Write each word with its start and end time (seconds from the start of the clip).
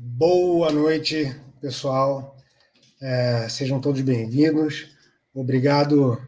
Boa 0.00 0.70
noite, 0.70 1.34
pessoal. 1.60 2.36
É, 3.02 3.48
sejam 3.48 3.80
todos 3.80 4.00
bem-vindos. 4.00 4.96
Obrigado 5.34 6.22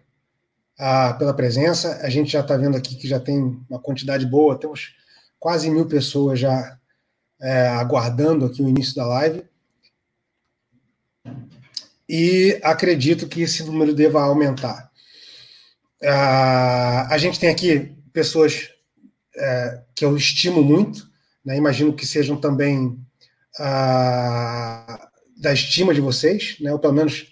ah, 0.76 1.14
pela 1.14 1.32
presença. 1.32 2.00
A 2.02 2.10
gente 2.10 2.32
já 2.32 2.40
está 2.40 2.56
vendo 2.56 2.76
aqui 2.76 2.96
que 2.96 3.06
já 3.06 3.20
tem 3.20 3.64
uma 3.70 3.78
quantidade 3.78 4.26
boa, 4.26 4.58
temos 4.58 4.96
quase 5.38 5.70
mil 5.70 5.86
pessoas 5.86 6.40
já 6.40 6.76
é, 7.40 7.68
aguardando 7.68 8.44
aqui 8.44 8.60
o 8.60 8.68
início 8.68 8.96
da 8.96 9.06
live. 9.06 9.44
E 12.08 12.58
acredito 12.64 13.28
que 13.28 13.42
esse 13.42 13.62
número 13.62 13.94
deva 13.94 14.20
aumentar. 14.20 14.90
Ah, 16.02 17.06
a 17.08 17.16
gente 17.18 17.38
tem 17.38 17.48
aqui 17.48 17.94
pessoas 18.12 18.68
é, 19.36 19.80
que 19.94 20.04
eu 20.04 20.16
estimo 20.16 20.60
muito, 20.60 21.08
né? 21.44 21.56
imagino 21.56 21.94
que 21.94 22.04
sejam 22.04 22.36
também 22.36 22.98
ah, 23.58 25.08
da 25.36 25.52
estima 25.52 25.94
de 25.94 26.00
vocês, 26.00 26.56
né? 26.60 26.72
ou 26.72 26.78
pelo 26.78 26.92
menos 26.92 27.26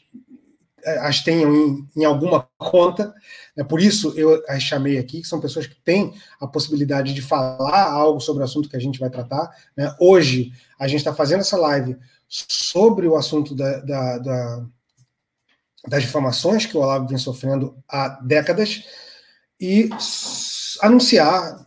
é, 0.85 0.99
as 1.01 1.23
tenham 1.23 1.55
em, 1.55 1.89
em 1.97 2.05
alguma 2.05 2.49
conta. 2.57 3.15
Né? 3.57 3.63
Por 3.65 3.81
isso 3.81 4.15
eu 4.17 4.43
as 4.49 4.63
chamei 4.63 4.99
aqui, 4.99 5.21
que 5.21 5.29
são 5.29 5.41
pessoas 5.41 5.67
que 5.67 5.77
têm 5.83 6.15
a 6.41 6.47
possibilidade 6.47 7.13
de 7.13 7.21
falar 7.21 7.91
algo 7.91 8.21
sobre 8.21 8.43
o 8.43 8.45
assunto 8.45 8.69
que 8.69 8.77
a 8.77 8.81
gente 8.81 8.99
vai 8.99 9.11
tratar. 9.11 9.51
Né? 9.77 9.95
Hoje 10.01 10.53
a 10.79 10.89
gente 10.89 11.01
está 11.01 11.15
fazendo 11.15 11.41
essa 11.41 11.57
live 11.57 11.97
sobre 12.29 13.07
o 13.07 13.17
assunto 13.17 13.55
da, 13.55 13.81
da, 13.81 14.19
da, 14.19 14.67
das 15.89 16.03
difamações 16.03 16.67
que 16.67 16.77
o 16.77 16.81
Olavo 16.81 17.09
vem 17.09 17.19
sofrendo 17.19 17.77
há 17.89 18.09
décadas 18.23 18.85
e 19.61 19.91
anunciar 20.81 21.67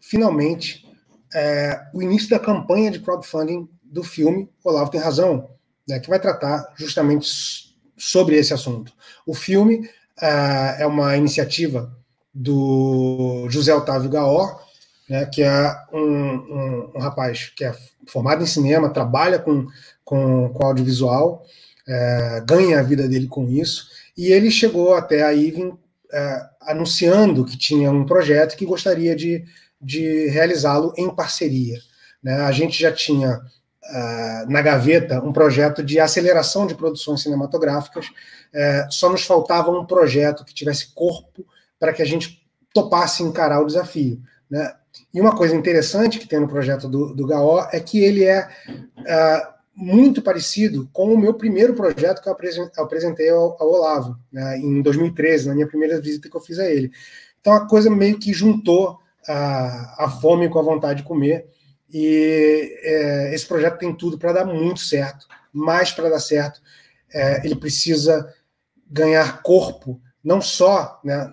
finalmente 0.00 0.86
é, 1.34 1.90
o 1.92 2.00
início 2.00 2.30
da 2.30 2.38
campanha 2.38 2.90
de 2.90 3.00
crowdfunding 3.00 3.68
do 3.94 4.02
filme 4.02 4.50
Olavo 4.64 4.90
tem 4.90 5.00
razão, 5.00 5.50
né, 5.88 6.00
que 6.00 6.10
vai 6.10 6.18
tratar 6.18 6.66
justamente 6.74 7.72
sobre 7.96 8.34
esse 8.36 8.52
assunto. 8.52 8.92
O 9.24 9.32
filme 9.32 9.88
é, 10.20 10.82
é 10.82 10.86
uma 10.86 11.16
iniciativa 11.16 11.96
do 12.34 13.46
José 13.48 13.72
Otávio 13.72 14.10
Gaor, 14.10 14.60
né, 15.08 15.24
que 15.26 15.44
é 15.44 15.76
um, 15.92 16.00
um, 16.00 16.92
um, 16.96 16.98
rapaz 16.98 17.52
que 17.54 17.64
é 17.64 17.72
formado 18.08 18.42
em 18.42 18.46
cinema, 18.46 18.90
trabalha 18.90 19.38
com, 19.38 19.68
com, 20.04 20.48
com 20.48 20.66
audiovisual, 20.66 21.44
é, 21.86 22.42
ganha 22.44 22.80
a 22.80 22.82
vida 22.82 23.06
dele 23.06 23.28
com 23.28 23.48
isso, 23.48 23.86
e 24.18 24.32
ele 24.32 24.50
chegou 24.50 24.94
até 24.94 25.22
a 25.22 25.32
Ivin 25.32 25.78
é, 26.12 26.46
anunciando 26.62 27.44
que 27.44 27.56
tinha 27.56 27.92
um 27.92 28.04
projeto 28.04 28.56
que 28.56 28.66
gostaria 28.66 29.14
de, 29.14 29.44
de 29.80 30.26
realizá-lo 30.30 30.92
em 30.96 31.14
parceria. 31.14 31.78
Né? 32.20 32.34
A 32.40 32.50
gente 32.50 32.80
já 32.80 32.90
tinha 32.90 33.40
uh, 33.90 34.50
na 34.50 34.62
gaveta 34.62 35.20
um 35.22 35.32
projeto 35.32 35.82
de 35.82 35.98
aceleração 36.00 36.66
de 36.66 36.74
produções 36.74 37.22
cinematográficas, 37.22 38.06
uh, 38.06 38.90
só 38.90 39.08
nos 39.10 39.24
faltava 39.24 39.70
um 39.70 39.84
projeto 39.84 40.44
que 40.44 40.54
tivesse 40.54 40.94
corpo 40.94 41.46
para 41.78 41.92
que 41.92 42.02
a 42.02 42.06
gente 42.06 42.42
topasse 42.72 43.22
encarar 43.22 43.60
o 43.60 43.66
desafio. 43.66 44.20
Né? 44.50 44.72
E 45.12 45.20
uma 45.20 45.34
coisa 45.34 45.54
interessante 45.54 46.18
que 46.18 46.28
tem 46.28 46.40
no 46.40 46.48
projeto 46.48 46.88
do, 46.88 47.14
do 47.14 47.26
GAO 47.26 47.68
é 47.72 47.80
que 47.80 48.02
ele 48.02 48.24
é 48.24 48.48
uh, 48.98 49.54
muito 49.74 50.22
parecido 50.22 50.88
com 50.92 51.12
o 51.12 51.18
meu 51.18 51.34
primeiro 51.34 51.74
projeto 51.74 52.22
que 52.22 52.28
eu 52.28 52.84
apresentei 52.84 53.28
ao, 53.30 53.56
ao 53.60 53.72
Olavo, 53.72 54.16
né, 54.32 54.58
em 54.58 54.80
2013, 54.80 55.48
na 55.48 55.54
minha 55.54 55.66
primeira 55.66 56.00
visita 56.00 56.28
que 56.28 56.36
eu 56.36 56.40
fiz 56.40 56.58
a 56.58 56.70
ele. 56.70 56.92
Então 57.40 57.52
a 57.52 57.66
coisa 57.66 57.90
meio 57.90 58.18
que 58.18 58.32
juntou 58.32 58.98
a, 59.28 60.04
a 60.04 60.08
fome 60.08 60.48
com 60.48 60.58
a 60.58 60.62
vontade 60.62 61.02
de 61.02 61.08
comer. 61.08 61.46
E 61.96 62.76
é, 62.82 63.32
esse 63.32 63.46
projeto 63.46 63.78
tem 63.78 63.94
tudo 63.94 64.18
para 64.18 64.32
dar 64.32 64.44
muito 64.44 64.80
certo, 64.80 65.28
mas 65.52 65.92
para 65.92 66.08
dar 66.08 66.18
certo, 66.18 66.60
é, 67.12 67.46
ele 67.46 67.54
precisa 67.54 68.34
ganhar 68.90 69.42
corpo, 69.42 70.00
não 70.22 70.42
só 70.42 71.00
né, 71.04 71.32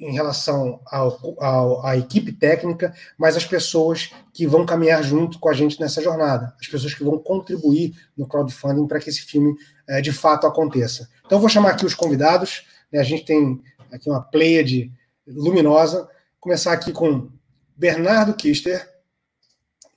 em 0.00 0.12
relação 0.12 0.80
ao, 0.86 1.86
à 1.86 1.96
equipe 1.96 2.32
técnica, 2.32 2.92
mas 3.16 3.36
as 3.36 3.44
pessoas 3.44 4.10
que 4.32 4.48
vão 4.48 4.66
caminhar 4.66 5.00
junto 5.04 5.38
com 5.38 5.48
a 5.48 5.54
gente 5.54 5.80
nessa 5.80 6.02
jornada, 6.02 6.56
as 6.60 6.66
pessoas 6.66 6.92
que 6.92 7.04
vão 7.04 7.16
contribuir 7.16 7.94
no 8.16 8.26
crowdfunding 8.26 8.88
para 8.88 8.98
que 8.98 9.10
esse 9.10 9.22
filme 9.22 9.54
é, 9.88 10.00
de 10.00 10.10
fato 10.10 10.44
aconteça. 10.44 11.08
Então, 11.24 11.38
vou 11.38 11.48
chamar 11.48 11.70
aqui 11.70 11.86
os 11.86 11.94
convidados, 11.94 12.66
né, 12.90 12.98
a 12.98 13.04
gente 13.04 13.24
tem 13.24 13.62
aqui 13.92 14.10
uma 14.10 14.20
pleiade 14.20 14.92
luminosa, 15.24 16.08
começar 16.40 16.72
aqui 16.72 16.90
com 16.90 17.30
Bernardo 17.76 18.34
Kister. 18.34 18.89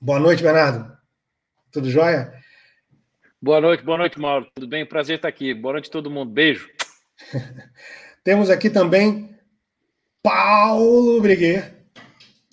Boa 0.04 0.20
noite, 0.20 0.42
Bernardo. 0.42 0.94
Tudo 1.72 1.90
jóia? 1.90 2.30
Boa 3.40 3.58
noite, 3.58 3.82
boa 3.82 3.96
noite, 3.96 4.20
Mauro. 4.20 4.46
Tudo 4.54 4.68
bem? 4.68 4.84
Prazer 4.84 5.16
estar 5.16 5.28
aqui. 5.28 5.54
Boa 5.54 5.72
noite 5.72 5.88
a 5.88 5.92
todo 5.92 6.10
mundo. 6.10 6.30
Beijo. 6.30 6.68
Temos 8.22 8.50
aqui 8.50 8.68
também 8.68 9.34
Paulo 10.22 11.22
Briguet. 11.22 11.72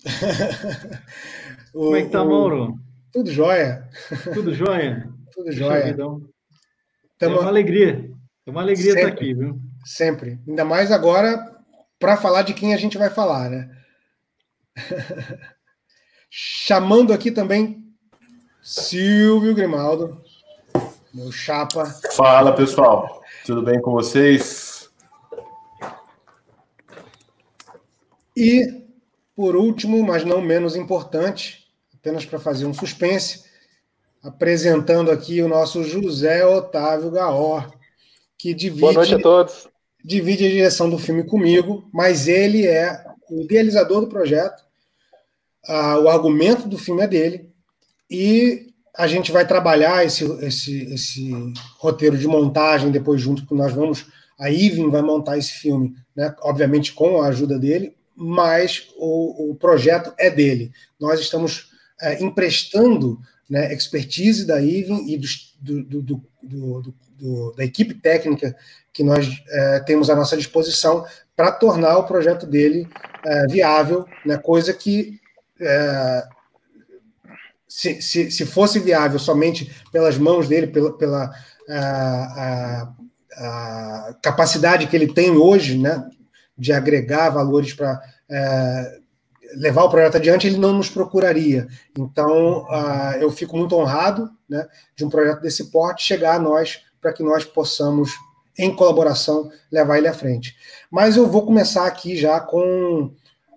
Como 1.74 1.94
é 1.94 2.04
que 2.04 2.08
tá, 2.08 2.24
Mauro? 2.24 2.78
Tudo 3.12 3.30
jóia. 3.30 3.86
Tudo 4.32 4.54
jóia? 4.54 5.06
Tudo 5.30 5.52
jóia. 5.52 5.94
Tamo... 5.94 6.32
É 7.20 7.26
uma 7.26 7.48
alegria. 7.48 8.10
É 8.46 8.50
uma 8.50 8.62
alegria 8.62 8.92
Sempre. 8.94 9.02
estar 9.02 9.14
aqui, 9.14 9.34
viu? 9.34 9.60
Sempre. 9.84 10.40
Ainda 10.48 10.64
mais 10.64 10.90
agora 10.90 11.54
para 11.98 12.16
falar 12.16 12.40
de 12.44 12.54
quem 12.54 12.72
a 12.72 12.78
gente 12.78 12.96
vai 12.96 13.10
falar, 13.10 13.50
né? 13.50 13.70
Chamando 16.34 17.12
aqui 17.12 17.30
também 17.30 17.84
Silvio 18.62 19.54
Grimaldo, 19.54 20.18
meu 21.12 21.30
chapa. 21.30 21.84
Fala, 22.12 22.54
pessoal. 22.54 23.22
Tudo 23.44 23.60
bem 23.60 23.78
com 23.82 23.92
vocês? 23.92 24.88
E, 28.34 28.82
por 29.36 29.54
último, 29.54 30.02
mas 30.02 30.24
não 30.24 30.40
menos 30.40 30.74
importante, 30.74 31.66
apenas 31.94 32.24
para 32.24 32.38
fazer 32.38 32.64
um 32.64 32.72
suspense, 32.72 33.44
apresentando 34.22 35.10
aqui 35.10 35.42
o 35.42 35.48
nosso 35.48 35.84
José 35.84 36.46
Otávio 36.46 37.10
Gaor, 37.10 37.70
que 38.38 38.54
divide, 38.54 38.80
Boa 38.80 38.94
noite 38.94 39.16
a 39.16 39.20
todos. 39.20 39.68
divide 40.02 40.46
a 40.46 40.50
direção 40.50 40.88
do 40.88 40.96
filme 40.96 41.24
comigo, 41.24 41.86
mas 41.92 42.26
ele 42.26 42.66
é 42.66 43.04
o 43.28 43.42
idealizador 43.42 44.00
do 44.00 44.08
projeto, 44.08 44.71
ah, 45.66 45.98
o 45.98 46.08
argumento 46.08 46.68
do 46.68 46.78
filme 46.78 47.02
é 47.02 47.06
dele, 47.06 47.48
e 48.10 48.72
a 48.94 49.06
gente 49.06 49.32
vai 49.32 49.46
trabalhar 49.46 50.04
esse, 50.04 50.24
esse, 50.44 50.84
esse 50.92 51.32
roteiro 51.78 52.18
de 52.18 52.26
montagem 52.26 52.90
depois 52.90 53.20
junto, 53.20 53.46
que 53.46 53.54
nós 53.54 53.72
vamos. 53.72 54.06
A 54.38 54.50
Ivin 54.50 54.90
vai 54.90 55.02
montar 55.02 55.38
esse 55.38 55.52
filme, 55.52 55.94
né, 56.14 56.34
obviamente 56.42 56.92
com 56.92 57.22
a 57.22 57.28
ajuda 57.28 57.58
dele, 57.58 57.94
mas 58.14 58.88
o, 58.96 59.50
o 59.50 59.54
projeto 59.54 60.12
é 60.18 60.28
dele. 60.30 60.72
Nós 61.00 61.20
estamos 61.20 61.70
é, 62.00 62.22
emprestando 62.22 63.18
né, 63.48 63.72
expertise 63.72 64.46
da 64.46 64.60
IVEN 64.60 65.08
e 65.08 65.16
do, 65.16 65.84
do, 65.84 66.02
do, 66.42 66.94
do, 67.18 67.52
da 67.52 67.64
equipe 67.64 67.94
técnica 67.94 68.56
que 68.92 69.02
nós 69.02 69.42
é, 69.48 69.80
temos 69.80 70.10
à 70.10 70.16
nossa 70.16 70.36
disposição 70.36 71.06
para 71.36 71.52
tornar 71.52 71.96
o 71.98 72.06
projeto 72.06 72.46
dele 72.46 72.86
é, 73.24 73.46
viável, 73.46 74.04
né, 74.26 74.36
coisa 74.36 74.74
que 74.74 75.21
é, 75.62 76.28
se, 77.68 78.02
se, 78.02 78.30
se, 78.30 78.44
fosse 78.44 78.78
viável 78.78 79.18
somente 79.18 79.74
pelas 79.90 80.18
mãos 80.18 80.46
dele, 80.46 80.66
pela, 80.66 80.92
pela 80.96 81.34
a, 81.68 82.92
a, 83.36 84.08
a 84.10 84.14
capacidade 84.22 84.86
que 84.86 84.94
ele 84.94 85.12
tem 85.12 85.30
hoje, 85.30 85.78
né, 85.78 86.06
de 86.56 86.72
agregar 86.72 87.30
valores 87.30 87.72
para 87.72 88.02
é, 88.30 88.98
levar 89.56 89.84
o 89.84 89.88
projeto 89.88 90.16
adiante, 90.16 90.46
ele 90.46 90.58
não 90.58 90.72
nos 90.72 90.88
procuraria. 90.88 91.66
Então, 91.98 92.66
eu 93.20 93.30
fico 93.30 93.56
muito 93.56 93.74
honrado 93.74 94.30
né, 94.48 94.66
de 94.96 95.04
um 95.04 95.08
projeto 95.08 95.40
desse 95.40 95.70
porte 95.70 96.04
chegar 96.04 96.36
a 96.36 96.38
nós 96.38 96.82
para 97.00 97.12
que 97.12 97.22
nós 97.22 97.44
possamos, 97.44 98.12
em 98.58 98.74
colaboração, 98.74 99.50
levar 99.70 99.98
ele 99.98 100.08
à 100.08 100.14
frente. 100.14 100.56
Mas 100.90 101.16
eu 101.16 101.26
vou 101.26 101.44
começar 101.44 101.86
aqui 101.86 102.16
já 102.16 102.38
com 102.40 103.12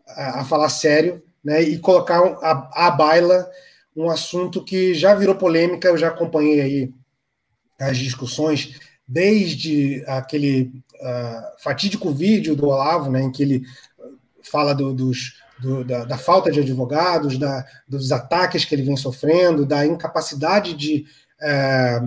a, 0.07 0.41
a 0.41 0.45
falar 0.45 0.69
sério 0.69 1.21
né, 1.45 1.61
e 1.61 1.77
colocar 1.77 2.19
a, 2.41 2.87
a 2.87 2.91
baila 2.91 3.47
um 3.95 4.09
assunto 4.09 4.63
que 4.63 4.95
já 4.95 5.13
virou 5.13 5.35
polêmica, 5.35 5.87
eu 5.87 5.97
já 5.97 6.09
acompanhei 6.09 6.59
aí 6.59 6.93
as 7.79 7.97
discussões 7.97 8.79
desde 9.07 10.03
aquele 10.07 10.83
uh, 10.95 11.61
fatídico 11.61 12.11
vídeo 12.11 12.55
do 12.55 12.67
Olavo, 12.67 13.11
né, 13.11 13.21
em 13.21 13.31
que 13.31 13.43
ele 13.43 13.63
fala 14.41 14.73
do, 14.73 14.93
dos, 14.93 15.35
do, 15.61 15.83
da, 15.83 16.03
da, 16.03 16.17
falta 16.17 16.51
de 16.51 16.59
advogados, 16.59 17.37
da, 17.37 17.63
dos 17.87 18.11
ataques 18.11 18.65
que 18.65 18.73
ele 18.73 18.83
vem 18.83 18.97
sofrendo, 18.97 19.65
da 19.65 19.85
incapacidade 19.85 20.73
de 20.73 21.05
é, 21.41 22.01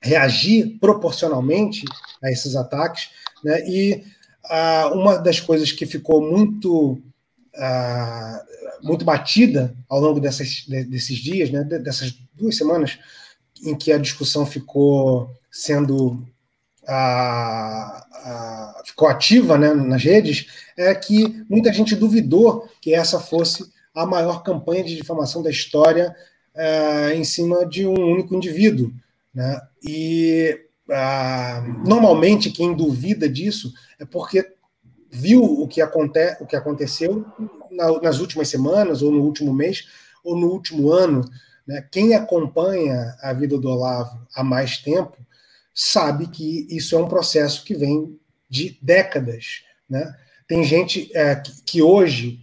reagir 0.00 0.78
proporcionalmente 0.78 1.84
a 2.22 2.30
esses 2.30 2.56
ataques. 2.56 3.10
Né, 3.42 3.66
e 3.68 4.04
uh, 4.44 4.94
uma 4.94 5.18
das 5.18 5.40
coisas 5.40 5.70
que 5.72 5.86
ficou 5.86 6.20
muito 6.20 7.00
muito 8.82 9.04
batida 9.04 9.74
ao 9.88 10.00
longo 10.00 10.20
dessas, 10.20 10.64
desses 10.66 11.18
dias, 11.18 11.50
né, 11.50 11.64
dessas 11.64 12.14
duas 12.34 12.56
semanas, 12.56 12.98
em 13.64 13.76
que 13.76 13.92
a 13.92 13.98
discussão 13.98 14.44
ficou 14.44 15.30
sendo 15.50 16.24
a, 16.86 18.04
ficou 18.84 19.08
ativa 19.08 19.56
né, 19.56 19.72
nas 19.72 20.02
redes, 20.02 20.46
é 20.76 20.94
que 20.94 21.44
muita 21.48 21.72
gente 21.72 21.96
duvidou 21.96 22.68
que 22.80 22.94
essa 22.94 23.18
fosse 23.20 23.64
a 23.94 24.04
maior 24.04 24.42
campanha 24.42 24.84
de 24.84 24.96
difamação 24.96 25.42
da 25.42 25.50
história 25.50 26.14
é, 26.54 27.14
em 27.14 27.24
cima 27.24 27.64
de 27.64 27.86
um 27.86 27.94
único 27.94 28.34
indivíduo. 28.34 28.92
Né? 29.32 29.60
E 29.82 30.60
normalmente 31.86 32.50
quem 32.50 32.74
duvida 32.74 33.28
disso 33.28 33.72
é 33.98 34.04
porque 34.04 34.53
viu 35.14 35.42
o 35.42 35.68
que, 35.68 35.80
aconte, 35.80 36.36
o 36.40 36.46
que 36.46 36.56
aconteceu 36.56 37.24
na, 37.70 38.00
nas 38.00 38.18
últimas 38.18 38.48
semanas, 38.48 39.00
ou 39.00 39.12
no 39.12 39.22
último 39.22 39.54
mês, 39.54 39.86
ou 40.24 40.36
no 40.36 40.48
último 40.48 40.90
ano. 40.92 41.24
Né? 41.66 41.86
Quem 41.90 42.14
acompanha 42.14 43.16
a 43.22 43.32
vida 43.32 43.56
do 43.56 43.68
Olavo 43.68 44.26
há 44.34 44.42
mais 44.42 44.78
tempo 44.78 45.16
sabe 45.72 46.26
que 46.26 46.66
isso 46.68 46.94
é 46.94 46.98
um 46.98 47.08
processo 47.08 47.64
que 47.64 47.74
vem 47.74 48.18
de 48.50 48.78
décadas. 48.82 49.62
Né? 49.88 50.14
Tem 50.48 50.64
gente 50.64 51.10
é, 51.14 51.36
que, 51.36 51.62
que, 51.62 51.82
hoje 51.82 52.40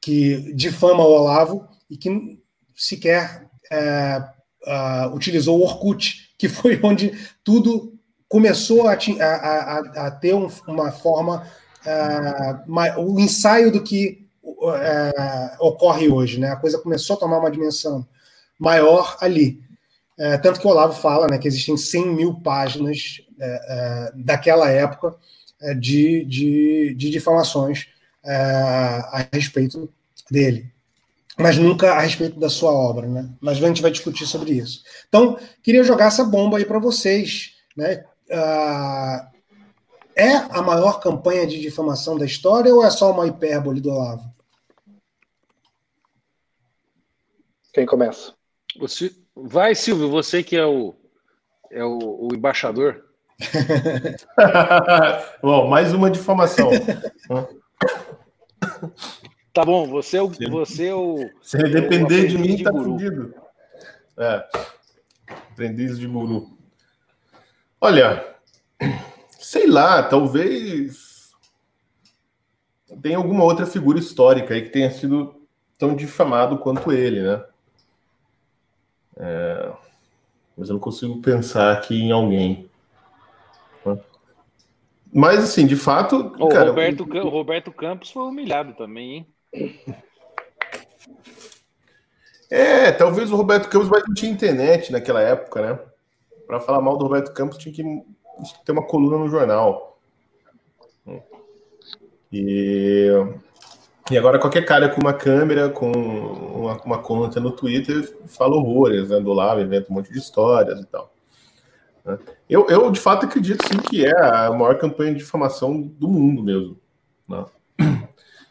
que 0.00 0.52
difama 0.54 1.04
o 1.04 1.12
Olavo 1.12 1.68
e 1.88 1.96
que 1.96 2.40
sequer 2.74 3.48
é, 3.70 4.22
uh, 4.66 5.14
utilizou 5.14 5.58
o 5.58 5.62
Orkut, 5.62 6.34
que 6.38 6.48
foi 6.48 6.78
onde 6.82 7.12
tudo 7.44 7.98
começou 8.28 8.88
a, 8.88 8.92
a, 8.94 10.06
a 10.06 10.10
ter 10.10 10.34
um, 10.34 10.48
uma 10.68 10.92
forma, 10.92 11.44
uh, 11.86 13.00
o 13.00 13.18
ensaio 13.20 13.70
do 13.70 13.82
que 13.82 14.26
uh, 14.42 15.56
ocorre 15.58 16.08
hoje. 16.08 16.38
Né? 16.38 16.48
A 16.48 16.56
coisa 16.56 16.78
começou 16.78 17.16
a 17.16 17.20
tomar 17.20 17.38
uma 17.38 17.50
dimensão 17.50 18.06
maior 18.58 19.16
ali. 19.20 19.60
É, 20.18 20.36
tanto 20.36 20.60
que 20.60 20.66
o 20.66 20.70
Olavo 20.70 20.92
fala 20.92 21.26
né, 21.26 21.38
que 21.38 21.48
existem 21.48 21.78
100 21.78 22.14
mil 22.14 22.34
páginas 22.42 23.22
daquela 24.14 24.68
época 24.68 25.14
de, 25.78 26.26
de, 26.26 26.94
de 26.94 27.08
difamações 27.08 27.86
a 28.22 29.26
respeito 29.32 29.90
dele. 30.30 30.70
Mas 31.38 31.56
nunca 31.56 31.92
a 31.92 32.00
respeito 32.00 32.38
da 32.38 32.50
sua 32.50 32.70
obra, 32.70 33.06
né? 33.06 33.30
Mas 33.40 33.62
a 33.62 33.66
gente 33.66 33.80
vai 33.80 33.90
discutir 33.90 34.26
sobre 34.26 34.52
isso. 34.52 34.82
Então, 35.08 35.38
queria 35.62 35.82
jogar 35.82 36.08
essa 36.08 36.22
bomba 36.22 36.58
aí 36.58 36.66
para 36.66 36.78
vocês. 36.78 37.54
Né? 37.74 38.04
Uh, 38.28 39.30
é 40.20 40.36
a 40.50 40.60
maior 40.60 41.00
campanha 41.00 41.46
de 41.46 41.58
difamação 41.58 42.18
da 42.18 42.26
história 42.26 42.74
ou 42.74 42.84
é 42.84 42.90
só 42.90 43.10
uma 43.10 43.26
hipérbole 43.26 43.80
do 43.80 43.90
Olavo? 43.90 44.30
Quem 47.72 47.86
começa? 47.86 48.34
Você, 48.78 49.10
vai, 49.34 49.74
Silvio, 49.74 50.10
você 50.10 50.42
que 50.42 50.56
é 50.56 50.66
o, 50.66 50.94
é 51.70 51.82
o, 51.82 52.28
o 52.28 52.34
embaixador. 52.34 53.02
Bom, 55.40 55.68
mais 55.68 55.94
uma 55.94 56.10
difamação. 56.10 56.68
tá 59.54 59.64
bom, 59.64 59.88
você 59.88 60.18
é 60.18 60.22
o. 60.22 60.28
Você 60.28 60.88
é 60.88 60.94
o 60.94 61.16
Se 61.40 61.56
ele 61.56 61.78
é 61.78 61.80
depender 61.80 62.26
de 62.26 62.36
mim, 62.36 62.56
de 62.56 62.64
tá 62.64 62.70
fudido. 62.70 63.34
É. 64.18 64.46
Aprendiz 65.52 65.98
de 65.98 66.06
guru. 66.06 66.50
Olha, 67.80 68.36
sei 69.40 69.66
lá, 69.66 70.02
talvez 70.02 71.32
tenha 73.00 73.16
alguma 73.16 73.42
outra 73.42 73.66
figura 73.66 73.98
histórica 73.98 74.52
aí 74.52 74.62
que 74.62 74.68
tenha 74.68 74.90
sido 74.90 75.34
tão 75.78 75.96
difamado 75.96 76.58
quanto 76.58 76.92
ele, 76.92 77.22
né? 77.22 77.42
É, 79.16 79.72
mas 80.56 80.68
eu 80.68 80.74
não 80.74 80.80
consigo 80.80 81.20
pensar 81.22 81.72
aqui 81.72 82.02
em 82.02 82.12
alguém. 82.12 82.68
Mas, 85.12 85.42
assim, 85.42 85.66
de 85.66 85.74
fato. 85.74 86.32
O, 86.38 86.48
cara, 86.48 86.68
Roberto, 86.68 87.00
o 87.02 87.28
Roberto 87.28 87.72
Campos 87.72 88.10
foi 88.10 88.22
humilhado 88.22 88.74
também, 88.74 89.26
hein? 89.52 89.74
É, 92.48 92.92
talvez 92.92 93.30
o 93.32 93.36
Roberto 93.36 93.68
Campos 93.68 93.88
mas 93.88 94.02
não 94.06 94.14
tinha 94.14 94.30
internet 94.30 94.90
naquela 94.90 95.20
época, 95.22 95.62
né? 95.62 95.78
Para 96.46 96.60
falar 96.60 96.80
mal 96.80 96.96
do 96.96 97.04
Roberto 97.04 97.32
Campos 97.32 97.56
tinha 97.58 97.72
que 97.72 97.82
ter 98.64 98.72
uma 98.72 98.86
coluna 98.86 99.18
no 99.18 99.28
jornal. 99.28 99.98
E 102.32 103.08
e 104.10 104.18
agora 104.18 104.40
qualquer 104.40 104.64
cara 104.64 104.88
com 104.88 105.00
uma 105.00 105.12
câmera, 105.12 105.68
com 105.68 105.88
uma, 105.92 106.76
uma 106.82 106.98
conta 106.98 107.38
no 107.38 107.52
Twitter, 107.52 108.12
fala 108.26 108.56
horrores, 108.56 109.08
né? 109.08 109.20
Do 109.20 109.32
lado, 109.32 109.60
inventa 109.60 109.86
um 109.88 109.94
monte 109.94 110.12
de 110.12 110.18
histórias 110.18 110.80
e 110.80 110.86
tal. 110.86 111.14
Né? 112.04 112.18
Eu, 112.48 112.66
eu, 112.68 112.90
de 112.90 112.98
fato, 112.98 113.26
acredito 113.26 113.64
sim 113.68 113.78
que 113.78 114.04
é 114.04 114.20
a 114.20 114.50
maior 114.50 114.76
campanha 114.78 115.12
de 115.12 115.18
difamação 115.18 115.80
do 115.80 116.08
mundo 116.08 116.42
mesmo. 116.42 116.76
Né? 117.28 117.44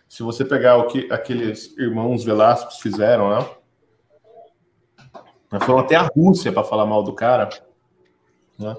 Se 0.08 0.24
você 0.24 0.46
pegar 0.46 0.78
o 0.78 0.88
que 0.88 1.12
aqueles 1.12 1.78
irmãos 1.78 2.24
Velascos 2.24 2.80
fizeram, 2.80 3.30
né? 3.30 3.46
Foram 5.62 5.80
até 5.80 5.96
a 5.98 6.04
Rússia 6.16 6.54
para 6.54 6.64
falar 6.64 6.86
mal 6.86 7.04
do 7.04 7.14
cara. 7.14 7.50
Né? 8.58 8.78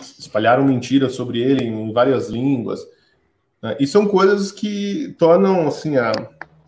Espalharam 0.00 0.64
mentiras 0.64 1.14
sobre 1.14 1.40
ele 1.40 1.64
em 1.64 1.92
várias 1.92 2.28
línguas. 2.28 2.80
Né? 3.62 3.76
E 3.80 3.86
são 3.86 4.06
coisas 4.06 4.52
que 4.52 5.14
tornam 5.18 5.66
assim 5.66 5.96
a, 5.96 6.12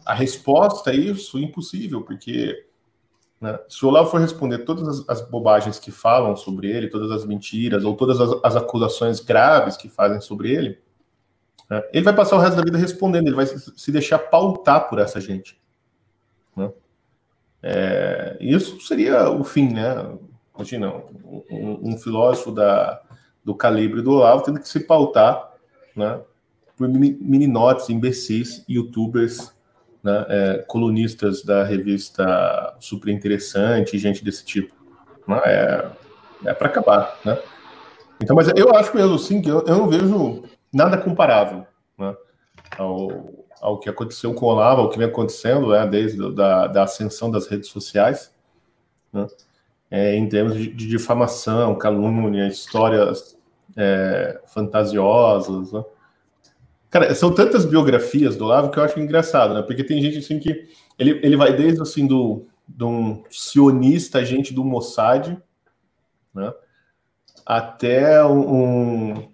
a 0.05 0.15
resposta 0.15 0.91
a 0.91 0.95
isso 0.95 1.39
impossível, 1.39 2.03
porque 2.03 2.67
né, 3.41 3.59
se 3.69 3.85
o 3.85 3.89
Olavo 3.89 4.11
for 4.11 4.21
responder 4.21 4.59
todas 4.59 4.89
as, 4.89 5.09
as, 5.09 5.29
bobagens 5.29 5.79
que 5.79 5.91
falam 5.91 6.35
sobre 6.35 6.69
ele, 6.71 6.89
todas 6.89 7.11
as 7.13 7.25
mentiras 7.25 7.85
ou 7.85 7.95
todas 7.95 8.21
as, 8.21 8.31
as 8.43 8.57
acusações 8.57 9.21
graves 9.21 9.77
que 9.77 9.89
fazem 9.89 10.21
sobre 10.21 10.53
ele, 10.53 10.79
né, 11.71 11.83
ele 11.93 12.05
vai 12.05 12.15
passar 12.15 12.37
o 12.37 12.41
resto 12.41 12.57
da 12.57 12.65
vida 12.65 12.79
respondendo, 12.79 13.29
ele 13.29 13.37
vai 13.37 13.47
se, 13.47 13.93
deixar 13.93 14.19
pautar 14.19 14.89
por 14.89 14.99
essa 14.99 15.21
gente. 15.21 15.61
Né? 16.57 16.73
É, 17.63 18.37
isso 18.41 18.81
seria 18.81 19.31
o 19.31 19.45
fim, 19.45 19.73
né? 19.73 20.19
Imagina, 20.55 20.93
um, 21.51 21.91
um 21.93 21.99
filósofo 21.99 22.51
da, 22.51 23.01
do 23.45 23.55
calibre 23.55 24.03
do 24.03 24.13
Olavo 24.13 24.43
tendo 24.43 24.61
que 24.61 24.69
se 24.69 24.81
pautar 24.81 25.53
né, 25.95 26.21
por 26.77 26.89
mininotes, 26.89 27.89
imbecis, 27.89 28.65
youtubers, 28.69 29.53
né, 30.03 30.27
é, 30.29 30.65
colunistas 30.67 31.43
da 31.43 31.65
revista 31.65 32.77
Super 32.79 33.13
Interessante, 33.13 33.99
gente 33.99 34.25
desse 34.25 34.45
tipo. 34.45 34.75
Né, 35.27 35.41
é 35.45 35.91
é 36.45 36.55
para 36.55 36.69
acabar, 36.69 37.19
né? 37.25 37.39
Então, 38.21 38.35
mas 38.35 38.49
eu 38.55 38.75
acho 38.75 38.95
mesmo 38.97 39.19
sim 39.19 39.41
que 39.41 39.49
eu, 39.49 39.65
eu 39.67 39.77
não 39.77 39.89
vejo 39.89 40.43
nada 40.73 40.99
comparável 40.99 41.67
né, 41.97 42.15
ao, 42.77 43.47
ao 43.61 43.79
que 43.79 43.89
aconteceu 43.89 44.35
com 44.35 44.47
o 44.47 44.49
Olavo, 44.49 44.83
ao 44.83 44.91
que 44.91 44.99
vem 44.99 45.07
acontecendo 45.07 45.69
né, 45.69 45.87
desde 45.87 46.33
da, 46.35 46.67
da 46.67 46.83
ascensão 46.83 47.31
das 47.31 47.47
redes 47.47 47.69
sociais, 47.69 48.35
né, 49.13 49.27
é, 49.91 50.17
em 50.17 50.29
termos 50.29 50.55
de, 50.55 50.69
de, 50.69 50.87
difamação, 50.87 51.77
calúnia, 51.77 52.47
histórias 52.47 53.39
é, 53.77 54.41
fantasiosas, 54.47 55.73
né? 55.73 55.85
Cara, 56.91 57.15
são 57.15 57.35
tantas 57.35 57.67
biografias 57.67 58.37
do 58.37 58.45
Olavo 58.47 58.71
que 58.71 58.79
eu 58.79 58.83
acho 58.83 58.99
engraçado, 58.99 59.53
né? 59.53 59.63
Porque 59.63 59.85
tem 59.85 60.01
gente 60.01 60.19
assim 60.19 60.39
que 60.39 60.69
ele, 60.99 61.21
ele 61.23 61.37
vai 61.37 61.55
desde 61.55 61.83
assim 61.83 62.07
do 62.07 62.47
de 62.69 62.85
um 62.85 63.25
sionista, 63.31 64.19
agente 64.19 64.53
do 64.53 64.63
Mossad, 64.63 65.39
né? 66.35 66.53
Até 67.47 68.23
um, 68.25 69.13
um 69.13 69.29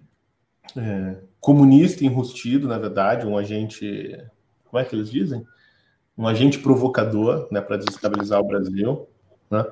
é, 0.77 1.17
comunista 1.41 2.05
enrustido, 2.05 2.67
na 2.67 2.77
verdade, 2.77 3.27
um 3.27 3.37
agente, 3.37 4.17
como 4.63 4.81
é 4.81 4.85
que 4.85 4.95
eles 4.95 5.11
dizem? 5.11 5.45
Um 6.17 6.25
agente 6.27 6.59
provocador, 6.59 7.47
né, 7.51 7.59
para 7.59 7.75
desestabilizar 7.77 8.39
o 8.39 8.47
Brasil, 8.47 9.07
né? 9.51 9.65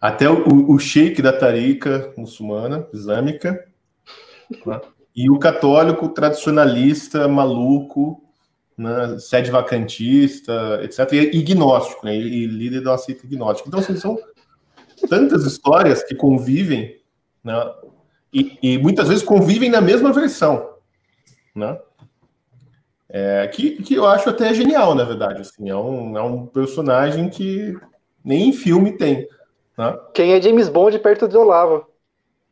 Até 0.00 0.28
o, 0.30 0.70
o 0.70 0.78
sheik 0.78 1.20
da 1.20 1.32
Tarica 1.32 2.12
muçulmana, 2.16 2.86
islâmica, 2.92 3.66
né? 4.64 4.80
E 5.14 5.28
o 5.28 5.38
católico 5.38 6.08
tradicionalista, 6.10 7.26
maluco, 7.26 8.22
né, 8.76 9.18
sede 9.18 9.50
vacantista, 9.50 10.78
etc., 10.84 11.12
e 11.12 11.38
ignóstico, 11.38 12.06
né, 12.06 12.16
e 12.16 12.46
líder 12.46 12.82
da 12.82 12.96
seita 12.96 13.26
ignóstica. 13.26 13.68
Então, 13.68 13.80
assim, 13.80 13.96
são 13.96 14.16
tantas 15.08 15.44
histórias 15.44 16.04
que 16.04 16.14
convivem, 16.14 16.96
né, 17.42 17.54
e, 18.32 18.56
e, 18.62 18.78
muitas 18.78 19.08
vezes 19.08 19.24
convivem 19.24 19.68
na 19.68 19.80
mesma 19.80 20.12
versão, 20.12 20.74
né, 21.52 21.76
é, 23.08 23.48
que, 23.48 23.82
que 23.82 23.94
eu 23.94 24.06
acho 24.06 24.30
até 24.30 24.54
genial, 24.54 24.94
na 24.94 25.02
verdade. 25.02 25.40
Assim, 25.40 25.68
é, 25.68 25.74
um, 25.74 26.16
é 26.16 26.22
um 26.22 26.46
personagem 26.46 27.28
que 27.28 27.74
nem 28.22 28.50
em 28.50 28.52
filme 28.52 28.96
tem. 28.96 29.26
Né? 29.78 29.96
Quem 30.12 30.32
é 30.32 30.42
James 30.42 30.68
Bond 30.68 30.98
perto 30.98 31.28
de 31.28 31.36
Olavo? 31.36 31.86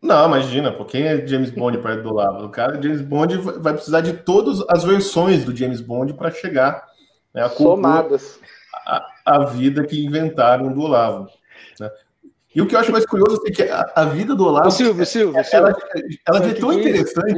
Não, 0.00 0.26
imagina, 0.26 0.70
pô, 0.70 0.84
quem 0.84 1.02
é 1.02 1.26
James 1.26 1.50
Bond 1.50 1.78
perto 1.78 2.02
do 2.04 2.14
lado? 2.14 2.46
O 2.46 2.50
cara, 2.50 2.80
James 2.80 3.00
Bond 3.00 3.38
vai 3.38 3.72
precisar 3.72 4.00
de 4.00 4.12
todas 4.12 4.62
as 4.68 4.84
versões 4.84 5.44
do 5.44 5.54
James 5.54 5.80
Bond 5.80 6.14
para 6.14 6.30
chegar 6.30 6.86
Né? 7.34 7.42
A 7.42 7.48
Somadas. 7.48 8.38
A, 8.86 9.06
a, 9.24 9.44
vida 9.46 9.84
que 9.84 10.04
inventaram 10.04 10.72
do 10.72 10.82
Olavo. 10.82 11.28
Né? 11.80 11.90
E 12.54 12.62
o 12.62 12.68
que 12.68 12.76
eu 12.76 12.78
acho 12.78 12.92
mais 12.92 13.04
curioso 13.04 13.42
é 13.44 13.50
que 13.50 13.64
a, 13.64 13.92
a 13.96 14.04
vida 14.04 14.36
do 14.36 14.46
Olavo. 14.46 14.68
Ô, 14.68 14.70
Silvio, 14.70 15.04
Silvio, 15.04 15.44
Silvio. 15.44 15.66
ela, 15.66 15.76
ela 16.28 16.46
é 16.46 16.54
tão 16.54 16.72
interessante. 16.72 17.34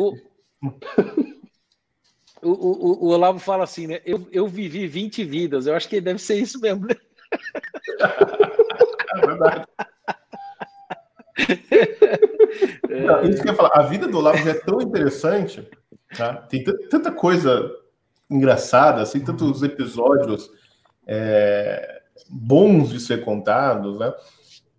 O, 2.41 2.51
o, 2.51 2.53
o, 2.53 3.05
o, 3.07 3.09
Olavo 3.09 3.41
fala 3.41 3.65
assim, 3.65 3.89
né? 3.89 4.01
Eu, 4.07 4.25
eu 4.31 4.47
vivi 4.47 4.87
20 4.87 5.25
vidas. 5.25 5.67
Eu 5.67 5.75
acho 5.75 5.89
que 5.89 6.01
deve 6.01 6.21
ser 6.21 6.37
isso 6.37 6.61
mesmo, 6.61 6.87
né? 6.87 6.95
é 9.19 9.27
verdade. 9.27 9.67
Não, 12.89 13.23
isso 13.23 13.43
que 13.43 13.49
eu 13.49 13.53
ia 13.53 13.57
falar, 13.57 13.71
a 13.75 13.83
vida 13.83 14.09
do 14.09 14.19
Olavo 14.19 14.39
já 14.39 14.51
é 14.51 14.55
tão 14.55 14.81
interessante, 14.81 15.69
tá? 16.17 16.35
tem 16.35 16.65
tanta 16.65 17.13
coisa 17.13 17.71
engraçada, 18.31 19.03
assim, 19.03 19.21
tantos 19.21 19.63
episódios 19.63 20.51
é, 21.07 22.03
bons 22.29 22.91
de 22.91 23.01
ser 23.01 23.25
contados, 23.25 23.99
né? 23.99 24.13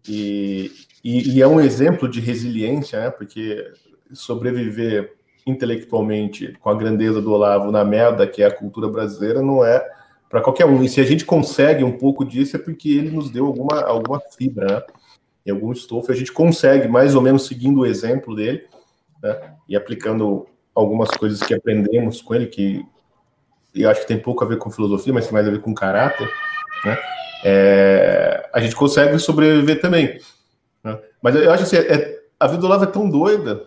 E, 0.07 0.71
e, 1.03 1.35
e, 1.35 1.41
é 1.41 1.47
um 1.47 1.59
exemplo 1.59 2.07
de 2.07 2.19
resiliência, 2.19 2.99
né? 2.99 3.09
Porque 3.09 3.71
sobreviver 4.13 5.15
intelectualmente 5.45 6.53
com 6.59 6.69
a 6.69 6.75
grandeza 6.75 7.21
do 7.21 7.31
Olavo 7.31 7.71
na 7.71 7.83
merda 7.83 8.27
que 8.27 8.43
é 8.43 8.47
a 8.47 8.55
cultura 8.55 8.87
brasileira 8.87 9.41
não 9.41 9.63
é 9.63 9.87
para 10.29 10.41
qualquer 10.41 10.65
um. 10.65 10.83
E 10.83 10.87
se 10.87 11.01
a 11.01 11.03
gente 11.03 11.25
consegue 11.25 11.83
um 11.83 11.97
pouco 11.97 12.23
disso 12.23 12.55
é 12.55 12.59
porque 12.59 12.89
ele 12.89 13.09
nos 13.09 13.31
deu 13.31 13.47
alguma, 13.47 13.81
alguma 13.81 14.21
fibra, 14.37 14.67
né? 14.67 14.83
E 15.45 15.51
algum 15.51 15.71
estofo. 15.71 16.11
A 16.11 16.15
gente 16.15 16.31
consegue, 16.31 16.87
mais 16.87 17.15
ou 17.15 17.21
menos 17.21 17.47
seguindo 17.47 17.79
o 17.79 17.85
exemplo 17.85 18.35
dele, 18.35 18.65
né? 19.21 19.53
E 19.67 19.75
aplicando 19.75 20.47
algumas 20.75 21.09
coisas 21.09 21.41
que 21.41 21.53
aprendemos 21.53 22.21
com 22.21 22.35
ele, 22.35 22.45
que 22.45 22.85
eu 23.73 23.89
acho 23.89 24.01
que 24.01 24.07
tem 24.07 24.19
pouco 24.19 24.43
a 24.43 24.47
ver 24.47 24.57
com 24.57 24.69
filosofia, 24.69 25.13
mas 25.13 25.25
tem 25.25 25.33
mais 25.33 25.47
a 25.47 25.51
ver 25.51 25.61
com 25.61 25.73
caráter, 25.73 26.29
né? 26.85 26.97
É, 27.43 28.49
a 28.53 28.59
gente 28.59 28.75
consegue 28.75 29.17
sobreviver 29.17 29.81
também. 29.81 30.19
Né? 30.83 30.99
Mas 31.21 31.35
eu 31.35 31.51
acho 31.51 31.63
assim, 31.63 31.77
é, 31.77 32.19
a 32.39 32.47
vida 32.47 32.59
do 32.59 32.65
Olavo 32.67 32.83
é 32.83 32.87
tão 32.87 33.09
doida 33.09 33.65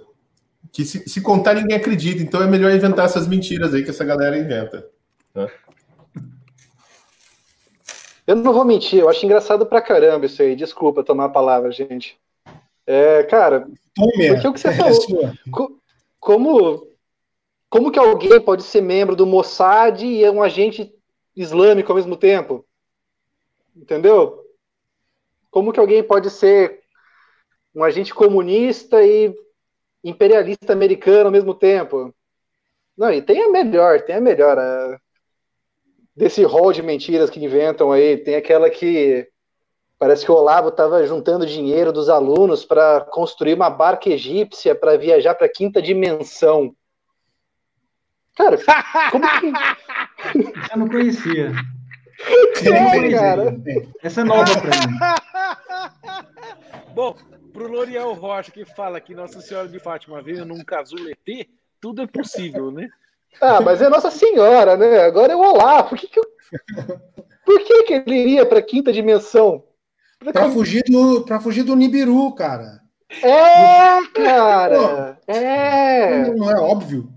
que 0.70 0.84
se, 0.84 1.08
se, 1.08 1.20
contar 1.20 1.54
ninguém 1.54 1.76
acredita, 1.76 2.22
então 2.22 2.42
é 2.42 2.46
melhor 2.46 2.70
inventar 2.72 3.04
essas 3.04 3.26
mentiras 3.26 3.74
aí 3.74 3.82
que 3.82 3.90
essa 3.90 4.04
galera 4.04 4.38
inventa. 4.38 4.86
Né? 5.34 5.46
Eu 8.32 8.36
não 8.36 8.54
vou 8.54 8.64
mentir, 8.64 8.98
eu 8.98 9.10
acho 9.10 9.26
engraçado 9.26 9.66
pra 9.66 9.82
caramba 9.82 10.24
isso 10.24 10.40
aí. 10.40 10.56
Desculpa 10.56 11.04
tomar 11.04 11.26
a 11.26 11.28
palavra, 11.28 11.70
gente. 11.70 12.18
É, 12.86 13.24
cara, 13.24 13.68
Tome, 13.94 14.28
porque 14.28 14.48
o 14.48 14.52
que 14.54 14.58
você 14.58 14.68
é 14.68 14.72
falou, 14.72 15.76
como, 16.18 16.88
como 17.68 17.92
que 17.92 17.98
alguém 17.98 18.40
pode 18.40 18.62
ser 18.62 18.80
membro 18.80 19.14
do 19.14 19.26
Mossad 19.26 20.02
e 20.02 20.24
é 20.24 20.30
um 20.30 20.42
agente 20.42 20.94
islâmico 21.36 21.92
ao 21.92 21.96
mesmo 21.96 22.16
tempo? 22.16 22.64
Entendeu? 23.76 24.42
Como 25.50 25.70
que 25.70 25.78
alguém 25.78 26.02
pode 26.02 26.30
ser 26.30 26.80
um 27.74 27.84
agente 27.84 28.14
comunista 28.14 29.04
e 29.04 29.34
imperialista 30.02 30.72
americano 30.72 31.26
ao 31.26 31.32
mesmo 31.32 31.54
tempo? 31.54 32.14
Não, 32.96 33.12
e 33.12 33.20
tem 33.20 33.42
a 33.42 33.50
melhor, 33.50 34.00
tem 34.00 34.16
a 34.16 34.20
melhor. 34.22 34.58
A, 34.58 34.98
desse 36.14 36.44
rol 36.44 36.72
de 36.72 36.82
mentiras 36.82 37.30
que 37.30 37.42
inventam 37.42 37.90
aí, 37.92 38.16
tem 38.16 38.34
aquela 38.34 38.68
que 38.70 39.28
parece 39.98 40.24
que 40.24 40.32
o 40.32 40.34
Olavo 40.34 40.68
estava 40.68 41.06
juntando 41.06 41.46
dinheiro 41.46 41.92
dos 41.92 42.08
alunos 42.08 42.64
para 42.64 43.00
construir 43.02 43.54
uma 43.54 43.70
barca 43.70 44.10
egípcia 44.10 44.74
para 44.74 44.96
viajar 44.96 45.34
para 45.34 45.46
a 45.46 45.52
quinta 45.52 45.80
dimensão. 45.80 46.74
Cara, 48.36 48.56
como 49.10 49.24
que. 49.40 49.52
Eu 50.72 50.78
não 50.78 50.88
conhecia. 50.88 51.52
É, 52.64 53.10
cara. 53.10 53.56
Essa 54.02 54.20
é 54.20 54.24
nova 54.24 54.52
pra 54.60 54.70
mim. 54.70 54.98
Bom, 56.94 57.16
pro 57.52 57.68
L'Oreal 57.68 58.12
Rocha 58.14 58.50
que 58.50 58.64
fala 58.64 59.00
que 59.00 59.14
Nossa 59.14 59.40
Senhora 59.40 59.68
de 59.68 59.78
Fátima 59.78 60.22
veio 60.22 60.44
num 60.44 60.64
casulo 60.64 61.10
ET, 61.10 61.48
tudo 61.80 62.02
é 62.02 62.06
possível, 62.06 62.70
né? 62.70 62.88
Ah, 63.40 63.60
mas 63.60 63.82
é 63.82 63.88
Nossa 63.88 64.10
Senhora, 64.10 64.76
né? 64.76 65.02
Agora 65.02 65.32
é 65.32 65.36
o 65.36 65.40
Olá. 65.40 65.82
Por 65.82 65.98
que, 65.98 66.06
que 66.06 66.18
eu... 66.18 66.24
Por 67.44 67.58
que, 67.64 67.82
que 67.82 67.94
ele 67.94 68.14
iria 68.14 68.46
pra 68.46 68.62
quinta 68.62 68.92
dimensão? 68.92 69.64
Pra, 70.32 70.48
fugir 70.50 70.84
do, 70.86 71.24
pra 71.24 71.40
fugir 71.40 71.64
do 71.64 71.74
Nibiru, 71.74 72.32
cara. 72.34 72.80
É, 73.22 74.06
cara. 74.14 75.18
Pô, 75.26 75.32
é. 75.32 76.30
Não 76.34 76.50
é 76.50 76.60
óbvio. 76.60 77.08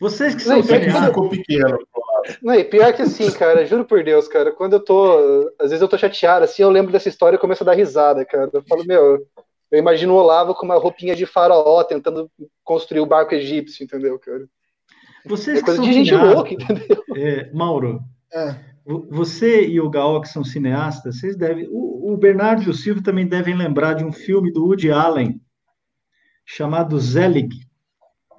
Vocês 0.00 0.34
que 0.34 0.42
são 0.42 0.62
cineastas. 0.62 1.06
Ficou 1.06 1.28
pequeno. 1.28 1.78
Não, 2.42 2.54
e 2.54 2.64
pior 2.64 2.92
que 2.92 3.02
assim, 3.02 3.30
cara, 3.30 3.64
juro 3.66 3.84
por 3.84 4.02
Deus, 4.04 4.28
cara, 4.28 4.52
quando 4.52 4.74
eu 4.74 4.80
tô. 4.80 5.52
Às 5.58 5.70
vezes 5.70 5.82
eu 5.82 5.88
tô 5.88 5.98
chateado, 5.98 6.44
assim, 6.44 6.62
eu 6.62 6.70
lembro 6.70 6.92
dessa 6.92 7.08
história 7.08 7.36
e 7.36 7.40
começo 7.40 7.62
a 7.62 7.66
dar 7.66 7.74
risada, 7.74 8.24
cara. 8.24 8.50
Eu 8.52 8.62
falo, 8.62 8.84
meu, 8.86 9.26
eu 9.70 9.78
imagino 9.78 10.14
o 10.14 10.16
Olavo 10.16 10.54
com 10.54 10.64
uma 10.64 10.78
roupinha 10.78 11.14
de 11.14 11.26
faraó 11.26 11.82
tentando 11.82 12.30
construir 12.64 13.00
o 13.00 13.06
barco 13.06 13.34
egípcio, 13.34 13.84
entendeu, 13.84 14.18
cara? 14.18 14.46
Vocês 15.24 15.60
é 15.60 15.62
coisa 15.62 15.82
de 15.82 15.92
gente 15.92 16.14
louca, 16.14 16.54
entendeu? 16.54 17.04
É, 17.16 17.52
Mauro, 17.52 18.02
é. 18.32 18.56
você 18.84 19.66
e 19.66 19.80
o 19.80 19.90
Gal, 19.90 20.20
que 20.20 20.28
são 20.28 20.44
cineastas, 20.44 21.18
vocês 21.18 21.36
devem. 21.36 21.66
O, 21.70 22.12
o 22.12 22.16
Bernardo 22.16 22.62
e 22.62 22.70
o 22.70 22.74
Silvio 22.74 23.02
também 23.02 23.26
devem 23.26 23.54
lembrar 23.54 23.94
de 23.94 24.04
um 24.04 24.12
filme 24.12 24.52
do 24.52 24.64
Woody 24.64 24.90
Allen 24.90 25.40
chamado 26.44 26.98
Zelig. 26.98 27.50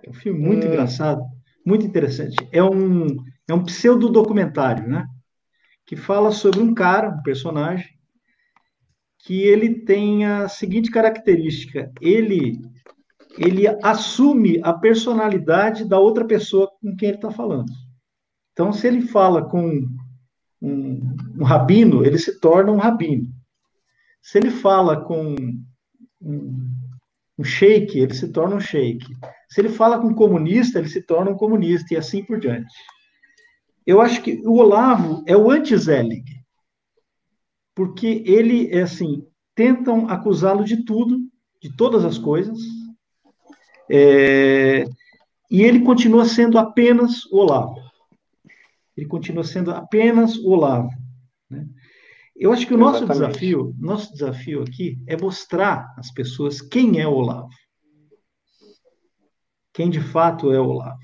É 0.04 0.10
um 0.10 0.14
filme 0.14 0.40
muito 0.40 0.66
hum. 0.66 0.70
engraçado, 0.70 1.22
muito 1.66 1.86
interessante. 1.86 2.36
É 2.52 2.64
um, 2.64 3.18
é 3.48 3.54
um 3.54 3.64
pseudo-documentário, 3.64 4.88
né? 4.88 5.06
Que 5.86 5.96
fala 5.96 6.32
sobre 6.32 6.60
um 6.62 6.74
cara, 6.74 7.10
um 7.10 7.22
personagem, 7.22 7.90
que 9.20 9.42
ele 9.44 9.82
tem 9.82 10.26
a 10.26 10.48
seguinte 10.48 10.90
característica: 10.90 11.92
ele 12.02 12.60
ele 13.38 13.68
assume 13.82 14.60
a 14.64 14.74
personalidade 14.74 15.86
da 15.86 16.00
outra 16.00 16.26
pessoa 16.26 16.70
com 16.82 16.96
quem 16.96 17.10
ele 17.10 17.18
está 17.18 17.32
falando. 17.32 17.72
Então, 18.52 18.74
se 18.74 18.88
ele 18.88 19.02
fala 19.02 19.48
com 19.48 19.88
um, 20.62 21.16
um, 21.40 21.44
rabino, 21.44 22.06
ele 22.06 22.18
se 22.18 22.40
torna 22.40 22.72
um 22.72 22.78
rabino. 22.78 23.28
Se 24.22 24.38
ele 24.38 24.52
fala 24.52 25.04
com 25.04 25.36
um, 26.22 26.70
um 27.38 27.44
sheik, 27.44 27.98
ele 27.98 28.14
se 28.14 28.28
torna 28.32 28.56
um 28.56 28.60
sheik. 28.60 29.06
Se 29.50 29.62
ele 29.62 29.70
fala 29.70 30.00
com 30.00 30.08
um 30.08 30.14
comunista, 30.14 30.80
ele 30.80 30.90
se 30.90 31.02
torna 31.02 31.32
um 31.32 31.38
comunista, 31.38 31.94
e 31.94 31.98
assim 31.98 32.24
por 32.24 32.40
diante. 32.40 32.74
Eu 33.86 34.00
acho 34.00 34.22
que 34.22 34.42
o 34.46 34.58
Olavo 34.58 35.24
é 35.26 35.36
o 35.36 35.50
anti-Zelig, 35.50 36.24
porque 37.74 38.24
ele, 38.26 38.70
é 38.72 38.84
assim, 38.84 39.26
tentam 39.56 40.08
acusá-lo 40.08 40.64
de 40.64 40.86
tudo, 40.86 41.20
de 41.62 41.76
todas 41.76 42.06
as 42.06 42.18
coisas, 42.18 42.60
é, 43.94 44.86
e 45.50 45.64
ele 45.64 45.82
continua 45.82 46.24
sendo 46.24 46.58
apenas 46.58 47.26
o 47.26 47.40
Olavo. 47.40 47.76
Ele 48.96 49.06
continua 49.06 49.44
sendo 49.44 49.72
apenas 49.72 50.38
o 50.38 50.50
Olavo. 50.50 50.90
Né? 51.50 51.68
Eu 52.34 52.54
acho 52.54 52.66
que 52.66 52.74
o 52.74 52.78
nosso 52.78 53.04
Exatamente. 53.04 53.28
desafio, 53.28 53.76
nosso 53.78 54.14
desafio 54.14 54.64
aqui 54.64 54.98
é 55.06 55.18
mostrar 55.18 55.94
às 55.98 56.10
pessoas 56.10 56.62
quem 56.62 57.02
é 57.02 57.08
o 57.08 57.14
Olavo. 57.14 57.50
Quem 59.74 59.90
de 59.90 60.00
fato 60.00 60.54
é 60.54 60.60
o 60.60 60.68
Olavo. 60.68 61.00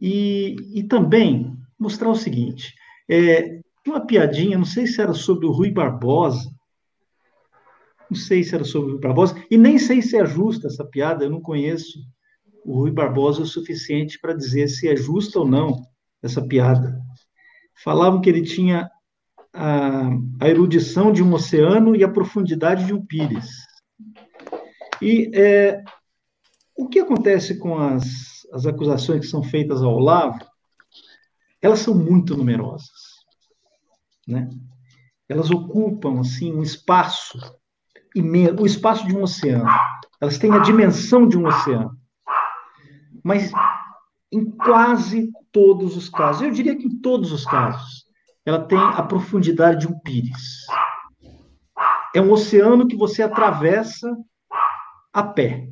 E, 0.00 0.56
e 0.74 0.82
também 0.82 1.56
mostrar 1.78 2.10
o 2.10 2.16
seguinte: 2.16 2.74
é, 3.08 3.60
uma 3.86 4.04
piadinha, 4.04 4.58
não 4.58 4.64
sei 4.64 4.86
se 4.88 5.00
era 5.00 5.14
sobre 5.14 5.46
o 5.46 5.52
Rui 5.52 5.70
Barbosa, 5.70 6.51
não 8.12 8.14
sei 8.14 8.44
se 8.44 8.54
era 8.54 8.62
sobre 8.62 8.90
o 8.90 8.92
Rui 8.92 9.00
Barbosa, 9.00 9.42
e 9.50 9.56
nem 9.56 9.78
sei 9.78 10.02
se 10.02 10.18
é 10.18 10.26
justa 10.26 10.66
essa 10.66 10.84
piada, 10.84 11.24
eu 11.24 11.30
não 11.30 11.40
conheço 11.40 11.98
o 12.62 12.74
Rui 12.74 12.90
Barbosa 12.90 13.42
o 13.42 13.46
suficiente 13.46 14.18
para 14.20 14.34
dizer 14.34 14.68
se 14.68 14.86
é 14.86 14.94
justa 14.94 15.38
ou 15.38 15.48
não 15.48 15.82
essa 16.22 16.46
piada. 16.46 17.00
Falavam 17.82 18.20
que 18.20 18.28
ele 18.28 18.42
tinha 18.42 18.90
a, 19.52 20.10
a, 20.40 20.48
erudição 20.48 21.10
de 21.10 21.22
um 21.22 21.32
oceano 21.32 21.96
e 21.96 22.04
a 22.04 22.08
profundidade 22.08 22.84
de 22.84 22.92
um 22.92 23.04
pires. 23.04 23.50
E 25.00 25.30
é, 25.34 25.82
o 26.76 26.86
que 26.88 27.00
acontece 27.00 27.58
com 27.58 27.78
as, 27.78 28.46
as 28.52 28.66
acusações 28.66 29.20
que 29.20 29.26
são 29.26 29.42
feitas 29.42 29.82
ao 29.82 29.94
Olavo? 29.94 30.38
Elas 31.62 31.78
são 31.78 31.94
muito 31.94 32.36
numerosas, 32.36 32.90
né? 34.28 34.50
Elas 35.28 35.50
ocupam 35.50 36.20
assim 36.20 36.52
um 36.52 36.62
espaço 36.62 37.38
o 38.16 38.66
espaço 38.66 39.06
de 39.06 39.16
um 39.16 39.22
oceano. 39.22 39.68
Elas 40.20 40.38
têm 40.38 40.52
a 40.52 40.58
dimensão 40.58 41.26
de 41.26 41.38
um 41.38 41.46
oceano. 41.46 41.96
Mas 43.24 43.52
em 44.30 44.50
quase 44.50 45.30
todos 45.50 45.96
os 45.96 46.08
casos, 46.08 46.42
eu 46.42 46.50
diria 46.50 46.76
que 46.76 46.86
em 46.86 47.00
todos 47.00 47.32
os 47.32 47.44
casos, 47.44 48.04
ela 48.44 48.64
tem 48.64 48.78
a 48.78 49.02
profundidade 49.02 49.80
de 49.80 49.88
um 49.88 49.98
pires. 50.00 50.66
É 52.14 52.20
um 52.20 52.32
oceano 52.32 52.86
que 52.86 52.96
você 52.96 53.22
atravessa 53.22 54.14
a 55.12 55.22
pé. 55.22 55.68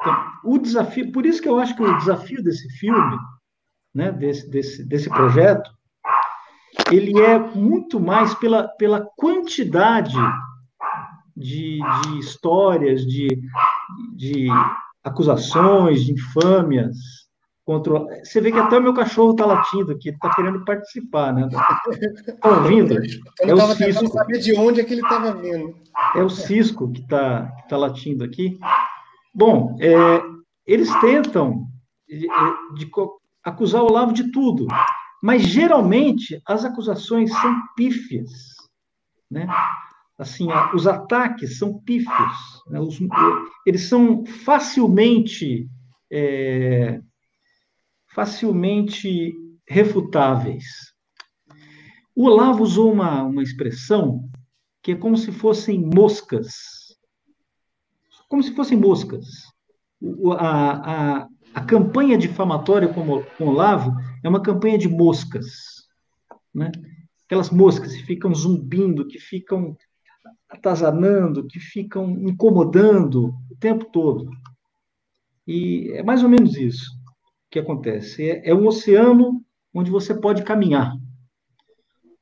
Então, 0.00 0.32
o 0.44 0.58
desafio, 0.58 1.12
por 1.12 1.26
isso 1.26 1.40
que 1.40 1.48
eu 1.48 1.58
acho 1.58 1.74
que 1.74 1.82
o 1.82 1.98
desafio 1.98 2.42
desse 2.42 2.68
filme 2.78 3.18
né, 3.94 4.10
desse, 4.10 4.50
desse, 4.50 4.84
desse 4.84 5.08
projeto, 5.08 5.70
ele 6.90 7.18
é 7.20 7.38
muito 7.38 8.00
mais 8.00 8.34
pela, 8.34 8.66
pela 8.66 9.06
quantidade 9.16 10.16
de, 11.36 11.78
de 11.78 12.18
histórias, 12.18 13.06
de, 13.06 13.28
de 14.14 14.48
acusações, 15.02 16.04
de 16.04 16.12
infâmias 16.12 16.96
contra. 17.64 17.98
Você 18.22 18.40
vê 18.40 18.52
que 18.52 18.58
até 18.58 18.78
o 18.78 18.82
meu 18.82 18.94
cachorro 18.94 19.32
está 19.32 19.46
latindo 19.46 19.92
aqui, 19.92 20.10
está 20.10 20.34
querendo 20.34 20.64
participar, 20.64 21.32
né? 21.32 21.48
Está 21.48 22.48
ouvindo? 22.48 22.94
Eu 23.40 23.58
é 23.58 23.64
o 23.64 23.74
Cisco. 23.74 24.08
saber 24.08 24.38
de 24.38 24.56
onde 24.56 24.80
é 24.80 24.84
que 24.84 24.94
ele 24.94 25.02
estava 25.02 25.34
vindo. 25.34 25.74
É 26.14 26.22
o 26.22 26.28
Cisco 26.28 26.90
que 26.92 27.00
está 27.00 27.46
que 27.62 27.68
tá 27.68 27.76
latindo 27.76 28.24
aqui. 28.24 28.58
Bom, 29.34 29.76
é, 29.80 30.22
eles 30.66 30.94
tentam 31.00 31.66
de, 32.08 32.28
de, 32.74 32.90
acusar 33.42 33.82
o 33.82 33.86
Olavo 33.86 34.12
de 34.12 34.30
tudo, 34.30 34.66
mas 35.22 35.42
geralmente 35.42 36.40
as 36.46 36.64
acusações 36.64 37.32
são 37.32 37.62
pífias, 37.74 38.30
né? 39.30 39.48
Assim, 40.16 40.46
os 40.74 40.86
ataques 40.86 41.58
são 41.58 41.80
pífios, 41.80 42.62
né? 42.68 42.78
os, 42.80 42.98
eles 43.66 43.88
são 43.88 44.24
facilmente 44.24 45.68
é, 46.10 47.00
facilmente 48.14 49.34
refutáveis. 49.68 50.64
O 52.14 52.26
Olavo 52.26 52.62
usou 52.62 52.92
uma, 52.92 53.24
uma 53.24 53.42
expressão 53.42 54.30
que 54.80 54.92
é 54.92 54.96
como 54.96 55.16
se 55.16 55.32
fossem 55.32 55.80
moscas, 55.80 56.54
como 58.28 58.42
se 58.42 58.54
fossem 58.54 58.78
moscas. 58.78 59.24
A, 60.38 61.22
a, 61.22 61.28
a 61.54 61.64
campanha 61.64 62.16
difamatória 62.16 62.92
com, 62.92 63.22
com 63.22 63.48
Olavo 63.48 63.90
é 64.22 64.28
uma 64.28 64.42
campanha 64.42 64.78
de 64.78 64.88
moscas, 64.88 65.46
né? 66.54 66.70
Aquelas 67.24 67.50
moscas 67.50 67.96
que 67.96 68.02
ficam 68.02 68.34
zumbindo, 68.34 69.06
que 69.06 69.18
ficam 69.18 69.76
atazanando, 70.54 71.46
que 71.46 71.58
ficam 71.58 72.10
incomodando 72.10 73.34
o 73.50 73.56
tempo 73.58 73.84
todo. 73.86 74.30
E 75.46 75.90
é 75.94 76.02
mais 76.02 76.22
ou 76.22 76.28
menos 76.28 76.56
isso 76.56 76.90
que 77.50 77.58
acontece. 77.58 78.28
É, 78.28 78.50
é 78.50 78.54
um 78.54 78.66
oceano 78.66 79.44
onde 79.72 79.90
você 79.90 80.14
pode 80.14 80.42
caminhar. 80.42 80.96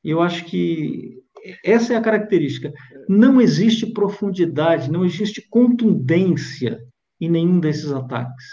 E 0.03 0.09
eu 0.09 0.21
acho 0.21 0.45
que 0.45 1.21
essa 1.63 1.93
é 1.93 1.95
a 1.95 2.01
característica. 2.01 2.73
Não 3.07 3.39
existe 3.39 3.85
profundidade, 3.85 4.91
não 4.91 5.05
existe 5.05 5.41
contundência 5.49 6.83
em 7.19 7.29
nenhum 7.29 7.59
desses 7.59 7.91
ataques. 7.91 8.45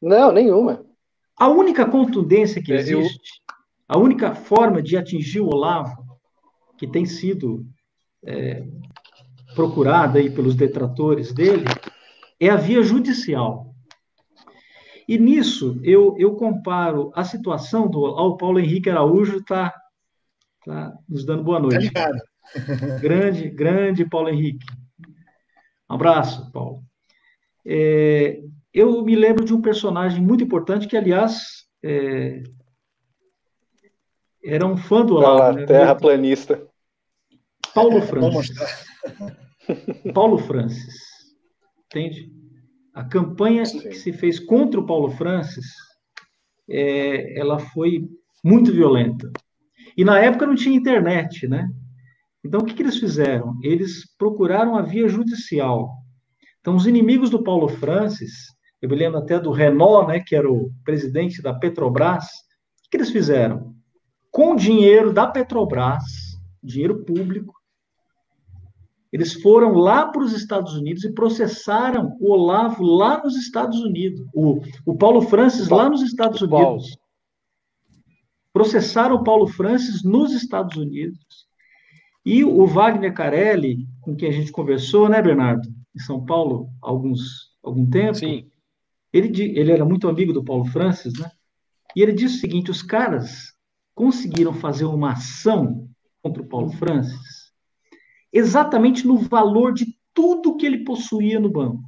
Não, 0.00 0.32
nenhuma. 0.32 0.84
A 1.36 1.48
única 1.48 1.86
contundência 1.86 2.62
que 2.62 2.72
existe, 2.72 2.96
é, 2.96 3.52
eu... 3.52 3.56
a 3.88 3.98
única 3.98 4.34
forma 4.34 4.82
de 4.82 4.96
atingir 4.96 5.40
o 5.40 5.48
Olavo, 5.48 6.04
que 6.76 6.86
tem 6.86 7.04
sido 7.04 7.66
é, 8.24 8.66
procurada 9.54 10.18
aí 10.18 10.30
pelos 10.30 10.54
detratores 10.54 11.32
dele, 11.32 11.64
é 12.38 12.48
a 12.48 12.56
via 12.56 12.82
judicial. 12.82 13.74
E 15.06 15.18
nisso 15.18 15.80
eu, 15.82 16.14
eu 16.18 16.36
comparo 16.36 17.10
a 17.14 17.24
situação 17.24 17.88
do. 17.88 18.00
Ó, 18.02 18.28
o 18.28 18.36
Paulo 18.36 18.60
Henrique 18.60 18.88
Araújo 18.88 19.38
está 19.38 19.74
tá 20.64 20.92
nos 21.08 21.24
dando 21.24 21.42
boa 21.42 21.58
noite. 21.58 21.90
Grande, 23.00 23.48
grande 23.48 24.04
Paulo 24.04 24.28
Henrique. 24.28 24.66
Um 25.88 25.94
abraço, 25.94 26.50
Paulo. 26.50 26.82
É, 27.64 28.40
eu 28.72 29.04
me 29.04 29.14
lembro 29.14 29.44
de 29.44 29.54
um 29.54 29.60
personagem 29.60 30.20
muito 30.20 30.42
importante 30.42 30.88
que, 30.88 30.96
aliás, 30.96 31.64
é, 31.80 32.42
era 34.42 34.66
um 34.66 34.76
fã 34.76 35.04
do 35.04 35.16
Olavo. 35.16 35.42
Ah, 35.42 35.52
né? 35.52 35.66
Terraplanista. 35.66 36.66
Paulo 37.74 38.00
Francis. 38.02 38.88
Paulo 40.14 40.38
Francis. 40.38 40.94
Entende? 41.86 42.30
A 42.94 43.04
campanha 43.04 43.64
Sim. 43.64 43.80
que 43.80 43.94
se 43.94 44.12
fez 44.12 44.38
contra 44.38 44.80
o 44.80 44.86
Paulo 44.86 45.10
Francis, 45.10 45.66
é, 46.68 47.38
ela 47.38 47.58
foi 47.58 48.08
muito 48.44 48.72
violenta. 48.72 49.30
E 49.96 50.04
na 50.04 50.18
época 50.18 50.46
não 50.46 50.54
tinha 50.54 50.76
internet, 50.76 51.46
né? 51.48 51.68
Então 52.44 52.60
o 52.60 52.64
que, 52.64 52.74
que 52.74 52.82
eles 52.82 52.98
fizeram? 52.98 53.54
Eles 53.62 54.16
procuraram 54.16 54.76
a 54.76 54.82
via 54.82 55.08
judicial. 55.08 55.90
Então 56.60 56.74
os 56.74 56.86
inimigos 56.86 57.30
do 57.30 57.42
Paulo 57.42 57.68
Francis 57.68 58.50
eu 58.80 58.88
me 58.88 58.96
lembro 58.96 59.18
até 59.18 59.38
do 59.38 59.50
Renault, 59.50 60.08
né, 60.08 60.20
que 60.20 60.34
era 60.34 60.50
o 60.50 60.72
presidente 60.84 61.42
da 61.42 61.52
Petrobras. 61.52 62.24
O 62.24 62.90
que 62.90 62.96
eles 62.96 63.10
fizeram? 63.10 63.74
Com 64.30 64.56
dinheiro 64.56 65.12
da 65.12 65.26
Petrobras, 65.26 66.02
dinheiro 66.62 67.04
público, 67.04 67.52
eles 69.12 69.34
foram 69.34 69.72
lá 69.72 70.06
para 70.06 70.22
os 70.22 70.32
Estados 70.32 70.74
Unidos 70.74 71.02
e 71.02 71.12
processaram 71.12 72.16
o 72.20 72.32
Olavo 72.32 72.82
lá 72.84 73.22
nos 73.22 73.36
Estados 73.36 73.80
Unidos. 73.80 74.24
O, 74.32 74.60
o 74.86 74.96
Paulo 74.96 75.22
Francis 75.22 75.68
lá 75.68 75.88
nos 75.88 76.02
Estados 76.02 76.40
Unidos. 76.40 76.96
Processaram 78.52 79.16
o 79.16 79.24
Paulo 79.24 79.48
Francis 79.48 80.04
nos 80.04 80.32
Estados 80.32 80.76
Unidos. 80.76 81.48
E 82.24 82.44
o 82.44 82.66
Wagner 82.66 83.12
Carelli, 83.12 83.88
com 84.00 84.14
quem 84.14 84.28
a 84.28 84.32
gente 84.32 84.52
conversou, 84.52 85.08
né, 85.08 85.20
Bernardo? 85.20 85.68
Em 85.94 85.98
São 85.98 86.24
Paulo, 86.24 86.68
há 86.82 86.88
alguns, 86.88 87.56
algum 87.64 87.88
tempo. 87.88 88.14
Sim. 88.14 88.48
Ele, 89.12 89.58
ele 89.58 89.72
era 89.72 89.84
muito 89.84 90.08
amigo 90.08 90.32
do 90.32 90.44
Paulo 90.44 90.66
Francis, 90.66 91.18
né? 91.18 91.28
E 91.96 92.02
ele 92.02 92.12
disse 92.12 92.36
o 92.36 92.40
seguinte: 92.40 92.70
os 92.70 92.82
caras 92.82 93.54
conseguiram 93.92 94.54
fazer 94.54 94.84
uma 94.84 95.12
ação 95.12 95.88
contra 96.22 96.42
o 96.42 96.46
Paulo 96.46 96.70
Francis 96.70 97.39
exatamente 98.32 99.06
no 99.06 99.18
valor 99.18 99.72
de 99.72 99.96
tudo 100.14 100.56
que 100.56 100.66
ele 100.66 100.84
possuía 100.84 101.38
no 101.40 101.50
banco. 101.50 101.82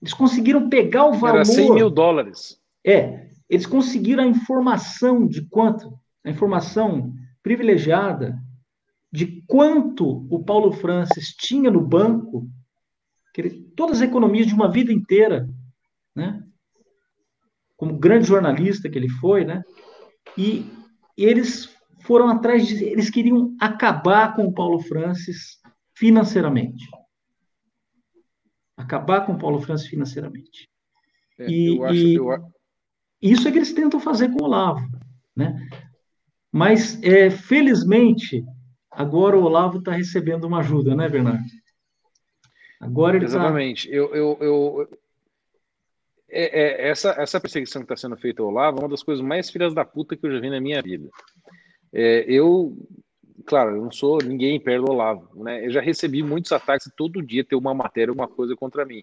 Eles 0.00 0.14
conseguiram 0.14 0.68
pegar 0.68 1.06
o 1.06 1.12
valor. 1.12 1.36
Era 1.36 1.44
100 1.44 1.74
mil 1.74 1.90
dólares. 1.90 2.58
É, 2.84 3.28
eles 3.48 3.66
conseguiram 3.66 4.24
a 4.24 4.26
informação 4.26 5.26
de 5.26 5.42
quanto, 5.42 5.92
a 6.24 6.30
informação 6.30 7.12
privilegiada 7.42 8.38
de 9.12 9.42
quanto 9.46 10.26
o 10.30 10.42
Paulo 10.42 10.72
Francis 10.72 11.34
tinha 11.36 11.70
no 11.70 11.80
banco, 11.80 12.48
ele, 13.36 13.50
todas 13.74 14.00
as 14.00 14.08
economias 14.08 14.46
de 14.46 14.54
uma 14.54 14.70
vida 14.70 14.92
inteira, 14.92 15.48
né? 16.14 16.42
Como 17.76 17.98
grande 17.98 18.26
jornalista 18.26 18.88
que 18.88 18.98
ele 18.98 19.08
foi, 19.08 19.44
né? 19.44 19.62
E 20.36 20.70
eles 21.16 21.74
foram 22.10 22.28
atrás 22.28 22.66
de, 22.66 22.82
eles 22.82 23.08
queriam 23.08 23.54
acabar 23.60 24.34
com 24.34 24.44
o 24.44 24.52
Paulo 24.52 24.80
Francis 24.80 25.60
financeiramente. 25.94 26.84
Acabar 28.76 29.24
com 29.24 29.34
o 29.34 29.38
Paulo 29.38 29.60
Francis 29.60 29.86
financeiramente. 29.86 30.68
É, 31.38 31.48
e, 31.48 31.78
e 31.92 32.14
eu... 32.16 32.26
isso 33.22 33.46
é 33.46 33.52
que 33.52 33.58
eles 33.58 33.72
tentam 33.72 34.00
fazer 34.00 34.28
com 34.32 34.42
o 34.42 34.46
Olavo, 34.46 34.84
né? 35.36 35.68
Mas, 36.50 37.00
é, 37.00 37.30
felizmente, 37.30 38.44
agora 38.90 39.38
o 39.38 39.44
Olavo 39.44 39.78
está 39.78 39.92
recebendo 39.92 40.48
uma 40.48 40.58
ajuda, 40.58 40.96
né, 40.96 41.08
Bernardo? 41.08 41.44
Agora 42.80 43.18
ele 43.18 43.26
tá 43.26 43.30
Exatamente. 43.30 43.88
Tá... 43.88 43.94
Eu, 43.94 44.12
eu, 44.12 44.38
eu, 44.40 44.98
é, 46.28 46.60
é, 46.60 46.88
essa, 46.88 47.10
essa 47.10 47.40
perseguição 47.40 47.82
que 47.82 47.84
está 47.84 47.96
sendo 47.96 48.16
feita 48.16 48.42
ao 48.42 48.48
Olavo 48.48 48.78
é 48.78 48.80
uma 48.80 48.88
das 48.88 49.04
coisas 49.04 49.24
mais 49.24 49.48
filhas 49.48 49.72
da 49.72 49.84
puta 49.84 50.16
que 50.16 50.26
eu 50.26 50.32
já 50.32 50.40
vi 50.40 50.50
na 50.50 50.60
minha 50.60 50.82
vida. 50.82 51.08
É, 51.92 52.24
eu, 52.28 52.76
claro, 53.44 53.76
eu 53.76 53.82
não 53.82 53.90
sou 53.90 54.18
ninguém 54.22 54.62
Olavo, 54.88 55.42
né? 55.42 55.64
Eu 55.66 55.70
já 55.70 55.80
recebi 55.80 56.22
muitos 56.22 56.52
ataques 56.52 56.90
todo 56.96 57.22
dia 57.22 57.44
ter 57.44 57.56
uma 57.56 57.74
matéria, 57.74 58.10
alguma 58.10 58.28
coisa 58.28 58.54
contra 58.54 58.84
mim. 58.84 59.02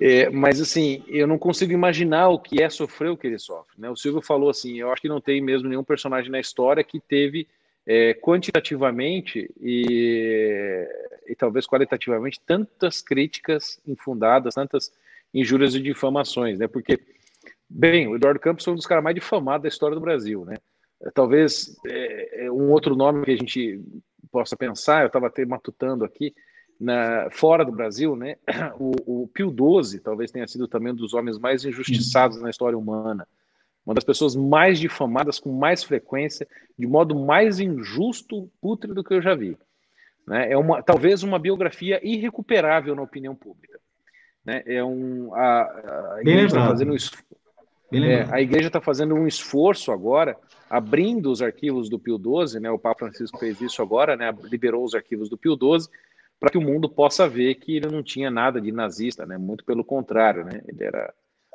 É, 0.00 0.28
mas 0.30 0.60
assim, 0.60 1.02
eu 1.08 1.26
não 1.26 1.38
consigo 1.38 1.72
imaginar 1.72 2.28
o 2.28 2.38
que 2.38 2.62
é 2.62 2.68
sofrer 2.68 3.10
o 3.10 3.16
que 3.16 3.26
ele 3.26 3.38
sofre. 3.38 3.78
Né? 3.78 3.88
O 3.88 3.96
Silvio 3.96 4.20
falou 4.20 4.50
assim: 4.50 4.78
eu 4.78 4.92
acho 4.92 5.02
que 5.02 5.08
não 5.08 5.20
tem 5.20 5.40
mesmo 5.40 5.68
nenhum 5.68 5.84
personagem 5.84 6.30
na 6.30 6.40
história 6.40 6.84
que 6.84 7.00
teve 7.00 7.46
é, 7.86 8.14
quantitativamente 8.14 9.50
e, 9.60 10.86
e 11.26 11.34
talvez 11.34 11.66
qualitativamente 11.66 12.40
tantas 12.46 13.00
críticas 13.00 13.80
infundadas, 13.86 14.54
tantas 14.54 14.92
injúrias 15.32 15.74
e 15.74 15.80
difamações, 15.80 16.58
né? 16.58 16.68
Porque, 16.68 16.98
bem, 17.68 18.08
o 18.08 18.16
Eduardo 18.16 18.40
Campos 18.40 18.64
foi 18.64 18.72
um 18.72 18.76
dos 18.76 18.86
caras 18.86 19.04
mais 19.04 19.14
difamados 19.14 19.62
da 19.62 19.68
história 19.68 19.94
do 19.94 20.00
Brasil, 20.00 20.44
né? 20.44 20.56
Talvez 21.14 21.76
é, 21.86 22.44
é, 22.44 22.52
um 22.52 22.70
outro 22.70 22.94
nome 22.94 23.24
que 23.24 23.32
a 23.32 23.36
gente 23.36 23.80
possa 24.30 24.56
pensar, 24.56 25.02
eu 25.02 25.06
estava 25.06 25.26
até 25.26 25.44
matutando 25.44 26.04
aqui, 26.04 26.34
na, 26.78 27.28
fora 27.30 27.64
do 27.64 27.72
Brasil, 27.72 28.16
né? 28.16 28.36
O, 28.78 29.22
o 29.22 29.28
Pio 29.28 29.50
XII 29.50 30.00
talvez 30.00 30.30
tenha 30.30 30.46
sido 30.46 30.66
também 30.66 30.92
um 30.92 30.96
dos 30.96 31.12
homens 31.12 31.38
mais 31.38 31.64
injustiçados 31.64 32.40
na 32.40 32.48
história 32.48 32.78
humana. 32.78 33.26
Uma 33.84 33.94
das 33.94 34.04
pessoas 34.04 34.36
mais 34.36 34.78
difamadas 34.78 35.38
com 35.38 35.52
mais 35.52 35.82
frequência, 35.82 36.46
de 36.78 36.86
modo 36.86 37.14
mais 37.14 37.60
injusto, 37.60 38.50
pútrido 38.60 39.02
que 39.02 39.12
eu 39.12 39.22
já 39.22 39.34
vi. 39.34 39.56
Né? 40.26 40.52
É 40.52 40.56
uma, 40.56 40.82
talvez 40.82 41.22
uma 41.22 41.38
biografia 41.38 42.00
irrecuperável 42.02 42.94
na 42.94 43.02
opinião 43.02 43.34
pública. 43.34 43.80
Né? 44.44 44.62
É 44.66 44.84
um, 44.84 45.34
a, 45.34 45.62
a 46.14 46.18
igreja 46.20 46.46
está 46.46 46.66
fazendo, 46.66 46.92
um, 46.92 46.96
É, 47.92 48.26
a 48.30 48.40
igreja 48.40 48.68
está 48.68 48.80
fazendo 48.80 49.14
um 49.14 49.26
esforço 49.26 49.90
agora, 49.90 50.36
abrindo 50.68 51.30
os 51.30 51.42
arquivos 51.42 51.88
do 51.90 51.98
Pio 51.98 52.16
XII, 52.18 52.60
né? 52.60 52.70
O 52.70 52.78
Papa 52.78 53.06
Francisco 53.06 53.38
fez 53.38 53.60
isso 53.60 53.82
agora, 53.82 54.16
né? 54.16 54.32
Liberou 54.44 54.84
os 54.84 54.94
arquivos 54.94 55.28
do 55.28 55.36
Pio 55.36 55.54
XII 55.54 55.88
para 56.38 56.50
que 56.50 56.58
o 56.58 56.62
mundo 56.62 56.88
possa 56.88 57.28
ver 57.28 57.56
que 57.56 57.76
ele 57.76 57.88
não 57.88 58.02
tinha 58.02 58.30
nada 58.30 58.60
de 58.60 58.72
nazista, 58.72 59.26
né? 59.26 59.36
Muito 59.36 59.64
pelo 59.64 59.84
contrário, 59.84 60.44
né? 60.44 60.62
Ele 60.66 60.84
era 60.84 61.12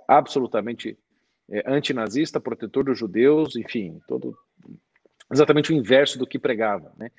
absolutamente 0.08 0.98
é, 1.50 1.64
antinazista, 1.66 2.40
protetor 2.40 2.84
dos 2.84 3.00
judeus, 3.00 3.56
enfim, 3.56 4.00
todo 4.08 4.38
exatamente 5.32 5.72
o 5.72 5.76
inverso 5.76 6.20
do 6.20 6.28
que 6.28 6.38
pregava, 6.38 6.92
né? 6.98 7.10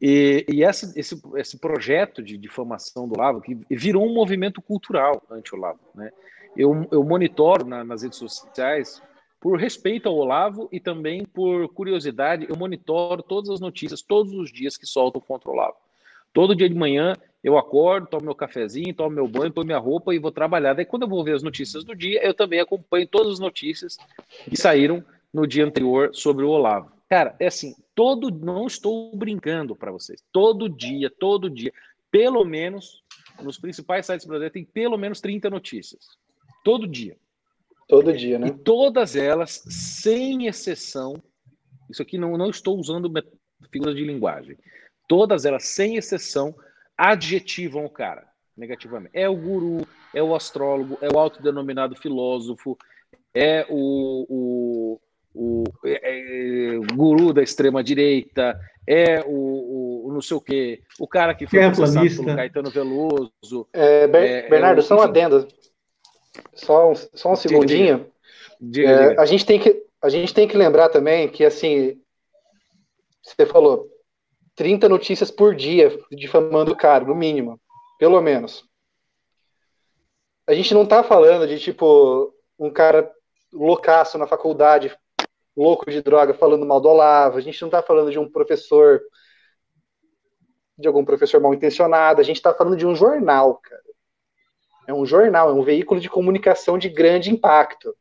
E, 0.00 0.44
e 0.48 0.64
esse, 0.64 0.98
esse, 0.98 1.20
esse 1.36 1.58
projeto 1.58 2.22
de 2.22 2.36
difamação 2.36 3.08
do 3.08 3.14
Olavo, 3.14 3.40
que 3.40 3.54
virou 3.70 4.04
um 4.04 4.12
movimento 4.12 4.60
cultural 4.60 5.22
anti-Olavo, 5.30 5.80
né? 5.94 6.10
Eu, 6.56 6.86
eu 6.90 7.02
monitoro 7.02 7.66
na, 7.66 7.84
nas 7.84 8.02
redes 8.02 8.18
sociais, 8.18 9.02
por 9.40 9.58
respeito 9.58 10.08
ao 10.08 10.16
Olavo 10.16 10.68
e 10.70 10.78
também 10.78 11.24
por 11.24 11.68
curiosidade, 11.68 12.46
eu 12.48 12.56
monitoro 12.56 13.22
todas 13.22 13.50
as 13.50 13.60
notícias, 13.60 14.00
todos 14.00 14.32
os 14.32 14.52
dias 14.52 14.76
que 14.76 14.86
soltam 14.86 15.20
contra 15.20 15.50
o 15.50 15.52
Olavo. 15.52 15.76
Todo 16.32 16.54
dia 16.54 16.68
de 16.68 16.74
manhã 16.74 17.14
eu 17.42 17.58
acordo, 17.58 18.06
tomo 18.06 18.26
meu 18.26 18.34
cafezinho, 18.34 18.94
tomo 18.94 19.10
meu 19.10 19.26
banho, 19.26 19.52
ponho 19.52 19.66
minha 19.66 19.78
roupa 19.78 20.14
e 20.14 20.18
vou 20.18 20.30
trabalhar. 20.30 20.74
Daí 20.74 20.84
quando 20.84 21.02
eu 21.02 21.08
vou 21.08 21.24
ver 21.24 21.34
as 21.34 21.42
notícias 21.42 21.82
do 21.82 21.94
dia, 21.94 22.24
eu 22.24 22.32
também 22.32 22.60
acompanho 22.60 23.06
todas 23.06 23.32
as 23.32 23.38
notícias 23.40 23.98
que 24.48 24.56
saíram 24.56 25.04
no 25.32 25.46
dia 25.46 25.64
anterior 25.64 26.14
sobre 26.14 26.44
o 26.44 26.50
Olavo. 26.50 26.92
Cara, 27.08 27.34
é 27.40 27.48
assim, 27.48 27.74
todo, 27.94 28.30
não 28.30 28.66
estou 28.66 29.14
brincando 29.16 29.74
para 29.74 29.90
vocês. 29.90 30.22
Todo 30.32 30.68
dia, 30.68 31.10
todo 31.10 31.50
dia, 31.50 31.72
pelo 32.10 32.44
menos, 32.44 33.02
nos 33.42 33.58
principais 33.58 34.06
sites 34.06 34.24
brasileiros, 34.24 34.54
tem 34.54 34.64
pelo 34.64 34.96
menos 34.96 35.20
30 35.20 35.50
notícias. 35.50 36.16
Todo 36.62 36.86
dia. 36.86 37.16
Todo 37.88 38.12
dia, 38.12 38.38
né? 38.38 38.48
E 38.48 38.52
todas 38.52 39.16
elas, 39.16 39.62
sem 39.68 40.46
exceção, 40.46 41.22
isso 41.90 42.00
aqui 42.00 42.16
não, 42.16 42.36
não 42.38 42.48
estou 42.48 42.78
usando 42.78 43.12
figuras 43.70 43.94
de 43.94 44.04
linguagem. 44.04 44.56
Todas 45.08 45.44
elas, 45.44 45.64
sem 45.64 45.96
exceção, 45.96 46.54
adjetivam 46.96 47.84
o 47.84 47.90
cara 47.90 48.26
negativamente. 48.56 49.10
É 49.14 49.28
o 49.28 49.36
guru, 49.36 49.86
é 50.14 50.22
o 50.22 50.34
astrólogo, 50.34 50.98
é 51.00 51.08
o 51.08 51.18
autodenominado 51.18 51.96
filósofo, 51.96 52.78
é 53.34 53.66
o, 53.68 54.26
o 54.28 55.00
o, 55.34 55.64
é, 55.84 56.74
é, 56.74 56.78
guru 56.94 57.32
da 57.32 57.42
extrema 57.42 57.82
direita, 57.82 58.58
é 58.86 59.22
o, 59.26 60.06
o, 60.06 60.12
não 60.12 60.20
sei 60.20 60.36
o 60.36 60.40
quê, 60.40 60.82
o 60.98 61.06
cara 61.06 61.34
que 61.34 61.46
foi 61.46 61.60
é 61.60 61.70
processado 61.70 62.24
pelo 62.24 62.36
Caetano 62.36 62.70
Veloso. 62.70 63.66
É, 63.72 64.06
Ber 64.06 64.30
é, 64.30 64.48
Bernardo, 64.48 64.80
é 64.80 64.82
só 64.82 64.96
um 64.96 65.02
adendo. 65.02 65.48
Só 66.54 66.90
um, 66.90 66.94
só 66.94 67.32
um 67.32 67.36
segundinho. 67.36 68.10
Diga, 68.60 68.88
diga, 68.88 69.08
diga. 69.08 69.22
A, 69.22 69.26
gente 69.26 69.46
tem 69.46 69.58
que, 69.58 69.84
a 70.00 70.08
gente 70.08 70.32
tem 70.32 70.48
que 70.48 70.56
lembrar 70.56 70.88
também 70.88 71.28
que, 71.28 71.44
assim, 71.44 72.00
você 73.22 73.46
falou 73.46 73.88
30 74.54 74.88
notícias 74.88 75.30
por 75.30 75.54
dia 75.54 75.96
difamando 76.10 76.72
o 76.72 76.76
cara, 76.76 77.04
no 77.04 77.14
mínimo, 77.14 77.60
pelo 77.98 78.20
menos. 78.20 78.64
A 80.46 80.54
gente 80.54 80.74
não 80.74 80.84
tá 80.84 81.02
falando 81.02 81.46
de, 81.46 81.58
tipo, 81.58 82.34
um 82.58 82.70
cara 82.70 83.10
loucaço 83.52 84.18
na 84.18 84.26
faculdade 84.26 84.96
louco 85.56 85.90
de 85.90 86.02
droga 86.02 86.34
falando 86.34 86.66
mal 86.66 86.80
do 86.80 86.88
Olavo, 86.88 87.38
a 87.38 87.40
gente 87.40 87.60
não 87.60 87.68
está 87.68 87.82
falando 87.82 88.10
de 88.10 88.18
um 88.18 88.30
professor, 88.30 89.00
de 90.78 90.88
algum 90.88 91.04
professor 91.04 91.40
mal 91.40 91.52
intencionado, 91.52 92.20
a 92.20 92.24
gente 92.24 92.36
está 92.36 92.54
falando 92.54 92.76
de 92.76 92.86
um 92.86 92.94
jornal, 92.94 93.56
cara. 93.56 93.82
É 94.86 94.92
um 94.92 95.06
jornal, 95.06 95.50
é 95.50 95.52
um 95.52 95.62
veículo 95.62 96.00
de 96.00 96.08
comunicação 96.08 96.76
de 96.76 96.88
grande 96.88 97.30
impacto. 97.30 97.94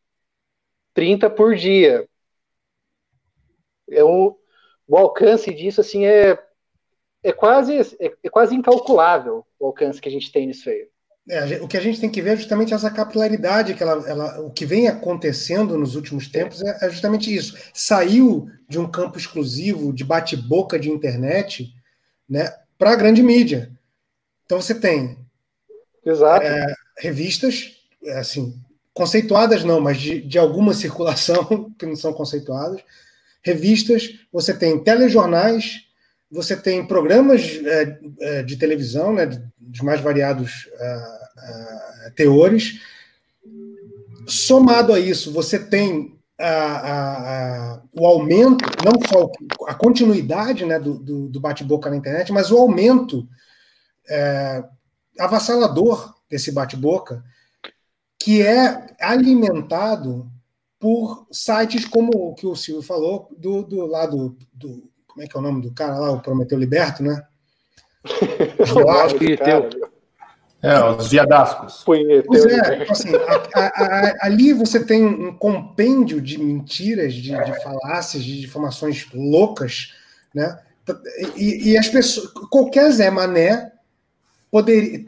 30 0.93 1.29
por 1.29 1.55
dia. 1.55 2.07
É 3.89 4.03
um, 4.03 4.35
o 4.87 4.97
alcance 4.97 5.53
disso 5.53 5.81
assim 5.81 6.05
é, 6.05 6.37
é, 7.23 7.31
quase, 7.31 7.77
é, 7.99 8.13
é 8.23 8.29
quase 8.29 8.55
incalculável 8.55 9.45
o 9.59 9.67
alcance 9.67 10.01
que 10.01 10.09
a 10.09 10.11
gente 10.11 10.31
tem 10.31 10.47
nisso 10.47 10.69
aí. 10.69 10.87
É, 11.29 11.61
o 11.61 11.67
que 11.67 11.77
a 11.77 11.81
gente 11.81 12.01
tem 12.01 12.09
que 12.09 12.21
ver 12.21 12.31
é 12.31 12.35
justamente 12.35 12.73
essa 12.73 12.89
capilaridade 12.89 13.75
que 13.75 13.83
ela, 13.83 14.09
ela, 14.09 14.41
o 14.41 14.51
que 14.51 14.65
vem 14.65 14.87
acontecendo 14.87 15.77
nos 15.77 15.95
últimos 15.95 16.27
tempos 16.27 16.61
é, 16.63 16.85
é 16.85 16.89
justamente 16.89 17.33
isso. 17.33 17.55
Saiu 17.73 18.49
de 18.67 18.79
um 18.79 18.89
campo 18.89 19.17
exclusivo 19.17 19.93
de 19.93 20.03
bate-boca 20.03 20.79
de 20.79 20.89
internet, 20.89 21.71
né, 22.27 22.51
para 22.77 22.91
a 22.91 22.95
grande 22.95 23.21
mídia. 23.21 23.71
Então 24.45 24.59
você 24.59 24.73
tem 24.73 25.20
é, 26.05 26.73
revistas, 26.97 27.77
é, 28.03 28.19
assim, 28.19 28.59
conceituadas 28.93 29.63
não, 29.63 29.79
mas 29.79 29.99
de, 29.99 30.21
de 30.21 30.37
alguma 30.37 30.73
circulação 30.73 31.71
que 31.77 31.85
não 31.85 31.95
são 31.95 32.13
conceituadas, 32.13 32.81
revistas, 33.43 34.19
você 34.31 34.53
tem 34.53 34.83
telejornais, 34.83 35.85
você 36.31 36.55
tem 36.55 36.85
programas 36.85 37.59
é, 37.65 37.99
é, 38.19 38.43
de 38.43 38.55
televisão, 38.55 39.13
né, 39.13 39.25
dos 39.59 39.81
mais 39.81 39.99
variados 39.99 40.69
uh, 40.73 42.07
uh, 42.07 42.11
teores. 42.15 42.79
Somado 44.27 44.93
a 44.93 44.99
isso, 44.99 45.33
você 45.33 45.59
tem 45.59 46.17
uh, 46.39 47.81
o 47.93 48.05
aumento, 48.05 48.63
não 48.83 48.93
só 49.07 49.29
a 49.67 49.73
continuidade 49.73 50.65
né, 50.65 50.79
do, 50.79 50.93
do, 50.93 51.27
do 51.27 51.39
bate-boca 51.39 51.89
na 51.89 51.97
internet, 51.97 52.31
mas 52.31 52.51
o 52.51 52.57
aumento 52.57 53.27
é, 54.09 54.63
avassalador 55.19 56.15
desse 56.29 56.51
bate-boca, 56.51 57.23
que 58.19 58.41
é 58.41 58.95
alimentado 58.99 60.29
por 60.79 61.27
sites 61.31 61.85
como 61.85 62.11
o 62.13 62.35
que 62.35 62.47
o 62.47 62.55
Silvio 62.55 62.81
falou, 62.81 63.29
do, 63.37 63.63
do 63.63 63.85
lado 63.85 64.35
do, 64.53 64.89
como 65.07 65.23
é 65.23 65.27
que 65.27 65.35
é 65.35 65.39
o 65.39 65.43
nome 65.43 65.61
do 65.61 65.71
cara 65.71 65.97
lá, 65.97 66.11
o 66.11 66.21
Prometeu 66.21 66.57
Liberto, 66.57 67.03
né? 67.03 67.23
Eu 68.75 68.89
acho 68.89 69.15
que. 69.15 69.37
É, 70.63 70.83
os 70.83 71.09
viadascos. 71.09 71.81
Pois 71.83 72.45
é, 72.45 72.77
tipo 72.79 72.91
assim, 72.91 73.09
a, 73.15 73.59
a, 73.59 73.65
a, 73.65 74.25
ali 74.25 74.53
você 74.53 74.83
tem 74.83 75.03
um 75.03 75.35
compêndio 75.35 76.21
de 76.21 76.37
mentiras, 76.37 77.15
de, 77.15 77.31
de 77.31 77.63
falácias, 77.63 78.23
de 78.23 78.45
informações 78.45 79.07
loucas, 79.11 79.93
né? 80.33 80.59
E, 81.35 81.71
e, 81.71 81.77
as 81.77 81.87
pessoas, 81.87 82.31
qualquer 82.49 82.91
Zé 82.91 83.09
Mané 83.09 83.71
poderia, 84.51 85.05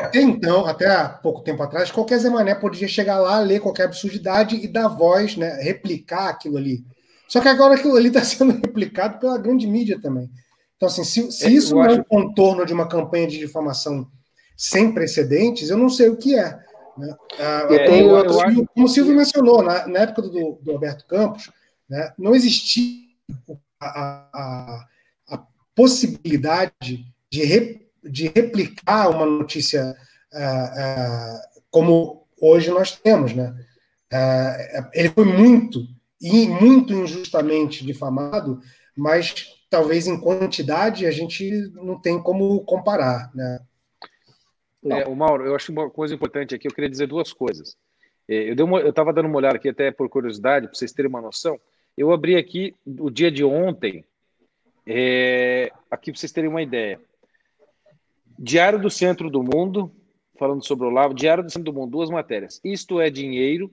até 0.00 0.20
então, 0.20 0.66
até 0.66 0.86
há 0.86 1.08
pouco 1.08 1.42
tempo 1.42 1.62
atrás, 1.62 1.90
qualquer 1.90 2.18
Zé 2.18 2.30
Mané 2.30 2.54
podia 2.54 2.88
chegar 2.88 3.18
lá, 3.18 3.38
ler 3.40 3.60
qualquer 3.60 3.84
absurdidade 3.84 4.56
e 4.56 4.66
dar 4.66 4.88
voz, 4.88 5.36
né? 5.36 5.60
Replicar 5.62 6.28
aquilo 6.28 6.56
ali. 6.56 6.84
Só 7.28 7.40
que 7.40 7.48
agora 7.48 7.74
aquilo 7.74 7.96
ali 7.96 8.08
está 8.08 8.24
sendo 8.24 8.52
replicado 8.52 9.18
pela 9.18 9.38
grande 9.38 9.66
mídia 9.66 10.00
também. 10.00 10.30
Então, 10.76 10.88
assim, 10.88 11.04
se, 11.04 11.30
se 11.30 11.44
é, 11.46 11.50
isso 11.50 11.74
não 11.74 11.84
é 11.84 11.92
um 11.92 12.02
contorno 12.02 12.64
de 12.64 12.72
uma 12.72 12.88
campanha 12.88 13.28
de 13.28 13.38
difamação 13.38 14.10
sem 14.56 14.92
precedentes, 14.92 15.68
eu 15.68 15.76
não 15.76 15.90
sei 15.90 16.08
o 16.08 16.16
que 16.16 16.34
é. 16.34 16.58
Né? 16.96 17.14
Ah, 17.38 17.66
é, 17.70 17.86
como, 17.86 17.98
eu, 17.98 18.24
eu 18.24 18.40
acho... 18.40 18.66
como 18.74 18.86
o 18.86 18.88
Silvio 18.88 19.14
mencionou, 19.14 19.62
na, 19.62 19.86
na 19.86 20.00
época 20.00 20.22
do, 20.22 20.58
do 20.62 20.70
Alberto 20.70 21.06
Campos, 21.06 21.50
né, 21.88 22.12
não 22.18 22.34
existia 22.34 22.94
a, 23.78 24.28
a, 24.32 24.86
a 25.28 25.46
possibilidade 25.74 27.04
de, 27.30 27.42
de 28.02 28.28
replicar 28.28 29.08
uma 29.10 29.26
notícia 29.26 29.96
uh, 30.32 30.36
uh, 30.36 31.62
como 31.70 32.26
hoje 32.40 32.70
nós 32.70 32.96
temos. 32.96 33.34
Né? 33.34 33.54
Uh, 34.12 34.88
ele 34.92 35.08
foi 35.10 35.24
muito 35.24 35.86
e 36.20 36.48
muito 36.48 36.92
injustamente 36.92 37.84
difamado, 37.84 38.60
mas 38.96 39.54
talvez 39.70 40.06
em 40.06 40.20
quantidade 40.20 41.06
a 41.06 41.10
gente 41.10 41.50
não 41.74 41.98
tem 42.00 42.20
como 42.20 42.60
comparar, 42.64 43.30
né? 43.34 43.60
É, 44.82 45.06
o 45.06 45.14
Mauro, 45.14 45.44
eu 45.44 45.54
acho 45.54 45.70
uma 45.70 45.90
coisa 45.90 46.14
importante 46.14 46.54
aqui, 46.54 46.66
eu 46.66 46.72
queria 46.72 46.88
dizer 46.88 47.06
duas 47.06 47.32
coisas. 47.32 47.76
É, 48.26 48.50
eu 48.50 48.88
estava 48.88 49.12
dando 49.12 49.26
uma 49.26 49.36
olhada 49.36 49.56
aqui 49.56 49.68
até 49.68 49.90
por 49.90 50.08
curiosidade, 50.08 50.66
para 50.66 50.74
vocês 50.74 50.92
terem 50.92 51.08
uma 51.08 51.20
noção. 51.20 51.60
Eu 51.96 52.12
abri 52.12 52.36
aqui 52.36 52.74
o 52.86 53.10
dia 53.10 53.30
de 53.30 53.44
ontem, 53.44 54.04
é, 54.86 55.70
aqui 55.90 56.10
para 56.10 56.18
vocês 56.18 56.32
terem 56.32 56.48
uma 56.48 56.62
ideia. 56.62 56.98
Diário 58.42 58.80
do 58.80 58.88
Centro 58.88 59.28
do 59.28 59.42
Mundo, 59.42 59.94
falando 60.38 60.64
sobre 60.64 60.86
o 60.86 60.88
Olavo, 60.88 61.12
Diário 61.12 61.44
do 61.44 61.50
Centro 61.50 61.70
do 61.70 61.78
Mundo, 61.78 61.90
duas 61.90 62.08
matérias. 62.08 62.58
Isto 62.64 62.98
é 62.98 63.10
dinheiro, 63.10 63.70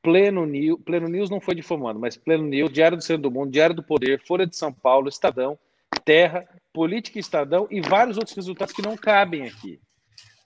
Pleno 0.00 0.46
News, 0.46 0.80
Pleno 0.82 1.06
News 1.06 1.28
não 1.28 1.38
foi 1.38 1.54
difamando, 1.54 2.00
mas 2.00 2.16
Pleno 2.16 2.44
News, 2.44 2.72
Diário 2.72 2.96
do 2.96 3.02
Centro 3.02 3.24
do 3.24 3.30
Mundo, 3.30 3.52
Diário 3.52 3.76
do 3.76 3.82
Poder, 3.82 4.22
Folha 4.26 4.46
de 4.46 4.56
São 4.56 4.72
Paulo, 4.72 5.06
Estadão, 5.06 5.58
Terra, 6.02 6.48
Política 6.72 7.18
Estadão 7.18 7.68
e 7.70 7.82
vários 7.82 8.16
outros 8.16 8.34
resultados 8.34 8.72
que 8.72 8.80
não 8.80 8.96
cabem 8.96 9.42
aqui. 9.42 9.78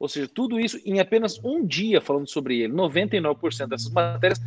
Ou 0.00 0.08
seja, 0.08 0.28
tudo 0.28 0.58
isso 0.58 0.76
em 0.84 0.98
apenas 0.98 1.38
um 1.44 1.64
dia 1.64 2.00
falando 2.00 2.28
sobre 2.28 2.60
ele. 2.60 2.72
99% 2.72 3.68
dessas 3.68 3.90
matérias 3.92 4.40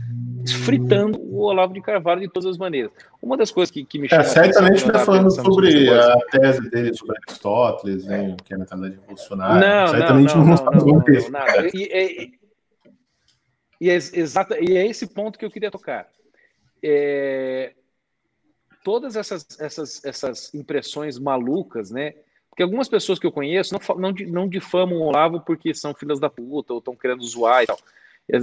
fritando 0.47 1.19
o 1.19 1.41
Olavo 1.41 1.73
de 1.73 1.81
Carvalho 1.81 2.21
de 2.21 2.29
todas 2.29 2.51
as 2.51 2.57
maneiras. 2.57 2.91
Uma 3.21 3.35
das 3.37 3.51
coisas 3.51 3.71
que, 3.71 3.83
que 3.83 3.99
me 3.99 4.07
chama 4.07 4.21
é, 4.21 4.25
certamente 4.25 4.77
está 4.77 4.99
falando 4.99 5.31
sobre 5.31 5.89
a 5.89 6.17
tese 6.31 6.69
dele 6.69 6.93
sobre 6.93 7.17
Aristóteles, 7.27 8.05
né, 8.05 8.35
que 8.43 8.53
é 8.53 8.55
a 8.55 8.59
mentalidade 8.59 8.95
revolucionária. 9.01 9.67
Não, 9.67 9.87
certamente 9.87 10.35
não, 10.35 10.45
não, 10.45 10.55
não, 10.55 10.71
não, 10.71 10.85
não, 10.85 11.29
não. 11.29 11.67
E, 11.73 12.39
e, 13.81 13.89
é, 13.89 13.95
exata, 13.95 14.57
e 14.59 14.77
é 14.77 14.85
esse 14.85 15.07
ponto 15.07 15.39
que 15.39 15.45
eu 15.45 15.51
queria 15.51 15.71
tocar. 15.71 16.07
É, 16.83 17.73
todas 18.83 19.15
essas, 19.15 19.45
essas, 19.59 20.03
essas 20.03 20.53
impressões 20.53 21.17
malucas, 21.17 21.91
né? 21.91 22.13
Porque 22.49 22.63
algumas 22.63 22.89
pessoas 22.89 23.19
que 23.19 23.25
eu 23.25 23.31
conheço 23.31 23.73
não, 23.73 23.95
não, 23.95 24.11
não 24.27 24.49
difamam 24.49 24.97
o 24.97 25.03
Olavo 25.03 25.41
porque 25.41 25.73
são 25.73 25.93
filhas 25.93 26.19
da 26.19 26.29
puta 26.29 26.73
ou 26.73 26.79
estão 26.79 26.95
querendo 26.95 27.23
zoar 27.23 27.63
e 27.63 27.67
tal. 27.67 27.79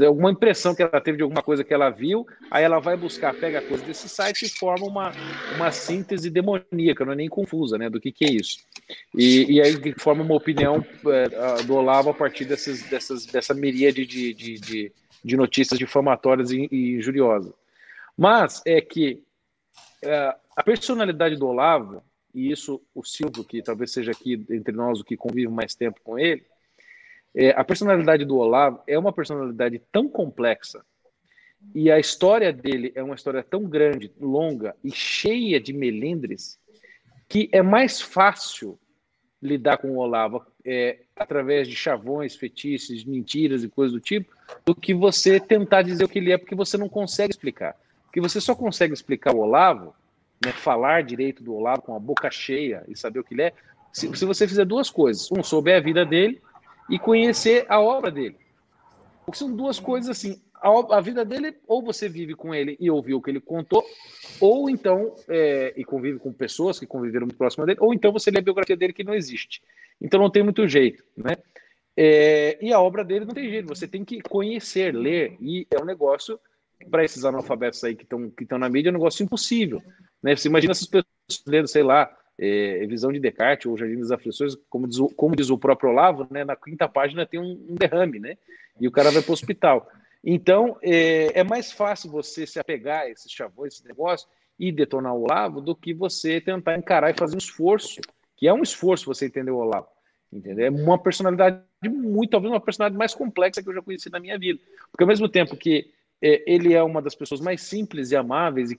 Alguma 0.06 0.32
impressão 0.32 0.74
que 0.74 0.82
ela 0.82 1.00
teve 1.00 1.18
de 1.18 1.22
alguma 1.22 1.42
coisa 1.42 1.62
que 1.62 1.72
ela 1.72 1.90
viu, 1.90 2.26
aí 2.50 2.64
ela 2.64 2.80
vai 2.80 2.96
buscar, 2.96 3.32
pega 3.34 3.60
a 3.60 3.62
coisa 3.62 3.84
desse 3.84 4.08
site 4.08 4.46
e 4.46 4.48
forma 4.48 4.84
uma, 4.84 5.12
uma 5.54 5.70
síntese 5.70 6.28
demoníaca, 6.28 7.04
não 7.04 7.12
é 7.12 7.16
nem 7.16 7.28
confusa, 7.28 7.78
né, 7.78 7.88
do 7.88 8.00
que, 8.00 8.10
que 8.10 8.24
é 8.24 8.30
isso. 8.32 8.58
E, 9.14 9.52
e 9.54 9.62
aí 9.62 9.94
forma 9.98 10.24
uma 10.24 10.34
opinião 10.34 10.84
é, 11.06 11.62
do 11.62 11.74
Olavo 11.76 12.10
a 12.10 12.14
partir 12.14 12.44
dessas, 12.46 12.82
dessas, 12.82 13.26
dessa 13.26 13.54
miríade 13.54 14.04
de, 14.04 14.34
de, 14.34 14.54
de, 14.54 14.92
de 15.24 15.36
notícias 15.36 15.78
difamatórias 15.78 16.50
e, 16.50 16.68
e 16.70 16.96
injuriosas. 16.96 17.52
Mas 18.16 18.62
é 18.66 18.80
que 18.80 19.22
é, 20.02 20.34
a 20.56 20.62
personalidade 20.62 21.36
do 21.36 21.46
Olavo, 21.46 22.02
e 22.34 22.50
isso 22.50 22.82
o 22.94 23.04
Silvio, 23.04 23.44
que 23.44 23.62
talvez 23.62 23.92
seja 23.92 24.10
aqui 24.10 24.44
entre 24.50 24.74
nós 24.74 25.00
o 25.00 25.04
que 25.04 25.16
convive 25.16 25.48
mais 25.48 25.74
tempo 25.74 26.00
com 26.02 26.18
ele, 26.18 26.44
é, 27.36 27.50
a 27.50 27.62
personalidade 27.62 28.24
do 28.24 28.38
Olavo 28.38 28.80
é 28.86 28.98
uma 28.98 29.12
personalidade 29.12 29.80
tão 29.92 30.08
complexa 30.08 30.82
e 31.74 31.90
a 31.90 31.98
história 31.98 32.50
dele 32.50 32.92
é 32.94 33.02
uma 33.02 33.14
história 33.14 33.42
tão 33.42 33.64
grande, 33.64 34.10
longa 34.18 34.74
e 34.82 34.90
cheia 34.90 35.60
de 35.60 35.74
melindres 35.74 36.58
que 37.28 37.50
é 37.52 37.60
mais 37.60 38.00
fácil 38.00 38.78
lidar 39.42 39.76
com 39.76 39.88
o 39.88 39.98
Olavo 39.98 40.44
é, 40.64 41.00
através 41.14 41.68
de 41.68 41.76
chavões, 41.76 42.34
fetiches, 42.34 43.04
mentiras 43.04 43.62
e 43.62 43.68
coisas 43.68 43.92
do 43.92 44.00
tipo, 44.00 44.32
do 44.64 44.74
que 44.74 44.94
você 44.94 45.38
tentar 45.38 45.82
dizer 45.82 46.04
o 46.04 46.08
que 46.08 46.18
ele 46.18 46.32
é, 46.32 46.38
porque 46.38 46.54
você 46.54 46.78
não 46.78 46.88
consegue 46.88 47.32
explicar. 47.32 47.76
Porque 48.04 48.20
você 48.20 48.40
só 48.40 48.54
consegue 48.54 48.94
explicar 48.94 49.34
o 49.34 49.40
Olavo, 49.40 49.94
né, 50.44 50.52
falar 50.52 51.02
direito 51.02 51.42
do 51.42 51.54
Olavo 51.54 51.82
com 51.82 51.94
a 51.94 52.00
boca 52.00 52.30
cheia 52.30 52.82
e 52.88 52.96
saber 52.96 53.20
o 53.20 53.24
que 53.24 53.34
ele 53.34 53.42
é, 53.42 53.52
se, 53.92 54.14
se 54.16 54.24
você 54.24 54.48
fizer 54.48 54.64
duas 54.64 54.88
coisas. 54.88 55.30
Um, 55.30 55.42
souber 55.42 55.76
a 55.76 55.80
vida 55.80 56.04
dele 56.04 56.40
e 56.90 56.98
conhecer 56.98 57.66
a 57.68 57.80
obra 57.80 58.10
dele. 58.10 58.36
Porque 59.24 59.38
são 59.38 59.54
duas 59.54 59.80
coisas 59.80 60.10
assim. 60.10 60.40
A, 60.54 60.96
a, 60.96 61.00
vida 61.00 61.24
dele, 61.24 61.54
ou 61.66 61.82
você 61.82 62.08
vive 62.08 62.34
com 62.34 62.54
ele 62.54 62.76
e 62.80 62.90
ouviu 62.90 63.18
o 63.18 63.22
que 63.22 63.30
ele 63.30 63.40
contou, 63.40 63.84
ou 64.40 64.70
então, 64.70 65.14
é, 65.28 65.74
e 65.76 65.84
convive 65.84 66.18
com 66.18 66.32
pessoas 66.32 66.78
que 66.78 66.86
conviveram 66.86 67.26
muito 67.26 67.36
próximo 67.36 67.66
dele, 67.66 67.78
ou 67.80 67.92
então 67.92 68.10
você 68.10 68.30
lê 68.30 68.38
a 68.38 68.42
biografia 68.42 68.76
dele 68.76 68.92
que 68.92 69.04
não 69.04 69.14
existe. 69.14 69.62
Então 70.00 70.18
não 70.18 70.30
tem 70.30 70.42
muito 70.42 70.66
jeito, 70.66 71.04
né? 71.16 71.36
É, 71.96 72.58
e 72.60 72.72
a 72.72 72.80
obra 72.80 73.04
dele 73.04 73.24
não 73.24 73.34
tem 73.34 73.50
jeito, 73.50 73.68
você 73.68 73.86
tem 73.86 74.04
que 74.04 74.20
conhecer, 74.20 74.94
ler, 74.94 75.36
e 75.40 75.66
é 75.70 75.80
um 75.80 75.84
negócio, 75.84 76.38
para 76.90 77.04
esses 77.04 77.24
analfabetos 77.24 77.82
aí 77.84 77.94
que 77.94 78.04
estão 78.04 78.30
que 78.30 78.46
na 78.56 78.68
mídia, 78.68 78.88
é 78.88 78.92
um 78.92 78.94
negócio 78.94 79.22
impossível. 79.22 79.82
Né? 80.22 80.36
Você 80.36 80.48
imagina 80.48 80.72
essas 80.72 80.86
pessoas 80.86 81.42
lendo, 81.46 81.68
sei 81.68 81.82
lá, 81.82 82.14
é, 82.38 82.86
Visão 82.86 83.12
de 83.12 83.18
Descartes 83.18 83.66
ou 83.66 83.76
Jardim 83.76 83.98
das 83.98 84.10
Aflições, 84.10 84.54
como 84.68 84.86
diz, 84.86 84.98
o, 84.98 85.08
como 85.08 85.34
diz 85.34 85.50
o 85.50 85.58
próprio 85.58 85.90
Olavo, 85.90 86.26
né, 86.30 86.44
na 86.44 86.56
quinta 86.56 86.88
página 86.88 87.26
tem 87.26 87.40
um, 87.40 87.66
um 87.70 87.74
derrame, 87.74 88.18
né? 88.18 88.36
E 88.80 88.86
o 88.86 88.90
cara 88.90 89.10
vai 89.10 89.22
para 89.22 89.30
o 89.30 89.32
hospital. 89.32 89.88
Então, 90.22 90.76
é, 90.82 91.38
é, 91.38 91.44
mais 91.44 91.72
fácil 91.72 92.10
você 92.10 92.46
se 92.46 92.58
apegar 92.58 93.02
a 93.02 93.08
esses 93.08 93.30
chavões, 93.30 93.74
esse 93.74 93.86
negócio, 93.86 94.28
e 94.58 94.72
detonar 94.72 95.14
o 95.14 95.22
Olavo, 95.22 95.60
do 95.60 95.74
que 95.74 95.94
você 95.94 96.40
tentar 96.40 96.76
encarar 96.76 97.10
e 97.10 97.18
fazer 97.18 97.36
um 97.36 97.38
esforço, 97.38 98.00
que 98.36 98.48
é 98.48 98.52
um 98.52 98.62
esforço 98.62 99.06
você 99.06 99.26
entender 99.26 99.50
o 99.50 99.58
Olavo. 99.58 99.88
Entendeu? 100.32 100.66
É 100.66 100.70
uma 100.70 100.98
personalidade 100.98 101.62
muito, 101.84 102.30
talvez 102.30 102.52
uma 102.52 102.60
personalidade 102.60 102.98
mais 102.98 103.14
complexa 103.14 103.62
que 103.62 103.68
eu 103.68 103.74
já 103.74 103.80
conheci 103.80 104.10
na 104.10 104.18
minha 104.18 104.38
vida. 104.38 104.60
Porque 104.90 105.04
ao 105.04 105.08
mesmo 105.08 105.28
tempo 105.28 105.56
que 105.56 105.90
ele 106.20 106.72
é 106.72 106.82
uma 106.82 107.02
das 107.02 107.14
pessoas 107.14 107.40
mais 107.40 107.62
simples 107.62 108.10
e 108.10 108.16
amáveis 108.16 108.70
e 108.70 108.76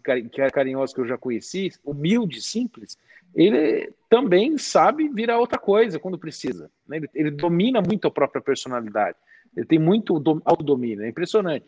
carinhosas 0.51 0.93
que 0.93 1.01
eu 1.01 1.07
já 1.07 1.17
conheci, 1.17 1.71
humilde, 1.83 2.41
simples, 2.41 2.97
ele 3.35 3.93
também 4.09 4.57
sabe 4.57 5.07
virar 5.09 5.39
outra 5.39 5.59
coisa 5.59 5.99
quando 5.99 6.17
precisa. 6.17 6.71
Né? 6.87 6.97
Ele, 6.97 7.09
ele, 7.13 7.31
domina 7.31 7.81
muito 7.81 8.07
a 8.07 8.11
própria 8.11 8.41
personalidade. 8.41 9.17
Ele 9.55 9.65
tem 9.65 9.79
muito 9.79 10.15
autodomínio, 10.45 11.03
é 11.03 11.09
impressionante. 11.09 11.65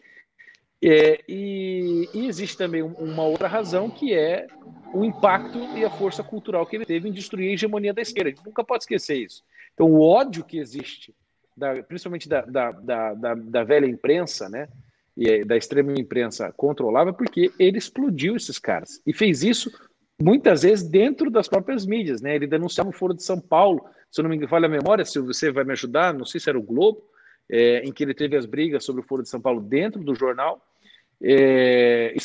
É, 0.81 1.21
e, 1.27 2.09
e, 2.13 2.27
existe 2.27 2.57
também 2.57 2.81
uma 2.81 3.23
outra 3.23 3.47
razão 3.47 3.89
que 3.89 4.13
é 4.13 4.47
o 4.93 5.03
impacto 5.03 5.59
e 5.77 5.83
a 5.83 5.89
força 5.89 6.23
cultural 6.23 6.65
que 6.65 6.77
ele 6.77 6.85
teve 6.85 7.09
em 7.09 7.11
destruir 7.11 7.49
a 7.49 7.53
hegemonia 7.53 7.93
da 7.93 8.01
esquerda. 8.01 8.29
A 8.29 8.33
gente 8.33 8.45
nunca 8.45 8.63
pode 8.63 8.83
esquecer 8.83 9.17
isso. 9.17 9.43
Então, 9.73 9.91
o 9.91 10.01
ódio 10.01 10.43
que 10.43 10.57
existe, 10.57 11.13
da, 11.55 11.83
principalmente 11.83 12.29
da, 12.29 12.41
da, 12.41 12.71
da, 12.71 13.35
da 13.35 13.63
velha 13.63 13.85
imprensa, 13.85 14.47
né? 14.49 14.69
E 15.19 15.43
da 15.43 15.57
extrema 15.57 15.91
imprensa 15.91 16.53
controlava, 16.55 17.11
porque 17.11 17.51
ele 17.59 17.77
explodiu 17.77 18.37
esses 18.37 18.57
caras 18.57 19.01
e 19.05 19.13
fez 19.13 19.43
isso 19.43 19.69
muitas 20.21 20.61
vezes 20.61 20.87
dentro 20.87 21.29
das 21.29 21.45
próprias 21.45 21.85
mídias, 21.85 22.21
né? 22.21 22.35
Ele 22.35 22.47
denunciava 22.47 22.89
o 22.89 22.93
Foro 22.93 23.13
de 23.13 23.21
São 23.21 23.39
Paulo, 23.39 23.85
se 24.09 24.21
eu 24.21 24.23
não 24.23 24.29
me 24.29 24.47
falha 24.47 24.67
a 24.67 24.69
memória, 24.69 25.03
se 25.03 25.19
você 25.19 25.51
vai 25.51 25.65
me 25.65 25.73
ajudar, 25.73 26.13
não 26.13 26.25
sei 26.25 26.39
se 26.39 26.49
era 26.49 26.57
o 26.57 26.63
Globo, 26.63 27.03
é, 27.51 27.79
em 27.79 27.91
que 27.91 28.01
ele 28.01 28.13
teve 28.13 28.37
as 28.37 28.45
brigas 28.45 28.85
sobre 28.85 29.01
o 29.01 29.05
Foro 29.05 29.21
de 29.21 29.27
São 29.27 29.41
Paulo 29.41 29.59
dentro 29.59 30.01
do 30.01 30.15
jornal, 30.15 30.65
é, 31.21 32.15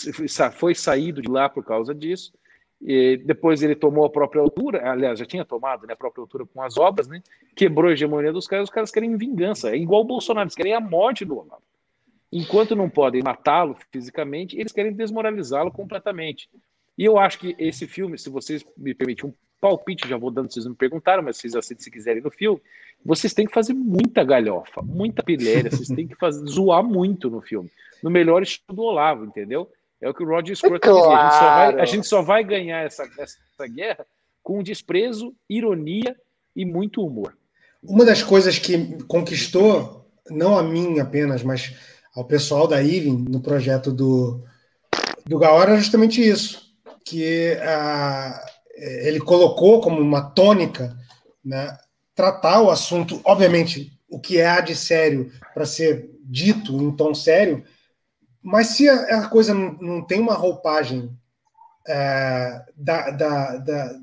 foi 0.52 0.72
saído 0.72 1.20
de 1.20 1.28
lá 1.28 1.48
por 1.48 1.64
causa 1.64 1.92
disso. 1.92 2.32
E 2.80 3.16
depois 3.24 3.62
ele 3.62 3.74
tomou 3.74 4.04
a 4.04 4.10
própria 4.10 4.40
altura, 4.40 4.88
aliás, 4.88 5.18
já 5.18 5.24
tinha 5.24 5.44
tomado 5.44 5.84
né, 5.84 5.94
a 5.94 5.96
própria 5.96 6.22
altura 6.22 6.44
com 6.46 6.62
as 6.62 6.76
obras, 6.76 7.08
né? 7.08 7.22
Quebrou 7.56 7.88
a 7.88 7.92
hegemonia 7.92 8.32
dos 8.32 8.46
caras, 8.46 8.68
os 8.68 8.74
caras 8.74 8.90
querem 8.90 9.16
vingança. 9.16 9.70
É 9.70 9.76
igual 9.76 10.02
o 10.02 10.04
Bolsonaro, 10.04 10.44
eles 10.44 10.54
querem 10.54 10.74
a 10.74 10.80
morte 10.80 11.24
do 11.24 11.38
Olavo. 11.38 11.62
Enquanto 12.36 12.74
não 12.74 12.90
podem 12.90 13.22
matá-lo 13.22 13.76
fisicamente, 13.92 14.58
eles 14.58 14.72
querem 14.72 14.92
desmoralizá-lo 14.92 15.70
completamente. 15.70 16.50
E 16.98 17.04
eu 17.04 17.16
acho 17.16 17.38
que 17.38 17.54
esse 17.60 17.86
filme, 17.86 18.18
se 18.18 18.28
vocês 18.28 18.66
me 18.76 18.92
permitem 18.92 19.30
um 19.30 19.34
palpite, 19.60 20.08
já 20.08 20.16
vou 20.16 20.32
dando, 20.32 20.52
vocês 20.52 20.66
me 20.66 20.74
perguntaram, 20.74 21.22
mas 21.22 21.36
vocês 21.36 21.54
assistem 21.54 21.84
se 21.84 21.90
quiserem 21.92 22.20
no 22.20 22.32
filme, 22.32 22.60
vocês 23.04 23.32
têm 23.32 23.46
que 23.46 23.54
fazer 23.54 23.72
muita 23.72 24.24
galhofa, 24.24 24.82
muita 24.82 25.22
pilhéria, 25.22 25.70
vocês 25.70 25.86
têm 25.88 26.08
que 26.08 26.16
fazer, 26.16 26.44
zoar 26.48 26.82
muito 26.82 27.30
no 27.30 27.40
filme. 27.40 27.70
No 28.02 28.10
melhor 28.10 28.42
estilo 28.42 28.76
do 28.76 28.82
Olavo, 28.82 29.24
entendeu? 29.24 29.70
É 30.00 30.10
o 30.10 30.12
que 30.12 30.24
o 30.24 30.26
Roger 30.26 30.56
Scruton 30.56 30.74
é 30.74 30.80
claro. 30.80 31.06
dizia. 31.06 31.16
A 31.16 31.24
gente, 31.24 31.38
só 31.38 31.54
vai, 31.54 31.80
a 31.80 31.84
gente 31.84 32.06
só 32.06 32.22
vai 32.22 32.44
ganhar 32.44 32.84
essa, 32.84 33.08
essa 33.16 33.66
guerra 33.68 34.04
com 34.42 34.60
desprezo, 34.60 35.32
ironia 35.48 36.16
e 36.54 36.64
muito 36.64 37.00
humor. 37.00 37.36
Uma 37.80 38.04
das 38.04 38.24
coisas 38.24 38.58
que 38.58 39.02
conquistou, 39.04 40.04
não 40.28 40.58
a 40.58 40.62
mim 40.64 40.98
apenas, 40.98 41.44
mas 41.44 41.93
ao 42.14 42.24
pessoal 42.24 42.66
da 42.66 42.82
IVEN 42.82 43.24
no 43.28 43.40
projeto 43.40 43.92
do, 43.92 44.44
do 45.26 45.38
Gaora 45.38 45.72
era 45.72 45.80
justamente 45.80 46.26
isso 46.26 46.64
que 47.04 47.52
a, 47.62 48.44
ele 48.76 49.20
colocou 49.20 49.80
como 49.80 50.00
uma 50.00 50.22
tônica 50.22 50.96
né, 51.44 51.76
tratar 52.14 52.62
o 52.62 52.70
assunto, 52.70 53.20
obviamente, 53.24 53.92
o 54.08 54.18
que 54.18 54.38
é 54.38 54.46
há 54.46 54.60
de 54.60 54.74
sério 54.74 55.30
para 55.52 55.66
ser 55.66 56.10
dito 56.22 56.82
em 56.82 56.90
tom 56.90 57.14
sério, 57.14 57.64
mas 58.42 58.68
se 58.68 58.88
a, 58.88 59.24
a 59.24 59.28
coisa 59.28 59.52
não, 59.52 59.72
não, 59.74 60.02
tem 60.02 60.20
uma 60.20 60.34
roupagem 60.34 61.10
é, 61.86 62.62
da, 62.76 63.10
da, 63.10 63.56
da, 63.56 63.94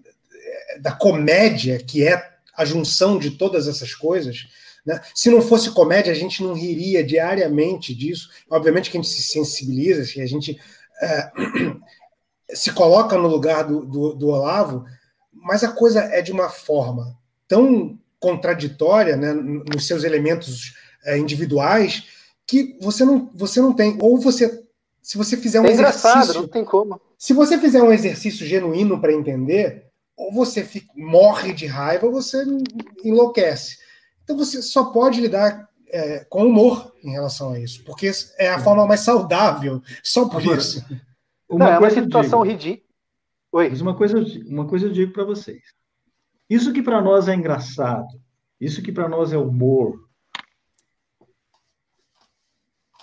da, 0.80 0.92
comédia, 0.92 1.80
que 1.80 2.08
é 2.08 2.32
a 2.56 2.66
junção 2.66 3.18
de 3.18 3.32
todas 3.32 3.68
essas 3.68 3.96
coisas, 3.96 4.48
né? 4.86 5.02
se 5.14 5.30
não 5.30 5.42
fosse 5.42 5.72
comédia, 5.72 6.12
a 6.12 6.16
gente 6.16 6.44
não 6.44 6.54
riria 6.54 7.04
diariamente 7.04 7.94
disso. 7.94 8.30
Obviamente 8.50 8.90
que 8.90 8.98
a 8.98 9.02
gente 9.02 9.12
se 9.12 9.24
sensibiliza, 9.24 10.12
que 10.12 10.22
a 10.22 10.28
gente. 10.28 10.60
É, 11.02 11.32
se 12.54 12.72
coloca 12.74 13.18
no 13.18 13.28
lugar 13.28 13.64
do, 13.64 13.86
do, 13.86 14.14
do, 14.14 14.28
Olavo, 14.28 14.84
mas 15.32 15.64
a 15.64 15.72
coisa 15.72 16.02
é 16.02 16.22
de 16.22 16.32
uma 16.34 16.50
forma 16.50 17.18
tão 17.48 17.98
contraditória 18.20 19.16
né, 19.16 19.34
nos 19.34 19.88
seus 19.88 20.04
elementos 20.04 20.76
é, 21.06 21.18
individuais 21.18 22.04
que 22.46 22.78
você 22.82 23.06
não, 23.06 23.30
você 23.34 23.62
não 23.62 23.74
tem. 23.74 23.98
Ou 24.02 24.20
você. 24.20 24.64
Se 25.02 25.18
você 25.18 25.38
fizer 25.38 25.62
um 25.62 25.66
é 25.66 25.72
exercício. 25.72 26.42
não 26.42 26.48
tem 26.48 26.66
como. 26.66 27.00
Se 27.18 27.34
você 27.34 27.58
fizer 27.58 27.82
um 27.82 27.94
exercício 27.94 28.46
genuíno 28.46 29.00
para 29.00 29.14
entender, 29.14 29.86
ou 30.18 30.34
você 30.34 30.64
fica, 30.64 30.88
morre 30.96 31.54
de 31.54 31.66
raiva, 31.66 32.06
ou 32.06 32.12
você 32.12 32.44
enlouquece. 33.04 33.78
Então 34.32 34.46
você 34.46 34.62
só 34.62 34.86
pode 34.86 35.20
lidar 35.20 35.70
é, 35.90 36.24
com 36.24 36.46
humor 36.46 36.96
em 37.04 37.12
relação 37.12 37.52
a 37.52 37.60
isso, 37.60 37.84
porque 37.84 38.10
é 38.38 38.50
a 38.50 38.60
forma 38.60 38.88
mais 38.88 39.02
saudável, 39.02 39.82
só 40.02 40.30
por 40.30 40.42
isso. 40.42 40.82
Uma 41.50 41.66
não, 41.66 41.74
é 41.74 41.80
uma 41.80 41.90
situação 41.90 42.42
ridícula. 42.44 42.88
Oi. 43.52 43.70
Mas 43.70 43.82
uma 43.82 43.94
coisa, 43.94 44.18
uma 44.48 44.66
coisa 44.66 44.88
eu 44.88 44.92
digo 44.94 45.12
para 45.12 45.26
vocês. 45.26 45.62
Isso 46.50 46.72
que 46.72 46.82
para 46.82 47.02
nós 47.02 47.28
é 47.28 47.36
engraçado, 47.36 48.08
isso 48.58 48.82
que 48.82 48.90
para 48.90 49.10
nós 49.10 49.34
é 49.34 49.38
humor, 49.38 50.00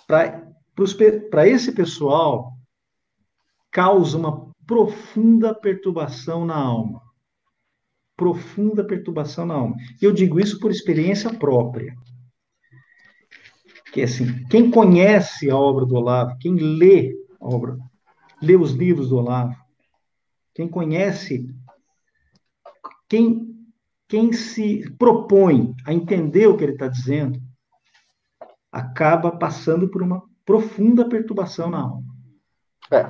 para 0.07 1.47
esse 1.47 1.73
pessoal, 1.73 2.55
causa 3.71 4.17
uma 4.17 4.51
profunda 4.67 5.55
perturbação 5.55 6.47
na 6.47 6.57
alma. 6.57 7.03
Profunda 8.19 8.85
perturbação 8.85 9.47
na 9.47 9.55
alma. 9.55 9.77
Eu 10.03 10.13
digo 10.13 10.41
isso 10.41 10.59
por 10.59 10.73
experiência 10.73 11.33
própria. 11.33 11.95
que 13.93 14.01
é 14.01 14.05
assim, 14.05 14.45
quem 14.49 14.71
conhece 14.71 15.49
a 15.49 15.57
obra 15.57 15.87
do 15.87 15.95
Olavo, 15.95 16.37
quem 16.41 16.57
lê 16.57 17.15
a 17.41 17.47
obra, 17.47 17.79
lê 18.43 18.57
os 18.57 18.73
livros 18.73 19.11
do 19.11 19.19
Olavo, 19.19 19.57
quem 20.53 20.69
conhece, 20.69 21.49
quem, 23.09 23.57
quem 24.09 24.33
se 24.33 24.91
propõe 24.99 25.73
a 25.87 25.95
entender 25.95 26.49
o 26.49 26.57
que 26.57 26.65
ele 26.65 26.73
está 26.73 26.89
dizendo, 26.89 27.41
acaba 28.73 29.31
passando 29.31 29.89
por 29.89 30.03
uma 30.03 30.23
profunda 30.45 31.09
perturbação 31.09 31.71
na 31.71 31.83
alma. 31.83 32.05
É. 32.91 33.07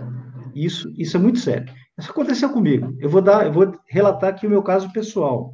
Isso, 0.55 0.92
isso 0.99 1.16
é 1.16 1.21
muito 1.21 1.38
sério. 1.38 1.73
Isso 1.99 2.13
aconteceu 2.13 2.53
comigo. 2.53 2.97
Eu 3.01 3.11
vou 3.11 3.21
dar, 3.21 3.45
eu 3.47 3.53
vou 3.53 3.77
relatar 3.89 4.31
aqui 4.31 4.47
o 4.47 4.51
meu 4.51 4.63
caso 4.63 4.93
pessoal. 4.93 5.53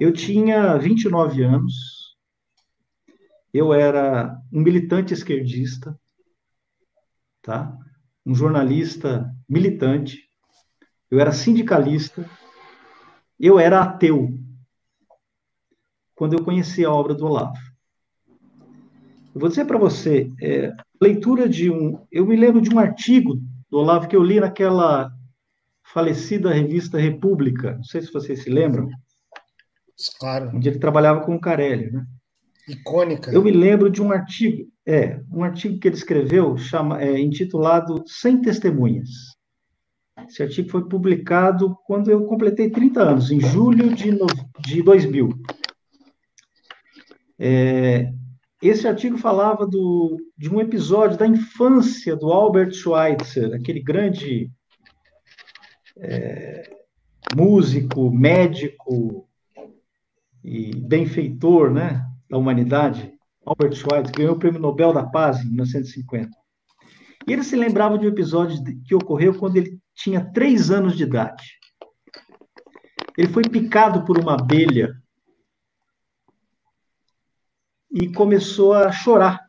Eu 0.00 0.12
tinha 0.12 0.76
29 0.76 1.44
anos. 1.44 2.16
Eu 3.54 3.72
era 3.72 4.36
um 4.52 4.60
militante 4.60 5.14
esquerdista, 5.14 5.96
tá? 7.42 7.76
Um 8.26 8.34
jornalista 8.34 9.32
militante. 9.48 10.28
Eu 11.08 11.20
era 11.20 11.32
sindicalista. 11.32 12.28
Eu 13.38 13.58
era 13.58 13.80
ateu. 13.80 14.36
Quando 16.16 16.34
eu 16.34 16.44
conheci 16.44 16.84
a 16.84 16.92
obra 16.92 17.14
do 17.14 17.26
Olavo. 17.26 17.56
Eu 19.32 19.40
vou 19.40 19.48
dizer 19.48 19.64
para 19.64 19.78
você, 19.78 20.28
é, 20.42 20.74
leitura 21.00 21.48
de 21.48 21.70
um. 21.70 22.04
Eu 22.10 22.26
me 22.26 22.34
lembro 22.34 22.60
de 22.60 22.74
um 22.74 22.80
artigo 22.80 23.40
do 23.70 23.78
Olavo 23.78 24.08
que 24.08 24.16
eu 24.16 24.22
li 24.22 24.40
naquela 24.40 25.10
falecida 25.92 26.52
revista 26.52 26.98
República. 26.98 27.74
Não 27.74 27.84
sei 27.84 28.02
se 28.02 28.12
vocês 28.12 28.42
se 28.42 28.50
lembram. 28.50 28.88
Claro. 30.18 30.50
Onde 30.54 30.68
ele 30.68 30.78
trabalhava 30.78 31.20
com 31.20 31.34
o 31.34 31.40
Carelli, 31.40 31.90
né? 31.90 32.04
Icônica. 32.68 33.32
Eu 33.32 33.42
me 33.42 33.50
lembro 33.50 33.90
de 33.90 34.00
um 34.00 34.12
artigo, 34.12 34.70
é, 34.86 35.20
um 35.32 35.42
artigo 35.42 35.78
que 35.78 35.88
ele 35.88 35.96
escreveu, 35.96 36.56
chama, 36.56 37.02
é, 37.02 37.18
intitulado 37.18 38.04
Sem 38.06 38.40
Testemunhas. 38.40 39.08
Esse 40.28 40.42
artigo 40.42 40.70
foi 40.70 40.86
publicado 40.88 41.76
quando 41.86 42.10
eu 42.10 42.24
completei 42.24 42.70
30 42.70 43.02
anos, 43.02 43.30
em 43.30 43.40
julho 43.40 43.94
de, 43.94 44.12
no, 44.12 44.26
de 44.60 44.82
2000. 44.82 45.30
É, 47.38 48.12
esse 48.62 48.86
artigo 48.86 49.16
falava 49.16 49.66
do, 49.66 50.18
de 50.36 50.54
um 50.54 50.60
episódio 50.60 51.18
da 51.18 51.26
infância 51.26 52.14
do 52.14 52.30
Albert 52.30 52.72
Schweitzer, 52.72 53.54
aquele 53.54 53.82
grande 53.82 54.50
músico, 57.34 58.10
médico 58.10 59.28
e 60.42 60.74
benfeitor 60.74 61.70
né, 61.70 62.04
da 62.28 62.38
humanidade, 62.38 63.12
Albert 63.44 63.74
Schweitzer, 63.74 64.16
ganhou 64.16 64.34
o 64.34 64.38
Prêmio 64.38 64.60
Nobel 64.60 64.92
da 64.92 65.04
Paz 65.04 65.40
em 65.40 65.48
1950. 65.48 66.30
E 67.26 67.32
ele 67.32 67.42
se 67.42 67.56
lembrava 67.56 67.98
de 67.98 68.06
um 68.06 68.10
episódio 68.10 68.62
que 68.86 68.94
ocorreu 68.94 69.38
quando 69.38 69.56
ele 69.56 69.78
tinha 69.94 70.24
três 70.32 70.70
anos 70.70 70.96
de 70.96 71.02
idade. 71.02 71.58
Ele 73.16 73.28
foi 73.28 73.42
picado 73.42 74.04
por 74.04 74.18
uma 74.18 74.34
abelha 74.34 74.94
e 77.90 78.10
começou 78.12 78.72
a 78.72 78.90
chorar. 78.90 79.40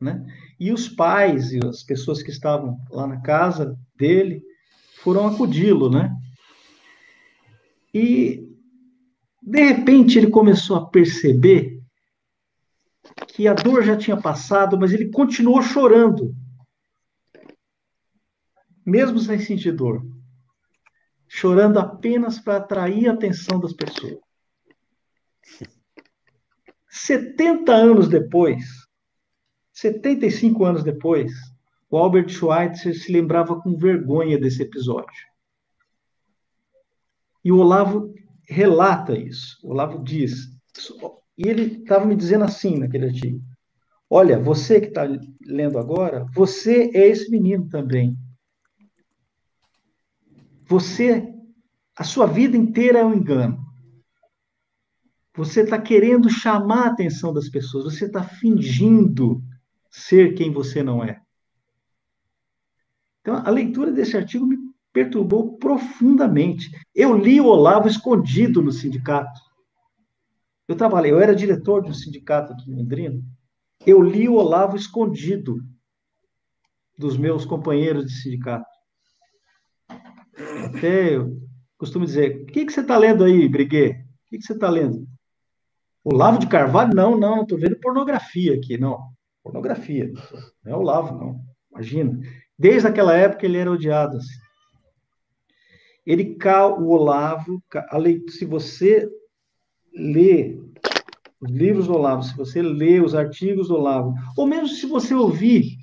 Né? 0.00 0.24
E 0.58 0.72
os 0.72 0.88
pais 0.88 1.52
e 1.52 1.60
as 1.64 1.82
pessoas 1.82 2.22
que 2.22 2.30
estavam 2.30 2.78
lá 2.90 3.06
na 3.06 3.20
casa 3.20 3.78
dele 3.94 4.42
foram 5.02 5.26
acudi-lo, 5.26 5.90
né? 5.90 6.14
E 7.92 8.48
de 9.42 9.62
repente 9.62 10.18
ele 10.18 10.30
começou 10.30 10.76
a 10.76 10.86
perceber 10.86 11.80
que 13.28 13.48
a 13.48 13.54
dor 13.54 13.82
já 13.82 13.96
tinha 13.96 14.20
passado, 14.20 14.78
mas 14.78 14.92
ele 14.92 15.10
continuou 15.10 15.62
chorando, 15.62 16.34
mesmo 18.84 19.18
sem 19.18 19.38
sentir 19.38 19.72
dor, 19.72 20.04
chorando 21.26 21.78
apenas 21.78 22.38
para 22.38 22.56
atrair 22.56 23.08
a 23.08 23.12
atenção 23.12 23.58
das 23.58 23.72
pessoas. 23.72 24.18
70 26.88 27.72
anos 27.72 28.08
depois, 28.08 28.64
75 29.72 30.64
anos 30.64 30.84
depois, 30.84 31.32
o 31.90 31.98
Albert 31.98 32.28
Schweitzer 32.28 32.94
se 32.94 33.12
lembrava 33.12 33.60
com 33.60 33.76
vergonha 33.76 34.38
desse 34.38 34.62
episódio. 34.62 35.28
E 37.44 37.50
o 37.50 37.58
Olavo 37.58 38.14
relata 38.48 39.18
isso. 39.18 39.58
O 39.62 39.70
Olavo 39.70 40.02
diz. 40.02 40.48
E 41.36 41.48
ele 41.48 41.78
estava 41.82 42.04
me 42.04 42.14
dizendo 42.14 42.44
assim 42.44 42.78
naquele 42.78 43.06
artigo: 43.06 43.42
Olha, 44.08 44.38
você 44.38 44.80
que 44.80 44.88
está 44.88 45.02
lendo 45.44 45.78
agora, 45.78 46.26
você 46.32 46.90
é 46.94 47.08
esse 47.08 47.30
menino 47.30 47.68
também. 47.68 48.16
Você, 50.66 51.34
a 51.96 52.04
sua 52.04 52.26
vida 52.26 52.56
inteira 52.56 53.00
é 53.00 53.04
um 53.04 53.14
engano. 53.14 53.58
Você 55.34 55.62
está 55.62 55.80
querendo 55.80 56.28
chamar 56.28 56.84
a 56.84 56.90
atenção 56.90 57.32
das 57.32 57.48
pessoas, 57.48 57.84
você 57.84 58.06
está 58.06 58.22
fingindo 58.22 59.42
ser 59.90 60.34
quem 60.34 60.52
você 60.52 60.82
não 60.82 61.02
é. 61.02 61.20
Então, 63.30 63.46
a 63.46 63.50
leitura 63.50 63.92
desse 63.92 64.16
artigo 64.16 64.44
me 64.44 64.58
perturbou 64.92 65.56
profundamente. 65.56 66.68
Eu 66.92 67.16
li 67.16 67.40
o 67.40 67.46
Olavo 67.46 67.86
escondido 67.86 68.60
no 68.60 68.72
sindicato. 68.72 69.40
Eu 70.66 70.74
trabalhei, 70.74 71.12
eu 71.12 71.20
era 71.20 71.34
diretor 71.34 71.82
de 71.82 71.90
um 71.90 71.94
sindicato 71.94 72.52
aqui 72.52 72.68
em 72.68 72.74
Londrina. 72.74 73.22
Eu 73.86 74.02
li 74.02 74.28
o 74.28 74.34
Olavo 74.34 74.76
escondido 74.76 75.62
dos 76.98 77.16
meus 77.16 77.44
companheiros 77.44 78.06
de 78.06 78.20
sindicato. 78.20 78.68
Até 80.66 81.14
eu 81.14 81.40
costumo 81.78 82.04
dizer: 82.04 82.42
o 82.42 82.46
que, 82.46 82.66
que 82.66 82.72
você 82.72 82.80
está 82.80 82.98
lendo 82.98 83.22
aí, 83.22 83.48
Briguet? 83.48 83.92
O 83.92 84.30
que, 84.30 84.38
que 84.38 84.44
você 84.44 84.54
está 84.54 84.68
lendo? 84.68 85.06
Olavo 86.02 86.40
de 86.40 86.48
Carvalho? 86.48 86.94
Não, 86.94 87.16
não, 87.16 87.42
estou 87.42 87.58
vendo 87.58 87.78
pornografia 87.78 88.56
aqui, 88.56 88.76
não. 88.76 88.98
Pornografia. 89.40 90.10
Não 90.64 90.72
é 90.72 90.76
Olavo, 90.76 91.16
não. 91.16 91.40
Imagina. 91.70 92.20
Desde 92.60 92.86
aquela 92.86 93.16
época 93.16 93.46
ele 93.46 93.56
era 93.56 93.72
odiado. 93.72 94.18
Assim. 94.18 94.38
Ele, 96.04 96.36
o 96.78 96.90
Olavo, 96.90 97.62
se 98.28 98.44
você 98.44 99.08
lê 99.94 100.60
os 101.40 101.50
livros 101.50 101.86
do 101.86 101.94
Olavo, 101.94 102.22
se 102.22 102.36
você 102.36 102.60
lê 102.60 103.00
os 103.00 103.14
artigos 103.14 103.68
do 103.68 103.76
Olavo, 103.76 104.12
ou 104.36 104.46
mesmo 104.46 104.68
se 104.68 104.84
você 104.84 105.14
ouvir 105.14 105.78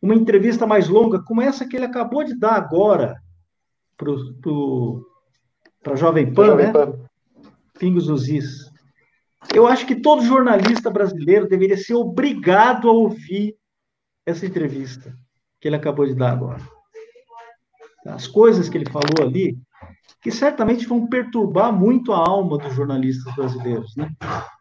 uma 0.00 0.14
entrevista 0.14 0.66
mais 0.66 0.88
longa, 0.88 1.22
como 1.22 1.42
essa 1.42 1.68
que 1.68 1.76
ele 1.76 1.84
acabou 1.84 2.24
de 2.24 2.34
dar 2.34 2.54
agora 2.54 3.20
para 3.94 5.92
a 5.92 5.96
Jovem 5.96 6.32
Pan, 6.32 6.46
Jovem 6.46 6.66
né? 6.66 6.72
Pan. 6.72 6.98
Pingos 7.78 8.06
dos 8.06 8.30
Is. 8.30 8.72
Eu 9.54 9.66
acho 9.66 9.86
que 9.86 9.96
todo 9.96 10.24
jornalista 10.24 10.88
brasileiro 10.88 11.46
deveria 11.46 11.76
ser 11.76 11.92
obrigado 11.92 12.88
a 12.88 12.92
ouvir 12.92 13.58
essa 14.24 14.46
entrevista 14.46 15.14
que 15.64 15.68
ele 15.68 15.76
acabou 15.76 16.04
de 16.04 16.14
dar 16.14 16.32
agora. 16.32 16.60
As 18.04 18.26
coisas 18.26 18.68
que 18.68 18.76
ele 18.76 18.90
falou 18.90 19.26
ali, 19.26 19.56
que 20.20 20.30
certamente 20.30 20.86
vão 20.86 21.06
perturbar 21.06 21.72
muito 21.72 22.12
a 22.12 22.18
alma 22.18 22.58
dos 22.58 22.74
jornalistas 22.74 23.34
brasileiros, 23.34 23.96
né? 23.96 24.10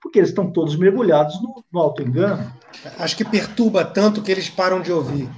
Porque 0.02 0.20
eles 0.20 0.30
estão 0.30 0.50
todos 0.50 0.78
mergulhados 0.78 1.42
no, 1.42 1.62
no 1.74 1.80
auto-engano. 1.82 2.50
Acho 2.98 3.18
que 3.18 3.26
perturba 3.26 3.84
tanto 3.84 4.22
que 4.22 4.32
eles 4.32 4.50
param 4.50 4.80
de 4.80 4.94
ouvir. 4.94 5.30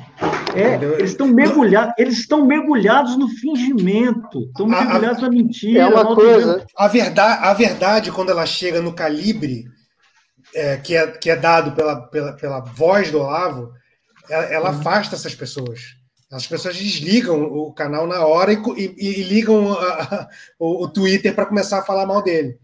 É, 0.56 0.76
eles 0.76 1.10
estão 1.10 1.30
mergulhados, 1.30 1.96
eles 1.98 2.20
estão 2.20 2.46
mergulhados 2.46 3.18
no 3.18 3.28
fingimento, 3.28 4.42
estão 4.42 4.68
mergulhados 4.68 5.18
a, 5.18 5.22
na 5.24 5.30
mentira. 5.32 5.82
É 5.82 5.88
uma 5.88 6.14
coisa. 6.14 6.64
A 6.78 6.88
verdade, 6.88 7.44
a 7.44 7.54
verdade, 7.56 8.12
quando 8.12 8.30
ela 8.30 8.46
chega 8.46 8.84
no 8.84 8.94
calibre 8.94 9.66
é, 10.54 10.78
que, 10.78 10.96
é, 10.96 11.08
que 11.08 11.32
é 11.32 11.36
dado 11.36 11.72
pela, 11.72 12.08
pela, 12.08 12.34
pela 12.34 12.60
voz 12.60 13.10
do 13.10 13.18
Olavo, 13.18 13.74
ela, 14.30 14.44
ela 14.46 14.72
uhum. 14.72 14.80
afasta 14.80 15.16
essas 15.16 15.36
pessoas. 15.36 15.96
As 16.32 16.48
pessoas 16.48 16.76
desligam 16.76 17.44
o 17.44 17.72
canal 17.72 18.08
na 18.08 18.26
hora 18.26 18.52
e, 18.52 18.58
e, 18.58 19.22
e 19.22 19.24
ligam 19.24 19.72
a, 19.74 20.04
a, 20.04 20.30
o, 20.60 20.84
o, 20.84 20.90
Twitter 20.90 21.34
para 21.34 21.46
começar 21.46 21.80
a 21.80 21.86
falar 21.86 22.06
mal 22.06 22.22
dele. 22.22 22.58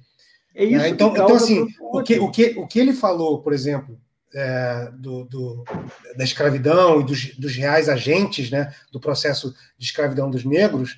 É 0.54 0.66
isso 0.66 0.78
né? 0.78 0.90
então, 0.90 1.12
então, 1.12 1.36
assim, 1.36 1.68
o 1.80 2.04
que, 2.04 2.20
o, 2.20 2.30
que, 2.30 2.56
o 2.58 2.68
que 2.68 2.80
ele 2.80 2.94
falou, 2.94 3.42
por 3.42 3.54
exemplo, 3.54 3.98
é, 4.34 4.90
do, 4.94 5.26
do, 5.26 5.64
da 6.18 6.24
escravidão 6.24 7.02
e 7.02 7.06
dos, 7.06 7.36
dos, 7.36 7.56
reais 7.56 7.88
agentes 7.88 8.50
né, 8.50 8.74
do 8.92 9.00
processo 9.00 9.54
de 9.78 9.86
escravidão 9.86 10.30
dos 10.30 10.44
negros, 10.44 10.98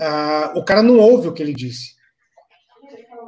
uh, 0.00 0.58
o 0.58 0.64
cara 0.64 0.82
não 0.82 0.98
ouve 0.98 1.28
o 1.28 1.32
que 1.32 1.42
ele 1.42 1.54
disse. 1.54 1.93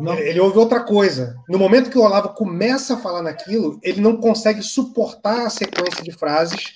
Não. 0.01 0.15
Ele 0.19 0.41
ouve 0.41 0.59
outra 0.59 0.81
coisa. 0.81 1.37
No 1.49 1.59
momento 1.59 1.91
que 1.91 1.99
o 1.99 2.03
Olavo 2.03 2.31
começa 2.31 2.95
a 2.95 2.99
falar 2.99 3.23
naquilo, 3.23 3.79
ele 3.83 4.01
não 4.01 4.17
consegue 4.17 4.63
suportar 4.63 5.47
a 5.47 5.51
sequência 5.51 6.03
de 6.03 6.13
frases, 6.13 6.75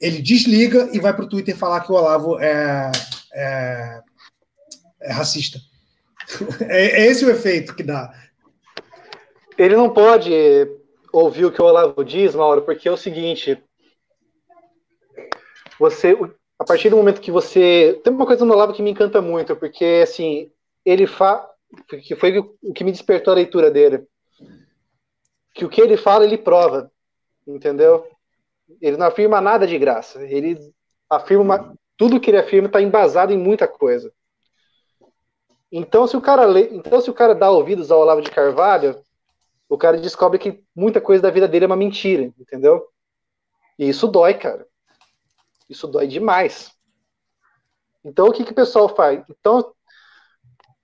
ele 0.00 0.22
desliga 0.22 0.88
e 0.92 0.98
vai 0.98 1.14
para 1.14 1.24
o 1.24 1.28
Twitter 1.28 1.56
falar 1.56 1.80
que 1.80 1.92
o 1.92 1.94
Olavo 1.94 2.38
é, 2.40 2.90
é, 3.32 4.00
é 5.02 5.12
racista. 5.12 5.58
É, 6.68 7.02
é 7.02 7.06
esse 7.08 7.24
o 7.24 7.30
efeito 7.30 7.74
que 7.74 7.82
dá. 7.82 8.14
Ele 9.58 9.74
não 9.74 9.90
pode 9.90 10.32
ouvir 11.12 11.44
o 11.44 11.50
que 11.50 11.60
o 11.60 11.64
Olavo 11.64 12.04
diz, 12.04 12.36
Mauro, 12.36 12.62
porque 12.62 12.88
é 12.88 12.92
o 12.92 12.96
seguinte: 12.96 13.60
você, 15.78 16.16
a 16.58 16.64
partir 16.64 16.90
do 16.90 16.96
momento 16.96 17.20
que 17.20 17.30
você. 17.30 18.00
Tem 18.04 18.12
uma 18.12 18.26
coisa 18.26 18.44
no 18.44 18.52
Olavo 18.52 18.72
que 18.72 18.82
me 18.82 18.90
encanta 18.90 19.20
muito, 19.20 19.56
porque 19.56 20.02
assim, 20.02 20.52
ele 20.84 21.06
fala. 21.06 21.49
Que 21.88 22.16
foi 22.16 22.38
o 22.38 22.72
que 22.74 22.84
me 22.84 22.92
despertou 22.92 23.32
a 23.32 23.36
leitura 23.36 23.70
dele. 23.70 24.06
Que 25.54 25.64
o 25.64 25.68
que 25.68 25.80
ele 25.80 25.96
fala, 25.96 26.24
ele 26.24 26.38
prova. 26.38 26.90
Entendeu? 27.46 28.08
Ele 28.80 28.96
não 28.96 29.06
afirma 29.06 29.40
nada 29.40 29.66
de 29.66 29.78
graça. 29.78 30.22
Ele 30.24 30.58
afirma 31.08 31.42
uma, 31.42 31.78
tudo 31.96 32.20
que 32.20 32.30
ele 32.30 32.38
afirma 32.38 32.66
está 32.66 32.80
embasado 32.80 33.32
em 33.32 33.38
muita 33.38 33.66
coisa. 33.66 34.12
Então, 35.72 36.06
se 36.06 36.16
o 36.16 36.20
cara 36.20 36.44
lê, 36.44 36.68
então 36.72 37.00
se 37.00 37.10
o 37.10 37.14
cara 37.14 37.34
dá 37.34 37.50
ouvidos 37.50 37.90
ao 37.90 38.00
Olavo 38.00 38.20
de 38.20 38.30
Carvalho, 38.30 39.00
o 39.68 39.78
cara 39.78 40.00
descobre 40.00 40.38
que 40.38 40.64
muita 40.74 41.00
coisa 41.00 41.22
da 41.22 41.30
vida 41.30 41.46
dele 41.46 41.64
é 41.64 41.66
uma 41.66 41.76
mentira, 41.76 42.24
entendeu? 42.38 42.88
E 43.78 43.88
isso 43.88 44.08
dói, 44.08 44.34
cara. 44.34 44.66
Isso 45.68 45.86
dói 45.86 46.08
demais. 46.08 46.72
Então, 48.04 48.26
o 48.26 48.32
que, 48.32 48.44
que 48.44 48.50
o 48.50 48.54
pessoal 48.54 48.88
faz? 48.88 49.22
Então, 49.30 49.72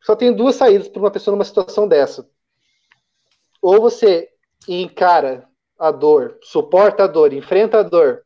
só 0.06 0.14
tem 0.14 0.32
duas 0.32 0.54
saídas 0.54 0.86
para 0.86 1.00
uma 1.00 1.10
pessoa 1.10 1.34
numa 1.34 1.44
situação 1.44 1.88
dessa. 1.88 2.30
Ou 3.60 3.80
você 3.80 4.28
encara 4.68 5.48
a 5.76 5.90
dor, 5.90 6.38
suporta 6.42 7.02
a 7.02 7.06
dor, 7.08 7.32
enfrenta 7.32 7.80
a 7.80 7.82
dor 7.82 8.22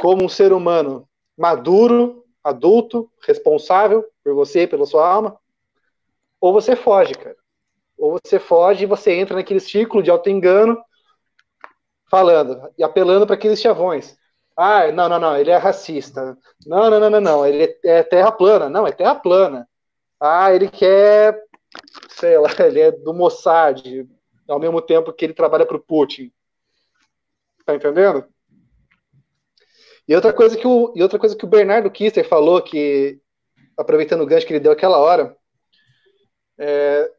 como 0.00 0.24
um 0.24 0.28
ser 0.28 0.52
humano 0.52 1.08
maduro, 1.36 2.24
adulto, 2.44 3.10
responsável 3.26 4.04
por 4.22 4.32
você, 4.32 4.64
pela 4.64 4.86
sua 4.86 5.04
alma, 5.04 5.36
ou 6.40 6.52
você 6.52 6.76
foge, 6.76 7.14
cara. 7.14 7.36
Ou 7.98 8.12
você 8.12 8.38
foge 8.38 8.84
e 8.84 8.86
você 8.86 9.12
entra 9.12 9.34
naquele 9.34 9.58
ciclo 9.58 10.04
de 10.04 10.10
auto-engano, 10.10 10.80
falando 12.08 12.70
e 12.78 12.84
apelando 12.84 13.26
para 13.26 13.34
aqueles 13.34 13.60
chavões. 13.60 14.16
Ah, 14.56 14.92
não, 14.92 15.08
não, 15.08 15.18
não, 15.18 15.36
ele 15.36 15.50
é 15.50 15.56
racista. 15.56 16.38
Não, 16.64 16.88
não, 16.88 17.00
não, 17.00 17.10
não, 17.10 17.20
não, 17.20 17.44
ele 17.44 17.76
é 17.84 18.04
terra 18.04 18.30
plana. 18.30 18.68
Não, 18.68 18.86
é 18.86 18.92
terra 18.92 19.16
plana. 19.16 19.66
Ah, 20.24 20.54
ele 20.54 20.70
quer, 20.70 21.36
sei 22.10 22.38
lá, 22.38 22.48
ele 22.64 22.78
é 22.78 22.92
do 22.92 23.12
Mossad, 23.12 24.08
ao 24.48 24.60
mesmo 24.60 24.80
tempo 24.80 25.12
que 25.12 25.24
ele 25.24 25.34
trabalha 25.34 25.66
para 25.66 25.76
o 25.76 25.82
Putin. 25.82 26.30
Tá 27.66 27.74
entendendo? 27.74 28.24
E 30.06 30.14
outra 30.14 30.32
coisa 30.32 30.56
que 30.56 30.64
o, 30.64 30.92
e 30.94 31.02
outra 31.02 31.18
coisa 31.18 31.34
que 31.34 31.44
o 31.44 31.48
Bernardo 31.48 31.90
Kister 31.90 32.28
falou, 32.28 32.62
que 32.62 33.20
aproveitando 33.76 34.20
o 34.20 34.26
gancho 34.26 34.46
que 34.46 34.52
ele 34.52 34.60
deu 34.60 34.70
aquela 34.70 34.98
hora, 34.98 35.36
é, 36.56 37.10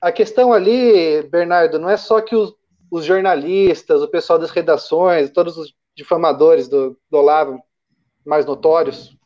a 0.00 0.12
questão 0.12 0.52
ali, 0.52 1.20
Bernardo, 1.22 1.80
não 1.80 1.90
é 1.90 1.96
só 1.96 2.20
que 2.20 2.36
os, 2.36 2.54
os, 2.92 3.04
jornalistas, 3.04 4.02
o 4.02 4.08
pessoal 4.08 4.38
das 4.38 4.50
redações, 4.52 5.32
todos 5.32 5.58
os 5.58 5.74
difamadores 5.96 6.68
do, 6.68 6.96
do 7.10 7.18
Olavo 7.18 7.60
mais 8.24 8.46
notórios, 8.46 9.16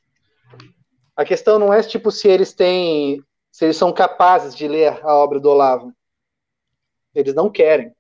a 1.16 1.24
questão 1.24 1.58
não 1.58 1.72
é 1.72 1.82
tipo 1.82 2.10
se 2.10 2.28
eles 2.28 2.52
têm, 2.52 3.24
se 3.50 3.64
eles 3.64 3.76
são 3.76 3.92
capazes 3.92 4.54
de 4.54 4.68
ler 4.68 5.02
a 5.02 5.14
obra 5.14 5.40
do 5.40 5.48
Olavo. 5.48 5.92
Eles 7.14 7.34
não 7.34 7.50
querem. 7.50 7.94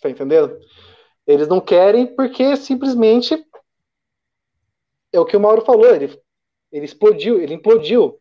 Tá 0.00 0.08
entendendo? 0.08 0.58
Eles 1.26 1.46
não 1.46 1.60
querem 1.60 2.06
porque 2.06 2.56
simplesmente 2.56 3.34
é 5.12 5.20
o 5.20 5.24
que 5.24 5.36
o 5.36 5.40
Mauro 5.40 5.64
falou, 5.64 5.94
ele, 5.94 6.20
ele 6.72 6.84
explodiu, 6.84 7.40
ele 7.40 7.54
implodiu 7.54 8.20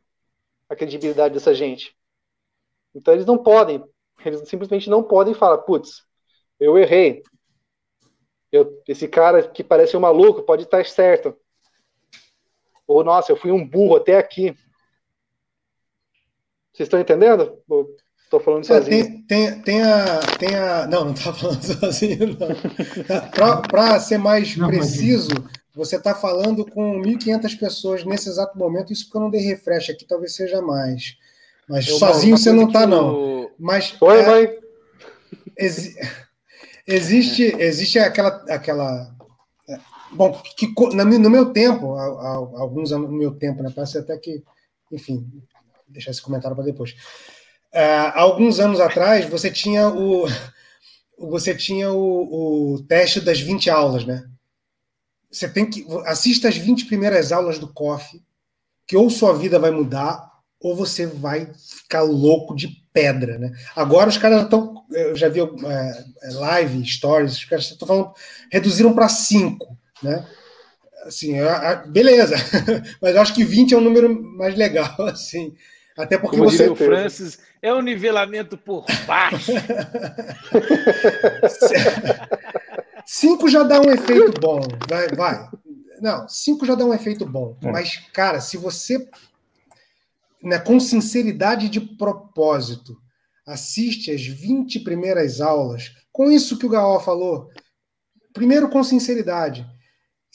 a 0.69 0.75
credibilidade 0.75 1.33
dessa 1.33 1.53
gente. 1.53 1.97
Então 2.93 3.13
eles 3.13 3.25
não 3.25 3.37
podem, 3.37 3.83
eles 4.23 4.47
simplesmente 4.47 4.89
não 4.89 5.01
podem 5.01 5.33
falar, 5.33 5.59
putz, 5.59 6.05
eu 6.59 6.77
errei. 6.77 7.23
Eu, 8.51 8.81
esse 8.87 9.07
cara 9.07 9.47
que 9.49 9.63
parece 9.63 9.97
um 9.97 10.01
maluco 10.01 10.43
pode 10.43 10.63
estar 10.63 10.85
certo. 10.85 11.35
Ou, 12.87 13.03
nossa, 13.03 13.31
eu 13.31 13.35
fui 13.35 13.51
um 13.51 13.67
burro 13.67 13.95
até 13.95 14.17
aqui. 14.17 14.55
Vocês 16.73 16.87
estão 16.87 16.99
entendendo? 16.99 17.59
Estou 18.23 18.39
falando 18.39 18.63
é, 18.63 18.67
sozinho. 18.67 19.05
Tem, 19.05 19.21
tem, 19.25 19.61
tem, 19.61 19.81
a, 19.83 20.19
tem 20.39 20.55
a. 20.55 20.87
Não, 20.87 21.05
não 21.05 21.13
está 21.13 21.31
falando 21.33 21.61
sozinho, 21.61 22.37
não. 22.39 23.61
Para 23.61 23.99
ser 23.99 24.17
mais 24.17 24.57
não, 24.57 24.67
preciso, 24.67 25.29
você 25.75 25.97
está 25.97 26.15
falando 26.15 26.65
com 26.65 26.99
1.500 27.01 27.59
pessoas 27.59 28.03
nesse 28.03 28.29
exato 28.29 28.57
momento. 28.57 28.91
Isso 28.91 29.05
porque 29.05 29.17
eu 29.17 29.21
não 29.21 29.29
dei 29.29 29.41
refresh 29.41 29.91
aqui, 29.91 30.05
talvez 30.05 30.35
seja 30.35 30.61
mais. 30.61 31.15
Mas 31.69 31.87
eu 31.87 31.97
sozinho 31.97 32.37
você 32.37 32.51
não 32.51 32.67
está, 32.67 32.87
não. 32.87 33.51
Mas. 33.59 33.95
Oi, 34.01 34.19
é, 34.19 34.25
mãe. 34.25 34.59
Exi 35.57 35.95
existe, 36.87 37.43
existe 37.59 37.99
aquela. 37.99 38.43
aquela 38.49 39.15
é, 39.69 39.79
bom, 40.15 40.41
que 40.55 40.73
no 40.95 41.29
meu 41.29 41.51
tempo, 41.51 41.95
alguns 41.95 42.91
anos 42.91 43.09
no 43.09 43.17
meu 43.17 43.35
tempo, 43.35 43.63
né? 43.63 43.71
Parece 43.73 43.97
até 43.97 44.17
que. 44.17 44.43
Enfim, 44.91 45.27
deixar 45.87 46.11
esse 46.11 46.21
comentário 46.21 46.55
para 46.55 46.65
depois. 46.65 46.91
Uh, 47.73 48.11
alguns 48.13 48.59
anos 48.59 48.79
atrás, 48.79 49.25
você 49.25 49.49
tinha 49.49 49.87
o. 49.89 50.25
Você 51.17 51.55
tinha 51.55 51.91
o, 51.91 52.73
o 52.73 52.83
teste 52.83 53.21
das 53.21 53.39
20 53.39 53.69
aulas, 53.69 54.05
né? 54.05 54.27
Você 55.31 55.47
tem 55.47 55.69
que. 55.69 55.85
Assista 56.05 56.49
as 56.49 56.57
20 56.57 56.85
primeiras 56.85 57.31
aulas 57.31 57.57
do 57.57 57.71
COF, 57.71 58.21
que 58.87 58.97
ou 58.97 59.09
sua 59.09 59.33
vida 59.33 59.57
vai 59.57 59.71
mudar, 59.71 60.29
ou 60.59 60.75
você 60.75 61.05
vai 61.05 61.51
ficar 61.53 62.01
louco 62.01 62.55
de 62.55 62.67
pedra, 62.93 63.37
né? 63.37 63.51
Agora 63.75 64.09
os 64.09 64.17
caras 64.17 64.43
estão. 64.43 64.85
Eu 64.91 65.15
já 65.15 65.27
vi 65.27 65.39
é, 65.41 66.05
live, 66.33 66.85
stories, 66.85 67.33
os 67.33 67.45
caras 67.45 67.65
estão 67.65 67.87
falando. 67.87 68.13
Reduziram 68.51 68.93
para 68.93 69.09
5, 69.09 69.72
né? 70.03 70.27
Assim, 71.05 71.35
beleza, 71.87 72.35
mas 73.01 73.15
eu 73.15 73.21
acho 73.21 73.33
que 73.33 73.43
20 73.43 73.73
é 73.73 73.77
um 73.77 73.81
número 73.81 74.13
mais 74.37 74.55
legal, 74.55 74.95
assim. 75.07 75.55
Até 75.97 76.17
porque 76.17 76.37
Como 76.37 76.49
você. 76.49 76.67
O 76.67 76.75
Francis, 76.75 77.39
é 77.61 77.73
um 77.73 77.81
nivelamento 77.81 78.57
por 78.57 78.85
baixo. 79.05 79.51
cinco 83.05 83.47
já 83.47 83.63
dá 83.63 83.79
um 83.79 83.91
efeito 83.91 84.39
bom. 84.39 84.59
Vai, 84.89 85.07
vai. 85.09 85.47
Não, 86.01 86.27
cinco 86.27 86.65
já 86.65 86.73
dá 86.73 86.83
um 86.83 86.93
efeito 86.93 87.25
bom. 87.25 87.55
É. 87.61 87.71
Mas, 87.71 87.97
cara, 88.11 88.41
se 88.41 88.57
você, 88.57 89.07
né, 90.41 90.57
com 90.57 90.79
sinceridade 90.79 91.69
de 91.69 91.79
propósito, 91.79 92.97
assiste 93.45 94.09
as 94.09 94.25
20 94.25 94.79
primeiras 94.79 95.41
aulas, 95.41 95.91
com 96.11 96.31
isso 96.31 96.57
que 96.57 96.65
o 96.65 96.69
Gaó 96.69 96.99
falou, 96.99 97.49
primeiro 98.33 98.69
com 98.69 98.83
sinceridade, 98.83 99.65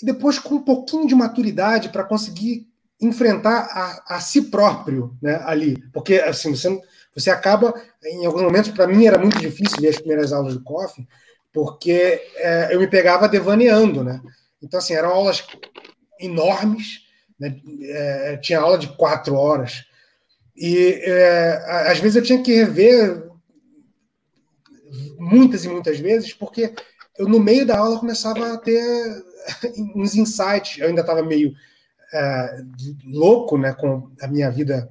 e 0.02 0.06
depois 0.06 0.38
com 0.38 0.56
um 0.56 0.62
pouquinho 0.62 1.06
de 1.06 1.14
maturidade 1.14 1.88
para 1.88 2.04
conseguir 2.04 2.68
enfrentar 3.00 3.68
a, 3.70 4.16
a, 4.16 4.20
si 4.20 4.42
próprio 4.42 5.16
né, 5.22 5.40
ali. 5.44 5.76
Porque, 5.92 6.14
assim, 6.14 6.54
você, 6.54 6.80
você 7.14 7.30
acaba, 7.30 7.74
em 8.04 8.26
alguns 8.26 8.42
momentos, 8.42 8.70
para 8.70 8.86
mim 8.86 9.06
era 9.06 9.18
muito 9.18 9.38
difícil 9.38 9.80
ver 9.80 9.88
as 9.88 9.98
primeiras 9.98 10.32
aulas 10.32 10.54
do 10.54 10.62
COF, 10.62 11.06
porque 11.52 12.20
é, 12.36 12.74
eu 12.74 12.80
me 12.80 12.86
pegava 12.86 13.28
devaneando, 13.28 14.02
né? 14.02 14.20
Então, 14.62 14.78
assim, 14.78 14.94
eram 14.94 15.10
aulas 15.10 15.46
enormes, 16.18 17.04
né? 17.38 17.56
é, 17.82 18.36
tinha 18.38 18.60
aula 18.60 18.78
de 18.78 18.88
quatro 18.96 19.34
horas, 19.34 19.84
e 20.56 21.00
é, 21.04 21.90
às 21.90 22.00
vezes 22.00 22.16
eu 22.16 22.22
tinha 22.22 22.42
que 22.42 22.52
rever 22.52 23.28
muitas 25.16 25.64
e 25.64 25.68
muitas 25.68 26.00
vezes, 26.00 26.32
porque 26.32 26.74
eu, 27.16 27.28
no 27.28 27.38
meio 27.38 27.64
da 27.64 27.78
aula, 27.78 28.00
começava 28.00 28.54
a 28.54 28.58
ter 28.58 28.82
uns 29.94 30.14
insights, 30.14 30.78
eu 30.78 30.88
ainda 30.88 31.00
estava 31.00 31.22
meio 31.22 31.54
é, 32.12 32.62
louco 33.04 33.58
né, 33.58 33.72
com 33.72 34.10
a 34.20 34.26
minha 34.26 34.50
vida 34.50 34.88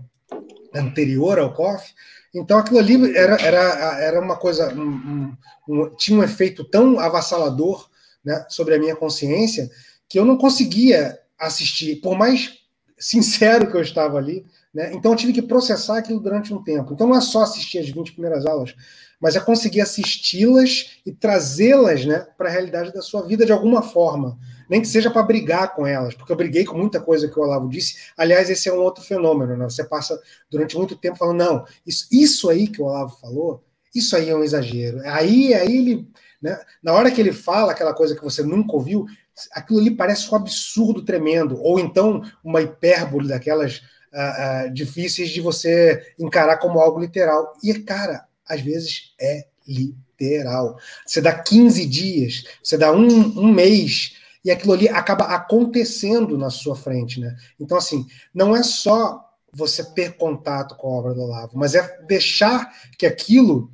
anterior 0.73 1.39
ao 1.39 1.53
COF. 1.53 1.93
Então 2.33 2.57
aquilo 2.57 2.79
ali 2.79 3.15
era, 3.15 3.41
era, 3.41 3.99
era 4.01 4.21
uma 4.21 4.35
coisa, 4.35 4.73
um, 4.73 5.35
um, 5.67 5.89
tinha 5.95 6.19
um 6.19 6.23
efeito 6.23 6.63
tão 6.63 6.99
avassalador 6.99 7.89
né, 8.23 8.45
sobre 8.49 8.75
a 8.75 8.79
minha 8.79 8.95
consciência 8.95 9.69
que 10.07 10.19
eu 10.19 10.25
não 10.25 10.37
conseguia 10.37 11.17
assistir, 11.39 11.97
por 11.97 12.17
mais 12.17 12.59
sincero 12.97 13.69
que 13.69 13.77
eu 13.77 13.81
estava 13.81 14.17
ali. 14.17 14.45
Né, 14.73 14.93
então 14.93 15.11
eu 15.11 15.17
tive 15.17 15.33
que 15.33 15.41
processar 15.41 15.97
aquilo 15.97 16.19
durante 16.19 16.53
um 16.53 16.63
tempo. 16.63 16.93
Então 16.93 17.07
não 17.07 17.17
é 17.17 17.21
só 17.21 17.43
assistir 17.43 17.79
as 17.79 17.89
20 17.89 18.13
primeiras 18.13 18.45
aulas, 18.45 18.75
mas 19.19 19.35
é 19.35 19.39
conseguir 19.39 19.81
assisti-las 19.81 20.99
e 21.05 21.11
trazê-las 21.11 22.05
né, 22.05 22.27
para 22.37 22.49
a 22.49 22.51
realidade 22.51 22.93
da 22.93 23.01
sua 23.01 23.21
vida 23.23 23.45
de 23.45 23.51
alguma 23.51 23.81
forma 23.81 24.37
nem 24.69 24.81
que 24.81 24.87
seja 24.87 25.09
para 25.09 25.23
brigar 25.23 25.73
com 25.75 25.85
elas, 25.87 26.13
porque 26.13 26.31
eu 26.31 26.35
briguei 26.35 26.65
com 26.65 26.77
muita 26.77 26.99
coisa 26.99 27.27
que 27.27 27.39
o 27.39 27.43
Olavo 27.43 27.69
disse. 27.69 28.11
Aliás, 28.17 28.49
esse 28.49 28.67
é 28.67 28.73
um 28.73 28.79
outro 28.79 29.03
fenômeno, 29.03 29.55
né? 29.55 29.65
Você 29.65 29.83
passa 29.83 30.19
durante 30.49 30.77
muito 30.77 30.95
tempo 30.95 31.17
falando, 31.17 31.37
não, 31.37 31.65
isso, 31.85 32.07
isso 32.11 32.49
aí 32.49 32.67
que 32.67 32.81
o 32.81 32.85
Olavo 32.85 33.17
falou, 33.19 33.63
isso 33.95 34.15
aí 34.15 34.29
é 34.29 34.35
um 34.35 34.43
exagero. 34.43 34.99
Aí, 35.05 35.53
aí 35.53 35.77
ele, 35.77 36.07
né? 36.41 36.59
na 36.83 36.93
hora 36.93 37.09
que 37.09 37.21
ele 37.21 37.31
fala 37.31 37.71
aquela 37.71 37.93
coisa 37.93 38.15
que 38.15 38.23
você 38.23 38.43
nunca 38.43 38.73
ouviu, 38.73 39.05
aquilo 39.53 39.79
ali 39.79 39.91
parece 39.91 40.31
um 40.31 40.35
absurdo 40.35 41.03
tremendo, 41.03 41.61
ou 41.61 41.79
então 41.79 42.21
uma 42.43 42.61
hipérbole 42.61 43.27
daquelas 43.27 43.77
uh, 44.13 44.67
uh, 44.67 44.73
difíceis 44.73 45.29
de 45.29 45.39
você 45.39 46.13
encarar 46.19 46.57
como 46.57 46.79
algo 46.79 46.99
literal. 46.99 47.53
E, 47.63 47.73
cara, 47.73 48.26
às 48.49 48.61
vezes 48.61 49.13
é 49.19 49.45
literal. 49.67 50.77
Você 51.05 51.21
dá 51.21 51.37
15 51.37 51.85
dias, 51.85 52.43
você 52.63 52.77
dá 52.77 52.91
um, 52.91 53.07
um 53.07 53.51
mês, 53.51 54.15
e 54.43 54.51
aquilo 54.51 54.73
ali 54.73 54.87
acaba 54.87 55.25
acontecendo 55.25 56.37
na 56.37 56.49
sua 56.49 56.75
frente, 56.75 57.19
né? 57.19 57.35
Então, 57.59 57.77
assim, 57.77 58.05
não 58.33 58.55
é 58.55 58.63
só 58.63 59.23
você 59.51 59.83
ter 59.83 60.15
contato 60.15 60.75
com 60.75 60.87
a 60.87 60.99
obra 60.99 61.13
do 61.13 61.21
Olavo, 61.21 61.57
mas 61.57 61.75
é 61.75 61.99
deixar 62.07 62.71
que 62.97 63.05
aquilo, 63.05 63.69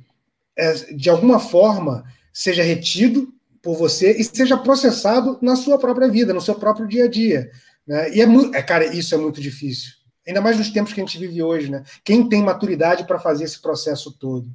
é, 0.56 0.72
de 0.94 1.10
alguma 1.10 1.38
forma, 1.38 2.04
seja 2.32 2.62
retido 2.62 3.32
por 3.62 3.76
você 3.76 4.12
e 4.12 4.24
seja 4.24 4.56
processado 4.56 5.38
na 5.40 5.56
sua 5.56 5.78
própria 5.78 6.08
vida, 6.08 6.34
no 6.34 6.40
seu 6.40 6.54
próprio 6.54 6.88
dia 6.88 7.04
a 7.04 7.08
dia. 7.08 7.50
Né? 7.86 8.14
E 8.14 8.20
é 8.20 8.26
muito, 8.26 8.54
é, 8.54 8.62
cara, 8.62 8.84
isso 8.84 9.14
é 9.14 9.18
muito 9.18 9.40
difícil. 9.40 9.92
Ainda 10.26 10.40
mais 10.40 10.56
nos 10.56 10.70
tempos 10.70 10.92
que 10.92 11.00
a 11.00 11.04
gente 11.04 11.18
vive 11.18 11.42
hoje, 11.42 11.70
né? 11.70 11.84
Quem 12.02 12.28
tem 12.28 12.42
maturidade 12.42 13.04
para 13.04 13.18
fazer 13.18 13.44
esse 13.44 13.60
processo 13.60 14.10
todo? 14.10 14.48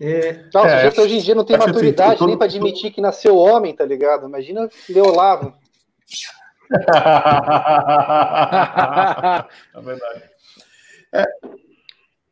É, 0.00 0.44
não, 0.54 0.64
é, 0.64 0.84
gente 0.84 1.00
hoje 1.00 1.16
em 1.16 1.20
dia 1.20 1.34
não 1.34 1.44
tem 1.44 1.58
maturidade 1.58 2.24
nem 2.24 2.36
para 2.36 2.46
admitir 2.46 2.92
que 2.92 3.00
nasceu 3.00 3.36
homem, 3.36 3.74
tá 3.74 3.84
ligado? 3.84 4.26
Imagina 4.26 4.68
Leolavo. 4.88 5.52
é 9.74 9.80
verdade. 9.80 10.22
É, 11.12 11.24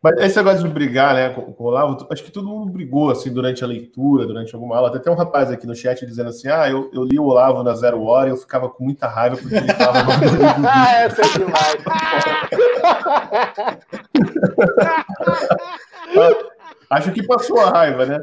mas 0.07 0.19
esse 0.19 0.37
negócio 0.37 0.63
de 0.63 0.69
brigar, 0.69 1.15
né, 1.15 1.31
com, 1.31 1.53
com, 1.53 1.65
o 1.65 1.67
Olavo, 1.67 2.07
acho 2.13 2.23
que 2.23 2.31
todo 2.31 2.47
mundo 2.47 2.71
brigou, 2.71 3.11
assim, 3.11 3.33
durante 3.33 3.65
a 3.65 3.67
leitura, 3.67 4.25
durante 4.25 4.55
alguma 4.55 4.77
aula. 4.77 4.89
Até 4.89 5.01
tem 5.01 5.13
um 5.13 5.17
rapaz 5.17 5.51
aqui 5.51 5.67
no 5.67 5.75
chat 5.75 6.07
dizendo 6.07 6.29
assim, 6.29 6.47
ah, 6.47 6.71
eu, 6.71 6.89
eu 6.93 7.03
li 7.03 7.19
o 7.19 7.25
Olavo 7.25 7.65
na 7.65 7.75
Zero 7.75 8.01
Hora 8.05 8.29
e 8.29 8.31
eu 8.31 8.37
ficava 8.37 8.69
com 8.69 8.85
muita 8.85 9.09
raiva 9.09 9.37
porque 9.37 9.57
ele 9.57 9.73
falava... 9.73 10.13
ah, 10.73 10.93
essa 11.01 11.23
é 11.23 11.29
demais! 11.39 11.77
Acho 16.91 17.13
que 17.13 17.27
passou 17.27 17.61
a 17.61 17.71
raiva, 17.71 18.07
né? 18.07 18.19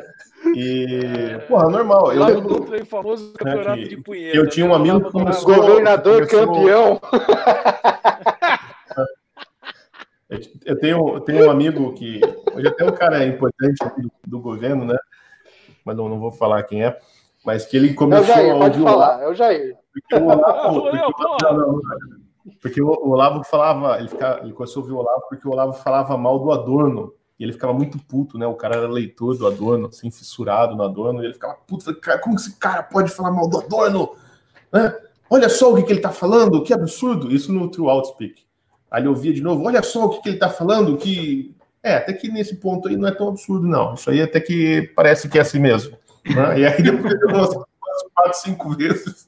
E, 0.55 1.39
porra, 1.47 1.69
normal. 1.69 2.13
Eu, 2.13 2.27
eu, 2.27 2.75
eu 2.75 2.85
famoso 2.85 3.33
campeonato 3.33 3.79
né, 3.79 3.87
de 3.87 3.97
punheta. 3.97 4.37
Eu 4.37 4.49
tinha 4.49 4.65
um 4.65 4.73
amigo 4.73 5.01
que 5.05 5.11
começou... 5.11 5.55
Governador 5.55 6.27
começou... 6.27 6.47
campeão! 6.47 7.01
Eu 10.65 10.79
tenho, 10.79 11.15
eu 11.15 11.21
tenho 11.21 11.45
um 11.45 11.51
amigo 11.51 11.93
que. 11.93 12.19
Hoje 12.55 12.67
até 12.67 12.83
um 12.83 12.91
cara 12.91 13.23
importante 13.23 13.77
do, 13.97 14.11
do 14.25 14.39
governo, 14.39 14.83
né? 14.85 14.97
Mas 15.85 15.95
não, 15.95 16.09
não 16.09 16.19
vou 16.19 16.31
falar 16.31 16.63
quem 16.63 16.83
é. 16.83 16.97
Mas 17.45 17.65
que 17.65 17.77
ele 17.77 17.93
começou 17.93 18.33
é 18.33 18.37
o 18.37 18.45
Jair, 18.45 18.57
pode 18.57 18.79
falar, 18.79 19.21
é 19.21 19.27
o 19.27 19.33
Jair. 19.35 19.77
Porque 19.91 20.15
o 20.15 20.25
Olavo, 20.25 20.81
porque, 20.91 21.43
não, 21.43 21.57
não, 21.57 21.81
porque 22.61 22.81
o 22.81 23.09
Olavo 23.09 23.43
falava, 23.43 23.99
ele, 23.99 24.07
ficava, 24.07 24.39
ele 24.39 24.53
começou 24.53 24.81
a 24.81 24.83
ouvir 24.83 24.93
o 24.95 24.97
Olavo 24.97 25.23
porque 25.29 25.47
o 25.47 25.51
Olavo 25.51 25.73
falava 25.73 26.17
mal 26.17 26.39
do 26.39 26.51
Adorno. 26.51 27.13
Ele 27.43 27.51
ficava 27.51 27.73
muito 27.73 27.97
puto, 27.97 28.37
né? 28.37 28.47
O 28.47 28.55
cara 28.55 28.77
era 28.77 28.87
leitor 28.87 29.37
do 29.37 29.45
Adorno, 29.45 29.87
assim, 29.87 30.09
fissurado 30.09 30.75
no 30.75 30.83
Adorno. 30.83 31.21
E 31.21 31.25
ele 31.25 31.33
ficava 31.33 31.55
puto, 31.67 31.93
cara, 31.95 32.17
como 32.19 32.35
esse 32.35 32.55
cara 32.57 32.81
pode 32.81 33.11
falar 33.11 33.31
mal 33.31 33.49
do 33.49 33.59
Adorno? 33.59 34.15
Né? 34.71 34.95
Olha 35.29 35.49
só 35.49 35.71
o 35.71 35.75
que, 35.75 35.83
que 35.83 35.91
ele 35.91 35.99
tá 35.99 36.11
falando, 36.11 36.63
que 36.63 36.73
absurdo. 36.73 37.33
Isso 37.33 37.51
no 37.51 37.69
True 37.69 37.89
Outspeak. 37.89 38.43
Aí 38.89 39.01
ele 39.01 39.09
ouvia 39.09 39.33
de 39.33 39.41
novo, 39.41 39.65
olha 39.65 39.83
só 39.83 40.05
o 40.05 40.09
que, 40.09 40.21
que 40.21 40.29
ele 40.29 40.35
está 40.37 40.49
falando, 40.49 40.95
que. 40.95 41.53
É, 41.81 41.95
até 41.95 42.13
que 42.13 42.29
nesse 42.29 42.55
ponto 42.55 42.87
aí 42.87 42.95
não 42.95 43.09
é 43.09 43.11
tão 43.11 43.27
absurdo, 43.27 43.67
não. 43.67 43.95
Isso 43.95 44.09
aí 44.09 44.21
até 44.21 44.39
que 44.39 44.83
parece 44.95 45.27
que 45.27 45.37
é 45.37 45.41
assim 45.41 45.59
mesmo. 45.59 45.97
Né? 46.25 46.59
E 46.59 46.65
aí 46.65 46.81
depois 46.81 47.19
de 47.19 47.25
umas 47.25 47.49
quatro, 48.13 48.39
cinco 48.41 48.69
vezes, 48.69 49.27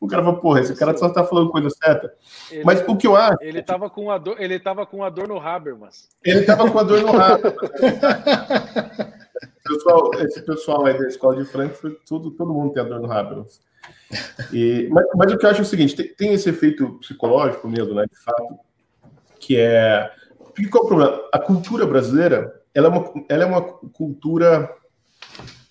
o 0.00 0.06
cara 0.06 0.22
falou, 0.22 0.40
porra, 0.40 0.60
esse 0.60 0.74
cara 0.74 0.96
só 0.96 1.06
está 1.06 1.24
falando 1.24 1.50
coisa 1.50 1.68
certa. 1.70 2.14
Ele, 2.50 2.64
mas 2.64 2.84
o 2.86 2.96
que 2.96 3.06
eu 3.06 3.16
acho. 3.16 3.38
Ele 3.40 3.60
estava 3.60 3.88
com 3.88 4.10
a 4.10 4.18
dor, 4.18 4.40
ele 4.40 4.58
tava 4.58 4.86
com 4.86 5.02
a 5.02 5.10
dor 5.10 5.28
no 5.28 5.40
Habermas. 5.40 6.08
Ele 6.24 6.40
estava 6.40 6.70
com 6.70 6.78
a 6.78 6.82
dor 6.82 7.02
no 7.02 7.20
Habermas. 7.20 7.54
pessoal, 9.64 10.10
esse 10.20 10.42
pessoal 10.42 10.86
aí 10.86 10.98
da 10.98 11.06
escola 11.08 11.36
de 11.42 11.50
Frankfurt, 11.50 11.98
tudo, 12.06 12.30
todo 12.30 12.52
mundo 12.52 12.72
tem 12.72 12.82
a 12.82 12.86
dor 12.86 13.00
no 13.00 13.10
Habermas. 13.10 13.60
E, 14.52 14.88
mas, 14.90 15.06
mas, 15.14 15.32
o 15.32 15.38
que 15.38 15.46
eu 15.46 15.50
acho 15.50 15.60
é 15.60 15.62
o 15.62 15.66
seguinte: 15.66 15.96
tem, 15.96 16.14
tem 16.14 16.32
esse 16.34 16.48
efeito 16.48 16.98
psicológico 17.00 17.68
mesmo, 17.68 17.94
né? 17.94 18.04
De 18.06 18.18
fato, 18.22 18.58
que 19.40 19.56
é. 19.58 20.10
Porque 20.38 20.68
qual 20.68 20.82
é 20.82 20.86
o 20.86 20.88
problema? 20.88 21.28
A 21.32 21.38
cultura 21.38 21.86
brasileira 21.86 22.62
ela 22.76 22.88
é 22.88 22.90
uma, 22.90 23.24
ela 23.28 23.42
é 23.42 23.46
uma 23.46 23.62
cultura 23.62 24.70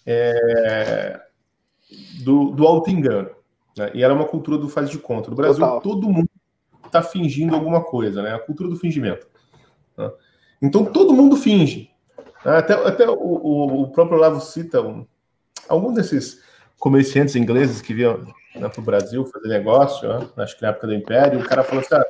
é, 0.05 1.21
do, 2.23 2.51
do 2.51 2.65
auto-engano. 2.65 3.29
Né? 3.77 3.91
E 3.93 4.03
ela 4.03 4.13
é 4.13 4.15
uma 4.15 4.27
cultura 4.27 4.57
do 4.57 4.69
faz 4.69 4.89
de 4.89 4.97
conta. 4.97 5.29
No 5.29 5.35
Brasil, 5.35 5.63
Total. 5.63 5.81
todo 5.81 6.09
mundo 6.09 6.29
está 6.85 7.01
fingindo 7.01 7.55
alguma 7.55 7.83
coisa, 7.83 8.21
né? 8.21 8.33
A 8.33 8.39
cultura 8.39 8.69
do 8.69 8.75
fingimento. 8.75 9.27
Né? 9.97 10.11
Então, 10.61 10.85
todo 10.85 11.13
mundo 11.13 11.35
finge. 11.35 11.89
Até, 12.43 12.73
até 12.73 13.09
o, 13.09 13.15
o, 13.15 13.81
o 13.83 13.91
próprio 13.91 14.19
Lavo 14.19 14.39
cita 14.39 14.81
um, 14.81 15.05
algum 15.67 15.93
desses 15.93 16.41
comerciantes 16.79 17.35
ingleses 17.35 17.81
que 17.81 17.93
vinham 17.93 18.23
né, 18.55 18.69
para 18.69 18.79
o 18.79 18.83
Brasil 18.83 19.25
fazer 19.25 19.47
negócio, 19.47 20.07
né? 20.07 20.27
acho 20.37 20.55
que 20.55 20.61
na 20.61 20.69
época 20.69 20.87
do 20.87 20.93
Império, 20.93 21.39
o 21.39 21.43
cara 21.43 21.63
falou 21.63 21.83
assim: 21.83 21.95
ah, 21.95 22.05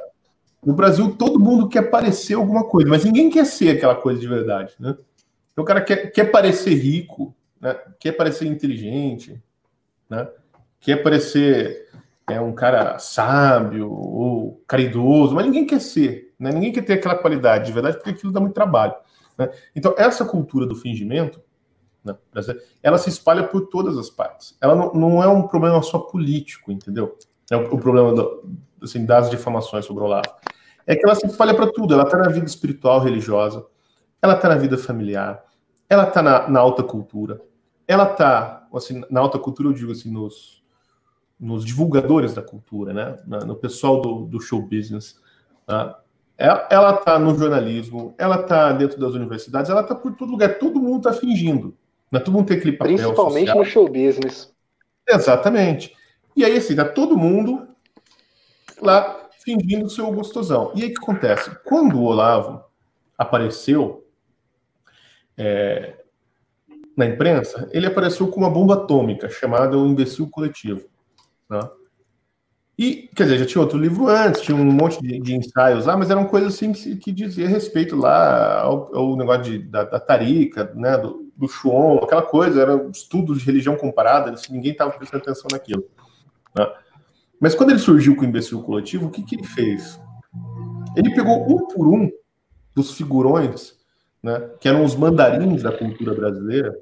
no 0.65 0.73
Brasil, 0.73 1.15
todo 1.15 1.39
mundo 1.39 1.69
quer 1.69 1.83
parecer 1.83 2.33
alguma 2.33 2.65
coisa, 2.65 2.89
mas 2.89 3.05
ninguém 3.05 3.29
quer 3.29 3.45
ser 3.45 3.69
aquela 3.69 3.95
coisa 3.95 4.19
de 4.19 4.27
verdade, 4.27 4.73
né? 4.79 4.97
Então, 5.51 5.63
o 5.63 5.67
cara 5.67 5.79
quer, 5.79 6.11
quer 6.11 6.25
parecer 6.25 6.73
rico, 6.73 7.33
né? 7.61 7.77
quer 7.97 8.11
parecer 8.11 8.45
inteligente, 8.45 9.41
né? 10.09 10.27
Quer 10.85 11.01
parecer 11.01 11.89
é, 12.29 12.39
um 12.39 12.53
cara 12.53 12.99
sábio 12.99 13.91
ou 13.91 14.63
caridoso, 14.67 15.33
mas 15.33 15.45
ninguém 15.45 15.65
quer 15.65 15.81
ser, 15.81 16.33
né? 16.39 16.51
ninguém 16.51 16.71
quer 16.71 16.83
ter 16.83 16.93
aquela 16.93 17.15
qualidade 17.15 17.65
de 17.65 17.71
verdade, 17.71 17.97
porque 17.97 18.11
aquilo 18.11 18.31
dá 18.31 18.39
muito 18.39 18.53
trabalho. 18.53 18.93
Né? 19.37 19.49
Então, 19.75 19.95
essa 19.97 20.23
cultura 20.23 20.65
do 20.65 20.75
fingimento, 20.75 21.41
né? 22.03 22.15
ela 22.83 22.97
se 22.97 23.09
espalha 23.09 23.43
por 23.43 23.67
todas 23.67 23.97
as 23.97 24.09
partes. 24.09 24.55
Ela 24.61 24.75
não, 24.75 24.93
não 24.93 25.23
é 25.23 25.27
um 25.27 25.47
problema 25.47 25.81
só 25.81 25.99
político, 25.99 26.71
entendeu? 26.71 27.17
É 27.49 27.57
o, 27.57 27.73
o 27.73 27.79
problema 27.79 28.13
do, 28.13 28.43
assim, 28.81 29.05
das 29.05 29.29
difamações 29.29 29.85
sobre 29.85 30.03
o 30.03 30.05
Olavo 30.05 30.29
é 30.87 30.95
que 30.95 31.03
ela 31.03 31.15
se 31.15 31.25
espalha 31.25 31.53
para 31.53 31.71
tudo. 31.71 31.93
Ela 31.93 32.03
está 32.03 32.17
na 32.17 32.29
vida 32.29 32.45
espiritual, 32.45 32.99
religiosa, 32.99 33.65
ela 34.21 34.35
está 34.35 34.49
na 34.49 34.55
vida 34.55 34.77
familiar, 34.77 35.43
ela 35.89 36.07
está 36.07 36.21
na, 36.21 36.47
na, 36.47 36.59
alta 36.59 36.83
cultura, 36.83 37.41
ela 37.87 38.11
está, 38.11 38.67
assim, 38.73 39.03
na 39.09 39.19
alta 39.19 39.39
cultura 39.39 39.69
eu 39.69 39.73
digo 39.73 39.91
assim, 39.91 40.11
nos, 40.11 40.64
nos 41.39 41.65
divulgadores 41.65 42.33
da 42.33 42.41
cultura, 42.41 42.93
né? 42.93 43.17
no 43.45 43.55
pessoal 43.55 44.01
do, 44.01 44.25
do 44.25 44.39
show 44.39 44.61
business. 44.61 45.19
Tá? 45.65 45.99
Ela 46.37 46.95
está 46.95 47.17
no 47.17 47.35
jornalismo, 47.37 48.13
ela 48.17 48.41
está 48.41 48.71
dentro 48.73 48.99
das 48.99 49.13
universidades, 49.13 49.69
ela 49.69 49.81
está 49.81 49.95
por 49.95 50.15
todo 50.15 50.31
lugar. 50.31 50.57
Todo 50.57 50.81
mundo 50.81 51.07
está 51.07 51.13
fingindo. 51.13 51.75
Né? 52.11 52.19
Todo 52.19 52.33
mundo 52.33 52.47
tem 52.47 52.57
aquele 52.57 52.77
papel 52.77 52.95
Principalmente 52.95 53.47
social. 53.47 53.57
no 53.57 53.65
show 53.65 53.87
business. 53.87 54.53
Exatamente. 55.07 55.95
E 56.35 56.43
aí, 56.43 56.57
assim, 56.57 56.75
tá 56.75 56.85
todo 56.85 57.17
mundo 57.17 57.67
lá 58.81 59.29
fingindo 59.43 59.89
ser 59.89 60.01
o 60.01 60.11
gostosão. 60.11 60.71
E 60.75 60.83
aí 60.83 60.89
o 60.89 60.93
que 60.93 61.01
acontece? 61.01 61.51
Quando 61.63 61.97
o 61.97 62.03
Olavo 62.03 62.63
apareceu 63.17 64.05
é, 65.37 65.93
na 66.97 67.05
imprensa, 67.05 67.69
ele 67.71 67.85
apareceu 67.85 68.27
com 68.27 68.39
uma 68.39 68.49
bomba 68.49 68.73
atômica 68.73 69.29
chamada 69.29 69.77
O 69.77 69.85
Imbecil 69.85 70.29
Coletivo. 70.29 70.89
Né? 71.49 71.59
E, 72.77 73.09
quer 73.15 73.23
dizer, 73.23 73.39
já 73.39 73.45
tinha 73.45 73.61
outro 73.61 73.77
livro 73.77 74.09
antes, 74.09 74.41
tinha 74.41 74.55
um 74.55 74.65
monte 74.65 75.01
de, 75.01 75.17
de 75.19 75.33
ensaios 75.33 75.85
lá, 75.85 75.95
mas 75.95 76.09
eram 76.09 76.25
coisas 76.25 76.53
assim 76.53 76.73
que, 76.73 76.97
que 76.97 77.11
dizia 77.11 77.47
respeito 77.47 77.95
lá 77.95 78.61
ao, 78.61 78.93
ao 78.93 79.15
negócio 79.15 79.43
de, 79.43 79.59
da, 79.59 79.85
da 79.85 79.99
Tarica, 79.99 80.73
né, 80.75 80.97
do, 80.97 81.31
do 81.37 81.47
Chuon, 81.47 81.99
aquela 82.03 82.21
coisa, 82.21 82.61
era 82.61 82.89
estudos 82.91 83.39
de 83.39 83.45
religião 83.45 83.77
comparada, 83.77 84.35
ninguém 84.49 84.73
estava 84.73 84.91
prestando 84.91 85.23
atenção 85.23 85.47
naquilo. 85.51 85.85
Né? 86.53 86.69
Mas 87.39 87.55
quando 87.55 87.69
ele 87.69 87.79
surgiu 87.79 88.13
com 88.15 88.23
o 88.23 88.25
imbecil 88.25 88.61
coletivo, 88.61 89.07
o 89.07 89.11
que, 89.11 89.23
que 89.23 89.35
ele 89.35 89.47
fez? 89.47 89.99
Ele 90.97 91.15
pegou 91.15 91.49
um 91.49 91.67
por 91.67 91.87
um 91.87 92.11
dos 92.75 92.93
figurões, 92.93 93.73
né, 94.21 94.49
que 94.59 94.67
eram 94.67 94.83
os 94.83 94.95
mandarins 94.95 95.63
da 95.63 95.71
cultura 95.71 96.13
brasileira, 96.13 96.77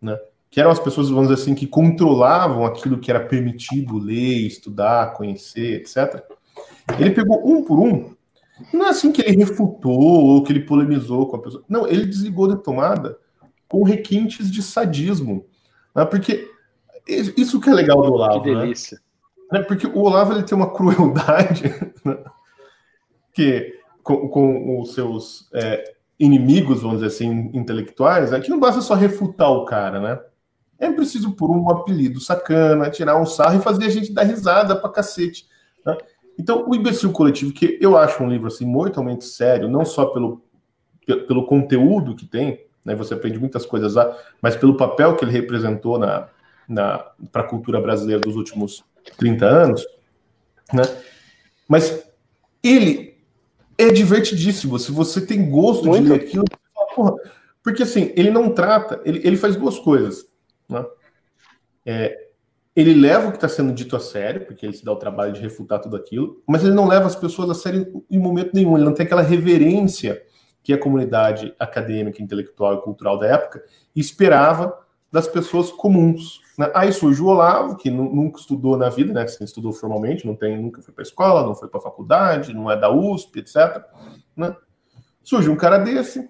né, 0.00 0.16
que 0.50 0.60
eram 0.60 0.70
as 0.70 0.78
pessoas, 0.78 1.10
vamos 1.10 1.28
dizer 1.28 1.42
assim, 1.42 1.54
que 1.54 1.66
controlavam 1.66 2.64
aquilo 2.64 2.98
que 2.98 3.10
era 3.10 3.20
permitido 3.20 3.98
ler, 3.98 4.46
estudar, 4.46 5.12
conhecer, 5.12 5.80
etc. 5.80 6.22
Ele 6.98 7.10
pegou 7.10 7.46
um 7.46 7.62
por 7.62 7.78
um, 7.78 8.16
não 8.72 8.86
é 8.86 8.88
assim 8.90 9.12
que 9.12 9.22
ele 9.22 9.36
refutou 9.36 10.00
ou 10.00 10.42
que 10.42 10.52
ele 10.52 10.60
polemizou 10.60 11.28
com 11.28 11.36
a 11.36 11.42
pessoa. 11.42 11.64
Não, 11.68 11.86
ele 11.86 12.06
desligou 12.06 12.48
da 12.48 12.56
tomada 12.56 13.18
com 13.68 13.82
requintes 13.82 14.50
de 14.50 14.62
sadismo. 14.62 15.46
Né, 15.94 16.04
porque 16.04 16.50
isso 17.06 17.60
que 17.60 17.70
é 17.70 17.74
legal 17.74 18.02
do 18.02 18.12
Olavo. 18.12 18.42
Que 18.42 18.54
né? 18.54 18.60
delícia. 18.60 18.98
Né? 19.52 19.60
Né? 19.60 19.64
Porque 19.64 19.86
o 19.86 19.98
Olavo 19.98 20.32
ele 20.32 20.42
tem 20.42 20.56
uma 20.56 20.72
crueldade 20.72 21.64
né? 22.04 22.18
que 23.32 23.74
com, 24.02 24.28
com, 24.28 24.80
os 24.80 24.94
seus 24.94 25.48
é, 25.54 25.94
inimigos, 26.18 26.82
vamos 26.82 27.00
dizer 27.00 27.08
assim, 27.08 27.50
intelectuais, 27.54 28.32
é 28.32 28.40
que 28.40 28.50
não 28.50 28.58
basta 28.58 28.80
só 28.80 28.94
refutar 28.94 29.50
o 29.50 29.64
cara, 29.64 30.00
né? 30.00 30.20
É 30.78 30.90
preciso 30.90 31.32
por 31.32 31.50
um 31.50 31.68
apelido 31.70 32.20
sacana, 32.20 32.90
tirar 32.90 33.20
um 33.20 33.26
sarro 33.26 33.58
e 33.58 33.62
fazer 33.62 33.86
a 33.86 33.90
gente 33.90 34.12
dar 34.12 34.22
risada 34.22 34.76
pra 34.76 34.90
cacete. 34.90 35.46
Né? 35.84 35.96
Então, 36.38 36.68
o 36.68 36.74
Imbecil 36.74 37.10
Coletivo, 37.10 37.52
que 37.52 37.78
eu 37.80 37.96
acho 37.96 38.22
um 38.22 38.28
livro 38.28 38.46
assim 38.46 38.64
mortalmente 38.64 39.24
sério, 39.24 39.68
não 39.68 39.84
só 39.84 40.06
pelo, 40.06 40.40
pelo 41.04 41.46
conteúdo 41.46 42.14
que 42.14 42.26
tem, 42.26 42.64
né? 42.84 42.94
Você 42.94 43.14
aprende 43.14 43.38
muitas 43.38 43.66
coisas 43.66 43.94
lá, 43.94 44.16
mas 44.40 44.56
pelo 44.56 44.76
papel 44.76 45.16
que 45.16 45.24
ele 45.24 45.32
representou 45.32 45.98
na, 45.98 46.28
na 46.68 47.04
para 47.32 47.42
a 47.42 47.46
cultura 47.46 47.80
brasileira 47.80 48.20
dos 48.20 48.36
últimos 48.36 48.84
30 49.16 49.44
anos, 49.44 49.86
né? 50.72 50.82
Mas 51.68 52.04
ele 52.62 53.18
é 53.76 53.90
divertidíssimo. 53.90 54.78
Se 54.78 54.90
você 54.90 55.20
tem 55.20 55.50
gosto 55.50 55.86
Muito. 55.86 56.02
de 56.04 56.08
ler 56.08 56.20
aquilo, 56.20 56.44
porra, 56.94 57.14
porque 57.62 57.82
assim, 57.82 58.12
ele 58.16 58.30
não 58.30 58.50
trata, 58.50 59.00
ele, 59.04 59.20
ele 59.24 59.36
faz 59.36 59.56
duas 59.56 59.78
coisas. 59.78 60.26
Né? 60.68 60.84
É, 61.84 62.28
ele 62.76 62.94
leva 62.94 63.28
o 63.28 63.30
que 63.30 63.36
está 63.38 63.48
sendo 63.48 63.72
dito 63.72 63.96
a 63.96 64.00
sério, 64.00 64.46
porque 64.46 64.64
ele 64.64 64.72
se 64.72 64.84
dá 64.84 64.92
o 64.92 64.96
trabalho 64.96 65.32
de 65.32 65.40
refutar 65.40 65.80
tudo 65.80 65.96
aquilo, 65.96 66.42
mas 66.46 66.62
ele 66.62 66.74
não 66.74 66.86
leva 66.86 67.06
as 67.06 67.16
pessoas 67.16 67.50
a 67.50 67.54
sério 67.54 68.04
em 68.10 68.18
momento 68.18 68.52
nenhum. 68.54 68.76
Ele 68.76 68.84
não 68.84 68.94
tem 68.94 69.04
aquela 69.04 69.22
reverência 69.22 70.22
que 70.62 70.72
a 70.72 70.78
comunidade 70.78 71.54
acadêmica, 71.58 72.22
intelectual 72.22 72.74
e 72.74 72.82
cultural 72.82 73.18
da 73.18 73.26
época 73.26 73.64
esperava 73.96 74.78
das 75.10 75.26
pessoas 75.26 75.72
comuns. 75.72 76.40
Né? 76.58 76.70
Aí 76.74 76.92
surge 76.92 77.22
o 77.22 77.26
Olavo, 77.26 77.76
que 77.76 77.90
nunca 77.90 78.38
estudou 78.38 78.76
na 78.76 78.88
vida, 78.88 79.12
né? 79.12 79.22
Assim, 79.22 79.44
estudou 79.44 79.72
formalmente, 79.72 80.26
não 80.26 80.36
tem, 80.36 80.60
nunca 80.60 80.82
foi 80.82 80.92
para 80.92 81.02
escola, 81.02 81.46
não 81.46 81.54
foi 81.54 81.68
para 81.68 81.80
faculdade, 81.80 82.54
não 82.54 82.70
é 82.70 82.76
da 82.76 82.90
USP, 82.90 83.38
etc. 83.38 83.82
Né? 84.36 84.54
Surge 85.22 85.48
um 85.48 85.56
cara 85.56 85.78
desse, 85.78 86.28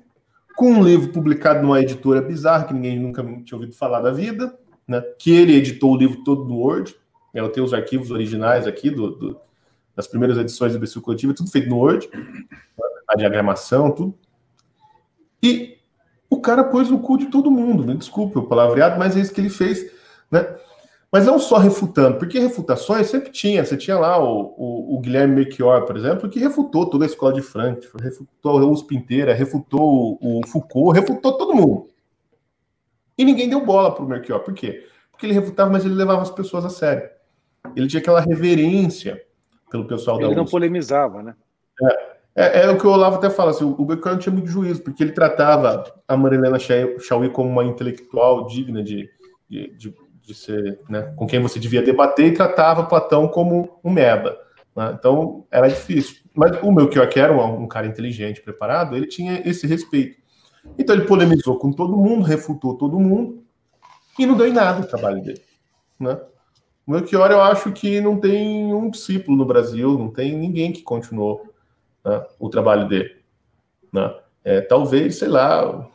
com 0.59 0.73
um 0.73 0.83
livro 0.83 1.13
publicado 1.13 1.63
numa 1.63 1.81
editora 1.81 2.21
bizarra 2.21 2.65
que 2.65 2.75
ninguém 2.75 2.99
nunca 2.99 3.23
tinha 3.23 3.57
ouvido 3.57 3.73
falar 3.77 4.01
da 4.01 4.11
vida, 4.11 4.59
né? 4.89 5.01
Que 5.17 5.31
ele 5.31 5.55
editou 5.55 5.93
o 5.93 5.97
livro 5.97 6.25
todo 6.25 6.45
no 6.45 6.57
Word. 6.57 6.97
Eu 7.33 7.49
tenho 7.49 7.65
os 7.65 7.73
arquivos 7.73 8.11
originais 8.11 8.67
aqui 8.67 8.91
do, 8.91 9.11
do 9.13 9.41
das 9.95 10.09
primeiras 10.09 10.37
edições 10.37 10.73
do 10.73 10.81
Becil 10.81 11.01
Coletivo, 11.01 11.33
tudo 11.33 11.49
feito 11.49 11.69
no 11.69 11.77
Word, 11.77 12.11
a 13.09 13.17
diagramação, 13.17 13.93
tudo. 13.93 14.19
E 15.41 15.79
o 16.29 16.41
cara 16.41 16.65
pôs 16.65 16.91
no 16.91 16.99
cu 16.99 17.19
de 17.19 17.27
todo 17.27 17.53
mundo, 17.53 17.87
me 17.87 17.95
desculpe 17.95 18.37
o 18.37 18.43
palavreado, 18.43 18.99
mas 18.99 19.17
é 19.17 19.21
isso 19.21 19.33
que 19.33 19.41
ele 19.41 19.51
fez, 19.51 19.93
né? 20.29 20.57
Mas 21.11 21.25
não 21.25 21.39
só 21.39 21.57
refutando, 21.57 22.19
porque 22.19 22.39
refutações 22.39 23.07
sempre 23.07 23.31
tinha. 23.31 23.65
Você 23.65 23.77
tinha 23.77 23.99
lá 23.99 24.23
o, 24.23 24.55
o, 24.59 24.97
o 24.97 25.01
Guilherme 25.01 25.37
Melchior, 25.37 25.87
por 25.87 25.97
exemplo, 25.97 26.29
que 26.29 26.39
refutou 26.39 26.85
toda 26.89 27.05
a 27.05 27.07
escola 27.07 27.33
de 27.33 27.41
Frankfurt, 27.41 28.03
refutou 28.03 28.61
o 28.61 28.71
USP 28.71 28.95
inteira, 28.95 29.33
refutou 29.33 30.19
o 30.21 30.47
Foucault, 30.47 30.99
refutou 30.99 31.33
todo 31.39 31.55
mundo. 31.55 31.89
E 33.17 33.25
ninguém 33.25 33.49
deu 33.49 33.65
bola 33.65 33.95
para 33.95 34.05
o 34.05 34.09
Melchior. 34.09 34.41
Por 34.41 34.53
quê? 34.53 34.87
Porque 35.11 35.25
ele 35.25 35.33
refutava, 35.33 35.71
mas 35.71 35.85
ele 35.85 35.95
levava 35.95 36.21
as 36.21 36.31
pessoas 36.31 36.65
a 36.65 36.71
sério. 36.71 37.09
Ele 37.75 37.89
tinha 37.89 38.01
aquela 38.01 38.21
reverência 38.21 39.21
pelo 39.71 39.87
pessoal 39.87 40.17
ele 40.17 40.25
da 40.25 40.29
USP. 40.29 40.35
Ele 40.35 40.45
não 40.45 40.51
polemizava, 40.51 41.23
né? 41.23 41.35
É, 41.83 42.61
é, 42.61 42.65
é, 42.67 42.71
o 42.71 42.79
que 42.79 42.87
o 42.87 42.91
Olavo 42.91 43.17
até 43.17 43.31
fala, 43.31 43.51
assim, 43.51 43.65
o 43.65 43.85
Melchior 43.85 44.13
não 44.13 44.19
tinha 44.19 44.33
muito 44.33 44.49
juízo, 44.49 44.83
porque 44.83 45.03
ele 45.03 45.13
tratava 45.13 45.85
a 46.07 46.17
Marilena 46.17 46.59
Chauí 46.59 47.31
como 47.31 47.49
uma 47.49 47.65
intelectual 47.65 48.47
digna 48.47 48.83
de, 48.83 49.09
de, 49.49 49.75
de, 49.77 49.95
de 50.29 50.35
ser, 50.35 50.79
né, 50.91 51.15
com 51.17 51.27
quem 51.27 51.41
você 51.41 51.59
devia 51.59 51.83
debater, 51.83 52.27
e 52.27 52.35
tratava 52.35 52.85
Platão 52.85 53.27
como 53.27 53.81
um 53.83 53.91
merda. 53.91 54.39
Né? 54.77 54.95
Então, 54.99 55.47
era 55.51 55.67
difícil. 55.67 56.19
Mas 56.35 56.63
o 56.63 56.71
Melchior, 56.71 57.09
que 57.09 57.19
era 57.19 57.33
um, 57.33 57.63
um 57.63 57.67
cara 57.67 57.87
inteligente, 57.87 58.43
preparado, 58.43 58.95
ele 58.95 59.07
tinha 59.07 59.43
esse 59.49 59.67
respeito. 59.67 60.19
Então 60.79 60.95
ele 60.95 61.07
polemizou 61.07 61.59
com 61.59 61.73
todo 61.73 61.97
mundo, 61.97 62.23
refutou 62.23 62.77
todo 62.77 63.01
mundo 63.01 63.43
e 64.19 64.27
não 64.27 64.37
deu 64.37 64.47
em 64.47 64.53
nada 64.53 64.83
o 64.83 64.87
trabalho 64.87 65.23
dele. 65.23 65.41
Né? 65.99 66.21
O 66.87 66.93
Melchior, 66.93 67.31
eu 67.31 67.41
acho 67.41 67.73
que 67.73 68.01
não 68.01 68.21
tem 68.21 68.75
um 68.75 68.91
discípulo 68.91 69.37
no 69.37 69.47
Brasil, 69.47 69.99
não 69.99 70.11
tem 70.11 70.37
ninguém 70.37 70.73
que 70.73 70.83
continuou 70.83 71.43
né, 72.05 72.23
o 72.39 72.51
trabalho 72.51 72.87
dele. 72.87 73.17
Né? 73.91 74.15
É, 74.45 74.61
talvez, 74.61 75.17
sei 75.19 75.29
lá, 75.29 75.89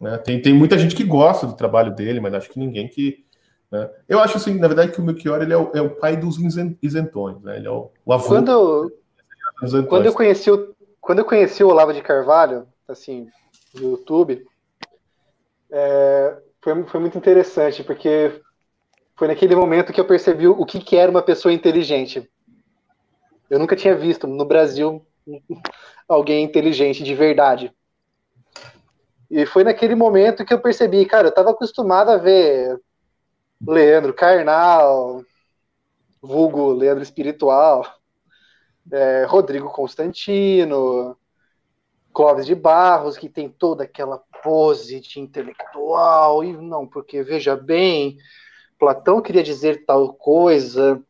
né, 0.00 0.18
tem, 0.18 0.42
tem 0.42 0.52
muita 0.52 0.76
gente 0.76 0.96
que 0.96 1.04
gosta 1.04 1.46
do 1.46 1.54
trabalho 1.54 1.94
dele, 1.94 2.18
mas 2.18 2.34
acho 2.34 2.50
que 2.50 2.58
ninguém 2.58 2.88
que. 2.88 3.24
Né? 3.70 3.88
Eu 4.08 4.18
acho 4.18 4.36
assim, 4.36 4.54
na 4.54 4.66
verdade, 4.66 4.92
que 4.92 5.00
o 5.00 5.04
Melchior 5.04 5.40
ele 5.40 5.52
é, 5.52 5.56
o, 5.56 5.70
é 5.74 5.80
o 5.80 5.90
pai 5.90 6.16
dos 6.16 6.36
isentões, 6.82 7.40
né? 7.42 7.56
ele 7.56 7.66
é 7.66 7.70
o, 7.70 7.90
o 8.04 8.12
avô. 8.12 8.26
Quando, 8.28 8.92
quando, 9.88 10.06
eu 10.06 10.12
conheci 10.12 10.50
o, 10.50 10.74
quando 11.00 11.20
eu 11.20 11.24
conheci 11.24 11.62
o 11.62 11.68
Olavo 11.68 11.92
de 11.92 12.02
Carvalho, 12.02 12.66
assim, 12.88 13.28
no 13.74 13.92
YouTube, 13.92 14.44
é, 15.70 16.36
foi, 16.60 16.84
foi 16.84 17.00
muito 17.00 17.16
interessante, 17.16 17.84
porque 17.84 18.40
foi 19.16 19.28
naquele 19.28 19.54
momento 19.54 19.92
que 19.92 20.00
eu 20.00 20.06
percebi 20.06 20.48
o 20.48 20.64
que, 20.64 20.80
que 20.80 20.96
era 20.96 21.10
uma 21.10 21.22
pessoa 21.22 21.52
inteligente. 21.52 22.28
Eu 23.48 23.58
nunca 23.58 23.76
tinha 23.76 23.94
visto 23.94 24.26
no 24.26 24.44
Brasil 24.44 25.04
alguém 26.08 26.44
inteligente 26.44 27.04
de 27.04 27.14
verdade. 27.14 27.72
E 29.30 29.46
foi 29.46 29.62
naquele 29.62 29.94
momento 29.94 30.44
que 30.44 30.52
eu 30.52 30.60
percebi, 30.60 31.06
cara, 31.06 31.28
eu 31.28 31.30
estava 31.30 31.50
acostumado 31.50 32.10
a 32.10 32.16
ver 32.16 32.80
Leandro 33.66 34.14
Carnal, 34.14 35.22
vulgo 36.20 36.72
Leandro 36.72 37.02
Espiritual, 37.02 37.86
é, 38.90 39.24
Rodrigo 39.24 39.70
Constantino, 39.70 41.16
Clóvis 42.12 42.46
de 42.46 42.54
Barros, 42.54 43.16
que 43.16 43.28
tem 43.28 43.48
toda 43.48 43.84
aquela 43.84 44.18
pose 44.42 45.00
de 45.00 45.20
intelectual, 45.20 46.42
e 46.42 46.52
não, 46.52 46.86
porque 46.86 47.22
veja 47.22 47.54
bem, 47.54 48.18
Platão 48.78 49.20
queria 49.20 49.42
dizer 49.42 49.84
tal 49.84 50.14
coisa. 50.14 51.00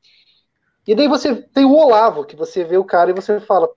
E 0.87 0.95
daí 0.95 1.07
você 1.07 1.37
tem 1.37 1.65
o 1.65 1.75
Olavo, 1.75 2.25
que 2.25 2.35
você 2.35 2.65
vê 2.65 2.77
o 2.77 2.85
cara 2.85 3.11
e 3.11 3.15
você 3.15 3.41
fala. 3.41 3.69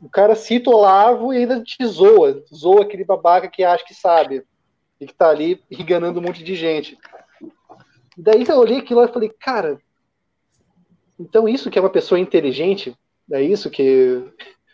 O 0.00 0.08
cara 0.08 0.34
cita 0.34 0.70
o 0.70 0.74
Olavo 0.74 1.32
e 1.32 1.38
ainda 1.38 1.62
te 1.62 1.84
zoa, 1.84 2.42
zoa 2.54 2.82
aquele 2.82 3.04
babaca 3.04 3.48
que 3.48 3.64
acha 3.64 3.84
que 3.84 3.94
sabe, 3.94 4.44
e 5.00 5.06
que 5.06 5.14
tá 5.14 5.28
ali 5.28 5.62
enganando 5.70 6.20
um 6.20 6.22
monte 6.22 6.44
de 6.44 6.54
gente. 6.54 6.98
Daí 8.16 8.44
eu 8.46 8.58
olhei 8.58 8.78
aquilo 8.78 9.02
e 9.04 9.08
falei, 9.08 9.28
cara, 9.28 9.80
então 11.18 11.48
isso 11.48 11.70
que 11.70 11.78
é 11.78 11.82
uma 11.82 11.90
pessoa 11.90 12.18
inteligente, 12.18 12.96
é 13.30 13.42
isso 13.42 13.70
que 13.70 14.22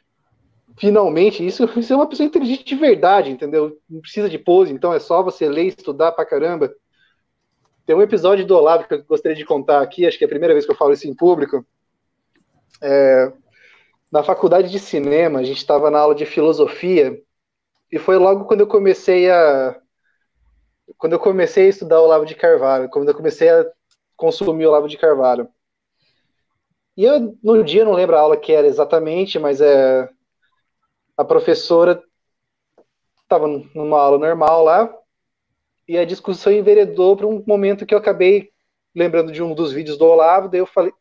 finalmente, 0.78 1.46
isso, 1.46 1.64
isso 1.78 1.92
é 1.92 1.96
uma 1.96 2.08
pessoa 2.08 2.26
inteligente 2.26 2.64
de 2.64 2.74
verdade, 2.74 3.30
entendeu? 3.30 3.78
Não 3.88 4.00
precisa 4.00 4.28
de 4.28 4.38
pose, 4.38 4.72
então 4.72 4.92
é 4.92 4.98
só 4.98 5.22
você 5.22 5.48
ler 5.48 5.64
e 5.64 5.68
estudar 5.68 6.12
pra 6.12 6.26
caramba. 6.26 6.74
Tem 7.84 7.94
um 7.94 8.02
episódio 8.02 8.46
do 8.46 8.56
Olavo 8.56 8.86
que 8.86 8.94
eu 8.94 9.04
gostaria 9.04 9.36
de 9.36 9.44
contar 9.44 9.80
aqui, 9.80 10.06
acho 10.06 10.18
que 10.18 10.24
é 10.24 10.26
a 10.26 10.30
primeira 10.30 10.54
vez 10.54 10.66
que 10.66 10.72
eu 10.72 10.76
falo 10.76 10.92
isso 10.92 11.06
em 11.06 11.14
público. 11.14 11.64
É, 12.82 13.32
na 14.10 14.22
faculdade 14.22 14.70
de 14.70 14.78
cinema, 14.78 15.38
a 15.38 15.44
gente 15.44 15.58
estava 15.58 15.90
na 15.90 16.00
aula 16.00 16.14
de 16.14 16.26
filosofia, 16.26 17.16
e 17.90 17.98
foi 17.98 18.16
logo 18.16 18.44
quando 18.44 18.60
eu 18.60 18.66
comecei 18.66 19.30
a. 19.30 19.80
Quando 20.98 21.14
eu 21.14 21.18
comecei 21.18 21.66
a 21.66 21.68
estudar 21.68 22.00
o 22.00 22.04
Olavo 22.04 22.24
de 22.24 22.34
Carvalho, 22.34 22.88
quando 22.88 23.08
eu 23.08 23.14
comecei 23.14 23.48
a 23.48 23.66
consumir 24.16 24.66
o 24.66 24.68
Olavo 24.70 24.88
de 24.88 24.96
Carvalho. 24.96 25.48
E 26.96 27.04
eu, 27.04 27.36
no 27.42 27.62
dia, 27.62 27.84
não 27.84 27.92
lembro 27.92 28.16
a 28.16 28.20
aula 28.20 28.36
que 28.36 28.52
era 28.52 28.66
exatamente, 28.66 29.38
mas 29.38 29.60
é, 29.60 30.08
a 31.16 31.24
professora 31.24 32.02
estava 33.22 33.46
numa 33.46 34.00
aula 34.00 34.18
normal 34.18 34.64
lá, 34.64 34.94
e 35.86 35.98
a 35.98 36.04
discussão 36.04 36.52
enveredou 36.52 37.16
para 37.16 37.26
um 37.26 37.42
momento 37.46 37.84
que 37.84 37.94
eu 37.94 37.98
acabei 37.98 38.50
lembrando 38.94 39.30
de 39.30 39.42
um 39.42 39.54
dos 39.54 39.72
vídeos 39.72 39.98
do 39.98 40.06
Olavo, 40.06 40.48
daí 40.48 40.60
eu 40.60 40.66
falei, 40.66 40.92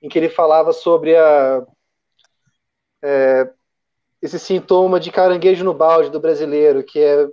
em 0.00 0.08
que 0.08 0.16
ele 0.16 0.28
falava 0.28 0.72
sobre 0.72 1.16
a, 1.16 1.66
é, 3.02 3.50
esse 4.22 4.38
sintoma 4.38 5.00
de 5.00 5.10
caranguejo 5.10 5.64
no 5.64 5.74
balde 5.74 6.10
do 6.10 6.20
brasileiro, 6.20 6.84
que 6.84 7.00
é 7.00 7.26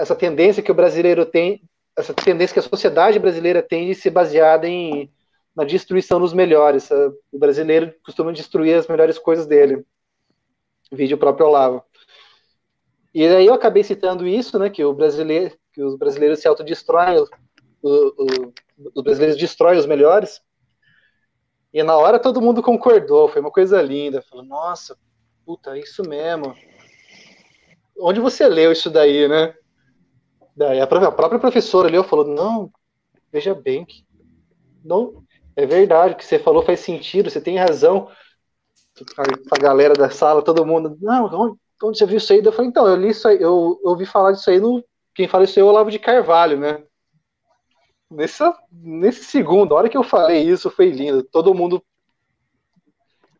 essa 0.00 0.14
tendência 0.14 0.62
que 0.62 0.72
o 0.72 0.74
brasileiro 0.74 1.26
tem, 1.26 1.62
essa 1.96 2.14
tendência 2.14 2.54
que 2.54 2.60
a 2.60 2.62
sociedade 2.62 3.18
brasileira 3.18 3.62
tem 3.62 3.86
de 3.86 3.94
ser 3.94 4.10
baseada 4.10 4.66
em 4.66 5.10
na 5.54 5.64
destruição 5.64 6.20
dos 6.20 6.32
melhores. 6.32 6.88
O 7.32 7.38
brasileiro 7.38 7.92
costuma 8.04 8.32
destruir 8.32 8.76
as 8.76 8.86
melhores 8.86 9.18
coisas 9.18 9.46
dele 9.46 9.84
vídeo 10.92 11.18
próprio 11.18 11.46
Olavo. 11.46 11.84
E 13.14 13.26
aí 13.26 13.46
eu 13.46 13.54
acabei 13.54 13.82
citando 13.82 14.26
isso, 14.26 14.58
né, 14.58 14.70
que 14.70 14.84
o 14.84 14.92
brasileiro, 14.92 15.56
que 15.72 15.82
os 15.82 15.96
brasileiros 15.96 16.40
se 16.40 16.48
autodestroem, 16.48 17.18
o, 17.18 17.88
o, 17.88 18.52
os 18.94 19.02
brasileiros 19.02 19.36
destroem 19.36 19.78
os 19.78 19.86
melhores. 19.86 20.40
E 21.72 21.82
na 21.82 21.96
hora 21.96 22.18
todo 22.18 22.40
mundo 22.40 22.62
concordou, 22.62 23.28
foi 23.28 23.40
uma 23.40 23.50
coisa 23.50 23.80
linda. 23.80 24.22
Falou, 24.22 24.44
nossa, 24.44 24.96
puta, 25.44 25.76
é 25.76 25.80
isso 25.80 26.02
mesmo. 26.08 26.54
Onde 27.98 28.18
você 28.18 28.48
leu 28.48 28.72
isso 28.72 28.90
daí, 28.90 29.28
né? 29.28 29.54
Daí 30.56 30.80
a 30.80 30.86
própria, 30.86 31.08
a 31.08 31.12
própria 31.12 31.40
professora 31.40 31.88
leu 31.88 32.04
falou, 32.04 32.26
não, 32.26 32.70
veja 33.32 33.54
bem 33.54 33.84
que 33.84 34.04
não 34.84 35.24
é 35.56 35.66
verdade, 35.66 36.14
o 36.14 36.16
que 36.16 36.24
você 36.24 36.38
falou 36.38 36.62
faz 36.62 36.80
sentido, 36.80 37.30
você 37.30 37.40
tem 37.40 37.58
razão 37.58 38.08
a 39.50 39.58
galera 39.58 39.94
da 39.94 40.10
sala, 40.10 40.42
todo 40.42 40.66
mundo, 40.66 40.96
não, 41.00 41.56
onde, 41.82 41.98
você 41.98 42.06
viu 42.06 42.18
isso 42.18 42.32
aí? 42.32 42.44
Eu 42.44 42.52
falei, 42.52 42.68
então, 42.70 42.86
eu 42.86 42.96
li 42.96 43.10
isso 43.10 43.26
aí, 43.26 43.36
eu, 43.36 43.80
eu 43.82 43.90
ouvi 43.90 44.04
falar 44.04 44.32
disso 44.32 44.50
aí 44.50 44.60
no. 44.60 44.84
Quem 45.14 45.26
fala 45.26 45.44
isso 45.44 45.58
aí 45.58 45.62
é 45.62 45.64
o 45.64 45.68
Olavo 45.68 45.90
de 45.90 45.98
Carvalho, 45.98 46.58
né? 46.58 46.82
Nessa, 48.10 48.56
nesse 48.70 49.24
segundo, 49.24 49.74
a 49.74 49.78
hora 49.78 49.88
que 49.88 49.96
eu 49.96 50.02
falei 50.02 50.42
isso, 50.42 50.70
foi 50.70 50.90
lindo. 50.90 51.22
Todo 51.22 51.54
mundo. 51.54 51.82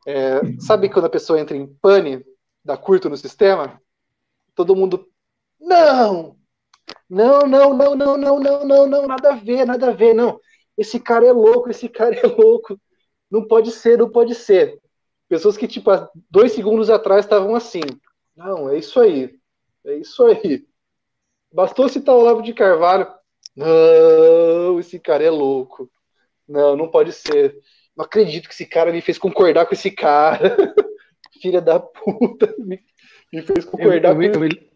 É, 0.06 0.40
sabe 0.60 0.88
quando 0.88 1.04
a 1.04 1.10
pessoa 1.10 1.38
entra 1.38 1.56
em 1.56 1.66
pane, 1.66 2.24
dá 2.64 2.76
curto 2.76 3.10
no 3.10 3.16
sistema? 3.16 3.80
Todo 4.54 4.74
mundo 4.74 5.06
não, 5.60 6.36
não, 7.10 7.40
não, 7.40 7.74
não, 7.76 7.96
não, 7.96 8.16
não, 8.16 8.38
não, 8.38 8.64
não, 8.64 8.86
não, 8.86 9.06
nada 9.08 9.32
a 9.32 9.36
ver, 9.36 9.66
nada 9.66 9.88
a 9.88 9.92
ver, 9.92 10.14
não. 10.14 10.40
Esse 10.78 11.00
cara 11.00 11.26
é 11.26 11.32
louco, 11.32 11.68
esse 11.68 11.88
cara 11.88 12.14
é 12.14 12.24
louco. 12.24 12.80
Não 13.28 13.46
pode 13.46 13.72
ser, 13.72 13.98
não 13.98 14.08
pode 14.08 14.32
ser. 14.36 14.80
Pessoas 15.28 15.56
que, 15.56 15.66
tipo, 15.66 15.90
há 15.90 16.08
dois 16.30 16.52
segundos 16.52 16.88
atrás 16.88 17.24
estavam 17.24 17.56
assim. 17.56 17.82
Não, 18.36 18.70
é 18.70 18.78
isso 18.78 19.00
aí. 19.00 19.36
É 19.84 19.96
isso 19.96 20.24
aí. 20.24 20.64
Bastou 21.52 21.88
citar 21.88 22.14
o 22.14 22.20
Olavo 22.20 22.42
de 22.42 22.54
Carvalho. 22.54 23.12
Não, 23.56 24.78
esse 24.78 25.00
cara 25.00 25.24
é 25.24 25.30
louco. 25.30 25.90
Não, 26.48 26.76
não 26.76 26.88
pode 26.88 27.12
ser. 27.12 27.58
Não 27.96 28.04
acredito 28.04 28.48
que 28.48 28.54
esse 28.54 28.66
cara 28.66 28.92
me 28.92 29.00
fez 29.00 29.18
concordar 29.18 29.66
com 29.66 29.74
esse 29.74 29.90
cara. 29.90 30.38
Filha 31.42 31.60
da 31.60 31.80
puta. 31.80 32.54
Me, 32.58 32.80
me 33.32 33.42
fez 33.42 33.64
concordar 33.64 34.14
eu, 34.14 34.22
eu, 34.22 34.32
com 34.32 34.44
ele. 34.44 34.69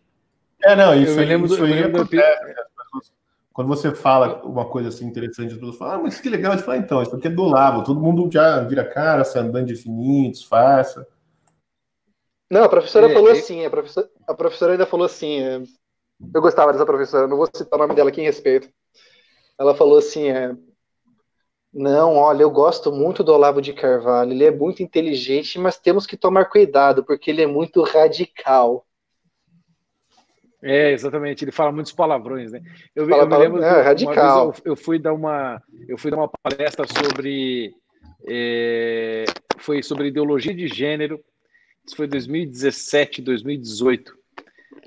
É, 0.65 0.75
não, 0.75 0.95
isso, 0.95 1.19
aí, 1.19 1.27
lembro, 1.27 1.53
isso 1.53 1.63
aí 1.63 1.83
acontece. 1.83 2.45
Né? 2.45 2.55
Quando 3.53 3.69
você 3.69 3.95
fala 3.95 4.43
uma 4.45 4.65
coisa 4.65 4.89
assim 4.89 5.07
interessante, 5.07 5.53
as 5.53 5.59
pessoas 5.59 5.77
falam, 5.77 5.95
ah, 5.95 6.03
mas 6.03 6.21
que 6.21 6.29
legal. 6.29 6.53
A 6.53 6.57
gente 6.57 6.65
fala, 6.65 6.79
então, 6.79 7.03
isso 7.03 7.15
aqui 7.15 7.29
é 7.29 7.31
do 7.31 7.43
Olavo. 7.43 7.85
Todo 7.85 8.01
mundo 8.01 8.29
já 8.33 8.61
vira 8.61 8.85
cara, 8.85 9.25
se 9.25 9.39
andando 9.39 9.67
de 9.67 9.77
fininho, 9.77 10.33
disfarça. 10.33 11.07
Não, 12.51 12.65
a 12.65 12.69
professora 12.69 13.11
é, 13.11 13.15
falou 13.15 13.29
é... 13.29 13.33
assim, 13.33 13.65
a 13.65 13.71
professora, 13.71 14.11
a 14.27 14.35
professora 14.35 14.73
ainda 14.73 14.87
falou 14.87 15.07
assim, 15.07 15.41
é, 15.41 15.63
eu 16.35 16.41
gostava 16.41 16.73
dessa 16.73 16.85
professora, 16.85 17.29
não 17.29 17.37
vou 17.37 17.47
citar 17.47 17.79
o 17.79 17.83
nome 17.83 17.95
dela 17.95 18.11
aqui 18.11 18.21
em 18.21 18.25
respeito. 18.25 18.69
Ela 19.59 19.75
falou 19.75 19.99
assim, 19.99 20.29
é, 20.31 20.55
não, 21.73 22.17
olha, 22.17 22.43
eu 22.43 22.51
gosto 22.51 22.93
muito 22.93 23.25
do 23.25 23.33
Olavo 23.33 23.61
de 23.61 23.73
Carvalho, 23.73 24.33
ele 24.33 24.45
é 24.45 24.51
muito 24.51 24.83
inteligente, 24.83 25.59
mas 25.59 25.79
temos 25.79 26.07
que 26.07 26.17
tomar 26.17 26.47
cuidado, 26.47 27.05
porque 27.05 27.31
ele 27.31 27.43
é 27.43 27.47
muito 27.47 27.83
radical. 27.83 28.87
É, 30.67 30.93
exatamente, 30.93 31.45
ele 31.45 31.53
fala 31.53 31.71
muitos 31.71 31.93
palavrões, 31.93 32.51
né? 32.51 32.63
Eu, 32.97 33.07
fala, 33.07 33.25
eu 33.25 33.29
me 33.29 33.37
lembro 33.37 33.63
é, 33.63 33.83
radical. 33.83 34.47
Eu, 34.65 34.73
eu, 34.73 34.77
fui 34.77 34.99
dar 34.99 35.13
uma, 35.13 35.63
eu 35.87 35.99
fui 35.99 36.11
dar 36.11 36.17
uma 36.17 36.31
palestra 36.43 36.87
sobre, 36.87 37.75
é, 38.27 39.27
foi 39.59 39.83
sobre 39.83 40.09
ideologia 40.09 40.55
de 40.55 40.67
gênero, 40.67 41.23
isso 41.87 41.95
foi 41.95 42.07
2017, 42.07 43.21
2018. 43.21 44.17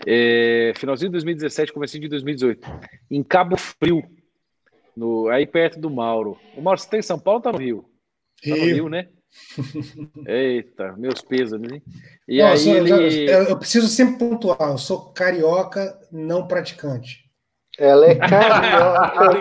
É, 0.07 0.73
finalzinho 0.75 1.09
de 1.09 1.13
2017, 1.13 1.71
comecinho 1.71 2.01
de 2.01 2.09
2018. 2.09 2.67
Em 3.11 3.21
Cabo 3.21 3.55
Frio, 3.55 4.03
no, 4.95 5.30
aí 5.30 5.45
perto 5.45 5.80
do 5.80 5.91
Mauro. 5.91 6.39
O 6.55 6.61
Mauro, 6.61 6.80
você 6.80 6.89
tá 6.89 6.97
em 6.97 7.03
São 7.03 7.19
Paulo 7.19 7.38
ou 7.38 7.43
tá 7.43 7.51
no 7.51 7.59
Rio? 7.59 7.86
Tá 8.43 8.49
no 8.49 8.65
Rio, 8.65 8.89
né? 8.89 9.09
Eita, 10.28 10.94
meus 10.98 11.22
pesos, 11.22 11.60
né? 11.60 11.82
E 12.28 12.40
não, 12.40 12.48
aí 12.48 12.70
eu, 12.70 12.88
ele... 12.88 13.32
eu, 13.32 13.44
eu, 13.44 13.58
preciso 13.58 13.88
sempre 13.88 14.18
pontuar, 14.18 14.72
eu 14.72 14.78
sou 14.78 15.12
carioca 15.14 15.98
não 16.12 16.48
praticante. 16.48 17.26
Ela 17.78 18.08
é 18.08 18.16
carioca. 18.16 19.38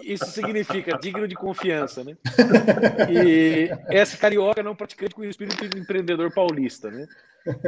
isso 0.02 0.26
significa 0.26 0.98
digno 0.98 1.28
de 1.28 1.36
confiança, 1.36 2.02
né? 2.02 2.16
E 3.08 3.70
essa 3.88 4.16
carioca 4.16 4.62
não 4.62 4.74
praticante 4.74 5.14
com 5.14 5.22
o 5.22 5.24
espírito 5.24 5.68
de 5.68 5.78
empreendedor 5.78 6.32
paulista, 6.32 6.90
né? 6.90 7.06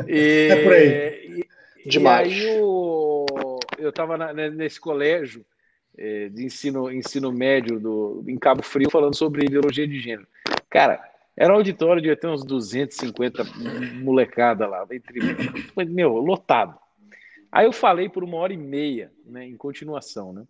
E, 0.09 0.49
é 0.51 0.63
por 0.65 0.73
aí. 0.73 1.47
E, 1.85 1.89
Demais. 1.89 2.33
E 2.33 2.49
aí 2.49 2.61
o, 2.61 3.59
eu 3.79 3.91
estava 3.91 4.17
nesse 4.33 4.81
colégio 4.81 5.45
é, 5.97 6.29
de 6.29 6.45
ensino, 6.45 6.91
ensino 6.91 7.33
médio 7.33 7.79
do, 7.79 8.25
em 8.27 8.39
Cabo 8.39 8.63
Frio 8.63 8.91
falando 8.91 9.17
sobre 9.17 9.47
ideologia 9.47 9.87
de 9.87 10.01
gênero. 10.01 10.27
Cara, 10.71 11.03
era 11.37 11.53
um 11.53 11.57
auditório 11.57 12.03
de 12.03 12.11
até 12.11 12.29
uns 12.29 12.45
250 12.45 13.45
molecada 14.03 14.67
lá, 14.67 14.87
entre, 14.91 15.21
meu, 15.87 16.15
lotado. 16.17 16.79
Aí 17.51 17.67
eu 17.67 17.73
falei 17.73 18.09
por 18.09 18.25
uma 18.25 18.37
hora 18.39 18.53
e 18.53 18.57
meia, 18.57 19.13
né, 19.27 19.47
em 19.47 19.57
continuação, 19.57 20.33
né? 20.33 20.45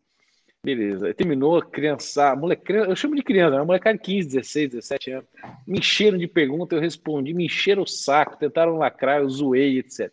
Beleza, 0.65 1.13
terminou, 1.13 1.61
criança, 1.61 2.37
moleque, 2.37 2.73
eu 2.73 2.95
chamo 2.95 3.17
de 3.17 3.23
criança, 3.25 3.57
uma 3.57 3.65
molecada 3.65 3.99
de 3.99 4.05
15, 4.05 4.29
16, 4.29 4.71
17 4.71 5.11
anos. 5.11 5.29
Me 5.67 5.81
encheram 5.81 6.17
de 6.17 6.29
perguntas, 6.29 6.77
eu 6.77 6.81
respondi, 6.81 7.35
me 7.35 7.47
encheram 7.47 7.83
o 7.83 7.87
saco, 7.87 8.39
tentaram 8.39 8.77
lacrar, 8.77 9.21
eu 9.21 9.29
zoei, 9.29 9.79
etc. 9.79 10.13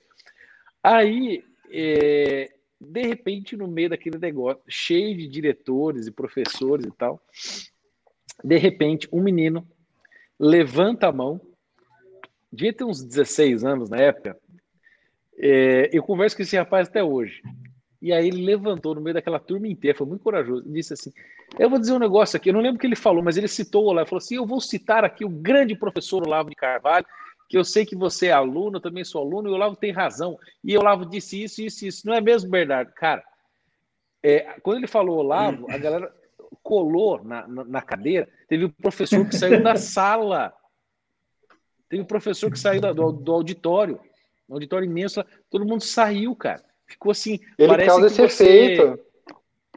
Aí, 0.83 1.43
é, 1.71 2.49
de 2.79 3.01
repente, 3.01 3.57
no 3.57 3.67
meio 3.67 3.89
daquele 3.89 4.17
negócio, 4.17 4.61
cheio 4.67 5.17
de 5.17 5.27
diretores 5.27 6.07
e 6.07 6.11
professores 6.11 6.85
e 6.85 6.91
tal, 6.91 7.21
de 8.43 8.57
repente, 8.57 9.07
um 9.11 9.21
menino 9.21 9.67
levanta 10.39 11.07
a 11.07 11.11
mão, 11.11 11.41
devia 12.51 12.73
ter 12.73 12.85
uns 12.85 13.03
16 13.03 13.65
anos 13.65 13.89
na 13.89 13.97
época, 13.97 14.37
é, 15.37 15.89
eu 15.93 16.03
converso 16.03 16.35
com 16.35 16.41
esse 16.41 16.57
rapaz 16.57 16.87
até 16.87 17.03
hoje. 17.03 17.41
E 18.01 18.13
aí 18.13 18.27
ele 18.27 18.45
levantou 18.45 18.95
no 18.95 19.01
meio 19.01 19.13
daquela 19.13 19.39
turma 19.39 19.67
inteira, 19.67 19.97
foi 19.97 20.07
muito 20.07 20.23
corajoso, 20.23 20.63
disse 20.71 20.93
assim: 20.93 21.11
Eu 21.57 21.69
vou 21.69 21.77
dizer 21.77 21.93
um 21.93 21.99
negócio 21.99 22.37
aqui, 22.37 22.49
eu 22.49 22.53
não 22.53 22.61
lembro 22.61 22.77
o 22.77 22.79
que 22.79 22.87
ele 22.87 22.95
falou, 22.95 23.21
mas 23.21 23.35
ele 23.35 23.47
citou 23.47 23.83
o 23.83 23.87
Olavo, 23.87 24.09
falou 24.09 24.19
assim: 24.19 24.35
Eu 24.35 24.45
vou 24.45 24.61
citar 24.61 25.03
aqui 25.03 25.25
o 25.25 25.29
grande 25.29 25.75
professor 25.75 26.25
Olavo 26.25 26.49
de 26.49 26.55
Carvalho, 26.55 27.05
que 27.49 27.57
eu 27.57 27.65
sei 27.65 27.85
que 27.85 27.95
você 27.95 28.27
é 28.27 28.31
aluno, 28.31 28.77
eu 28.77 28.81
também 28.81 29.03
sou 29.03 29.21
aluno, 29.21 29.49
e 29.49 29.51
o 29.51 29.55
Olavo 29.55 29.75
tem 29.75 29.91
razão. 29.91 30.37
E 30.63 30.77
o 30.77 30.79
Olavo 30.79 31.05
disse 31.05 31.43
isso, 31.43 31.61
isso, 31.61 31.85
isso. 31.85 32.07
Não 32.07 32.13
é 32.13 32.21
mesmo, 32.21 32.49
Bernardo? 32.49 32.93
Cara, 32.93 33.23
é, 34.23 34.55
quando 34.61 34.77
ele 34.77 34.87
falou 34.87 35.17
Olavo, 35.17 35.69
a 35.69 35.77
galera 35.77 36.13
colou 36.63 37.23
na, 37.23 37.47
na, 37.47 37.65
na 37.65 37.81
cadeira, 37.81 38.29
teve 38.47 38.65
um 38.65 38.69
professor 38.69 39.27
que 39.27 39.35
saiu 39.35 39.61
da 39.61 39.75
sala. 39.75 40.53
Teve 41.89 42.03
um 42.03 42.05
professor 42.05 42.51
que 42.51 42.59
saiu 42.59 42.79
do, 42.79 43.11
do 43.11 43.31
auditório 43.33 43.99
um 44.49 44.55
auditório 44.55 44.85
imenso, 44.85 45.23
todo 45.49 45.65
mundo 45.65 45.83
saiu, 45.83 46.35
cara. 46.35 46.63
Ficou 46.87 47.11
assim. 47.11 47.39
Ele 47.57 47.67
parece 47.67 47.89
causa 47.89 48.07
esse 48.07 48.15
você... 48.17 48.43
efeito. 48.43 48.99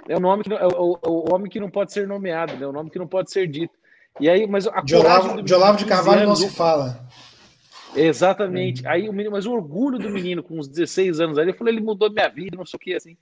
É 0.08 0.16
o 0.16 0.20
nome 0.20 0.42
que 0.42 0.48
não, 0.48 0.56
é 0.56 0.66
o, 0.66 0.98
o, 1.06 1.34
homem 1.34 1.50
que 1.50 1.60
não 1.60 1.70
pode 1.70 1.92
ser 1.92 2.08
nomeado, 2.08 2.56
né? 2.56 2.66
O 2.66 2.72
nome 2.72 2.90
que 2.90 2.98
não 2.98 3.06
pode 3.06 3.30
ser 3.30 3.46
dito. 3.46 3.74
E 4.18 4.28
aí, 4.28 4.46
mas 4.46 4.66
a 4.66 4.80
de 4.80 4.96
Olavo, 4.96 5.42
de, 5.42 5.54
Olavo 5.54 5.78
de 5.78 5.84
Carvalho 5.84 6.26
não 6.26 6.34
se 6.34 6.50
fala. 6.50 7.06
Exatamente. 7.94 8.82
Hum. 8.82 8.88
Aí 8.88 9.08
o 9.08 9.12
menino, 9.12 9.32
mas 9.32 9.46
o 9.46 9.52
orgulho 9.52 9.98
do 9.98 10.10
menino 10.10 10.42
com 10.42 10.58
uns 10.58 10.68
16 10.68 11.20
anos 11.20 11.38
ali, 11.38 11.50
eu 11.50 11.54
falei, 11.54 11.74
ele 11.74 11.84
mudou 11.84 12.10
minha 12.10 12.28
vida, 12.28 12.56
não 12.56 12.66
sei 12.66 12.76
o 12.76 12.80
que, 12.80 12.94
assim. 12.94 13.16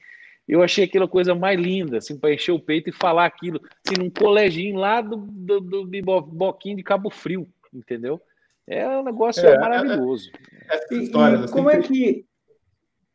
Eu 0.48 0.62
achei 0.62 0.84
aquela 0.84 1.06
coisa 1.06 1.34
mais 1.34 1.60
linda, 1.60 1.98
assim, 1.98 2.18
para 2.18 2.34
encher 2.34 2.52
o 2.52 2.60
peito 2.60 2.88
e 2.88 2.92
falar 2.92 3.26
aquilo, 3.26 3.60
assim, 3.86 3.96
num 3.98 4.10
coleginho 4.10 4.76
lá 4.76 5.00
do, 5.00 5.16
do, 5.16 5.60
do, 5.60 5.84
do 5.84 6.22
Boquinho 6.22 6.76
de 6.76 6.82
Cabo 6.82 7.10
Frio, 7.10 7.48
entendeu? 7.72 8.20
É 8.66 8.86
um 8.88 9.04
negócio 9.04 9.46
é, 9.46 9.58
maravilhoso. 9.58 10.30
É, 10.68 10.76
é, 10.76 10.94
e, 10.94 11.04
e 11.04 11.48
como 11.50 11.70
é 11.70 11.80
que. 11.80 12.24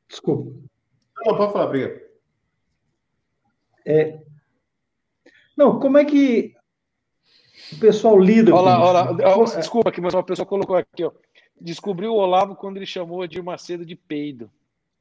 Desculpa. 0.08 0.52
Não, 1.26 1.38
pode 1.38 1.54
falar, 1.54 1.66
obrigado. 1.66 2.02
É... 3.86 4.20
Não, 5.56 5.80
como 5.80 5.98
é 5.98 6.06
que 6.06 6.54
o 7.72 7.80
pessoal 7.80 8.20
lida 8.20 8.54
olá, 8.54 8.76
com 8.76 8.84
olá, 8.84 9.44
isso? 9.44 9.58
Desculpa 9.58 9.90
aqui, 9.90 10.02
mas 10.02 10.14
uma 10.14 10.24
pessoa 10.24 10.46
colocou 10.46 10.76
aqui, 10.76 11.04
ó. 11.04 11.12
Descobriu 11.60 12.14
o 12.14 12.18
Olavo 12.18 12.56
quando 12.56 12.78
ele 12.78 12.86
chamou 12.86 13.22
a 13.22 13.26
Edir 13.26 13.44
Macedo 13.44 13.86
de 13.86 13.96
peido. 13.96 14.50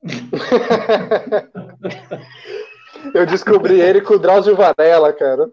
Eu 3.14 3.26
descobri 3.26 3.80
ele 3.80 4.00
com 4.00 4.14
o 4.14 4.18
Drauzio 4.18 4.56
Varela, 4.56 5.12
cara. 5.12 5.52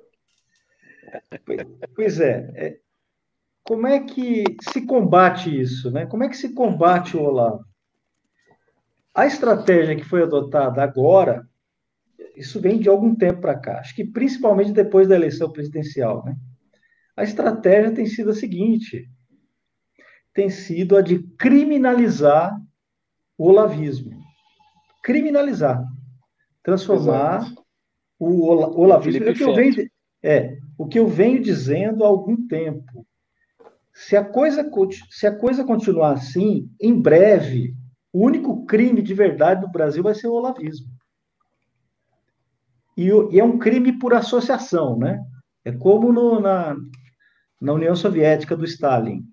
Pois 1.96 2.20
é, 2.20 2.52
é, 2.56 2.78
como 3.64 3.88
é 3.88 4.00
que 4.00 4.44
se 4.62 4.86
combate 4.86 5.60
isso? 5.60 5.92
Né? 5.92 6.06
Como 6.06 6.24
é 6.24 6.30
que 6.30 6.38
se 6.38 6.54
combate 6.54 7.18
o 7.18 7.24
Olavo? 7.24 7.66
A 9.14 9.26
estratégia 9.26 9.96
que 9.96 10.06
foi 10.06 10.24
adotada 10.24 10.82
agora, 10.82 11.46
isso 12.36 12.62
vem 12.62 12.80
de 12.80 12.88
algum 12.88 13.14
tempo 13.14 13.42
para 13.42 13.60
cá, 13.60 13.80
acho 13.80 13.94
que 13.94 14.06
principalmente 14.06 14.72
depois 14.72 15.08
da 15.08 15.16
eleição 15.16 15.52
presidencial. 15.52 16.24
Né? 16.24 16.36
A 17.16 17.24
estratégia 17.24 17.94
tem 17.94 18.06
sido 18.06 18.32
a 18.32 18.36
seguinte: 18.36 19.10
tem 20.34 20.50
sido 20.50 20.98
a 20.98 21.02
de 21.02 21.20
criminalizar 21.38 22.60
o 23.38 23.48
olavismo. 23.50 24.12
Criminalizar. 25.04 25.84
Transformar 26.64 27.44
Exato. 27.44 27.64
o 28.20 28.80
olavismo. 28.80 29.30
O 29.30 29.34
que, 29.34 29.44
eu 29.44 29.56
venho, 29.56 29.90
é, 30.24 30.58
o 30.78 30.88
que 30.88 31.00
eu 31.00 31.08
venho 31.08 31.42
dizendo 31.42 32.04
há 32.04 32.08
algum 32.08 32.48
tempo 32.48 33.06
se 33.94 34.16
a 34.16 34.24
coisa, 34.24 34.70
se 35.10 35.28
a 35.28 35.36
coisa 35.36 35.64
continuar 35.64 36.14
assim, 36.14 36.70
em 36.80 37.00
breve, 37.00 37.76
o 38.12 38.26
único 38.26 38.66
crime 38.66 39.02
de 39.02 39.14
verdade 39.14 39.62
no 39.62 39.72
Brasil 39.72 40.04
vai 40.04 40.16
ser 40.16 40.28
o 40.28 40.34
olavismo. 40.34 40.88
E, 42.98 43.08
e 43.32 43.40
é 43.40 43.44
um 43.44 43.58
crime 43.58 43.98
por 43.98 44.14
associação, 44.14 44.98
né? 44.98 45.24
É 45.64 45.72
como 45.72 46.12
no, 46.12 46.40
na, 46.40 46.76
na 47.60 47.74
União 47.74 47.96
Soviética 47.96 48.56
do 48.56 48.66
Stalin. 48.66 49.24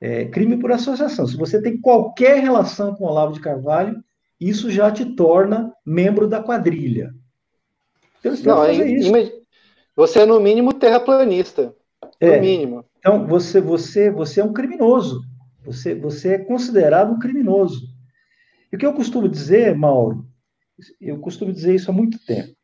É 0.00 0.24
crime 0.24 0.56
por 0.56 0.72
associação. 0.72 1.26
Se 1.26 1.36
você 1.36 1.60
tem 1.60 1.78
qualquer 1.78 2.40
relação 2.40 2.94
com 2.94 3.04
o 3.04 3.08
Olavo 3.08 3.34
de 3.34 3.40
Carvalho, 3.40 4.02
isso 4.40 4.70
já 4.70 4.90
te 4.90 5.04
torna 5.04 5.72
membro 5.84 6.26
da 6.26 6.42
quadrilha. 6.42 7.12
Então, 8.24 8.34
Não, 8.44 8.64
é, 8.64 8.76
você 9.94 10.20
é 10.20 10.26
no 10.26 10.40
mínimo 10.40 10.72
terraplanista. 10.72 11.74
No 12.20 12.28
é, 12.28 12.40
mínimo. 12.40 12.84
Então, 12.98 13.26
você, 13.26 13.60
você, 13.60 14.10
você 14.10 14.40
é 14.40 14.44
um 14.44 14.52
criminoso. 14.52 15.22
Você, 15.64 15.94
você 15.94 16.34
é 16.34 16.38
considerado 16.38 17.12
um 17.12 17.18
criminoso. 17.18 17.86
E 18.72 18.76
o 18.76 18.78
que 18.78 18.86
eu 18.86 18.94
costumo 18.94 19.28
dizer, 19.28 19.74
Mauro, 19.76 20.26
eu 20.98 21.18
costumo 21.18 21.52
dizer 21.52 21.74
isso 21.74 21.90
há 21.90 21.94
muito 21.94 22.18
tempo. 22.24 22.54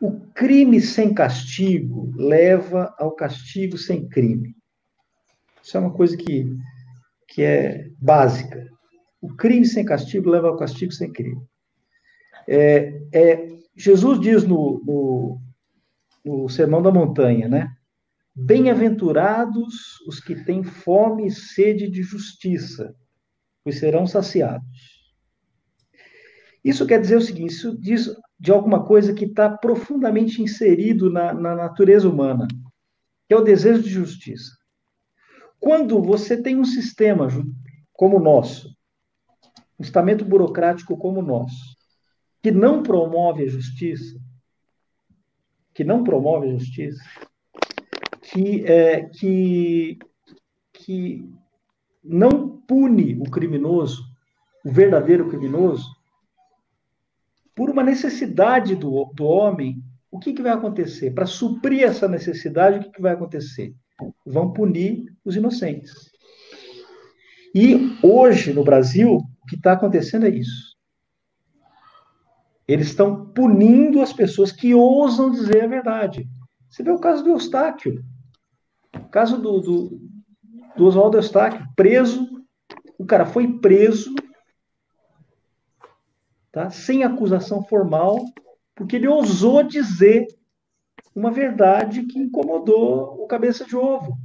O 0.00 0.20
crime 0.34 0.80
sem 0.80 1.14
castigo 1.14 2.12
leva 2.16 2.92
ao 2.98 3.12
castigo 3.12 3.78
sem 3.78 4.08
crime. 4.08 4.55
Isso 5.66 5.76
é 5.76 5.80
uma 5.80 5.92
coisa 5.92 6.16
que, 6.16 6.46
que 7.26 7.42
é 7.42 7.90
básica. 7.98 8.70
O 9.20 9.34
crime 9.34 9.66
sem 9.66 9.84
castigo 9.84 10.30
leva 10.30 10.46
ao 10.46 10.56
castigo 10.56 10.92
sem 10.92 11.12
crime. 11.12 11.42
É, 12.46 13.02
é, 13.12 13.48
Jesus 13.74 14.20
diz 14.20 14.44
no, 14.44 14.80
no, 14.86 15.40
no 16.24 16.48
Sermão 16.48 16.80
da 16.80 16.92
Montanha, 16.92 17.48
né? 17.48 17.74
Bem-aventurados 18.32 20.00
os 20.06 20.20
que 20.20 20.36
têm 20.36 20.62
fome 20.62 21.26
e 21.26 21.32
sede 21.32 21.90
de 21.90 22.00
justiça, 22.00 22.94
pois 23.64 23.80
serão 23.80 24.06
saciados. 24.06 24.68
Isso 26.62 26.86
quer 26.86 27.00
dizer 27.00 27.16
o 27.16 27.20
seguinte: 27.20 27.50
isso 27.50 27.76
diz 27.80 28.14
de 28.38 28.52
alguma 28.52 28.86
coisa 28.86 29.12
que 29.12 29.24
está 29.24 29.50
profundamente 29.50 30.40
inserido 30.40 31.10
na, 31.10 31.34
na 31.34 31.56
natureza 31.56 32.08
humana, 32.08 32.46
que 33.26 33.34
é 33.34 33.36
o 33.36 33.42
desejo 33.42 33.82
de 33.82 33.90
justiça. 33.90 34.55
Quando 35.60 36.00
você 36.02 36.40
tem 36.40 36.56
um 36.56 36.64
sistema 36.64 37.28
como 37.92 38.18
o 38.18 38.22
nosso, 38.22 38.76
um 39.78 39.82
estamento 39.82 40.24
burocrático 40.24 40.96
como 40.96 41.20
o 41.20 41.24
nosso, 41.24 41.76
que 42.42 42.50
não 42.50 42.82
promove 42.82 43.44
a 43.44 43.48
justiça, 43.48 44.18
que 45.74 45.84
não 45.84 46.04
promove 46.04 46.48
a 46.48 46.52
justiça, 46.52 47.02
que, 48.22 48.64
é, 48.64 49.04
que, 49.04 49.98
que 50.72 51.28
não 52.02 52.60
pune 52.60 53.18
o 53.20 53.30
criminoso, 53.30 54.04
o 54.64 54.70
verdadeiro 54.70 55.28
criminoso, 55.28 55.94
por 57.54 57.70
uma 57.70 57.82
necessidade 57.82 58.74
do, 58.74 59.06
do 59.14 59.24
homem, 59.24 59.82
o 60.10 60.18
que, 60.18 60.32
que 60.32 60.42
vai 60.42 60.52
acontecer? 60.52 61.12
Para 61.12 61.26
suprir 61.26 61.84
essa 61.84 62.06
necessidade, 62.06 62.78
o 62.78 62.82
que, 62.82 62.90
que 62.90 63.02
vai 63.02 63.12
acontecer? 63.12 63.74
Vão 64.24 64.52
punir 64.52 65.06
os 65.24 65.36
inocentes. 65.36 66.10
E 67.54 67.96
hoje, 68.02 68.52
no 68.52 68.62
Brasil, 68.62 69.16
o 69.16 69.46
que 69.46 69.56
está 69.56 69.72
acontecendo 69.72 70.26
é 70.26 70.30
isso. 70.30 70.76
Eles 72.68 72.88
estão 72.88 73.26
punindo 73.26 74.02
as 74.02 74.12
pessoas 74.12 74.50
que 74.52 74.74
ousam 74.74 75.30
dizer 75.30 75.64
a 75.64 75.68
verdade. 75.68 76.28
Você 76.68 76.82
vê 76.82 76.90
o 76.90 76.98
caso 76.98 77.22
do 77.22 77.30
Eustáquio. 77.30 78.04
O 78.94 79.08
caso 79.08 79.40
do, 79.40 79.60
do, 79.60 80.00
do 80.76 80.84
Oswaldo 80.84 81.16
Eustáquio, 81.16 81.66
preso. 81.74 82.28
O 82.98 83.06
cara 83.06 83.24
foi 83.24 83.58
preso, 83.58 84.14
tá? 86.50 86.70
sem 86.70 87.04
acusação 87.04 87.62
formal, 87.62 88.18
porque 88.74 88.96
ele 88.96 89.06
ousou 89.06 89.62
dizer 89.62 90.26
uma 91.16 91.30
verdade 91.30 92.02
que 92.02 92.18
incomodou 92.18 93.16
o 93.18 93.26
cabeça 93.26 93.64
de 93.64 93.74
ovo. 93.74 94.18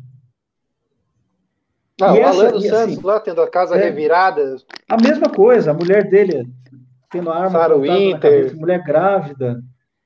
Ah, 2.02 2.14
o 2.14 2.24
Alan 2.24 2.60
Santos 2.60 2.72
assim, 2.72 3.02
lá 3.02 3.20
tendo 3.20 3.42
a 3.42 3.50
casa 3.50 3.76
é, 3.76 3.84
revirada. 3.86 4.58
A 4.90 4.98
mesma 5.02 5.30
coisa, 5.30 5.72
a 5.72 5.74
mulher 5.74 6.10
dele 6.10 6.50
tendo 7.10 7.30
a 7.30 7.38
arma 7.38 7.60
Sarah 7.60 7.76
Winter. 7.76 8.20
Cabeça, 8.20 8.56
mulher 8.56 8.84
grávida, 8.84 9.64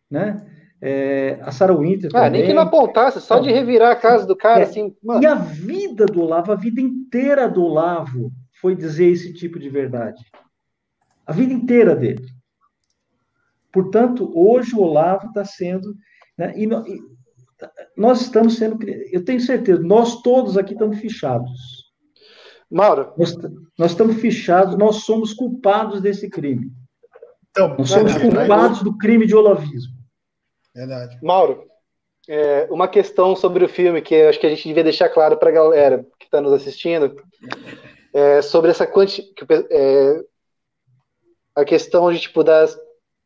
né? 0.09 0.45
É, 0.81 1.39
a 1.41 1.51
Sarah 1.51 1.75
Winter 1.75 2.11
ah, 2.13 2.29
nem 2.29 2.45
que 2.45 2.53
não 2.53 2.61
apontasse, 2.63 3.19
só 3.19 3.39
de 3.39 3.51
revirar 3.51 3.91
a 3.91 3.95
casa 3.95 4.27
do 4.27 4.35
cara, 4.35 4.59
é, 4.59 4.63
assim. 4.63 4.93
Mano. 5.01 5.23
E 5.23 5.25
a 5.25 5.35
vida 5.35 6.05
do 6.05 6.21
Olavo, 6.21 6.51
a 6.51 6.55
vida 6.55 6.81
inteira 6.81 7.49
do 7.49 7.63
Olavo 7.63 8.31
foi 8.61 8.75
dizer 8.75 9.09
esse 9.09 9.33
tipo 9.33 9.57
de 9.57 9.69
verdade. 9.69 10.21
A 11.25 11.33
vida 11.33 11.53
inteira 11.53 11.95
dele. 11.95 12.25
Portanto, 13.71 14.31
hoje 14.35 14.75
o 14.75 14.81
Olavo 14.81 15.27
está 15.27 15.43
sendo. 15.43 15.95
Né, 16.37 16.53
e, 16.55 16.65
e, 16.65 17.01
nós 17.95 18.21
estamos 18.21 18.57
sendo. 18.57 18.77
Eu 19.11 19.23
tenho 19.23 19.39
certeza, 19.39 19.81
nós 19.81 20.21
todos 20.21 20.57
aqui 20.57 20.73
estamos 20.73 20.99
fichados. 20.99 21.85
Mauro. 22.69 23.13
Nós, 23.17 23.35
nós 23.77 23.91
estamos 23.91 24.17
fichados, 24.17 24.75
nós 24.77 24.97
somos 25.03 25.33
culpados 25.33 26.01
desse 26.01 26.29
crime. 26.29 26.71
Então, 27.51 27.75
Nós 27.77 27.89
somos 27.89 28.13
culpados 28.17 28.83
do 28.83 28.97
crime 28.97 29.25
de 29.25 29.33
olavismo. 29.33 29.93
Verdade. 30.73 31.17
Mauro, 31.23 31.65
é, 32.27 32.67
uma 32.69 32.87
questão 32.87 33.33
sobre 33.33 33.63
o 33.63 33.69
filme 33.69 34.01
que 34.01 34.23
acho 34.23 34.37
que 34.39 34.45
a 34.45 34.49
gente 34.49 34.67
devia 34.67 34.83
deixar 34.83 35.07
claro 35.07 35.37
para 35.37 35.49
a 35.49 35.53
galera 35.53 36.05
que 36.19 36.25
está 36.25 36.41
nos 36.41 36.51
assistindo 36.51 37.15
é, 38.13 38.41
sobre 38.41 38.71
essa 38.71 38.85
quanti, 38.85 39.23
é, 39.69 40.21
a 41.55 41.63
questão 41.63 42.11
de 42.11 42.19
tipo 42.19 42.43
das, 42.43 42.77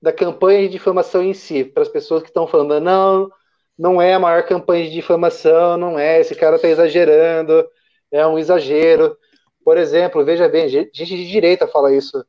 da 0.01 0.13
campanha 0.13 0.61
de 0.63 0.69
difamação 0.69 1.23
em 1.23 1.33
si 1.33 1.63
para 1.63 1.83
as 1.83 1.89
pessoas 1.89 2.23
que 2.23 2.29
estão 2.29 2.47
falando 2.47 2.79
não 2.79 3.29
não 3.77 4.01
é 4.01 4.13
a 4.13 4.19
maior 4.19 4.43
campanha 4.43 4.85
de 4.85 4.91
difamação 4.91 5.77
não 5.77 5.97
é 5.97 6.19
esse 6.19 6.35
cara 6.35 6.55
está 6.55 6.67
exagerando 6.67 7.65
é 8.11 8.25
um 8.25 8.37
exagero 8.37 9.17
por 9.63 9.77
exemplo 9.77 10.23
veja 10.25 10.47
bem 10.47 10.69
gente 10.69 11.05
de 11.05 11.27
direita 11.27 11.67
fala 11.67 11.93
isso 11.93 12.25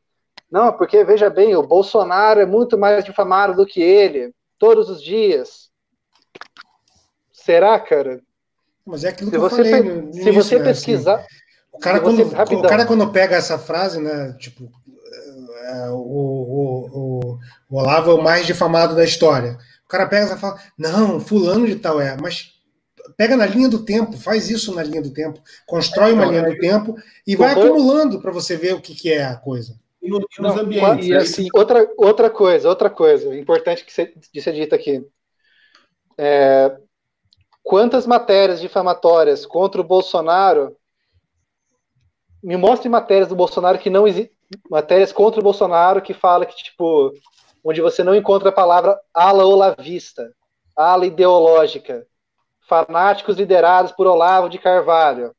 não, 0.51 0.73
porque 0.73 1.05
veja 1.05 1.31
bem, 1.31 1.55
o 1.55 1.63
Bolsonaro 1.63 2.41
é 2.41 2.47
muito 2.47 2.77
mais 2.77 3.05
difamado 3.05 3.55
do 3.55 3.65
que 3.65 3.81
ele, 3.81 4.35
todos 4.59 4.91
os 4.91 5.01
dias. 5.01 5.71
Será, 7.33 7.79
cara? 7.79 8.21
Mas 8.85 9.05
é 9.05 9.11
aquilo 9.11 9.31
se 9.31 9.39
que 9.39 9.43
eu 9.43 9.49
falei. 9.49 9.83
Pe 9.83 10.13
se 10.13 10.31
você 10.33 10.59
né, 10.59 10.65
pesquisar. 10.65 11.15
Assim, 11.15 11.27
o, 11.73 11.79
cara 11.79 12.01
quando, 12.01 12.25
você, 12.25 12.55
o 12.55 12.63
cara, 12.63 12.85
quando 12.85 13.13
pega 13.13 13.37
essa 13.37 13.59
frase, 13.59 14.01
né? 14.01 14.35
Tipo, 14.41 14.69
o, 15.91 15.97
o, 15.97 16.89
o, 16.93 17.39
o 17.71 17.79
Olavo 17.79 18.11
é 18.11 18.15
o 18.15 18.23
mais 18.23 18.47
difamado 18.47 18.95
da 18.95 19.05
história. 19.05 19.59
O 19.85 19.89
cara 19.89 20.07
pega 20.07 20.35
e 20.35 20.39
fala: 20.39 20.59
não, 20.79 21.21
fulano 21.21 21.67
de 21.67 21.77
tal 21.77 22.01
é, 22.01 22.17
mas 22.21 22.55
pega 23.17 23.37
na 23.37 23.47
linha 23.47 23.69
do 23.69 23.85
tempo, 23.85 24.17
faz 24.17 24.49
isso 24.49 24.75
na 24.75 24.83
linha 24.83 25.03
do 25.03 25.13
tempo, 25.13 25.41
constrói 25.67 26.13
uma 26.13 26.25
linha 26.25 26.43
do 26.43 26.57
tempo 26.59 26.97
e 27.27 27.37
vai 27.37 27.53
acumulando 27.53 28.21
para 28.21 28.33
você 28.33 28.57
ver 28.57 28.75
o 28.75 28.81
que, 28.81 28.95
que 28.95 29.13
é 29.13 29.25
a 29.25 29.37
coisa 29.37 29.79
e, 30.03 30.09
nos 30.09 30.25
não, 30.39 30.59
ambientes. 30.59 31.07
E, 31.07 31.15
assim, 31.15 31.49
outra, 31.55 31.89
outra 31.97 32.31
coisa, 32.31 32.69
outra 32.69 32.89
coisa 32.89 33.37
importante 33.37 33.85
que 33.85 33.93
ser, 33.93 34.15
de 34.33 34.41
ser 34.41 34.53
dita 34.53 34.77
aqui. 34.77 35.07
É, 36.17 36.77
quantas 37.63 38.07
matérias 38.07 38.61
difamatórias 38.61 39.45
contra 39.45 39.81
o 39.81 39.85
Bolsonaro 39.85 40.77
me 42.43 42.57
mostre 42.57 42.89
matérias 42.89 43.29
do 43.29 43.37
Bolsonaro 43.37 43.79
que 43.79 43.91
não 43.91 44.07
existem 44.07 44.35
matérias 44.71 45.13
contra 45.13 45.41
o 45.41 45.43
Bolsonaro 45.43 46.03
que 46.03 46.15
fala 46.15 46.47
que 46.47 46.57
tipo 46.57 47.13
onde 47.65 47.81
você 47.81 48.03
não 48.03 48.15
encontra 48.15 48.49
a 48.49 48.53
palavra 48.53 48.99
ala 49.13 49.45
olavista, 49.45 50.33
ala 50.75 51.07
ideológica, 51.07 52.07
fanáticos 52.67 53.37
liderados 53.37 53.93
por 53.93 54.07
Olavo 54.07 54.49
de 54.49 54.59
Carvalho, 54.59 55.35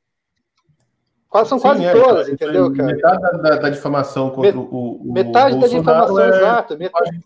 Quase, 1.32 1.48
são 1.48 1.58
Sim, 1.60 1.64
quase 1.64 1.86
é, 1.86 1.94
todas, 1.94 2.28
é, 2.28 2.32
entendeu, 2.34 2.76
cara? 2.76 2.94
Metade 2.94 3.22
da, 3.22 3.32
da, 3.32 3.56
da 3.56 3.70
difamação 3.70 4.32
contra 4.32 4.52
Met, 4.52 4.58
o, 4.58 5.00
o, 5.02 5.14
Metade 5.14 5.58
da 5.62 5.68
difamação, 5.68 6.20
é 6.20 6.28
exato. 6.28 6.78
Metade, 6.78 7.22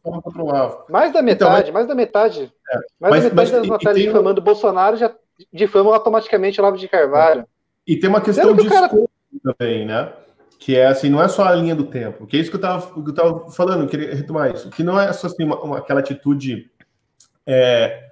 mais 0.88 1.12
da 1.12 1.22
metade, 1.24 1.62
então, 1.64 1.74
mais 1.74 1.88
da 1.88 1.96
metade. 1.96 2.54
Mais 3.00 3.12
mas, 3.12 3.24
da 3.24 3.30
metade 3.30 3.36
mas, 3.36 3.52
das 3.52 3.68
matérias 3.68 4.06
difamando 4.06 4.40
o 4.40 4.44
Bolsonaro 4.44 4.96
já 4.96 5.12
difamam 5.52 5.92
automaticamente 5.92 6.62
o 6.62 6.64
Lavo 6.64 6.78
de 6.78 6.88
Carvalho. 6.88 7.48
E 7.88 7.98
tem 7.98 8.08
uma 8.08 8.22
questão 8.22 8.54
de 8.54 8.70
cara... 8.70 8.92
também, 9.44 9.88
né? 9.88 10.14
Que 10.60 10.76
é 10.76 10.88
assim, 10.88 11.10
não 11.10 11.22
é 11.22 11.28
só 11.28 11.44
a 11.46 11.54
linha 11.54 11.76
do 11.76 11.86
tempo. 11.86 12.26
Que 12.26 12.38
é 12.38 12.40
isso 12.40 12.50
que 12.50 12.56
eu 12.56 12.60
estava 13.10 13.50
falando, 13.52 13.84
eu 13.84 13.88
queria 13.88 14.16
retomar 14.16 14.54
isso. 14.54 14.70
Que 14.70 14.84
não 14.84 15.00
é 15.00 15.12
só 15.14 15.28
assim, 15.28 15.44
uma, 15.44 15.62
uma 15.62 15.78
aquela 15.78 16.00
atitude 16.00 16.72
é, 17.46 18.06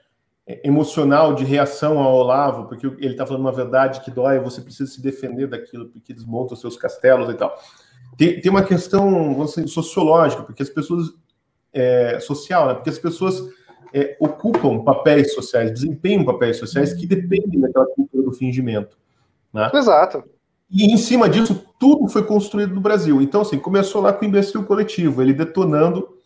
emocional 0.64 1.34
de 1.34 1.44
reação 1.44 2.00
ao 2.00 2.16
Olavo, 2.16 2.68
porque 2.68 2.86
ele 2.86 3.12
está 3.12 3.26
falando 3.26 3.42
uma 3.42 3.52
verdade 3.52 4.02
que 4.02 4.12
dói, 4.12 4.40
você 4.40 4.62
precisa 4.62 4.92
se 4.92 5.02
defender 5.02 5.48
daquilo, 5.48 5.88
porque 5.90 6.14
desmonta 6.14 6.54
os 6.54 6.62
seus 6.62 6.76
castelos 6.76 7.30
e 7.30 7.34
tal. 7.34 7.58
Tem, 8.18 8.40
tem 8.40 8.52
uma 8.52 8.64
questão 8.64 9.44
dizer, 9.46 9.68
sociológica, 9.68 10.44
porque 10.44 10.64
as 10.64 10.70
pessoas. 10.70 11.08
É, 11.76 12.20
social, 12.20 12.68
né? 12.68 12.74
porque 12.76 12.92
as 12.92 13.00
pessoas 13.00 13.42
é, 13.92 14.16
ocupam 14.20 14.84
papéis 14.84 15.34
sociais, 15.34 15.72
desempenham 15.72 16.24
papéis 16.24 16.58
sociais 16.58 16.94
que 16.94 17.08
dependem 17.08 17.60
daquela 17.60 17.88
cultura 17.88 18.24
do 18.24 18.32
fingimento. 18.32 18.96
Né? 19.52 19.72
Exato. 19.74 20.24
E 20.74 20.92
em 20.92 20.98
cima 20.98 21.30
disso, 21.30 21.64
tudo 21.80 22.08
foi 22.08 22.24
construído 22.24 22.74
no 22.74 22.82
Brasil. 22.82 23.22
Então, 23.22 23.42
assim, 23.42 23.60
começou 23.60 24.02
lá 24.02 24.12
com 24.12 24.26
o 24.26 24.28
imbecil 24.28 24.64
coletivo, 24.64 25.22
ele 25.22 25.32
detonando 25.32 26.18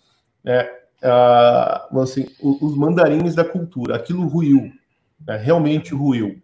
é, 0.45 0.71
uh, 1.03 1.99
assim, 1.99 2.25
os 2.41 2.77
mandarins 2.77 3.35
da 3.35 3.43
cultura. 3.43 3.97
Aquilo 3.97 4.25
ruiu, 4.25 4.71
né? 5.27 5.35
realmente 5.35 5.93
ruiu. 5.93 6.41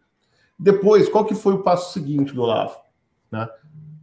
Depois, 0.59 1.07
qual 1.07 1.23
que 1.23 1.33
foi 1.33 1.53
o 1.53 1.63
passo 1.63 1.93
seguinte 1.93 2.33
do 2.33 2.41
Olavo? 2.41 2.75
Né? 3.31 3.47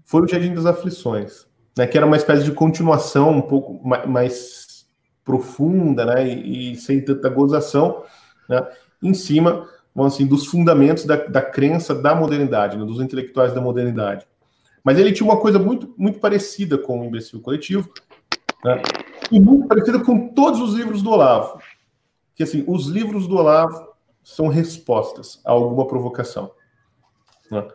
Foi 0.07 0.23
o 0.23 0.27
Jardim 0.27 0.55
das 0.55 0.65
Aflições, 0.65 1.47
né? 1.77 1.87
que 1.87 1.99
era 1.99 2.07
uma 2.07 2.17
espécie 2.17 2.45
de 2.45 2.53
continuação 2.53 3.31
um 3.31 3.43
pouco 3.43 3.87
mais 3.87 4.87
profunda 5.23 6.07
né? 6.07 6.27
e, 6.27 6.73
e 6.73 6.77
sem 6.77 7.05
tanta 7.05 7.29
gozação, 7.29 8.03
né? 8.49 8.67
em 9.03 9.13
cima 9.13 9.69
vamos 9.95 10.15
assim, 10.15 10.27
dos 10.27 10.47
fundamentos 10.47 11.05
da, 11.05 11.17
da 11.17 11.43
crença 11.43 11.95
da 11.95 12.15
modernidade, 12.15 12.77
né? 12.77 12.85
dos 12.85 13.01
intelectuais 13.01 13.53
da 13.53 13.61
modernidade. 13.61 14.27
Mas 14.83 14.99
ele 14.99 15.13
tinha 15.13 15.29
uma 15.29 15.39
coisa 15.39 15.59
muito, 15.59 15.93
muito 15.97 16.19
parecida 16.21 16.79
com 16.79 17.01
o 17.01 17.05
Imbecil 17.05 17.41
Coletivo, 17.41 17.91
né? 18.65 18.81
e 19.31 19.39
muito 19.39 19.67
parecida 19.69 19.99
com 19.99 20.29
todos 20.29 20.61
os 20.61 20.75
livros 20.75 21.03
do 21.03 21.11
Olavo. 21.11 21.61
Que 22.35 22.43
assim, 22.43 22.65
os 22.67 22.87
livros 22.87 23.27
do 23.27 23.37
Olavo 23.37 23.91
são 24.23 24.49
respostas 24.49 25.41
a 25.45 25.51
alguma 25.51 25.87
provocação. 25.87 26.51
Né? 27.51 27.67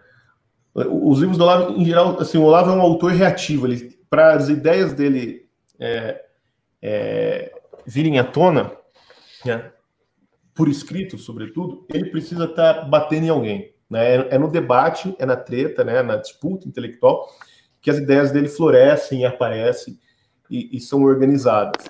Os 0.73 1.19
livros 1.19 1.37
do 1.37 1.43
Olavo, 1.43 1.79
em 1.79 1.85
geral, 1.85 2.19
assim, 2.19 2.37
o 2.37 2.43
Olavo 2.43 2.71
é 2.71 2.73
um 2.73 2.81
autor 2.81 3.11
reativo. 3.11 3.67
Ele, 3.67 3.97
para 4.09 4.33
as 4.33 4.49
ideias 4.49 4.93
dele 4.93 5.47
é, 5.79 6.25
é, 6.81 7.53
virem 7.85 8.19
à 8.19 8.23
tona, 8.23 8.71
né, 9.45 9.71
por 10.55 10.69
escrito, 10.69 11.17
sobretudo, 11.17 11.85
ele 11.93 12.09
precisa 12.09 12.45
estar 12.45 12.73
tá 12.73 12.85
batendo 12.85 13.25
em 13.25 13.29
alguém. 13.29 13.73
Né? 13.89 14.15
É, 14.15 14.35
é, 14.35 14.37
no 14.37 14.49
debate, 14.49 15.13
é 15.19 15.25
na 15.25 15.35
treta, 15.35 15.83
né, 15.83 16.01
na 16.01 16.15
disputa 16.15 16.67
intelectual, 16.67 17.27
que 17.81 17.91
as 17.91 17.97
ideias 17.97 18.31
dele 18.31 18.47
florescem 18.47 19.21
e 19.21 19.25
aparecem 19.25 19.99
e, 20.49 20.77
e 20.77 20.79
são 20.79 21.03
organizadas. 21.03 21.85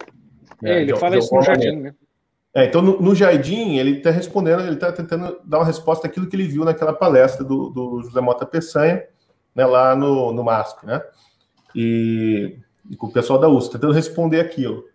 É, 0.64 0.66
né, 0.66 0.82
ele 0.82 0.94
de, 0.94 1.00
fala 1.00 1.18
de 1.18 1.24
isso 1.24 1.34
no 1.34 1.42
jardim, 1.44 1.76
né? 1.78 1.96
É, 2.58 2.64
então, 2.64 2.82
no, 2.82 3.02
no, 3.02 3.14
Jardim, 3.14 3.76
ele 3.76 3.98
está 3.98 4.10
respondendo, 4.10 4.62
ele 4.62 4.76
está 4.76 4.90
tentando 4.90 5.42
dar 5.44 5.58
uma 5.58 5.66
resposta 5.66 6.08
àquilo 6.08 6.26
que 6.26 6.38
ele 6.38 6.48
viu 6.48 6.64
naquela 6.64 6.94
palestra 6.94 7.44
do, 7.44 7.70
do 7.70 8.02
José 8.02 8.22
Mota 8.22 8.46
Peçanha, 8.46 9.04
né, 9.54 9.66
lá 9.66 9.94
no, 9.94 10.32
no 10.32 10.42
MASP, 10.42 10.86
né? 10.86 11.02
E, 11.76 12.58
e, 12.90 12.96
com 12.96 13.08
o 13.08 13.12
pessoal 13.12 13.38
da 13.38 13.50
USP, 13.50 13.74
tentando 13.74 13.92
responder 13.92 14.40
aquilo. 14.40 14.86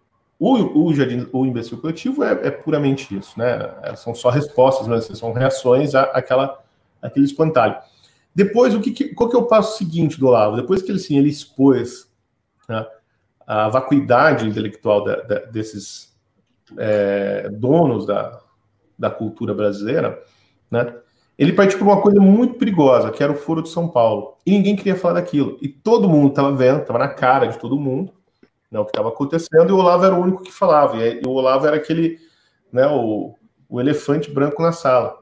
O, 0.41 0.87
o, 0.87 0.95
Jardim, 0.95 1.29
o 1.35 1.45
imbecil 1.45 1.77
coletivo 1.77 2.25
é, 2.25 2.31
é 2.47 2.51
puramente 2.51 3.15
isso, 3.15 3.39
né? 3.39 3.75
É, 3.83 3.95
são 3.95 4.15
só 4.15 4.31
respostas, 4.31 4.89
mas 4.89 5.05
assim, 5.05 5.15
são 5.15 5.35
reações 5.35 5.95
à, 5.95 6.05
àquela, 6.05 6.59
àquele 7.03 7.27
espantalho. 7.27 7.77
Depois, 8.35 8.75
o 8.75 8.81
que, 8.81 9.15
qual 9.15 9.29
que 9.29 9.37
é 9.37 9.39
o 9.39 9.47
passo 9.47 9.77
seguinte 9.77 10.19
do 10.19 10.29
Olavo? 10.29 10.57
Depois 10.57 10.81
que 10.81 10.91
ele, 10.91 10.99
assim, 10.99 11.19
ele 11.19 11.29
expôs 11.29 12.11
né, 12.67 12.87
a 13.47 13.69
vacuidade 13.69 14.49
intelectual 14.49 15.05
da, 15.05 15.17
da, 15.17 15.39
desses 15.41 16.17
é, 16.79 17.51
donos 17.51 18.07
da, 18.07 18.41
da 18.99 19.11
cultura 19.11 19.53
brasileira, 19.53 20.23
né? 20.71 20.95
Ele 21.39 21.53
partiu 21.53 21.79
para 21.79 21.87
uma 21.87 22.01
coisa 22.01 22.21
muito 22.21 22.55
perigosa, 22.55 23.11
que 23.11 23.23
era 23.23 23.33
o 23.33 23.37
Foro 23.37 23.63
de 23.63 23.71
São 23.71 23.89
Paulo. 23.89 24.37
E 24.45 24.51
ninguém 24.51 24.77
queria 24.77 24.95
falar 24.95 25.15
daquilo. 25.15 25.57
E 25.63 25.69
todo 25.69 26.09
mundo 26.09 26.29
estava 26.29 26.55
vendo, 26.55 26.81
estava 26.81 26.99
na 26.99 27.09
cara 27.09 27.47
de 27.47 27.59
todo 27.59 27.81
mundo, 27.81 28.13
né, 28.71 28.79
o 28.79 28.85
que 28.85 28.91
estava 28.91 29.09
acontecendo, 29.09 29.69
e 29.69 29.73
o 29.73 29.77
Olavo 29.77 30.05
era 30.05 30.15
o 30.15 30.21
único 30.21 30.43
que 30.43 30.53
falava. 30.53 30.97
E 30.97 31.21
o 31.27 31.31
Olavo 31.31 31.67
era 31.67 31.77
aquele, 31.77 32.19
né, 32.73 32.87
o, 32.87 33.35
o 33.69 33.81
elefante 33.81 34.31
branco 34.31 34.63
na 34.63 34.73
sala. 34.73 35.19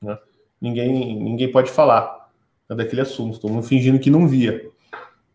Né? 0.00 0.18
Ninguém, 0.60 1.18
ninguém 1.20 1.50
pode 1.50 1.70
falar 1.70 2.28
né, 2.68 2.76
daquele 2.76 3.00
assunto, 3.00 3.40
todo 3.40 3.52
mundo 3.52 3.66
fingindo 3.66 3.98
que 3.98 4.10
não 4.10 4.28
via. 4.28 4.68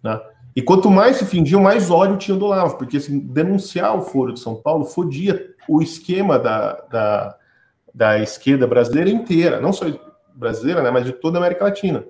Né? 0.04 0.22
E 0.56 0.62
quanto 0.62 0.92
mais 0.92 1.18
se 1.18 1.26
fingia, 1.26 1.60
mais 1.60 1.90
ódio 1.90 2.18
tinha 2.18 2.38
do 2.38 2.46
Olavo, 2.46 2.78
porque 2.78 2.98
assim, 2.98 3.20
denunciar 3.20 3.98
o 3.98 4.02
Foro 4.02 4.34
de 4.34 4.40
São 4.40 4.56
Paulo 4.56 4.86
fodia 4.86 5.54
o 5.68 5.82
esquema 5.82 6.38
da, 6.38 6.74
da, 6.90 7.38
da 7.94 8.20
esquerda 8.20 8.68
brasileira 8.68 9.10
inteira, 9.10 9.60
não 9.60 9.74
só 9.74 9.86
brasileira, 10.36 10.82
né, 10.82 10.92
mas 10.92 11.06
de 11.06 11.14
toda 11.14 11.38
a 11.38 11.42
América 11.42 11.66
Latina. 11.66 12.06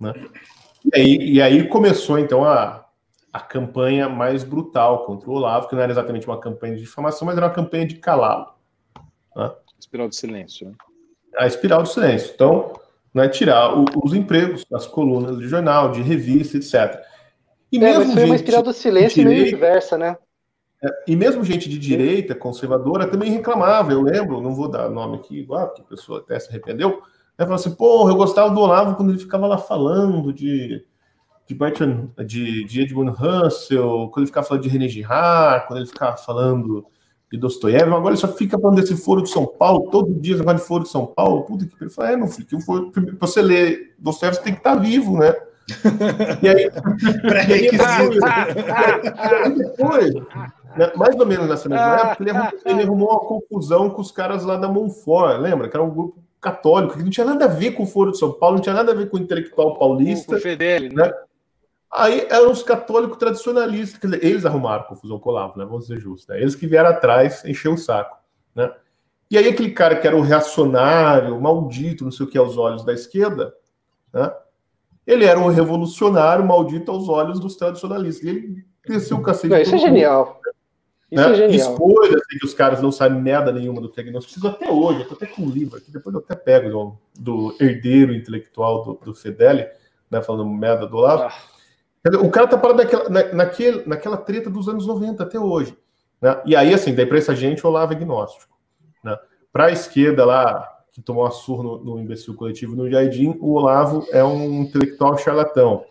Né? 0.00 0.12
E, 0.84 0.96
aí, 0.98 1.32
e 1.34 1.42
aí 1.42 1.68
começou, 1.68 2.18
então, 2.18 2.44
a, 2.44 2.83
a 3.34 3.40
campanha 3.40 4.08
mais 4.08 4.44
brutal 4.44 5.04
contra 5.04 5.28
o 5.28 5.32
Olavo, 5.32 5.66
que 5.66 5.74
não 5.74 5.82
era 5.82 5.90
exatamente 5.90 6.24
uma 6.24 6.38
campanha 6.38 6.76
de 6.76 6.82
difamação, 6.82 7.26
mas 7.26 7.36
era 7.36 7.46
uma 7.46 7.52
campanha 7.52 7.84
de 7.84 7.96
calá-lo. 7.96 8.54
Né? 9.34 9.50
Espiral 9.76 10.08
de 10.08 10.14
silêncio. 10.14 10.68
Né? 10.68 10.74
A 11.36 11.44
espiral 11.44 11.82
do 11.82 11.88
silêncio. 11.88 12.30
Então, 12.32 12.72
né, 13.12 13.28
tirar 13.28 13.76
o, 13.76 13.86
os 14.04 14.14
empregos, 14.14 14.64
as 14.72 14.86
colunas 14.86 15.36
de 15.36 15.48
jornal, 15.48 15.90
de 15.90 16.00
revista, 16.00 16.56
etc. 16.56 17.04
E 17.72 17.76
é, 17.76 17.80
mesmo 17.80 18.04
mas 18.04 18.14
foi 18.14 18.24
uma 18.24 18.36
espiral 18.36 18.62
do 18.62 18.72
silêncio 18.72 19.16
direita, 19.16 19.42
meio 19.42 19.56
inversa, 19.56 19.98
né? 19.98 20.16
É, 20.80 20.88
e 21.08 21.16
mesmo 21.16 21.42
gente 21.42 21.68
de 21.68 21.76
direita, 21.76 22.36
conservadora, 22.36 23.08
também 23.08 23.32
reclamava. 23.32 23.90
Eu 23.90 24.02
lembro, 24.02 24.40
não 24.40 24.54
vou 24.54 24.68
dar 24.68 24.88
nome 24.88 25.16
aqui, 25.16 25.40
igual, 25.40 25.66
porque 25.66 25.82
a 25.82 25.86
pessoa 25.86 26.20
até 26.20 26.38
se 26.38 26.50
arrependeu. 26.50 27.02
Né? 27.36 27.44
Falou 27.44 27.54
assim, 27.56 27.74
porra, 27.74 28.12
eu 28.12 28.16
gostava 28.16 28.54
do 28.54 28.60
Olavo 28.60 28.94
quando 28.94 29.10
ele 29.10 29.18
ficava 29.18 29.48
lá 29.48 29.58
falando 29.58 30.32
de, 30.32 30.86
de, 31.46 31.54
Bertrand, 31.54 32.08
de, 32.26 32.64
de 32.64 32.80
Edmund 32.80 33.10
Russell, 33.10 34.08
quando 34.12 34.18
ele 34.18 34.26
ficava 34.26 34.46
falando 34.46 34.62
de 34.62 34.68
René 34.68 34.88
Girard, 34.88 35.66
quando 35.66 35.80
ele 35.80 35.88
ficava 35.88 36.16
falando 36.16 36.86
de 37.30 37.38
Dostoiévski. 37.38 37.90
Agora 37.90 38.14
ele 38.14 38.20
só 38.20 38.28
fica 38.28 38.58
falando 38.58 38.80
desse 38.80 38.96
foro 38.96 39.22
de 39.22 39.30
São 39.30 39.46
Paulo, 39.46 39.90
todo 39.90 40.14
dia 40.14 40.36
negócio 40.36 40.58
de 40.58 40.64
foro 40.64 40.84
de 40.84 40.90
São 40.90 41.06
Paulo. 41.06 41.42
Puta 41.42 41.66
que 41.66 41.74
ele 41.80 41.90
fala, 41.90 42.12
é, 42.12 42.16
não, 42.16 42.28
filho, 42.28 42.46
que 42.46 42.60
for, 42.60 42.90
pra 42.90 43.02
você 43.20 43.42
ler 43.42 43.94
Dostoiévski 43.98 44.44
tem 44.44 44.54
que 44.54 44.60
estar 44.60 44.76
vivo, 44.76 45.18
né? 45.18 45.34
E 46.42 46.48
aí, 46.48 46.70
depois, 49.56 50.14
né, 50.76 50.92
mais 50.94 51.16
ou 51.16 51.24
menos 51.24 51.48
nessa 51.48 51.68
mesma 51.68 51.96
época, 51.96 52.22
ele 52.22 52.30
arrumou, 52.30 52.52
ele 52.66 52.82
arrumou 52.82 53.10
uma 53.10 53.20
confusão 53.20 53.88
com 53.88 54.02
os 54.02 54.10
caras 54.10 54.44
lá 54.44 54.56
da 54.56 54.68
Monfort, 54.68 55.40
lembra? 55.40 55.68
Que 55.68 55.76
era 55.76 55.84
um 55.84 55.90
grupo 55.90 56.22
católico, 56.38 56.98
que 56.98 57.02
não 57.02 57.10
tinha 57.10 57.24
nada 57.24 57.46
a 57.46 57.48
ver 57.48 57.72
com 57.72 57.84
o 57.84 57.86
Foro 57.86 58.12
de 58.12 58.18
São 58.18 58.30
Paulo, 58.30 58.56
não 58.56 58.62
tinha 58.62 58.74
nada 58.74 58.92
a 58.92 58.94
ver 58.94 59.08
com 59.08 59.16
o 59.16 59.20
intelectual 59.20 59.78
paulista. 59.78 60.36
O 60.36 60.40
Fedeli, 60.40 60.94
né? 60.94 61.06
né? 61.06 61.12
Aí 61.94 62.26
eram 62.28 62.50
os 62.50 62.62
católicos 62.62 63.16
tradicionalistas, 63.18 64.00
quer 64.00 64.08
dizer, 64.08 64.24
eles 64.24 64.44
arrumaram 64.44 64.82
confusão 64.82 65.16
com 65.20 65.28
o 65.28 65.32
Olavo, 65.32 65.56
né? 65.56 65.64
Vamos 65.64 65.86
ser 65.86 66.00
justos, 66.00 66.26
né? 66.26 66.40
Eles 66.40 66.56
que 66.56 66.66
vieram 66.66 66.90
atrás, 66.90 67.44
encher 67.44 67.68
o 67.68 67.76
saco, 67.76 68.18
né? 68.52 68.68
E 69.30 69.38
aí 69.38 69.48
aquele 69.48 69.70
cara 69.70 69.96
que 69.96 70.06
era 70.06 70.16
o 70.16 70.20
reacionário, 70.20 71.40
maldito, 71.40 72.04
não 72.04 72.10
sei 72.10 72.26
o 72.26 72.28
que, 72.28 72.36
aos 72.36 72.58
olhos 72.58 72.84
da 72.84 72.92
esquerda, 72.92 73.54
né? 74.12 74.32
Ele 75.06 75.24
era 75.24 75.38
um 75.38 75.48
revolucionário 75.48 76.44
maldito 76.44 76.90
aos 76.90 77.08
olhos 77.08 77.38
dos 77.38 77.54
tradicionalistas. 77.54 78.24
E 78.24 78.28
ele 78.28 78.64
desceu 78.88 79.18
o 79.18 79.22
cacete. 79.22 79.48
Não, 79.48 79.60
isso 79.60 79.74
é 79.76 79.78
genial. 79.78 80.40
Isso 81.12 81.22
né? 81.22 81.30
é 81.30 81.34
genial. 81.34 81.72
Expôs 81.72 82.08
assim, 82.08 82.38
que 82.40 82.46
os 82.46 82.54
caras 82.54 82.82
não 82.82 82.90
sabem 82.90 83.20
merda 83.20 83.52
nenhuma 83.52 83.80
do 83.80 83.92
diagnóstico. 83.92 84.48
até 84.48 84.68
hoje, 84.68 85.02
eu 85.02 85.08
tô 85.08 85.14
até 85.14 85.26
com 85.26 85.42
um 85.42 85.50
livro 85.50 85.78
aqui, 85.78 85.92
depois 85.92 86.12
eu 86.12 86.20
até 86.20 86.34
pego 86.34 86.70
do, 86.70 86.98
do 87.20 87.56
herdeiro 87.60 88.12
intelectual 88.12 88.84
do, 88.84 89.00
do 89.04 89.14
Fedeli, 89.14 89.66
né, 90.10 90.20
falando 90.22 90.44
merda 90.48 90.88
do 90.88 90.96
lado. 90.96 91.24
Ah. 91.24 91.53
O 92.20 92.30
cara 92.30 92.46
tá 92.46 92.58
parado 92.58 92.82
naquela, 92.82 93.08
na, 93.08 93.32
naquele, 93.32 93.82
naquela 93.86 94.16
treta 94.16 94.50
dos 94.50 94.68
anos 94.68 94.86
90 94.86 95.22
até 95.22 95.38
hoje. 95.38 95.76
Né? 96.20 96.42
E 96.44 96.54
aí, 96.54 96.74
assim, 96.74 96.94
daí 96.94 97.06
pra 97.06 97.16
essa 97.16 97.34
gente, 97.34 97.64
o 97.64 97.68
Olavo 97.70 97.92
é 97.92 97.96
agnóstico. 97.96 98.54
Né? 99.02 99.16
Pra 99.50 99.70
esquerda 99.70 100.24
lá, 100.24 100.70
que 100.92 101.00
tomou 101.00 101.24
a 101.24 101.30
surra 101.30 101.62
no, 101.62 101.84
no, 101.84 101.98
imbecil 101.98 102.34
coletivo 102.34 102.76
no 102.76 102.90
Jardim, 102.90 103.36
o 103.40 103.54
Olavo 103.54 104.06
é 104.10 104.22
um 104.22 104.62
intelectual 104.62 105.16
charlatão. 105.16 105.84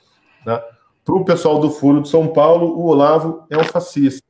Né? 0.46 0.62
Para 1.04 1.16
o 1.16 1.26
pessoal 1.26 1.60
do 1.60 1.70
Furo 1.70 2.02
de 2.02 2.10
São 2.10 2.28
Paulo, 2.28 2.78
o 2.78 2.86
Olavo 2.86 3.46
é 3.50 3.58
um 3.58 3.64
fascista. 3.64 4.26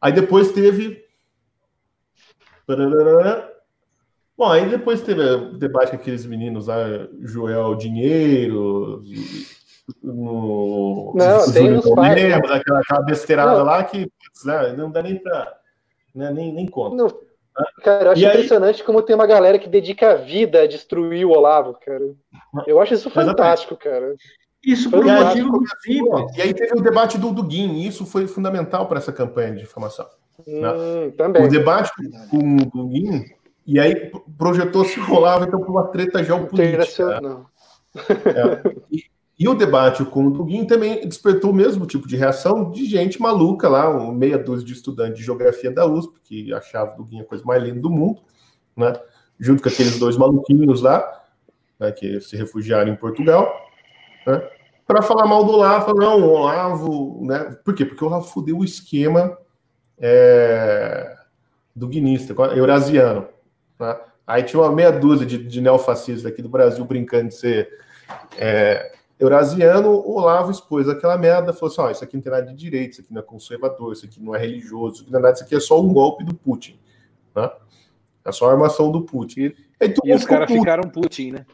Aí 0.00 0.12
depois 0.12 0.52
teve. 0.52 1.04
Bom, 4.36 4.50
aí 4.50 4.68
depois 4.68 5.02
teve 5.02 5.22
debate 5.58 5.90
com 5.90 5.96
aqueles 5.96 6.24
meninos 6.24 6.66
lá, 6.66 6.76
Joel 7.20 7.74
Dinheiro, 7.74 9.02
no. 10.02 11.12
Não, 11.14 11.52
tem 11.52 11.72
os 11.76 11.84
né? 11.96 12.34
aquela, 12.34 12.80
aquela 12.80 13.02
besteirada 13.02 13.58
não. 13.58 13.64
lá 13.64 13.84
que 13.84 14.10
né, 14.44 14.74
não 14.76 14.90
dá 14.90 15.02
nem 15.02 15.16
para. 15.16 15.56
Né, 16.14 16.30
nem, 16.30 16.52
nem 16.52 16.66
conta. 16.66 16.96
Não 16.96 17.08
Cara, 17.82 18.06
eu 18.06 18.10
acho 18.12 18.22
e 18.22 18.26
impressionante 18.26 18.80
aí... 18.80 18.86
como 18.86 19.02
tem 19.02 19.14
uma 19.14 19.26
galera 19.26 19.58
que 19.58 19.68
dedica 19.68 20.12
a 20.12 20.14
vida 20.16 20.62
a 20.62 20.66
destruir 20.66 21.24
o 21.24 21.30
Olavo, 21.30 21.78
cara. 21.84 22.04
Eu 22.66 22.80
acho 22.80 22.94
isso 22.94 23.08
fantástico, 23.10 23.76
cara. 23.76 24.14
Isso 24.64 24.90
por 24.90 25.04
um 25.04 25.24
motivo 25.24 25.64
E 26.36 26.42
aí 26.42 26.54
teve 26.54 26.72
o 26.74 26.82
debate 26.82 27.18
do 27.18 27.30
Duguin, 27.30 27.74
e 27.74 27.86
isso 27.86 28.04
foi 28.04 28.26
fundamental 28.26 28.88
para 28.88 28.98
essa 28.98 29.12
campanha 29.12 29.52
de 29.52 29.60
difamação. 29.60 30.06
Né? 30.46 30.72
Hum, 30.72 31.04
né? 31.06 31.12
também. 31.16 31.44
O 31.44 31.48
debate 31.48 31.92
com 32.28 32.38
o 32.38 32.66
Duguin, 32.66 33.24
e 33.66 33.78
aí 33.78 34.10
projetou-se 34.36 34.98
o 34.98 35.14
Olavo 35.14 35.44
então 35.44 35.60
para 35.60 35.70
uma 35.70 35.86
treta 35.88 36.24
geopolítica. 36.24 37.20
Não. 37.20 37.46
É, 37.96 38.74
e, 38.90 39.04
e 39.38 39.48
o 39.48 39.54
debate 39.54 40.04
com 40.04 40.26
o 40.26 40.30
Duguin 40.30 40.64
também 40.64 41.06
despertou 41.06 41.50
o 41.50 41.54
mesmo 41.54 41.86
tipo 41.86 42.06
de 42.06 42.16
reação 42.16 42.70
de 42.70 42.86
gente 42.86 43.20
maluca 43.20 43.68
lá, 43.68 43.90
um 43.90 44.12
meia 44.12 44.38
dúzia 44.38 44.64
de 44.64 44.72
estudantes 44.72 45.18
de 45.18 45.24
geografia 45.24 45.72
da 45.72 45.86
USP, 45.86 46.20
que 46.22 46.54
achava 46.54 46.94
o 46.94 46.96
Duguin 46.98 47.20
a 47.20 47.24
coisa 47.24 47.44
mais 47.44 47.62
linda 47.62 47.80
do 47.80 47.90
mundo, 47.90 48.22
né? 48.76 48.92
junto 49.38 49.62
com 49.62 49.68
aqueles 49.68 49.98
dois 49.98 50.16
maluquinhos 50.16 50.82
lá, 50.82 51.22
né, 51.78 51.90
que 51.90 52.20
se 52.20 52.36
refugiaram 52.36 52.92
em 52.92 52.96
Portugal, 52.96 53.52
né? 54.26 54.48
para 54.86 55.02
falar 55.02 55.26
mal 55.26 55.44
do 55.44 55.52
Olavo, 55.52 55.94
não, 55.94 56.22
o 56.22 56.30
Olavo, 56.30 57.24
né? 57.24 57.56
Por 57.64 57.74
quê? 57.74 57.84
Porque 57.84 58.04
o 58.04 58.06
Olavo 58.06 58.26
fudeu 58.26 58.58
o 58.58 58.64
esquema 58.64 59.36
é, 59.98 61.16
do 61.74 61.88
guinista, 61.88 62.34
eurasiano. 62.54 63.26
Né? 63.80 63.96
Aí 64.26 64.42
tinha 64.42 64.60
uma 64.60 64.72
meia 64.72 64.92
dúzia 64.92 65.26
de, 65.26 65.38
de 65.38 65.60
neofascistas 65.60 66.26
aqui 66.26 66.42
do 66.42 66.48
Brasil 66.48 66.84
brincando 66.84 67.28
de 67.28 67.34
ser 67.34 67.70
é, 68.36 68.92
Eurasiano, 69.24 69.90
o 69.90 70.16
Olavo 70.16 70.50
expôs 70.50 70.88
aquela 70.88 71.16
merda, 71.16 71.52
falou 71.52 71.72
assim: 71.72 71.80
ó, 71.80 71.86
oh, 71.86 71.90
isso 71.90 72.04
aqui 72.04 72.16
não 72.16 72.22
tem 72.22 72.32
nada 72.32 72.46
de 72.46 72.54
direito, 72.54 72.92
isso 72.92 73.00
aqui 73.00 73.12
não 73.12 73.20
é 73.20 73.24
conservador, 73.24 73.92
isso 73.92 74.06
aqui 74.06 74.22
não 74.22 74.34
é 74.34 74.38
religioso, 74.38 74.94
isso 74.94 75.02
aqui 75.02 75.12
não 75.12 75.18
é 75.18 75.22
nada, 75.22 75.34
isso 75.34 75.44
aqui 75.44 75.54
é 75.54 75.60
só 75.60 75.80
um 75.80 75.92
golpe 75.92 76.24
do 76.24 76.34
Putin. 76.34 76.78
Né? 77.34 77.50
É 78.24 78.32
só 78.32 78.48
a 78.48 78.52
armação 78.52 78.90
do 78.90 79.02
Putin. 79.02 79.54
E, 79.80 79.94
e 80.04 80.14
os 80.14 80.24
caras 80.24 80.50
ficaram 80.50 80.88
Putin, 80.88 81.32
né? 81.32 81.46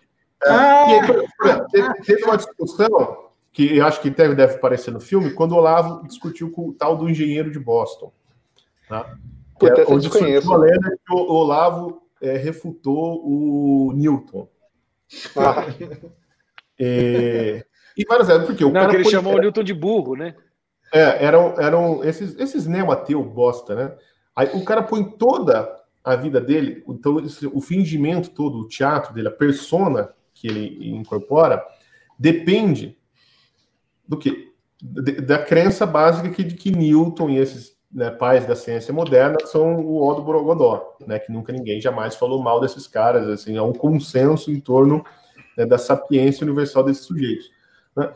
É, 0.42 0.50
ah! 0.50 0.86
aí, 0.86 2.02
teve, 2.02 2.24
uma 2.24 2.36
discussão, 2.36 3.30
que 3.52 3.76
eu 3.76 3.84
acho 3.84 4.00
que 4.00 4.10
deve, 4.10 4.34
deve 4.34 4.54
aparecer 4.54 4.90
no 4.90 5.00
filme, 5.00 5.32
quando 5.32 5.52
o 5.52 5.56
Olavo 5.56 6.06
discutiu 6.06 6.50
com 6.50 6.68
o 6.68 6.72
tal 6.72 6.96
do 6.96 7.08
engenheiro 7.08 7.50
de 7.50 7.58
Boston. 7.58 8.12
Tá? 8.88 9.16
Puta, 9.58 9.82
é, 9.82 9.84
onde 9.86 10.08
surgiu 10.10 10.52
a 10.52 10.56
lenda 10.56 10.90
que 10.90 11.12
o 11.12 11.32
Olavo 11.32 12.02
é, 12.20 12.36
refutou 12.36 13.20
o 13.24 13.92
Newton. 13.94 14.48
Ah. 15.36 15.66
É, 16.80 17.64
e 17.96 18.04
várias 18.04 18.28
vezes, 18.28 18.46
porque 18.46 18.64
o 18.64 18.72
Não, 18.72 18.80
cara 18.80 18.94
ele 18.94 19.04
chamou 19.04 19.34
o 19.34 19.38
Newton 19.38 19.62
de 19.62 19.74
burro, 19.74 20.16
né? 20.16 20.34
É, 20.92 21.24
eram, 21.24 21.54
eram 21.60 22.04
esses, 22.04 22.34
esses 22.38 22.66
neomateu 22.66 23.22
bosta, 23.22 23.74
né? 23.74 23.96
Aí 24.34 24.50
o 24.54 24.64
cara 24.64 24.82
põe 24.82 25.04
toda 25.04 25.70
a 26.02 26.16
vida 26.16 26.40
dele, 26.40 26.82
então 26.88 27.22
o 27.52 27.60
fingimento 27.60 28.30
todo, 28.30 28.58
o 28.58 28.68
teatro 28.68 29.12
dele, 29.12 29.28
a 29.28 29.32
persona 29.32 30.10
que 30.32 30.48
ele 30.48 30.90
incorpora, 30.90 31.62
depende 32.18 32.96
do 34.08 34.16
que? 34.16 34.50
Da 34.82 35.38
crença 35.38 35.84
básica 35.84 36.30
que, 36.30 36.42
de 36.42 36.54
que 36.54 36.70
Newton 36.70 37.28
e 37.28 37.36
esses 37.36 37.76
né, 37.92 38.10
pais 38.10 38.46
da 38.46 38.56
ciência 38.56 38.94
moderna 38.94 39.36
são 39.44 39.76
o 39.76 40.02
ó 40.02 40.14
do 40.14 40.22
Borogodó, 40.22 40.96
né? 41.06 41.18
Que 41.18 41.30
nunca 41.30 41.52
ninguém 41.52 41.80
jamais 41.80 42.16
falou 42.16 42.42
mal 42.42 42.60
desses 42.60 42.86
caras, 42.86 43.28
assim, 43.28 43.58
há 43.58 43.62
um 43.62 43.72
consenso 43.74 44.50
em 44.50 44.58
torno 44.58 45.04
né, 45.56 45.66
da 45.66 45.78
sapiência 45.78 46.44
universal 46.44 46.84
desses 46.84 47.04
sujeitos. 47.04 47.50
Né? 47.96 48.12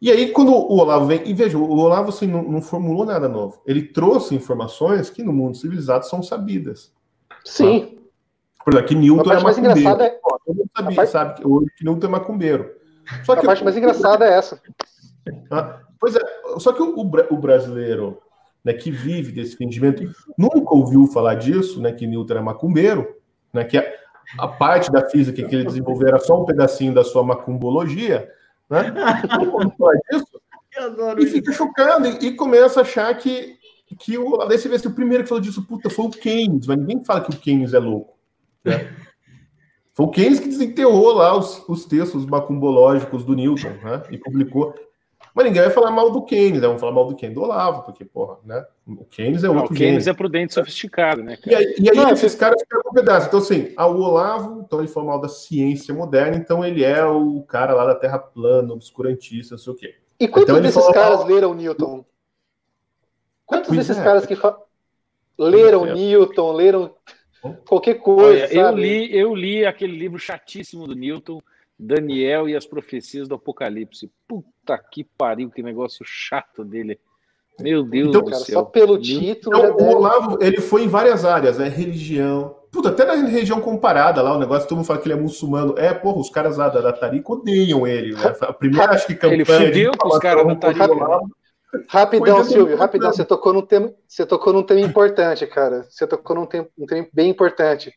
E 0.00 0.10
aí, 0.10 0.30
quando 0.30 0.52
o 0.52 0.78
Olavo 0.78 1.06
vem, 1.06 1.22
e 1.26 1.32
veja, 1.32 1.56
o 1.56 1.78
Olavo 1.78 2.10
assim, 2.10 2.26
não, 2.26 2.42
não, 2.42 2.60
formulou 2.60 3.06
nada 3.06 3.28
novo. 3.28 3.62
Ele 3.66 3.82
trouxe 3.82 4.34
informações 4.34 5.08
que 5.08 5.22
no 5.22 5.32
mundo 5.32 5.56
civilizado 5.56 6.06
são 6.06 6.22
sabidas. 6.22 6.92
Sim. 7.44 7.80
Tá? 7.80 7.96
Por 8.64 8.74
exemplo, 8.74 8.88
que 8.88 8.94
Newton 8.94 9.32
é 9.32 9.40
macumbeiro. 9.40 10.02
É... 10.02 10.10
Todo 10.10 10.56
mundo 10.56 10.70
sabia, 10.76 10.96
parte... 10.96 11.10
sabe 11.10 11.34
que 11.34 11.46
hoje 11.46 11.70
Newton 11.82 12.06
é 12.06 12.10
macumbeiro. 12.10 12.76
Só 13.24 13.32
a 13.32 13.42
parte 13.42 13.64
mais 13.64 13.76
engraçada 13.76 14.26
é 14.26 14.36
essa. 14.36 14.60
Ah, 15.50 15.80
pois 15.98 16.14
é, 16.14 16.20
só 16.58 16.72
que 16.72 16.82
o, 16.82 16.98
o 16.98 17.36
brasileiro 17.36 18.18
né, 18.64 18.72
que 18.72 18.90
vive 18.90 19.30
desse 19.30 19.56
fingimento 19.56 20.02
nunca 20.36 20.74
ouviu 20.74 21.06
falar 21.06 21.36
disso, 21.36 21.80
né, 21.80 21.92
que 21.92 22.06
Newton 22.06 22.34
é 22.34 22.40
macumbeiro, 22.40 23.16
né, 23.52 23.64
que 23.64 23.78
a, 23.78 23.84
a 24.38 24.48
parte 24.48 24.90
da 24.90 25.08
física 25.08 25.42
que 25.46 25.54
ele 25.54 25.64
desenvolveu 25.64 26.08
era 26.08 26.18
só 26.18 26.40
um 26.40 26.44
pedacinho 26.44 26.94
da 26.94 27.04
sua 27.04 27.22
macumbologia, 27.22 28.30
né? 28.68 28.92
disso, 30.10 30.40
e 31.18 31.26
fica 31.26 31.52
chocado 31.52 32.06
e, 32.06 32.26
e, 32.26 32.32
começa 32.34 32.80
a 32.80 32.82
achar 32.82 33.16
que, 33.16 33.56
que 33.98 34.18
o 34.18 34.40
Alessi 34.40 34.68
vai 34.68 34.78
ser 34.78 34.88
o 34.88 34.94
primeiro 34.94 35.22
que 35.22 35.28
falou 35.28 35.42
disso, 35.42 35.66
puta, 35.66 35.88
foi 35.88 36.06
o 36.06 36.10
Keynes, 36.10 36.66
mas 36.66 36.78
ninguém 36.78 37.04
fala 37.04 37.22
que 37.22 37.30
o 37.30 37.38
Keynes 37.38 37.72
é 37.72 37.78
louco. 37.78 38.16
Né? 38.64 38.92
Foi 39.96 40.06
o 40.06 40.10
Keynes 40.10 40.40
que 40.40 40.48
desenterrou 40.48 41.14
lá 41.14 41.34
os, 41.34 41.66
os 41.66 41.86
textos 41.86 42.26
macumbológicos 42.26 43.24
do 43.24 43.34
Newton, 43.34 43.70
né? 43.82 44.02
E 44.10 44.18
publicou. 44.18 44.74
Mas 45.36 45.44
ninguém 45.44 45.60
vai 45.60 45.70
falar 45.70 45.90
mal 45.90 46.10
do 46.10 46.22
Keynes, 46.22 46.62
né? 46.62 46.66
vamos 46.66 46.80
falar 46.80 46.92
mal 46.94 47.06
do 47.06 47.14
Keynes 47.14 47.34
do 47.34 47.42
Olavo, 47.42 47.82
porque, 47.82 48.06
porra, 48.06 48.38
né? 48.42 48.64
O 48.86 49.04
Keynes 49.04 49.44
é 49.44 49.50
outro. 49.50 49.64
Não, 49.64 49.66
o 49.66 49.68
Keynes 49.74 50.04
gênio. 50.04 50.14
é 50.14 50.16
prudente 50.16 50.54
sofisticado, 50.54 51.22
né? 51.22 51.36
Cara? 51.36 51.50
E 51.50 51.54
aí, 51.54 51.74
e 51.78 51.90
aí 51.90 51.94
não, 51.94 52.08
esses 52.08 52.34
caras 52.34 52.58
ficam 52.62 52.80
com 52.80 52.88
um 52.88 52.94
pedaço. 52.94 53.26
Então, 53.26 53.40
assim, 53.40 53.70
ah, 53.76 53.86
o 53.86 54.00
Olavo, 54.00 54.62
então 54.64 54.78
ele 54.78 54.88
foi 54.88 55.04
mal 55.04 55.20
da 55.20 55.28
ciência 55.28 55.92
moderna, 55.92 56.38
então 56.38 56.64
ele 56.64 56.82
é 56.82 57.04
o 57.04 57.42
cara 57.42 57.74
lá 57.74 57.84
da 57.84 57.94
Terra 57.94 58.18
plana, 58.18 58.72
obscurantista, 58.72 59.56
não 59.56 59.58
sei 59.58 59.72
o 59.74 59.76
quê. 59.76 59.94
E 60.18 60.26
quantos 60.26 60.48
então, 60.48 60.62
desses 60.62 60.88
caras 60.94 61.18
mal... 61.18 61.28
leram 61.28 61.52
Newton? 61.52 62.02
Quantos 63.44 63.68
pois 63.68 63.78
desses 63.78 63.98
é. 63.98 64.02
caras 64.02 64.24
que 64.24 64.36
fa... 64.36 64.58
leram 65.36 65.84
Newton, 65.84 66.52
leram 66.52 66.94
qualquer 67.68 67.96
coisa? 67.96 68.46
Olha, 68.46 68.54
eu 68.54 68.70
li, 68.70 69.14
eu 69.14 69.34
li 69.34 69.66
aquele 69.66 69.98
livro 69.98 70.18
chatíssimo 70.18 70.86
do 70.86 70.94
Newton 70.94 71.42
Daniel 71.78 72.48
e 72.48 72.56
as 72.56 72.66
profecias 72.66 73.28
do 73.28 73.34
Apocalipse. 73.34 74.10
Puta 74.26 74.78
que 74.78 75.04
pariu, 75.04 75.50
que 75.50 75.62
negócio 75.62 76.04
chato 76.04 76.64
dele. 76.64 76.98
Meu 77.60 77.82
Deus 77.82 78.08
então, 78.08 78.22
do 78.22 78.30
cara, 78.30 78.42
céu. 78.42 78.60
Só 78.60 78.64
pelo 78.64 78.98
título. 78.98 79.56
Então, 79.56 79.76
o 79.76 79.96
Olavo, 79.96 80.38
ele 80.42 80.60
foi 80.60 80.84
em 80.84 80.88
várias 80.88 81.24
áreas, 81.24 81.58
né? 81.58 81.68
Religião. 81.68 82.54
Puta, 82.70 82.90
até 82.90 83.04
na 83.04 83.14
região 83.14 83.60
comparada 83.60 84.20
lá, 84.20 84.36
o 84.36 84.38
negócio, 84.38 84.68
todo 84.68 84.76
mundo 84.76 84.86
fala 84.86 84.98
que 84.98 85.06
ele 85.06 85.14
é 85.14 85.20
muçulmano. 85.20 85.74
É, 85.78 85.94
porra, 85.94 86.18
os 86.18 86.28
caras 86.28 86.58
lá 86.58 86.68
da, 86.68 86.80
da 86.80 86.92
Tarica 86.92 87.32
odeiam 87.32 87.86
ele. 87.86 88.14
Né? 88.14 88.34
A 88.42 88.52
primeira, 88.52 88.92
acho 88.92 89.06
que 89.06 89.14
campanha. 89.14 89.34
Ele 89.34 89.44
fudeu 89.44 89.92
com 89.98 90.08
os 90.08 90.18
caras 90.18 90.46
da 90.46 90.54
Tarica. 90.56 90.86
Rapidão, 91.88 92.44
Silvio, 92.44 92.76
rapidão, 92.76 93.12
você 93.12 93.24
tocou 93.24 93.52
num 93.52 93.62
tema, 93.62 93.92
você 94.06 94.24
tocou 94.24 94.52
num 94.52 94.62
tema 94.62 94.80
importante, 94.80 95.46
cara. 95.46 95.86
Você 95.90 96.06
tocou 96.06 96.36
num 96.36 96.46
tema, 96.46 96.66
um 96.78 96.86
tema 96.86 97.06
bem 97.12 97.30
importante. 97.30 97.92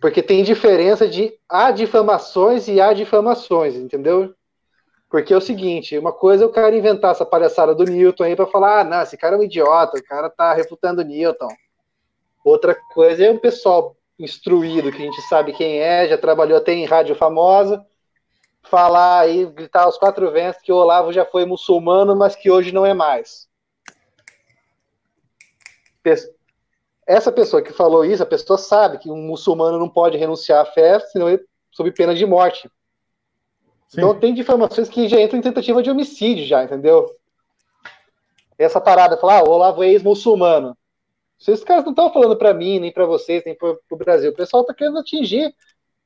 Porque 0.00 0.22
tem 0.22 0.42
diferença 0.42 1.06
de 1.08 1.32
há 1.48 1.70
difamações 1.70 2.66
e 2.68 2.80
há 2.80 2.92
difamações, 2.92 3.76
entendeu? 3.76 4.34
Porque 5.08 5.32
é 5.32 5.36
o 5.36 5.40
seguinte, 5.40 5.96
uma 5.96 6.12
coisa 6.12 6.44
é 6.44 6.46
o 6.46 6.52
cara 6.52 6.76
inventar 6.76 7.12
essa 7.12 7.24
palhaçada 7.24 7.74
do 7.74 7.84
Newton 7.84 8.24
aí 8.24 8.36
para 8.36 8.46
falar, 8.46 8.80
ah, 8.80 8.84
não, 8.84 9.02
esse 9.02 9.16
cara 9.16 9.36
é 9.36 9.38
um 9.38 9.42
idiota, 9.42 9.98
o 9.98 10.04
cara 10.04 10.28
tá 10.28 10.52
refutando 10.52 11.02
Newton. 11.02 11.48
Outra 12.44 12.74
coisa 12.92 13.24
é 13.24 13.30
o 13.30 13.40
pessoal 13.40 13.96
instruído, 14.18 14.90
que 14.90 14.98
a 14.98 15.04
gente 15.04 15.22
sabe 15.22 15.52
quem 15.52 15.78
é, 15.78 16.08
já 16.08 16.18
trabalhou 16.18 16.58
até 16.58 16.72
em 16.72 16.84
rádio 16.84 17.14
famosa, 17.14 17.86
falar 18.64 19.20
aí, 19.20 19.46
gritar 19.46 19.84
aos 19.84 19.96
quatro 19.96 20.30
ventos 20.30 20.60
que 20.60 20.72
o 20.72 20.76
Olavo 20.76 21.12
já 21.12 21.24
foi 21.24 21.46
muçulmano, 21.46 22.16
mas 22.16 22.34
que 22.34 22.50
hoje 22.50 22.72
não 22.72 22.84
é 22.84 22.92
mais 22.92 23.48
essa 27.08 27.32
pessoa 27.32 27.62
que 27.62 27.72
falou 27.72 28.04
isso, 28.04 28.22
a 28.22 28.26
pessoa 28.26 28.58
sabe 28.58 28.98
que 28.98 29.10
um 29.10 29.16
muçulmano 29.16 29.78
não 29.78 29.88
pode 29.88 30.18
renunciar 30.18 30.60
à 30.60 30.66
fé, 30.66 31.00
senão 31.00 31.26
ele 31.26 31.42
sob 31.70 31.90
pena 31.90 32.14
de 32.14 32.26
morte. 32.26 32.70
Sim. 33.88 34.00
Então 34.02 34.14
tem 34.20 34.34
difamações 34.34 34.90
que 34.90 35.08
já 35.08 35.18
entram 35.18 35.38
em 35.38 35.42
tentativa 35.42 35.82
de 35.82 35.90
homicídio, 35.90 36.44
já, 36.44 36.62
entendeu? 36.62 37.10
Essa 38.58 38.78
parada, 38.78 39.16
falar, 39.16 39.38
ah, 39.38 39.44
o 39.44 39.50
Olavo 39.50 39.82
é 39.82 39.88
ex-muçulmano. 39.88 40.76
Esses 41.40 41.64
caras 41.64 41.84
não 41.84 41.92
estão 41.92 42.12
falando 42.12 42.36
para 42.36 42.52
mim, 42.52 42.78
nem 42.78 42.92
para 42.92 43.06
vocês, 43.06 43.42
nem 43.46 43.54
para 43.54 43.78
o 43.90 43.96
Brasil. 43.96 44.30
O 44.30 44.34
pessoal 44.34 44.60
está 44.60 44.74
querendo 44.74 44.98
atingir 44.98 45.54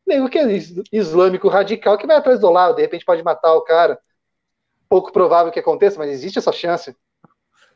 nego 0.06 0.28
que 0.28 0.38
é 0.38 0.46
islâmico 0.92 1.48
radical 1.48 1.98
que 1.98 2.06
vai 2.06 2.16
atrás 2.16 2.38
do 2.38 2.46
Olavo, 2.46 2.76
de 2.76 2.82
repente 2.82 3.04
pode 3.04 3.24
matar 3.24 3.54
o 3.54 3.62
cara. 3.62 3.98
Pouco 4.88 5.10
provável 5.12 5.50
que 5.50 5.58
aconteça, 5.58 5.98
mas 5.98 6.10
existe 6.10 6.38
essa 6.38 6.52
chance. 6.52 6.94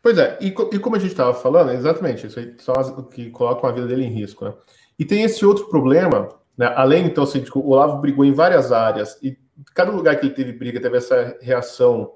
Pois 0.06 0.18
é, 0.18 0.38
e, 0.40 0.46
e 0.46 0.78
como 0.78 0.94
a 0.94 1.00
gente 1.00 1.10
estava 1.10 1.34
falando, 1.34 1.72
exatamente, 1.72 2.28
isso 2.28 2.38
aí 2.38 2.54
são 2.58 2.76
as 2.78 2.92
que 3.12 3.28
colocam 3.28 3.68
a 3.68 3.72
vida 3.72 3.88
dele 3.88 4.04
em 4.04 4.12
risco. 4.12 4.44
Né? 4.44 4.54
E 4.96 5.04
tem 5.04 5.24
esse 5.24 5.44
outro 5.44 5.68
problema, 5.68 6.28
né? 6.56 6.72
além, 6.76 7.06
então, 7.06 7.24
assim, 7.24 7.40
tipo, 7.40 7.58
o 7.58 7.70
Olavo 7.70 8.00
brigou 8.00 8.24
em 8.24 8.32
várias 8.32 8.70
áreas, 8.70 9.18
e 9.20 9.36
cada 9.74 9.90
lugar 9.90 10.14
que 10.14 10.26
ele 10.26 10.34
teve 10.36 10.52
briga 10.52 10.80
teve 10.80 10.96
essa 10.96 11.36
reação 11.40 12.12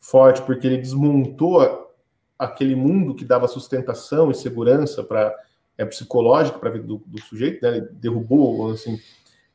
forte, 0.00 0.40
porque 0.40 0.66
ele 0.66 0.78
desmontou 0.78 1.92
aquele 2.38 2.74
mundo 2.74 3.14
que 3.14 3.22
dava 3.22 3.46
sustentação 3.48 4.30
e 4.30 4.34
segurança 4.34 5.04
para 5.04 5.36
é, 5.76 5.84
psicológica 5.84 6.58
para 6.58 6.70
a 6.70 6.72
vida 6.72 6.86
do, 6.86 7.02
do, 7.04 7.20
sujeito, 7.20 7.60
né? 7.60 7.76
ele 7.76 7.88
derrubou, 8.00 8.70
assim, 8.70 8.98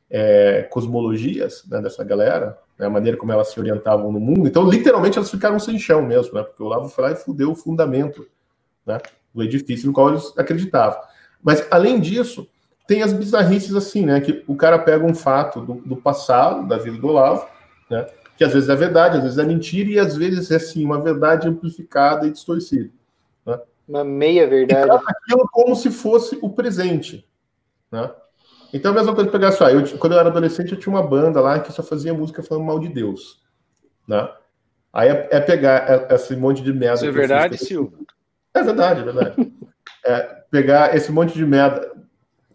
é, 0.08 0.62
cosmologias 0.70 1.64
né, 1.68 1.82
dessa 1.82 2.04
galera, 2.04 2.56
né, 2.78 2.86
a 2.86 2.90
maneira 2.90 3.16
como 3.16 3.32
elas 3.32 3.48
se 3.48 3.58
orientavam 3.58 4.10
no 4.10 4.20
mundo. 4.20 4.46
Então, 4.46 4.68
literalmente, 4.68 5.18
elas 5.18 5.30
ficaram 5.30 5.58
sem 5.58 5.78
chão 5.78 6.02
mesmo, 6.02 6.34
né, 6.34 6.42
porque 6.42 6.62
o 6.62 6.66
Olavo 6.66 6.92
e 7.10 7.14
fudeu 7.16 7.52
o 7.52 7.54
fundamento 7.54 8.26
né, 8.86 8.98
do 9.34 9.42
edifício 9.42 9.86
no 9.86 9.92
qual 9.92 10.10
eles 10.10 10.32
acreditavam. 10.36 11.00
Mas, 11.42 11.66
além 11.70 12.00
disso, 12.00 12.48
tem 12.86 13.02
as 13.02 13.12
bizarrices 13.12 13.74
assim, 13.74 14.04
né, 14.04 14.20
que 14.20 14.44
o 14.46 14.56
cara 14.56 14.78
pega 14.78 15.04
um 15.04 15.14
fato 15.14 15.60
do, 15.60 15.74
do 15.74 15.96
passado, 15.96 16.66
da 16.66 16.76
vida 16.76 16.98
do 16.98 17.08
Olavo, 17.08 17.46
né, 17.90 18.06
que 18.36 18.44
às 18.44 18.52
vezes 18.52 18.68
é 18.68 18.74
verdade, 18.74 19.18
às 19.18 19.22
vezes 19.22 19.38
é 19.38 19.44
mentira, 19.44 19.90
e 19.90 19.98
às 19.98 20.16
vezes 20.16 20.50
é, 20.50 20.56
assim, 20.56 20.84
uma 20.84 21.00
verdade 21.00 21.48
amplificada 21.48 22.26
e 22.26 22.30
distorcida. 22.30 22.90
Né? 23.46 23.58
Uma 23.86 24.04
meia 24.04 24.46
verdade. 24.46 24.90
E 24.90 25.10
aquilo 25.10 25.48
como 25.50 25.76
se 25.76 25.90
fosse 25.90 26.38
o 26.42 26.50
presente. 26.50 27.26
Né? 27.90 28.10
Então 28.72 28.92
a 28.92 28.94
mesma 28.94 29.14
coisa 29.14 29.30
pegar 29.30 29.52
só. 29.52 29.68
Eu, 29.68 29.86
quando 29.98 30.14
eu 30.14 30.18
era 30.18 30.28
adolescente, 30.28 30.72
eu 30.72 30.78
tinha 30.78 30.94
uma 30.94 31.06
banda 31.06 31.40
lá 31.40 31.60
que 31.60 31.72
só 31.72 31.82
fazia 31.82 32.14
música 32.14 32.42
falando 32.42 32.64
mal 32.64 32.78
de 32.78 32.88
Deus. 32.88 33.42
Né? 34.08 34.28
Aí 34.92 35.08
é, 35.08 35.28
é 35.30 35.40
pegar 35.40 36.08
é, 36.10 36.14
esse 36.14 36.34
monte 36.36 36.62
de 36.62 36.72
merda. 36.72 36.96
Isso 36.96 37.06
é 37.06 37.10
verdade, 37.10 37.58
Silvio? 37.58 38.06
É 38.54 38.62
verdade, 38.62 39.00
é 39.00 39.04
verdade. 39.04 39.52
é, 40.04 40.20
pegar 40.50 40.96
esse 40.96 41.12
monte 41.12 41.34
de 41.34 41.44
merda. 41.44 41.92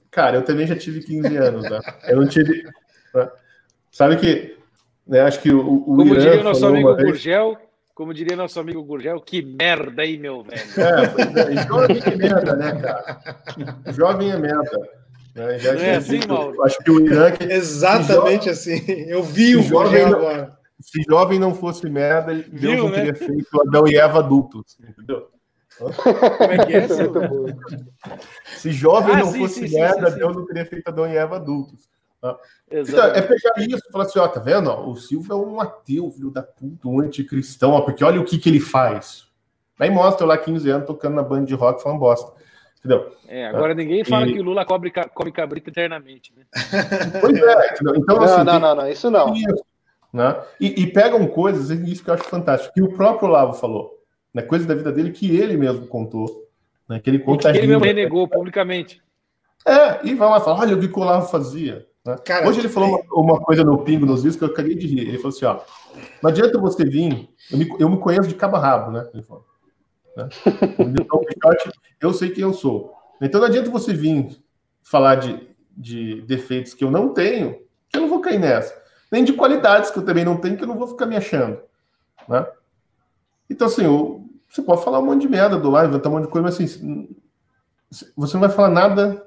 Cara, 0.09 0.37
eu 0.37 0.43
também 0.43 0.65
já 0.65 0.75
tive 0.75 1.01
15 1.01 1.37
anos, 1.37 1.63
né? 1.69 1.79
Eu 2.07 2.17
não 2.17 2.27
tive. 2.27 2.63
Né? 3.13 3.29
Sabe 3.91 4.17
que. 4.17 4.57
Né, 5.05 5.21
acho 5.21 5.41
que 5.41 5.51
o, 5.51 5.59
o 5.59 5.83
Como 5.85 6.05
Irã 6.13 6.19
diria 6.19 6.43
nosso 6.43 6.65
amigo 6.67 6.95
Gurgel, 6.95 7.57
como 7.95 8.13
diria 8.13 8.35
nosso 8.35 8.59
amigo 8.59 8.83
Gurgel, 8.83 9.21
que 9.21 9.41
merda 9.41 10.01
aí, 10.01 10.17
meu 10.17 10.43
velho. 10.43 10.61
É, 10.77 11.53
é. 11.53 11.65
Jovem 11.65 12.01
é 12.05 12.15
merda, 12.15 12.55
né, 12.55 12.81
cara? 12.81 13.21
Jovem 13.93 14.31
é 14.31 14.37
merda. 14.37 14.89
Né? 15.37 15.59
Já 15.59 15.73
não 15.73 15.81
é 15.81 15.95
assim, 15.95 16.19
Mauro? 16.27 16.63
Acho 16.63 16.77
que 16.79 16.89
o 16.89 17.05
Irã. 17.05 17.31
Que, 17.31 17.43
Exatamente 17.43 18.49
assim. 18.49 18.79
Eu 19.07 19.21
vi 19.21 19.55
o 19.55 19.61
jovem 19.61 20.03
agora. 20.03 20.57
Se 20.79 21.01
jovem 21.07 21.37
não 21.37 21.53
fosse 21.53 21.87
merda, 21.89 22.33
Deus 22.33 22.47
Viu, 22.51 22.77
não 22.77 22.89
né? 22.89 22.95
teria 22.95 23.15
feito 23.15 23.61
Adão 23.61 23.87
e 23.87 23.95
Eva 23.95 24.19
adultos. 24.19 24.77
Entendeu? 24.79 25.29
Como 25.77 26.51
é 26.51 26.65
que 26.65 26.73
é, 26.73 26.87
Se 28.57 28.71
jovem 28.71 29.13
ah, 29.13 29.19
não 29.19 29.31
sim, 29.31 29.39
fosse 29.39 29.67
sim, 29.67 29.75
merda, 29.75 30.11
sim, 30.11 30.17
Deus 30.17 30.35
não 30.35 30.45
teria 30.45 30.65
feito 30.65 30.87
Adão 30.87 31.07
e 31.07 31.15
Eva 31.15 31.35
adultos. 31.35 31.87
Então, 32.71 33.05
é 33.05 33.21
pegar 33.21 33.53
isso 33.59 33.83
e 33.87 33.91
falar 33.91 34.05
assim, 34.05 34.17
ó, 34.17 34.27
tá 34.27 34.39
vendo? 34.39 34.69
Ó, 34.69 34.89
o 34.89 34.95
Silvio 34.95 35.33
é 35.33 35.35
um 35.35 35.61
ateu, 35.61 36.09
filho 36.11 36.31
da 36.31 36.41
puta, 36.41 36.87
um 36.87 36.99
anticristão, 36.99 37.71
ó, 37.71 37.81
porque 37.81 38.03
olha 38.03 38.19
o 38.19 38.25
que, 38.25 38.39
que 38.39 38.49
ele 38.49 38.59
faz. 38.59 39.27
Aí 39.79 39.91
mostra 39.91 40.23
eu 40.23 40.27
lá 40.27 40.37
15 40.37 40.67
anos 40.69 40.87
tocando 40.87 41.15
na 41.15 41.23
banda 41.23 41.45
de 41.45 41.53
rock 41.53 41.81
falando 41.81 41.99
bosta. 41.99 42.36
Entendeu? 42.79 43.11
É, 43.27 43.47
agora 43.47 43.73
ninguém 43.73 44.03
fala 44.03 44.27
e... 44.27 44.33
que 44.33 44.39
o 44.39 44.43
Lula 44.43 44.65
cobre, 44.65 44.91
come 45.13 45.31
cabrito 45.31 45.69
eternamente, 45.69 46.33
né? 46.35 46.45
Pois 47.19 47.37
é, 47.37 47.73
entendeu? 47.73 47.95
então 47.97 48.21
assim, 48.21 48.43
não, 48.43 48.59
não, 48.59 48.75
não, 48.75 48.89
isso 48.89 49.09
não. 49.09 49.33
né? 50.13 50.41
E, 50.59 50.83
e, 50.83 50.87
pegam 50.87 51.25
coisas, 51.27 51.69
isso 51.69 52.03
que 52.03 52.09
eu 52.09 52.13
acho 52.13 52.23
fantástico, 52.25 52.73
que 52.73 52.81
o 52.81 52.93
próprio 52.93 53.27
Lavo 53.27 53.53
falou, 53.53 53.97
né? 54.33 54.41
Coisas 54.41 54.67
da 54.67 54.75
vida 54.75 54.91
dele 54.91 55.11
que 55.11 55.35
ele 55.35 55.57
mesmo 55.57 55.87
contou, 55.87 56.47
né? 56.87 56.99
Que 56.99 57.09
ele 57.09 57.19
conta. 57.19 57.49
E 57.49 57.53
que 57.53 57.57
ele 57.57 57.67
mesmo 57.67 57.83
renegou 57.83 58.27
publicamente. 58.27 59.01
É, 59.65 60.05
e 60.05 60.13
vai 60.13 60.29
lá 60.29 60.37
e 60.37 60.41
fala: 60.41 60.59
olha 60.61 60.75
o 60.75 60.79
que 60.79 60.87
o 60.87 61.01
Olavo 61.01 61.27
fazia. 61.27 61.85
Né? 62.05 62.15
Cara, 62.23 62.47
Hoje 62.47 62.59
ele 62.59 62.69
falou 62.69 62.89
uma, 62.89 63.33
uma, 63.33 63.39
coisa 63.41 63.63
no 63.63 63.79
Pingo 63.79 64.05
nos 64.05 64.23
vídeos 64.23 64.37
que 64.37 64.43
eu 64.43 64.53
caguei 64.53 64.75
de 64.75 64.87
rir. 64.87 65.01
Ele 65.01 65.17
falou 65.17 65.29
assim: 65.29 65.45
ó, 65.45 65.59
não 66.21 66.29
adianta 66.29 66.57
você 66.57 66.85
vir, 66.85 67.27
eu 67.51 67.57
me, 67.57 67.69
eu 67.79 67.89
me 67.89 67.97
conheço 67.97 68.29
de 68.29 68.35
cabo 68.35 68.55
a 68.55 68.59
rabo, 68.59 68.91
né? 68.91 69.09
Ele 69.13 69.23
falou. 69.23 69.45
Né? 70.17 70.27
eu 72.01 72.11
sei 72.11 72.31
quem 72.31 72.41
eu 72.41 72.53
sou. 72.53 72.91
Então 73.21 73.39
não 73.39 73.47
adianta 73.47 73.69
você 73.69 73.93
vir 73.93 74.41
falar 74.81 75.15
de, 75.15 75.47
de 75.75 76.21
defeitos 76.21 76.73
que 76.73 76.83
eu 76.83 76.89
não 76.89 77.13
tenho, 77.13 77.61
que 77.89 77.97
eu 77.97 78.01
não 78.01 78.09
vou 78.09 78.19
cair 78.19 78.39
nessa. 78.39 78.75
Nem 79.11 79.23
de 79.23 79.33
qualidades 79.33 79.91
que 79.91 79.99
eu 79.99 80.05
também 80.05 80.25
não 80.25 80.37
tenho, 80.37 80.57
que 80.57 80.63
eu 80.63 80.67
não 80.67 80.77
vou 80.77 80.87
ficar 80.87 81.05
me 81.05 81.15
achando. 81.15 81.61
Né? 82.27 82.45
Então, 83.49 83.67
assim, 83.67 83.85
eu, 83.85 84.27
você 84.49 84.61
pode 84.61 84.83
falar 84.83 84.99
um 84.99 85.05
monte 85.05 85.21
de 85.21 85.29
merda 85.29 85.57
do 85.57 85.69
live, 85.69 85.89
inventar 85.89 86.11
um 86.11 86.15
monte 86.15 86.25
de 86.25 86.31
coisa, 86.31 86.47
mas 86.47 86.55
assim, 86.55 87.15
você 88.15 88.33
não 88.33 88.41
vai 88.41 88.49
falar 88.49 88.69
nada 88.69 89.25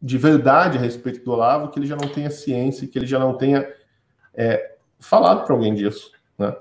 de 0.00 0.18
verdade 0.18 0.78
a 0.78 0.80
respeito 0.80 1.24
do 1.24 1.32
Olavo 1.32 1.70
que 1.70 1.78
ele 1.78 1.86
já 1.86 1.96
não 1.96 2.08
tenha 2.08 2.30
ciência, 2.30 2.86
que 2.86 2.98
ele 2.98 3.06
já 3.06 3.18
não 3.18 3.36
tenha 3.36 3.66
é, 4.34 4.76
falado 5.00 5.44
para 5.44 5.54
alguém 5.54 5.74
disso, 5.74 6.12
né? 6.38 6.54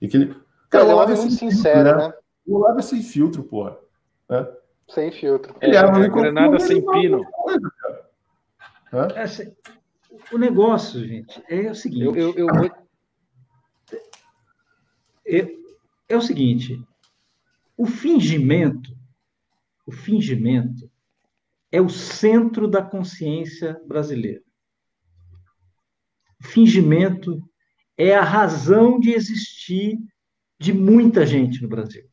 E 0.00 0.08
que 0.08 0.16
ele, 0.16 0.36
cara, 0.68 0.84
o 0.84 0.90
Olavo 0.90 1.12
é 1.12 1.16
muito 1.16 1.34
sincero, 1.34 1.84
filtro, 1.84 1.98
né? 1.98 2.08
né? 2.08 2.14
O 2.46 2.56
Olavo 2.56 2.78
é 2.78 2.82
sem 2.82 3.02
filtro, 3.02 3.42
porra. 3.42 3.78
Né? 4.28 4.46
Sem 4.88 5.10
filtro. 5.10 5.54
Ele 5.60 5.76
é, 5.76 5.80
é 5.80 6.08
granada 6.08 6.58
sem 6.58 6.84
pino. 6.84 7.24
Coisa, 7.24 7.72
é, 8.92 9.52
o 10.32 10.38
negócio, 10.38 11.04
gente, 11.04 11.42
é 11.48 11.70
o 11.70 11.74
seguinte. 11.74 12.04
Eu, 12.04 12.14
eu, 12.14 12.34
eu 12.34 12.46
vou... 12.46 12.70
é, 15.26 15.56
é 16.08 16.16
o 16.16 16.22
seguinte. 16.22 16.80
O 17.76 17.86
fingimento, 17.86 18.96
o 19.84 19.90
fingimento 19.90 20.88
é 21.72 21.80
o 21.80 21.88
centro 21.88 22.68
da 22.68 22.82
consciência 22.82 23.80
brasileira. 23.84 24.42
O 26.40 26.46
fingimento 26.46 27.42
é 27.96 28.14
a 28.14 28.22
razão 28.22 29.00
de 29.00 29.10
existir 29.12 29.98
de 30.58 30.72
muita 30.72 31.26
gente 31.26 31.60
no 31.60 31.68
Brasil. 31.68 32.08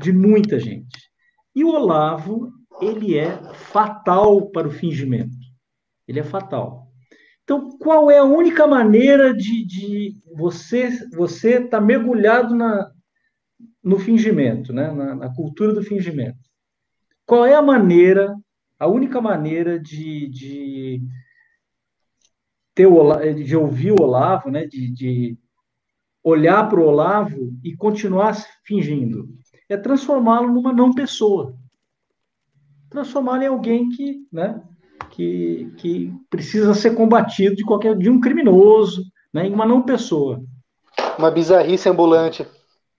De 0.00 0.12
muita 0.12 0.58
gente. 0.58 1.10
E 1.54 1.64
o 1.64 1.68
Olavo, 1.68 2.50
ele 2.80 3.16
é 3.18 3.36
fatal 3.54 4.50
para 4.50 4.68
o 4.68 4.70
fingimento. 4.70 5.36
Ele 6.08 6.20
é 6.20 6.24
fatal. 6.24 6.88
Então, 7.44 7.76
qual 7.78 8.10
é 8.10 8.18
a 8.18 8.24
única 8.24 8.66
maneira 8.66 9.34
de, 9.34 9.64
de 9.64 10.14
você 10.34 10.90
você 11.10 11.56
estar 11.56 11.78
tá 11.78 11.80
mergulhado 11.80 12.54
na, 12.54 12.90
no 13.82 13.98
fingimento, 13.98 14.72
né? 14.72 14.90
Na, 14.92 15.14
na, 15.14 15.34
cultura 15.34 15.72
do 15.74 15.82
fingimento? 15.82 16.38
Qual 17.26 17.44
é 17.44 17.54
a 17.54 17.62
maneira, 17.62 18.34
a 18.78 18.86
única 18.86 19.20
maneira 19.20 19.78
de, 19.78 20.28
de 20.28 21.02
ter 22.74 22.86
o, 22.86 23.34
de 23.34 23.56
ouvir 23.56 23.92
o 23.92 24.02
Olavo, 24.02 24.50
né? 24.50 24.66
De, 24.66 24.90
de 24.90 25.38
olhar 26.22 26.68
para 26.68 26.80
o 26.80 26.86
Olavo 26.86 27.52
e 27.62 27.76
continuar 27.76 28.34
fingindo? 28.64 29.28
É 29.72 29.76
transformá-lo 29.78 30.52
numa 30.52 30.70
não 30.70 30.92
pessoa. 30.92 31.54
Transformá-lo 32.90 33.42
em 33.42 33.46
alguém 33.46 33.88
que, 33.88 34.26
né? 34.30 34.62
Que, 35.10 35.72
que 35.78 36.12
precisa 36.28 36.74
ser 36.74 36.94
combatido 36.94 37.56
de 37.56 37.64
qualquer 37.64 37.96
de 37.96 38.10
um 38.10 38.20
criminoso, 38.20 39.02
né? 39.32 39.46
Em 39.46 39.54
uma 39.54 39.64
não 39.64 39.80
pessoa. 39.80 40.44
Uma 41.18 41.30
bizarrice 41.30 41.88
ambulante. 41.88 42.46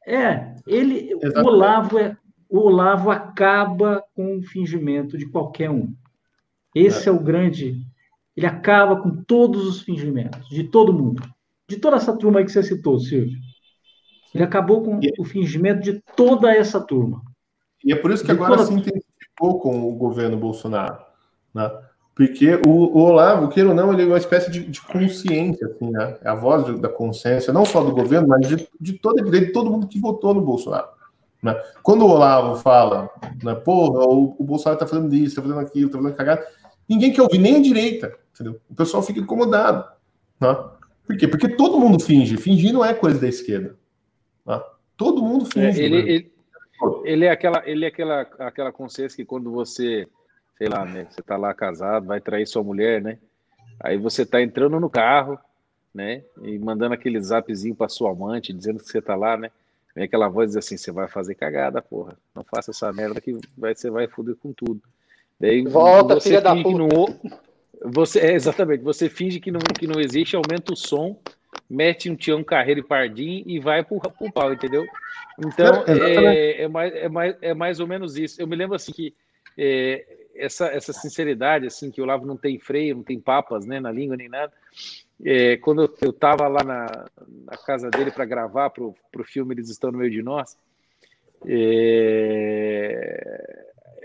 É, 0.04 0.56
ele, 0.66 1.12
Exatamente. 1.12 1.38
o 1.38 1.46
Olavo 1.46 2.00
é, 2.00 2.18
o 2.50 2.58
Olavo 2.58 3.12
acaba 3.12 4.04
com 4.16 4.40
o 4.40 4.42
fingimento 4.42 5.16
de 5.16 5.30
qualquer 5.30 5.70
um. 5.70 5.94
Esse 6.74 7.08
é. 7.08 7.12
é 7.12 7.16
o 7.16 7.20
grande. 7.20 7.86
Ele 8.36 8.48
acaba 8.48 9.00
com 9.00 9.24
todos 9.24 9.68
os 9.68 9.84
fingimentos, 9.84 10.50
de 10.50 10.64
todo 10.64 10.92
mundo. 10.92 11.22
De 11.70 11.78
toda 11.78 11.98
essa 11.98 12.18
turma 12.18 12.40
aí 12.40 12.46
que 12.46 12.52
você 12.52 12.64
citou, 12.64 13.00
Silvio. 13.00 13.38
Ele 14.34 14.44
acabou 14.44 14.82
com 14.82 15.00
e... 15.02 15.14
o 15.20 15.24
fingimento 15.24 15.82
de 15.82 16.02
toda 16.16 16.54
essa 16.54 16.80
turma. 16.80 17.22
E 17.84 17.94
é 17.94 17.96
por 17.96 18.12
isso 18.12 18.24
que 18.24 18.34
de 18.34 18.34
agora 18.34 18.58
toda... 18.58 18.66
se 18.66 18.74
intensificou 18.74 19.60
com 19.60 19.88
o 19.88 19.96
governo 19.96 20.38
Bolsonaro. 20.38 20.98
Né? 21.54 21.70
Porque 22.16 22.60
o, 22.66 22.70
o 22.70 23.00
Olavo, 23.00 23.50
queira 23.50 23.70
ou 23.70 23.76
não, 23.76 23.92
ele 23.92 24.04
é 24.04 24.06
uma 24.06 24.18
espécie 24.18 24.52
de, 24.52 24.60
de 24.66 24.82
consciência, 24.82 25.68
assim, 25.68 25.90
né? 25.90 26.18
É 26.22 26.30
a 26.30 26.36
voz 26.36 26.80
da 26.80 26.88
consciência, 26.88 27.52
não 27.52 27.66
só 27.66 27.84
do 27.84 27.92
governo, 27.92 28.28
mas 28.28 28.48
de, 28.48 28.68
de, 28.80 28.94
todo, 28.94 29.24
de 29.32 29.52
todo 29.52 29.72
mundo 29.72 29.88
que 29.88 30.00
votou 30.00 30.34
no 30.34 30.42
Bolsonaro. 30.42 30.90
Né? 31.42 31.60
Quando 31.82 32.06
o 32.06 32.10
Olavo 32.10 32.56
fala, 32.56 33.10
né, 33.44 33.56
porra, 33.56 34.06
o, 34.06 34.36
o 34.38 34.44
Bolsonaro 34.44 34.76
está 34.76 34.88
fazendo 34.88 35.14
isso, 35.14 35.30
está 35.30 35.42
fazendo 35.42 35.60
aquilo, 35.60 35.88
está 35.88 35.98
fazendo 35.98 36.16
cagada, 36.16 36.46
ninguém 36.88 37.12
quer 37.12 37.24
ouvir, 37.24 37.40
nem 37.40 37.58
a 37.58 37.62
direita, 37.62 38.14
entendeu? 38.34 38.62
O 38.70 38.76
pessoal 38.76 39.02
fica 39.02 39.20
incomodado. 39.20 39.84
Né? 40.40 40.56
Por 41.06 41.18
quê? 41.18 41.28
Porque 41.28 41.50
todo 41.50 41.80
mundo 41.80 42.00
finge. 42.00 42.38
Fingir 42.38 42.72
não 42.72 42.86
é 42.86 42.94
coisa 42.94 43.20
da 43.20 43.28
esquerda. 43.28 43.76
Né? 44.46 44.62
Todo 44.98 45.24
mundo 45.24 45.46
finge. 45.46 45.82
É, 45.82 45.86
ele, 45.86 45.98
ele, 45.98 46.32
ele, 47.04 47.26
é 47.26 47.32
aquela, 47.32 47.64
ele 47.66 47.86
é 47.86 47.88
aquela, 47.88 48.22
aquela 48.40 48.72
consciência 48.72 49.16
que 49.16 49.26
quando 49.26 49.52
você, 49.52 50.08
sei 50.58 50.68
lá, 50.68 50.86
né, 50.86 51.08
você 51.10 51.22
está 51.22 51.38
lá 51.38 51.54
casado, 51.54 52.08
vai 52.08 52.22
trair 52.22 52.46
sua 52.46 52.64
mulher, 52.64 53.02
né? 53.02 53.18
Aí 53.80 53.98
você 53.98 54.22
está 54.22 54.42
entrando 54.42 54.80
no 54.80 54.90
carro, 54.90 55.38
né? 55.94 56.24
E 56.42 56.58
mandando 56.60 56.94
aquele 56.94 57.20
zapzinho 57.22 57.76
para 57.76 57.90
sua 57.90 58.12
amante, 58.12 58.54
dizendo 58.54 58.80
que 58.80 58.90
você 58.90 59.00
está 59.00 59.16
lá, 59.16 59.36
né? 59.38 59.52
Vem 59.96 60.06
aquela 60.06 60.28
voz 60.28 60.50
diz 60.52 60.58
assim: 60.58 60.78
você 60.78 60.92
vai 60.92 61.08
fazer 61.08 61.36
cagada, 61.36 61.82
porra. 61.82 62.18
Não 62.34 62.44
faça 62.44 62.72
essa 62.72 62.92
merda 62.92 63.22
que 63.22 63.38
vai, 63.58 63.76
você 63.76 63.90
vai 63.90 64.08
foder 64.08 64.36
com 64.36 64.52
tudo. 64.52 64.82
Daí, 65.40 65.64
Volta, 65.64 66.20
filha 66.20 66.42
da 66.42 66.56
puta. 66.56 66.78
Não, 66.78 67.20
você, 67.86 68.20
é, 68.20 68.34
exatamente, 68.34 68.84
você 68.84 69.10
finge 69.10 69.40
que 69.40 69.52
não, 69.52 69.60
que 69.60 69.86
não 69.86 70.00
existe, 70.00 70.36
aumenta 70.36 70.72
o 70.72 70.76
som, 70.76 71.20
mete 71.70 72.10
um 72.10 72.16
Tião 72.16 72.44
Carreiro 72.44 72.82
e 72.82 72.84
Pardim 72.84 73.44
e 73.46 73.60
vai 73.60 73.84
pro, 73.84 74.00
pro 74.00 74.32
pau, 74.32 74.54
entendeu? 74.54 74.86
Então, 75.40 75.84
é, 75.88 76.64
é, 76.64 76.68
mais, 76.68 76.94
é, 76.94 77.10
mais, 77.10 77.36
é 77.42 77.54
mais 77.54 77.80
ou 77.80 77.88
menos 77.88 78.18
isso. 78.18 78.42
Eu 78.42 78.48
me 78.48 78.56
lembro 78.56 78.76
assim 78.76 78.92
que 78.92 79.14
é, 79.58 80.06
essa, 80.36 80.68
essa 80.68 80.94
sinceridade, 80.94 81.68
assim, 81.68 81.92
que 81.92 82.02
o 82.02 82.06
Lavo 82.06 82.26
não 82.26 82.38
tem 82.38 82.60
freio, 82.60 82.96
não 82.96 83.04
tem 83.04 83.20
papas 83.20 83.66
né, 83.66 83.80
na 83.80 83.92
língua 83.92 84.18
nem 84.18 84.30
nada. 84.30 84.52
É, 85.24 85.58
quando 85.58 85.94
eu 86.02 86.10
estava 86.10 86.48
lá 86.48 86.64
na, 86.64 87.06
na, 87.46 87.58
casa 87.58 87.90
dele 87.90 88.12
para 88.12 88.26
gravar 88.26 88.70
para 88.70 88.84
o 88.84 88.96
filme 89.24 89.54
Eles 89.54 89.70
Estão 89.70 89.92
no 89.92 90.00
Meio 90.00 90.12
de 90.12 90.22
Nós, 90.22 90.58
é, 91.46 92.54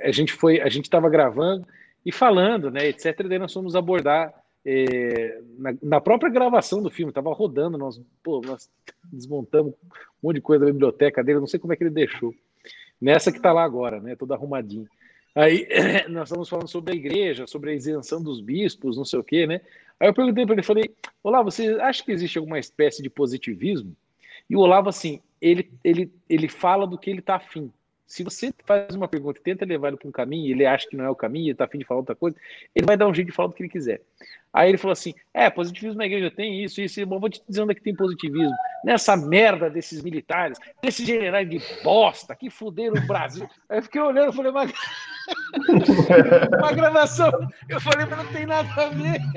a 0.03 0.11
gente 0.13 0.33
foi, 0.33 0.61
a 0.61 0.69
gente 0.69 0.85
estava 0.85 1.09
gravando 1.09 1.67
e 2.05 2.13
falando, 2.13 2.71
né, 2.71 2.87
etc. 2.87 3.21
E 3.21 3.29
daí 3.29 3.39
nós 3.39 3.53
fomos 3.53 3.75
abordar 3.75 4.33
é, 4.65 5.41
na, 5.59 5.75
na, 5.83 6.01
própria 6.01 6.31
gravação 6.31 6.83
do 6.83 6.91
filme, 6.91 7.11
estava 7.11 7.33
rodando, 7.33 7.79
nós, 7.79 8.01
pô, 8.23 8.41
nós 8.45 8.71
desmontamos 9.05 9.73
um 9.73 10.29
monte 10.29 10.37
de 10.37 10.43
coisa 10.43 10.65
da 10.65 10.73
biblioteca 10.73 11.23
dele, 11.23 11.41
não 11.41 11.47
sei 11.47 11.61
como 11.61 11.73
é 11.73 11.77
que 11.77 11.85
ele 11.85 11.91
deixou. 11.91 12.35
Nessa 13.01 13.31
que 13.31 13.39
está 13.39 13.53
lá 13.53 13.63
agora, 13.63 14.01
né, 14.01 14.17
toda 14.17 14.35
arrumadinho. 14.35 14.89
Aí 15.35 15.69
nós 16.11 16.29
estamos 16.29 16.49
falando 16.49 16.69
sobre 16.69 16.93
a 16.93 16.97
igreja, 16.97 17.47
sobre 17.47 17.71
a 17.71 17.75
isenção 17.75 18.23
dos 18.23 18.41
bispos, 18.41 18.97
não 18.97 19.05
sei 19.05 19.19
o 19.19 19.25
quê, 19.25 19.47
né? 19.47 19.61
Aí 20.01 20.09
eu 20.09 20.15
perguntei 20.15 20.45
para 20.45 20.55
ele, 20.55 20.63
falei, 20.63 20.91
Olavo, 21.23 21.51
você 21.51 21.69
acha 21.81 22.05
que 22.05 22.13
existe 22.13 22.39
alguma 22.39 22.59
espécie 22.59 23.03
de 23.03 23.11
positivismo? 23.11 23.97
E 24.49 24.57
o 24.57 24.61
Olavo, 24.61 24.89
assim, 24.89 25.21
ele, 25.41 25.71
ele, 25.85 26.13
ele 26.29 26.49
fala 26.49 26.87
do 26.87 26.99
que 26.99 27.11
ele 27.11 27.21
está 27.21 27.37
afim. 27.37 27.73
Se 28.07 28.25
você 28.25 28.53
faz 28.65 28.95
uma 28.95 29.07
pergunta 29.07 29.39
e 29.39 29.43
tenta 29.43 29.67
levar 29.67 29.89
ele 29.89 29.99
para 29.99 30.09
um 30.09 30.13
caminho, 30.13 30.51
ele 30.51 30.65
acha 30.65 30.89
que 30.89 30.97
não 30.97 31.05
é 31.05 31.11
o 31.11 31.15
caminho, 31.15 31.45
ele 31.45 31.53
está 31.53 31.65
afim 31.65 31.79
de 31.79 31.85
falar 31.85 32.01
outra 32.01 32.15
coisa, 32.15 32.37
ele 32.75 32.87
vai 32.87 32.97
dar 32.97 33.07
um 33.07 33.13
jeito 33.13 33.29
de 33.29 33.35
falar 33.35 33.49
do 33.49 33.55
que 33.55 33.63
ele 33.63 33.69
quiser. 33.69 34.01
Aí 34.53 34.71
ele 34.71 34.79
falou 34.79 34.93
assim: 34.93 35.15
é, 35.33 35.51
positivismo 35.51 35.99
na 35.99 36.07
igreja 36.07 36.31
tem 36.31 36.65
isso, 36.65 36.81
isso, 36.81 37.05
bom, 37.07 37.21
vou 37.21 37.29
te 37.29 37.43
dizer 37.49 37.63
onde 37.63 37.73
é 37.73 37.75
que 37.75 37.83
tem 37.83 37.95
positivismo. 37.95 38.55
Nessa 38.85 39.17
merda 39.17 39.69
desses 39.69 40.03
militares, 40.03 40.59
desses 40.83 41.07
generais 41.07 41.49
de 41.49 41.61
bosta 41.83 42.35
que 42.35 42.49
fuderam 42.49 42.97
o 42.97 43.07
Brasil. 43.07 43.49
Aí 43.69 43.79
eu 43.79 43.83
fiquei 43.83 44.01
olhando 44.01 44.33
e 44.33 44.37
falei, 44.37 44.53
mas. 44.53 44.73
uma 46.59 46.73
gravação. 46.73 47.31
Eu 47.69 47.81
falei, 47.81 48.07
mas 48.07 48.19
não 48.19 48.33
tem 48.33 48.47
nada 48.47 48.69
a 48.75 48.89
ver. 48.89 49.19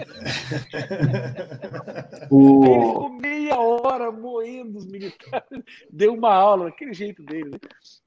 O... 2.29 2.63
Ele 2.63 2.85
ficou 2.85 3.09
meia 3.09 3.59
hora 3.59 4.09
moendo 4.09 4.77
os 4.77 4.85
militares, 4.85 5.63
deu 5.91 6.13
uma 6.13 6.33
aula, 6.33 6.65
daquele 6.65 6.93
jeito 6.93 7.21
dele, 7.23 7.51
né? 7.51 7.59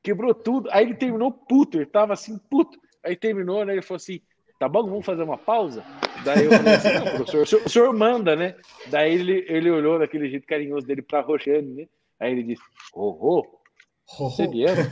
quebrou 0.03 0.35
tudo. 0.35 0.71
Aí 0.73 0.85
ele 0.85 0.95
terminou 0.95 1.31
puto, 1.31 1.77
ele 1.77 1.87
tava 1.87 2.15
assim, 2.15 2.39
puto. 2.51 2.79
Aí 3.05 3.15
terminou, 3.15 3.65
né? 3.65 3.75
Ele 3.75 3.83
falou 3.83 3.97
assim: 3.97 4.21
tá 4.59 4.69
bom, 4.69 4.85
vamos 4.85 5.05
fazer 5.05 5.23
uma 5.23 5.39
pausa? 5.39 5.85
Daí 6.25 6.45
eu 6.45 6.53
falei 6.53 6.75
assim, 6.75 6.95
não, 6.95 7.17
professor, 7.17 7.43
o 7.43 7.47
senhor, 7.47 7.63
o 7.65 7.69
senhor 7.69 7.93
manda, 7.93 8.37
né? 8.37 8.55
Daí 8.87 9.15
ele, 9.15 9.45
ele 9.49 9.71
olhou 9.71 9.99
daquele 9.99 10.29
jeito 10.29 10.47
carinhoso 10.47 10.87
dele 10.87 11.03
pra 11.03 11.21
Roxane, 11.21 11.75
né? 11.75 11.87
Aí 12.21 12.33
ele 12.33 12.43
disse, 12.43 12.63
oh, 12.95 13.17
oh, 13.21 14.29
você 14.29 14.47
me 14.47 14.65
ama? 14.65 14.83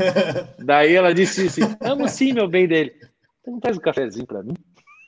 Daí 0.58 0.94
ela 0.94 1.14
disse 1.14 1.46
assim, 1.46 1.62
amo 1.80 2.08
sim, 2.08 2.32
meu 2.32 2.48
bem 2.48 2.66
dele. 2.66 2.92
Então 3.40 3.60
faz 3.62 3.76
um 3.76 3.80
cafezinho 3.80 4.26
pra 4.26 4.42
mim. 4.42 4.54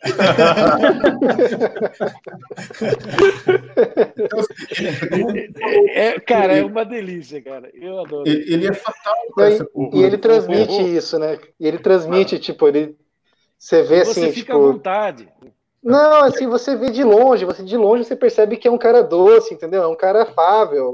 é, 5.95 6.21
cara, 6.21 6.59
é 6.59 6.63
uma 6.63 6.85
delícia, 6.85 7.41
cara. 7.41 7.71
Eu 7.73 8.01
adoro. 8.01 8.29
Ele, 8.29 8.53
ele 8.53 8.67
é 8.67 8.75
fatal. 8.75 9.15
E, 9.39 9.99
e 9.99 10.03
ele 10.03 10.19
transmite 10.19 10.95
isso, 10.95 11.19
né? 11.19 11.39
E 11.59 11.67
ele 11.67 11.79
transmite, 11.79 12.39
tipo, 12.39 12.69
ele. 12.69 12.95
Você 13.65 13.83
vê 13.83 14.05
você 14.05 14.11
assim. 14.11 14.21
Você 14.21 14.33
fica 14.33 14.53
tipo... 14.53 14.69
à 14.69 14.73
vontade. 14.73 15.29
Não, 15.83 16.25
assim, 16.25 16.47
você 16.47 16.77
vê 16.77 16.91
de 16.91 17.03
longe, 17.03 17.47
você 17.47 17.63
de 17.63 17.79
longe 17.79 18.05
você 18.05 18.15
percebe 18.15 18.59
que 18.59 18.69
é 18.69 18.71
um 18.71 18.77
cara 18.77 19.03
doce, 19.03 19.55
entendeu? 19.55 19.83
É 19.83 19.87
um 19.87 19.97
cara 19.97 20.25
afável. 20.25 20.93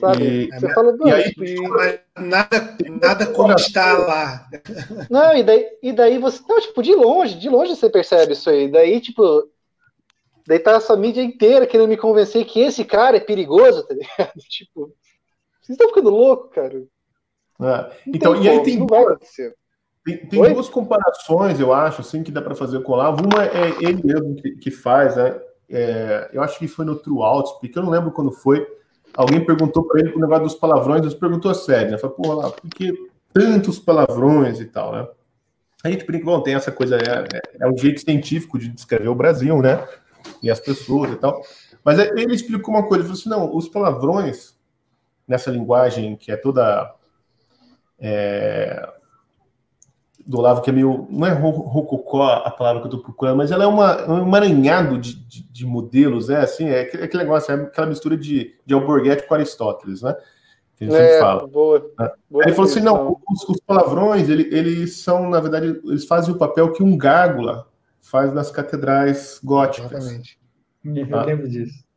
Sabe? 0.00 0.24
E, 0.24 0.46
você 0.48 0.74
fala, 0.74 0.96
e 1.04 1.12
aí, 1.12 1.32
e... 1.38 2.20
nada, 2.20 2.76
nada 3.00 3.26
como 3.26 3.54
estar 3.54 3.96
lá. 3.96 4.48
Não, 5.08 5.36
e 5.36 5.44
daí, 5.44 5.66
e 5.80 5.92
daí 5.92 6.18
você. 6.18 6.42
Não, 6.48 6.60
tipo, 6.60 6.82
de 6.82 6.96
longe, 6.96 7.38
de 7.38 7.48
longe 7.48 7.76
você 7.76 7.88
percebe 7.88 8.32
isso 8.32 8.50
aí. 8.50 8.68
Daí, 8.68 9.00
tipo. 9.00 9.48
Daí 10.48 10.58
tá 10.58 10.72
essa 10.72 10.96
mídia 10.96 11.22
inteira 11.22 11.66
querendo 11.66 11.88
me 11.88 11.96
convencer 11.96 12.44
que 12.44 12.58
esse 12.58 12.84
cara 12.84 13.18
é 13.18 13.20
perigoso, 13.20 13.86
tá 13.86 13.94
ligado? 13.94 14.32
Tipo, 14.48 14.92
vocês 15.60 15.76
estão 15.76 15.88
ficando 15.88 16.10
loucos, 16.10 16.50
cara. 16.52 16.82
É. 17.60 17.92
Então, 18.06 18.34
e 18.34 18.48
aí 18.48 18.62
tem, 18.62 18.84
duas, 18.84 19.18
tem, 20.16 20.26
tem 20.26 20.54
duas 20.54 20.68
comparações, 20.68 21.60
eu 21.60 21.72
acho, 21.72 22.00
assim, 22.00 22.22
que 22.22 22.30
dá 22.30 22.40
para 22.40 22.54
fazer 22.54 22.80
com 22.82 22.92
o 22.92 22.94
Olavo. 22.94 23.22
Uma 23.24 23.44
é 23.44 23.68
ele 23.80 24.02
mesmo 24.04 24.34
que, 24.36 24.52
que 24.52 24.70
faz, 24.70 25.16
né? 25.16 25.38
É, 25.70 26.30
eu 26.32 26.42
acho 26.42 26.58
que 26.58 26.66
foi 26.66 26.84
no 26.84 26.96
True 26.96 27.22
Outspeak, 27.22 27.76
eu 27.76 27.82
não 27.82 27.90
lembro 27.90 28.10
quando 28.10 28.32
foi 28.32 28.66
alguém 29.18 29.44
perguntou 29.44 29.84
para 29.84 30.00
ele 30.00 30.14
o 30.14 30.20
negócio 30.20 30.44
dos 30.44 30.54
palavrões, 30.54 31.02
ele 31.02 31.14
perguntou 31.16 31.50
a 31.50 31.54
sério, 31.54 31.90
né? 31.90 31.98
Falou, 31.98 32.16
pô, 32.16 32.34
lá, 32.34 32.50
por 32.50 32.70
que 32.70 32.92
tantos 33.32 33.78
palavrões 33.78 34.60
e 34.60 34.64
tal, 34.66 34.92
né? 34.92 35.08
A 35.82 35.90
gente 35.90 36.06
brinca, 36.06 36.24
bom, 36.24 36.40
tem 36.40 36.54
essa 36.54 36.72
coisa, 36.72 36.96
é, 36.96 37.36
é, 37.36 37.64
é 37.66 37.68
um 37.68 37.76
jeito 37.76 38.00
científico 38.00 38.58
de 38.58 38.68
descrever 38.68 39.08
o 39.08 39.14
Brasil, 39.14 39.60
né? 39.60 39.86
E 40.42 40.50
as 40.50 40.60
pessoas 40.60 41.12
e 41.12 41.16
tal. 41.16 41.40
Mas 41.84 41.98
ele 41.98 42.34
explicou 42.34 42.74
uma 42.74 42.86
coisa, 42.86 43.04
ele 43.04 43.08
falou 43.08 43.18
assim, 43.18 43.28
não, 43.28 43.56
os 43.56 43.68
palavrões, 43.68 44.56
nessa 45.26 45.50
linguagem 45.50 46.16
que 46.16 46.30
é 46.30 46.36
toda 46.36 46.94
é, 47.98 48.88
do 50.28 50.38
Olavo, 50.38 50.60
que 50.60 50.68
é 50.68 50.72
meio. 50.74 51.08
Não 51.10 51.26
é 51.26 51.32
rococó 51.32 52.42
a 52.44 52.50
palavra 52.50 52.82
que 52.82 52.86
eu 52.86 52.90
estou 52.90 53.02
procurando, 53.02 53.38
mas 53.38 53.50
ela 53.50 53.64
é 53.64 53.66
uma, 53.66 54.06
um 54.10 54.26
emaranhado 54.26 54.98
de, 54.98 55.14
de, 55.26 55.42
de 55.50 55.64
modelos, 55.64 56.28
né? 56.28 56.36
Assim, 56.36 56.68
é 56.68 56.82
aquele, 56.82 57.04
aquele 57.04 57.22
negócio, 57.22 57.50
é 57.50 57.54
aquela 57.54 57.86
mistura 57.86 58.14
de, 58.14 58.54
de 58.66 58.74
Alborguete 58.74 59.26
com 59.26 59.32
Aristóteles, 59.32 60.02
né? 60.02 60.14
Que 60.76 60.84
a 60.84 60.90
gente 60.90 61.00
é, 61.00 61.18
fala. 61.18 61.46
Boa, 61.46 61.78
né? 61.98 62.10
boa 62.30 62.44
ele 62.44 62.52
falou 62.52 62.70
assim: 62.70 62.80
não, 62.80 63.18
os, 63.26 63.48
os 63.48 63.58
palavrões, 63.60 64.28
ele, 64.28 64.54
eles 64.54 64.98
são, 64.98 65.30
na 65.30 65.40
verdade, 65.40 65.80
eles 65.82 66.04
fazem 66.04 66.34
o 66.34 66.38
papel 66.38 66.72
que 66.72 66.82
um 66.82 66.94
gárgula 66.94 67.66
faz 68.02 68.30
nas 68.30 68.50
catedrais 68.50 69.40
góticas. 69.42 69.92
Exatamente. 69.92 70.38
Eu 70.84 71.18
ah. 71.18 71.24
lembro 71.24 71.48
disso. 71.48 71.87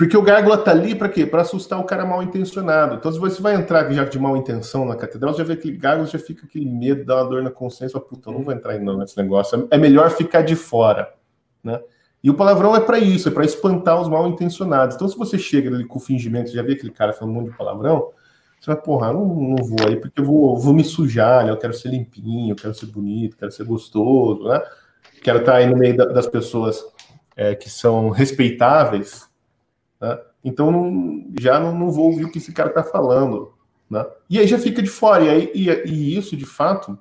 Porque 0.00 0.16
o 0.16 0.22
gárgula 0.22 0.56
tá 0.56 0.70
ali 0.70 0.94
para 0.94 1.10
quê? 1.10 1.26
Para 1.26 1.42
assustar 1.42 1.78
o 1.78 1.84
cara 1.84 2.06
mal 2.06 2.22
intencionado. 2.22 2.94
Então, 2.94 3.12
se 3.12 3.18
você 3.18 3.42
vai 3.42 3.54
entrar 3.54 3.92
já 3.92 4.02
de 4.02 4.18
mal 4.18 4.34
intenção 4.34 4.86
na 4.86 4.96
catedral, 4.96 5.34
já 5.34 5.44
vê 5.44 5.52
aquele 5.52 5.76
gárgula, 5.76 6.08
já 6.08 6.18
fica 6.18 6.46
aquele 6.46 6.64
medo, 6.64 7.04
dá 7.04 7.16
uma 7.16 7.28
dor 7.28 7.42
na 7.42 7.50
consciência, 7.50 8.00
puta, 8.00 8.30
eu 8.30 8.32
não 8.32 8.42
vou 8.42 8.54
entrar 8.54 8.78
não 8.78 8.96
nesse 8.96 9.14
negócio. 9.18 9.68
É 9.70 9.76
melhor 9.76 10.10
ficar 10.10 10.40
de 10.40 10.56
fora, 10.56 11.12
né? 11.62 11.78
E 12.24 12.30
o 12.30 12.34
palavrão 12.34 12.74
é 12.74 12.80
para 12.80 12.98
isso, 12.98 13.28
é 13.28 13.30
para 13.30 13.44
espantar 13.44 14.00
os 14.00 14.08
mal 14.08 14.26
intencionados. 14.26 14.96
Então, 14.96 15.06
se 15.06 15.18
você 15.18 15.38
chega 15.38 15.68
ali 15.68 15.84
com 15.84 16.00
fingimento, 16.00 16.50
já 16.50 16.62
vê 16.62 16.72
aquele 16.72 16.92
cara 16.92 17.12
falando 17.12 17.34
um 17.34 17.40
monte 17.40 17.50
de 17.50 17.58
palavrão, 17.58 18.08
você 18.58 18.72
vai, 18.72 18.80
porra, 18.80 19.12
não, 19.12 19.26
não 19.26 19.62
vou 19.62 19.86
aí 19.86 19.96
porque 19.96 20.18
eu 20.18 20.24
vou, 20.24 20.56
vou 20.56 20.72
me 20.72 20.82
sujar, 20.82 21.44
né? 21.44 21.50
Eu 21.50 21.58
quero 21.58 21.74
ser 21.74 21.90
limpinho, 21.90 22.52
eu 22.52 22.56
quero 22.56 22.72
ser 22.72 22.86
bonito, 22.86 23.36
quero 23.36 23.52
ser 23.52 23.64
gostoso, 23.64 24.44
né? 24.44 24.62
Quero 25.22 25.40
estar 25.40 25.56
aí 25.56 25.66
no 25.66 25.76
meio 25.76 25.94
da, 25.94 26.06
das 26.06 26.26
pessoas 26.26 26.82
é, 27.36 27.54
que 27.54 27.68
são 27.68 28.08
respeitáveis, 28.08 29.28
né? 30.00 30.18
Então 30.42 30.70
não, 30.72 31.26
já 31.38 31.60
não, 31.60 31.76
não, 31.76 31.90
vou 31.90 32.06
ouvir 32.06 32.24
o 32.24 32.30
que 32.30 32.38
esse 32.38 32.52
cara 32.52 32.70
está 32.70 32.82
falando. 32.82 33.52
Né? 33.88 34.04
E 34.28 34.38
aí 34.38 34.46
já 34.46 34.58
fica 34.58 34.82
de 34.82 34.88
fora. 34.88 35.24
E, 35.24 35.28
aí, 35.28 35.52
e, 35.54 35.68
e, 35.68 36.16
isso, 36.16 36.36
de 36.36 36.46
fato, 36.46 36.98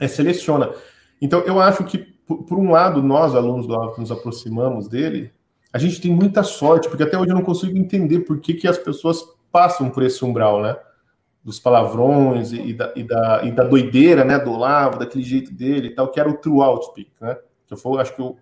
é, 0.00 0.08
seleciona. 0.08 0.72
Então 1.20 1.40
eu 1.40 1.60
acho 1.60 1.84
que, 1.84 1.98
por, 1.98 2.44
por 2.44 2.58
um 2.58 2.70
lado, 2.70 3.02
nós, 3.02 3.34
alunos 3.34 3.66
do 3.66 3.92
que 3.92 4.00
nos 4.00 4.10
aproximamos 4.10 4.88
dele, 4.88 5.32
a 5.72 5.78
gente 5.78 6.00
tem 6.00 6.12
muita 6.12 6.42
sorte, 6.42 6.88
porque 6.88 7.02
até 7.02 7.18
hoje 7.18 7.30
eu 7.30 7.34
não 7.34 7.42
consigo 7.42 7.76
entender 7.76 8.20
por 8.20 8.40
que, 8.40 8.54
que 8.54 8.68
as 8.68 8.78
pessoas 8.78 9.22
passam 9.52 9.90
por 9.90 10.02
esse 10.02 10.24
umbral, 10.24 10.62
né? 10.62 10.76
Dos 11.42 11.60
palavrões 11.60 12.52
e, 12.52 12.68
e, 12.68 12.72
da, 12.72 12.92
e, 12.96 13.02
da, 13.02 13.40
e 13.44 13.52
da 13.52 13.64
doideira, 13.64 14.24
né? 14.24 14.38
Do 14.38 14.52
Olavo, 14.52 14.98
daquele 14.98 15.24
jeito 15.24 15.52
dele 15.52 15.88
e 15.88 15.94
tal, 15.94 16.08
que 16.08 16.18
era 16.18 16.30
o 16.30 16.38
true 16.38 16.62
outspeak, 16.62 17.10
né? 17.20 17.36
Que 17.66 17.76
foi, 17.76 18.00
acho 18.00 18.14
que, 18.14 18.22
o 18.22 18.36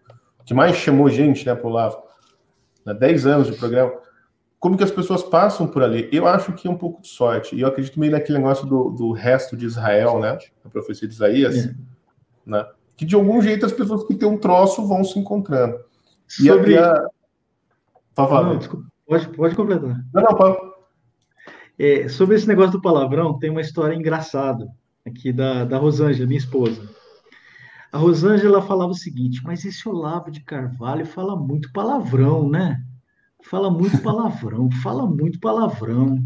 que 0.44 0.54
mais 0.54 0.76
chamou 0.76 1.08
gente, 1.08 1.46
né, 1.46 1.54
pro 1.54 1.68
Olavo 1.68 2.11
né, 2.84 2.94
10 2.94 3.26
anos 3.26 3.46
de 3.46 3.56
programa, 3.56 3.92
como 4.62 4.76
que 4.76 4.84
as 4.84 4.90
pessoas 4.92 5.24
passam 5.24 5.66
por 5.66 5.82
ali? 5.82 6.08
Eu 6.12 6.26
acho 6.26 6.52
que 6.52 6.68
é 6.68 6.70
um 6.70 6.76
pouco 6.76 7.02
de 7.02 7.08
sorte. 7.08 7.56
E 7.56 7.62
eu 7.62 7.66
acredito 7.66 7.98
meio 7.98 8.12
naquele 8.12 8.38
negócio 8.38 8.64
do, 8.64 8.90
do 8.90 9.10
resto 9.10 9.56
de 9.56 9.66
Israel, 9.66 10.20
né? 10.20 10.38
A 10.64 10.68
profecia 10.68 11.08
de 11.08 11.14
Isaías, 11.14 11.66
é. 11.66 11.74
né? 12.46 12.64
Que 12.96 13.04
de 13.04 13.16
algum 13.16 13.42
jeito 13.42 13.66
as 13.66 13.72
pessoas 13.72 14.04
que 14.04 14.14
têm 14.14 14.28
um 14.28 14.38
troço 14.38 14.86
vão 14.86 15.02
se 15.02 15.18
encontrando. 15.18 15.80
E 16.40 16.46
Sobre... 16.46 16.78
a... 16.78 16.94
Por 18.14 18.28
favor. 18.28 18.84
pode, 19.04 19.28
pode 19.30 19.56
completar. 19.56 20.00
Não, 20.14 20.22
não, 20.22 20.34
pode. 20.36 20.56
É, 21.76 22.08
sobre 22.08 22.36
esse 22.36 22.46
negócio 22.46 22.72
do 22.72 22.80
palavrão, 22.80 23.38
tem 23.38 23.50
uma 23.50 23.60
história 23.60 23.96
engraçada 23.96 24.68
aqui 25.04 25.32
da, 25.32 25.64
da 25.64 25.76
Rosângela, 25.76 26.28
minha 26.28 26.38
esposa. 26.38 26.88
A 27.92 27.98
Rosângela 27.98 28.62
falava 28.62 28.92
o 28.92 28.96
seguinte, 28.96 29.42
mas 29.44 29.66
esse 29.66 29.86
Olavo 29.86 30.30
de 30.30 30.40
Carvalho 30.40 31.04
fala 31.04 31.36
muito 31.36 31.70
palavrão, 31.74 32.48
né? 32.48 32.82
Fala 33.42 33.70
muito 33.70 34.00
palavrão, 34.00 34.70
fala 34.82 35.06
muito 35.06 35.38
palavrão. 35.38 36.18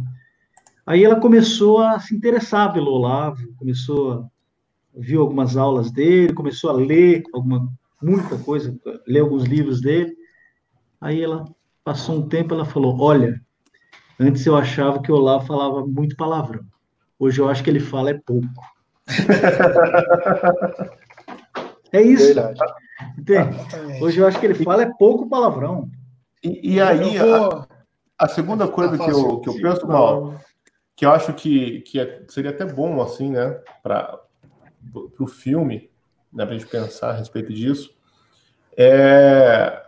Aí 0.86 1.02
ela 1.02 1.18
começou 1.18 1.80
a 1.80 1.98
se 1.98 2.14
interessar 2.14 2.72
pelo 2.72 2.92
Olavo, 2.92 3.52
começou 3.56 4.12
a 4.12 4.24
viu 4.96 5.20
algumas 5.20 5.56
aulas 5.56 5.90
dele, 5.90 6.32
começou 6.32 6.70
a 6.70 6.72
ler 6.72 7.24
alguma 7.34 7.68
muita 8.00 8.38
coisa, 8.38 8.78
ler 9.06 9.20
alguns 9.20 9.42
livros 9.42 9.80
dele. 9.80 10.16
Aí 11.00 11.20
ela 11.20 11.44
passou 11.84 12.18
um 12.18 12.28
tempo, 12.28 12.54
ela 12.54 12.64
falou: 12.64 12.96
"Olha, 13.00 13.40
antes 14.20 14.46
eu 14.46 14.56
achava 14.56 15.02
que 15.02 15.10
o 15.10 15.16
Olavo 15.16 15.46
falava 15.46 15.84
muito 15.84 16.16
palavrão. 16.16 16.64
Hoje 17.18 17.40
eu 17.40 17.48
acho 17.48 17.64
que 17.64 17.70
ele 17.70 17.80
fala 17.80 18.10
é 18.10 18.14
pouco." 18.14 18.46
É 21.92 22.02
isso. 22.02 22.34
Hoje 24.00 24.18
eu 24.18 24.26
acho 24.26 24.38
que 24.40 24.46
ele 24.46 24.64
fala 24.64 24.82
é 24.82 24.92
pouco 24.98 25.28
palavrão. 25.28 25.90
E, 26.42 26.74
e 26.74 26.80
aí, 26.80 27.18
vou... 27.18 27.34
a, 27.34 27.68
a, 28.18 28.28
segunda 28.28 28.68
coisa 28.68 28.96
que 28.96 29.10
eu, 29.10 29.40
que 29.40 29.48
eu 29.48 29.54
penso, 29.54 29.86
mal, 29.86 30.38
que 30.94 31.04
eu 31.04 31.10
acho 31.10 31.32
que, 31.34 31.80
que 31.80 31.98
é, 31.98 32.22
seria 32.28 32.50
até 32.50 32.64
bom, 32.64 33.02
assim, 33.02 33.30
né, 33.30 33.60
para 33.82 34.20
o 35.18 35.26
filme, 35.26 35.90
né, 36.32 36.44
para 36.44 36.54
a 36.54 36.58
gente 36.58 36.70
pensar 36.70 37.10
a 37.10 37.14
respeito 37.14 37.52
disso, 37.52 37.94
é. 38.76 39.82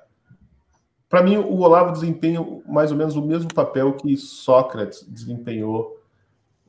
Para 1.09 1.23
mim, 1.23 1.39
o 1.39 1.61
Olavo 1.61 1.93
desempenha 1.93 2.41
mais 2.67 2.91
ou 2.93 2.99
menos 2.99 3.17
o 3.17 3.23
mesmo 3.23 3.53
papel 3.53 3.95
que 3.95 4.15
Sócrates 4.17 5.03
desempenhou 5.09 6.03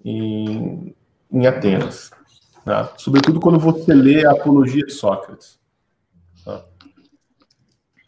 em, 0.03 0.95
em 1.29 1.45
Atenas. 1.45 2.11
Né? 2.69 2.87
Sobretudo 2.97 3.39
quando 3.39 3.57
você 3.57 3.95
lê 3.95 4.23
a 4.27 4.31
apologia 4.31 4.85
de 4.85 4.93
Sócrates. 4.93 5.59
Né? 6.45 6.61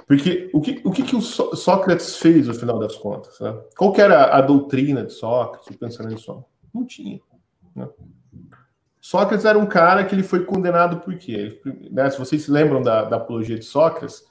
Porque 0.06 0.52
o 0.54 0.62
que, 0.62 0.82
o 0.84 0.92
que, 0.92 1.02
que 1.02 1.16
o 1.16 1.22
Sócrates 1.22 2.18
fez 2.18 2.48
no 2.48 2.54
final 2.54 2.78
das 2.78 2.96
contas? 2.96 3.40
Né? 3.40 3.58
Qual 3.76 3.92
era 3.98 4.26
a 4.26 4.40
doutrina 4.40 5.04
de 5.04 5.14
Sócrates, 5.14 5.68
o 5.68 5.80
pensamento 5.80 6.18
de 6.18 6.22
Sócrates? 6.22 6.52
Não 6.72 6.86
tinha. 6.86 7.20
Né? 7.76 7.90
Sócrates 9.00 9.46
era 9.46 9.58
um 9.58 9.66
cara 9.66 10.06
que 10.06 10.14
ele 10.14 10.22
foi 10.22 10.46
condenado 10.46 10.98
por 10.98 11.18
quê? 11.18 11.60
Ele, 11.66 11.90
né, 11.90 12.08
se 12.12 12.20
vocês 12.20 12.44
se 12.44 12.52
lembram 12.52 12.84
da, 12.84 13.06
da 13.06 13.16
apologia 13.16 13.58
de 13.58 13.66
Sócrates, 13.66 14.24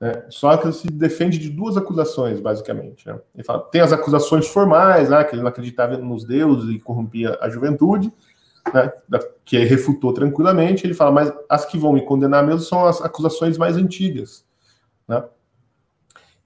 né, 0.00 0.26
Sócrates 0.30 0.80
se 0.80 0.88
defende 0.88 1.38
de 1.38 1.48
duas 1.48 1.76
acusações, 1.76 2.40
basicamente. 2.40 3.06
Né? 3.06 3.20
Ele 3.36 3.44
fala, 3.44 3.60
tem 3.60 3.82
as 3.82 3.92
acusações 3.92 4.48
formais, 4.48 5.10
né, 5.10 5.22
que 5.22 5.36
ele 5.36 5.42
não 5.42 5.48
acreditava 5.48 5.96
nos 5.96 6.24
deuses 6.24 6.74
e 6.74 6.80
corrompia 6.80 7.38
a 7.40 7.48
juventude, 7.48 8.12
né, 8.72 8.92
que 9.44 9.58
refutou 9.64 10.12
tranquilamente, 10.12 10.86
ele 10.86 10.94
fala, 10.94 11.10
mas 11.10 11.32
as 11.48 11.64
que 11.64 11.78
vão 11.78 11.92
me 11.92 12.04
condenar 12.04 12.46
mesmo 12.46 12.60
são 12.60 12.86
as 12.86 13.00
acusações 13.00 13.58
mais 13.58 13.76
antigas, 13.76 14.44
né, 15.08 15.24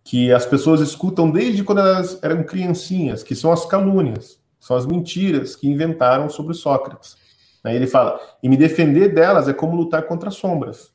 que 0.02 0.32
as 0.32 0.44
pessoas 0.46 0.80
escutam 0.80 1.30
desde 1.30 1.64
quando 1.64 1.80
elas 1.80 2.18
eram 2.22 2.44
criancinhas, 2.44 3.22
que 3.22 3.34
são 3.34 3.52
as 3.52 3.64
calúnias, 3.64 4.38
são 4.60 4.76
as 4.76 4.86
mentiras 4.86 5.56
que 5.56 5.68
inventaram 5.68 6.28
sobre 6.28 6.54
Sócrates. 6.54 7.16
Aí 7.62 7.74
ele 7.74 7.86
fala, 7.86 8.20
e 8.42 8.48
me 8.48 8.56
defender 8.56 9.14
delas 9.14 9.48
é 9.48 9.54
como 9.54 9.76
lutar 9.76 10.02
contra 10.06 10.30
sombras. 10.30 10.92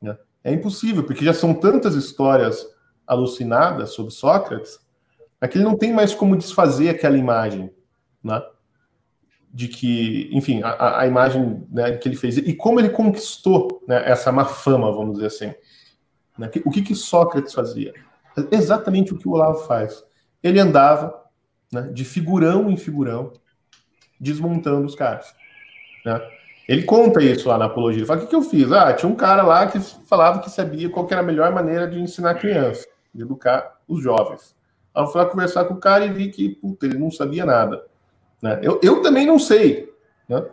Né? 0.00 0.16
É 0.44 0.52
impossível, 0.52 1.02
porque 1.04 1.24
já 1.24 1.32
são 1.32 1.54
tantas 1.54 1.94
histórias 1.94 2.66
alucinadas 3.06 3.90
sobre 3.90 4.12
Sócrates, 4.12 4.78
é 5.40 5.48
que 5.48 5.58
ele 5.58 5.64
não 5.64 5.76
tem 5.76 5.92
mais 5.92 6.14
como 6.14 6.36
desfazer 6.36 6.88
aquela 6.88 7.16
imagem, 7.16 7.70
né? 8.22 8.42
De 9.52 9.68
que, 9.68 10.28
enfim, 10.32 10.60
a, 10.62 11.00
a 11.00 11.06
imagem 11.06 11.66
né, 11.70 11.96
que 11.96 12.08
ele 12.08 12.16
fez 12.16 12.36
e 12.36 12.52
como 12.54 12.78
ele 12.78 12.90
conquistou 12.90 13.82
né, 13.88 14.02
essa 14.04 14.30
má 14.30 14.44
fama, 14.44 14.92
vamos 14.92 15.14
dizer 15.14 15.26
assim. 15.26 15.54
Né? 16.38 16.50
O 16.64 16.70
que, 16.70 16.82
que 16.82 16.94
Sócrates 16.94 17.54
fazia? 17.54 17.94
Exatamente 18.50 19.14
o 19.14 19.18
que 19.18 19.26
o 19.26 19.32
Olavo 19.32 19.66
faz. 19.66 20.04
Ele 20.42 20.60
andava 20.60 21.14
né, 21.72 21.82
de 21.92 22.04
figurão 22.04 22.70
em 22.70 22.76
figurão, 22.76 23.32
desmontando 24.20 24.86
os 24.86 24.94
caras. 24.94 25.34
Né? 26.04 26.20
Ele 26.68 26.82
conta 26.82 27.22
isso 27.22 27.48
lá 27.48 27.56
na 27.56 27.66
apologia. 27.66 28.00
Ele 28.00 28.06
fala: 28.06 28.20
o 28.20 28.22
que, 28.24 28.30
que 28.30 28.36
eu 28.36 28.42
fiz? 28.42 28.70
Ah, 28.72 28.92
tinha 28.92 29.10
um 29.10 29.14
cara 29.14 29.42
lá 29.42 29.66
que 29.66 29.78
falava 29.80 30.40
que 30.40 30.50
sabia 30.50 30.90
qual 30.90 31.06
que 31.06 31.14
era 31.14 31.22
a 31.22 31.26
melhor 31.26 31.52
maneira 31.52 31.88
de 31.88 31.98
ensinar 31.98 32.34
criança, 32.34 32.86
de 33.14 33.22
educar 33.22 33.78
os 33.86 34.02
jovens. 34.02 34.54
Aí 34.94 35.02
eu 35.02 35.06
fui 35.06 35.20
lá 35.20 35.26
conversar 35.26 35.64
com 35.66 35.74
o 35.74 35.80
cara 35.80 36.04
e 36.04 36.12
vi 36.12 36.30
que 36.30 36.48
puta, 36.48 36.86
ele 36.86 36.98
não 36.98 37.10
sabia 37.10 37.44
nada. 37.44 37.84
Né? 38.42 38.60
Eu, 38.62 38.80
eu 38.82 39.02
também 39.02 39.26
não 39.26 39.38
sei, 39.38 39.92
né? 40.28 40.44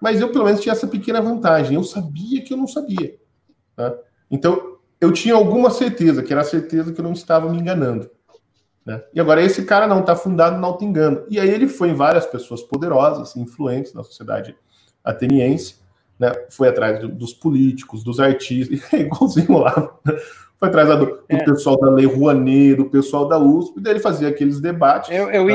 mas 0.00 0.20
eu 0.20 0.30
pelo 0.30 0.44
menos 0.44 0.60
tinha 0.60 0.72
essa 0.72 0.86
pequena 0.86 1.20
vantagem. 1.20 1.74
Eu 1.74 1.84
sabia 1.84 2.42
que 2.42 2.52
eu 2.52 2.56
não 2.56 2.66
sabia. 2.66 3.16
Né? 3.76 3.94
Então 4.30 4.78
eu 5.00 5.12
tinha 5.12 5.34
alguma 5.34 5.70
certeza, 5.70 6.22
que 6.22 6.32
era 6.32 6.42
a 6.42 6.44
certeza 6.44 6.92
que 6.92 7.00
eu 7.00 7.04
não 7.04 7.12
estava 7.12 7.48
me 7.50 7.58
enganando. 7.58 8.10
Né? 8.84 9.02
E 9.14 9.20
agora 9.20 9.42
esse 9.42 9.64
cara 9.64 9.86
não 9.86 10.00
está 10.00 10.14
fundado 10.14 10.58
no 10.58 10.66
auto-engano. 10.66 11.24
E 11.28 11.38
aí 11.38 11.48
ele 11.48 11.68
foi 11.68 11.90
em 11.90 11.94
várias 11.94 12.26
pessoas 12.26 12.62
poderosas, 12.62 13.36
influentes 13.36 13.94
na 13.94 14.02
sociedade 14.02 14.56
ateniense, 15.02 15.76
né? 16.18 16.32
foi 16.50 16.68
atrás 16.68 17.00
do, 17.00 17.08
dos 17.08 17.32
políticos, 17.32 18.04
dos 18.04 18.20
artistas, 18.20 18.80
igualzinho 18.92 19.58
lá. 19.58 19.98
Né? 20.04 20.18
Foi 20.58 20.68
atrás 20.68 20.88
do, 20.90 21.06
do 21.06 21.22
é. 21.28 21.42
pessoal 21.42 21.78
da 21.80 21.90
Lei 21.90 22.04
Rouanet, 22.04 22.74
do 22.74 22.84
pessoal 22.90 23.26
da 23.26 23.38
USP, 23.38 23.80
daí 23.80 23.94
ele 23.94 24.00
fazia 24.00 24.28
aqueles 24.28 24.60
debates. 24.60 25.10
É, 25.10 25.16
é, 25.16 25.40
o, 25.40 25.48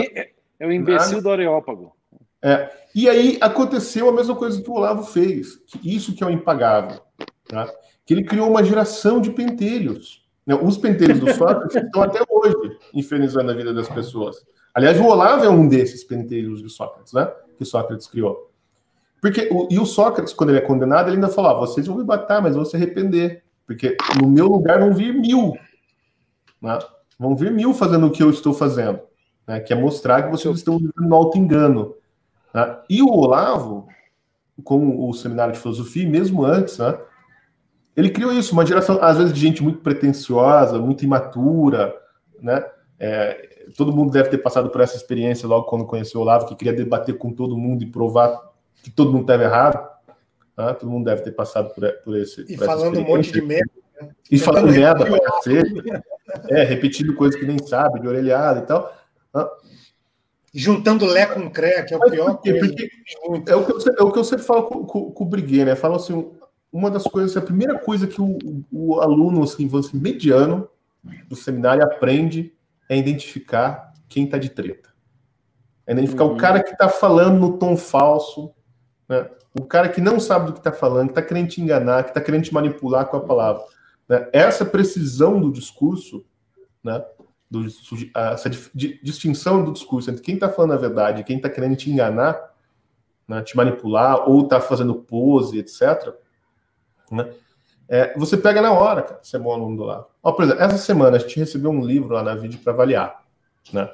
é, 0.66 0.68
o 0.68 0.74
imbecil 0.74 1.22
do 1.22 1.30
Areópago. 1.30 1.94
É. 2.42 2.70
E 2.94 3.10
aí 3.10 3.38
aconteceu 3.42 4.08
a 4.10 4.14
mesma 4.14 4.36
coisa 4.36 4.62
que 4.62 4.70
o 4.70 4.74
Olavo 4.74 5.04
fez, 5.04 5.56
que 5.56 5.96
isso 5.96 6.14
que 6.14 6.24
é 6.24 6.28
o 6.28 6.30
impagável, 6.30 7.02
tá? 7.48 7.68
que 8.06 8.14
ele 8.14 8.24
criou 8.24 8.50
uma 8.50 8.64
geração 8.64 9.20
de 9.20 9.32
pentelhos. 9.32 10.24
Né? 10.46 10.56
Os 10.56 10.78
pentelhos 10.78 11.20
do 11.20 11.34
Sócrates 11.34 11.76
estão 11.84 12.04
até 12.04 12.20
hoje 12.30 12.78
infernizando 12.94 13.52
a 13.52 13.56
vida 13.56 13.74
das 13.74 13.90
pessoas. 13.90 14.46
Aliás, 14.74 15.00
o 15.00 15.06
Olavo 15.06 15.44
é 15.44 15.50
um 15.50 15.68
desses 15.68 16.04
pentelhos 16.04 16.62
de 16.62 16.70
Sócrates, 16.70 17.14
né? 17.14 17.32
Que 17.58 17.66
Sócrates 17.66 18.08
criou. 18.08 18.52
Porque, 19.22 19.50
o, 19.52 19.68
e 19.72 19.80
o 19.80 19.86
Sócrates, 19.86 20.34
quando 20.34 20.50
ele 20.50 20.60
é 20.60 20.62
condenado, 20.62 21.08
ele 21.08 21.16
ainda 21.16 21.30
falou: 21.30 21.52
ah, 21.52 21.54
vocês 21.56 21.88
vão 21.88 21.98
me 21.98 22.04
matar, 22.04 22.42
mas 22.42 22.56
vão 22.56 22.66
se 22.66 22.76
arrepender. 22.76 23.44
Porque 23.66 23.98
no 24.22 24.28
meu 24.28 24.48
lugar 24.48 24.80
vão 24.80 24.94
vir 24.94 25.14
mil. 25.14 25.54
Né? 26.62 26.78
Vão 27.18 27.36
vir 27.36 27.52
mil 27.52 27.74
fazendo 27.74 28.06
o 28.06 28.12
que 28.12 28.22
eu 28.22 28.30
estou 28.30 28.54
fazendo. 28.54 29.00
Né? 29.48 29.60
Que 29.60 29.74
é 29.74 29.76
mostrar 29.76 30.24
que 30.24 30.32
vocês 30.32 30.56
estão 30.56 30.78
vivendo 30.78 31.02
no 31.02 31.16
auto-engano. 31.16 31.96
Né? 32.54 32.78
E 32.90 33.02
o 33.02 33.10
Olavo, 33.10 33.88
com 34.64 35.08
o 35.08 35.14
seminário 35.14 35.54
de 35.54 35.60
filosofia, 35.60 36.08
mesmo 36.08 36.46
antes, 36.46 36.78
né? 36.78 36.98
ele 37.96 38.10
criou 38.10 38.32
isso, 38.32 38.54
uma 38.54 38.66
geração, 38.66 39.00
às 39.02 39.18
vezes, 39.18 39.34
de 39.34 39.40
gente 39.40 39.64
muito 39.64 39.80
pretensiosa, 39.80 40.78
muito 40.80 41.06
imatura, 41.06 41.96
né? 42.42 42.66
É, 43.00 43.50
todo 43.78 43.94
mundo 43.94 44.12
deve 44.12 44.30
ter 44.30 44.38
passado 44.38 44.70
por 44.70 44.82
essa 44.82 44.96
experiência 44.96 45.48
logo 45.48 45.66
quando 45.66 45.86
conheceu 45.86 46.20
o 46.20 46.24
Olavo, 46.24 46.48
que 46.48 46.56
queria 46.56 46.74
debater 46.74 47.18
com 47.18 47.32
todo 47.32 47.58
mundo 47.58 47.84
e 47.84 47.88
provar 47.88 48.54
que 48.84 48.92
todo 48.92 49.12
mundo 49.12 49.22
estava 49.22 49.44
errado. 49.44 49.90
Né? 50.58 50.74
Todo 50.74 50.90
mundo 50.90 51.06
deve 51.06 51.22
ter 51.22 51.32
passado 51.32 51.74
por, 51.74 51.90
por 52.04 52.18
esse. 52.18 52.42
E 52.42 52.58
por 52.58 52.66
falando 52.66 53.00
um 53.00 53.04
monte 53.04 53.32
de 53.32 53.42
merda. 53.42 53.72
Né? 54.02 54.10
E 54.30 54.38
falando 54.38 54.72
merda 54.72 55.06
pra 55.06 55.20
cacete. 55.20 55.74
É, 56.50 56.64
repetindo 56.64 57.16
coisas 57.16 57.40
que 57.40 57.46
nem 57.46 57.58
sabe, 57.60 58.00
de 58.00 58.08
orelhada 58.08 58.60
e 58.60 58.64
tal. 58.64 58.94
Juntando 60.54 61.06
Lé 61.06 61.26
com 61.26 61.50
Cré, 61.50 61.84
que 61.84 61.94
é 61.94 61.98
o 61.98 62.00
Mas 62.00 62.12
pior. 62.12 62.36
Por 62.36 62.42
quê? 62.42 62.54
Porque 62.54 62.90
é 63.48 63.56
o, 63.56 63.66
que 63.66 63.72
eu, 63.72 63.96
é 64.00 64.04
o 64.04 64.12
que 64.12 64.20
eu 64.20 64.24
sempre 64.24 64.46
falo 64.46 64.64
com, 64.64 64.86
com, 64.86 65.12
com 65.12 65.24
o 65.24 65.28
Briguet, 65.28 65.66
né? 65.66 65.76
Falo 65.76 65.96
assim, 65.96 66.32
uma 66.72 66.90
das 66.90 67.04
coisas, 67.04 67.36
a 67.36 67.42
primeira 67.42 67.78
coisa 67.78 68.08
que 68.08 68.22
o, 68.22 68.38
o 68.72 69.00
aluno 69.00 69.44
assim, 69.44 69.70
assim, 69.78 69.98
mediano 69.98 70.70
do 71.28 71.36
seminário 71.36 71.84
aprende 71.84 72.54
é 72.90 72.98
identificar 72.98 73.94
quem 74.08 74.26
está 74.26 74.38
de 74.38 74.50
treta. 74.50 74.90
É 75.86 75.94
identificar 75.94 76.26
uhum. 76.26 76.34
o 76.34 76.38
cara 76.38 76.64
que 76.64 76.72
está 76.72 76.90
falando 76.90 77.40
no 77.40 77.58
tom 77.58 77.78
falso, 77.78 78.54
né? 79.08 79.30
o 79.58 79.66
cara 79.66 79.90
que 79.90 80.02
não 80.02 80.20
sabe 80.20 80.48
do 80.48 80.54
que 80.54 80.60
está 80.60 80.72
falando, 80.72 81.08
que 81.08 81.12
está 81.12 81.22
querendo 81.22 81.48
te 81.48 81.62
enganar, 81.62 82.04
que 82.04 82.10
está 82.10 82.22
querendo 82.22 82.44
te 82.44 82.54
manipular 82.54 83.06
com 83.08 83.18
a 83.18 83.22
palavra. 83.22 83.64
Né? 84.08 84.28
Essa 84.34 84.66
precisão 84.66 85.40
do 85.40 85.52
discurso, 85.52 86.26
né? 86.84 87.04
Do, 87.62 87.68
essa 88.16 88.50
distinção 88.50 89.64
do 89.64 89.74
discurso 89.74 90.10
entre 90.10 90.22
quem 90.22 90.36
está 90.36 90.50
falando 90.50 90.74
a 90.74 90.78
verdade 90.78 91.22
e 91.22 91.24
quem 91.24 91.38
está 91.38 91.50
querendo 91.50 91.76
te 91.76 91.90
enganar, 91.90 92.54
né? 93.28 93.42
te 93.42 93.56
manipular, 93.56 94.30
ou 94.30 94.44
está 94.44 94.60
fazendo 94.60 94.96
pose, 94.96 95.60
etc., 95.60 96.14
né? 97.12 97.30
É, 97.88 98.18
você 98.18 98.36
pega 98.36 98.62
na 98.62 98.74
hora, 98.74 99.04
cara, 99.04 99.20
você 99.22 99.36
é 99.36 99.40
bom 99.40 99.54
aluno 99.54 99.78
do 99.78 99.84
lado. 99.84 100.08
Ó, 100.24 100.32
por 100.32 100.44
exemplo, 100.44 100.64
essa 100.64 100.78
semana 100.78 101.18
a 101.18 101.20
gente 101.20 101.38
recebeu 101.38 101.70
um 101.70 101.86
livro 101.86 102.16
lá 102.16 102.24
na 102.24 102.34
vídeo 102.34 102.60
para 102.64 102.74
avaliar, 102.74 103.24
né? 103.72 103.90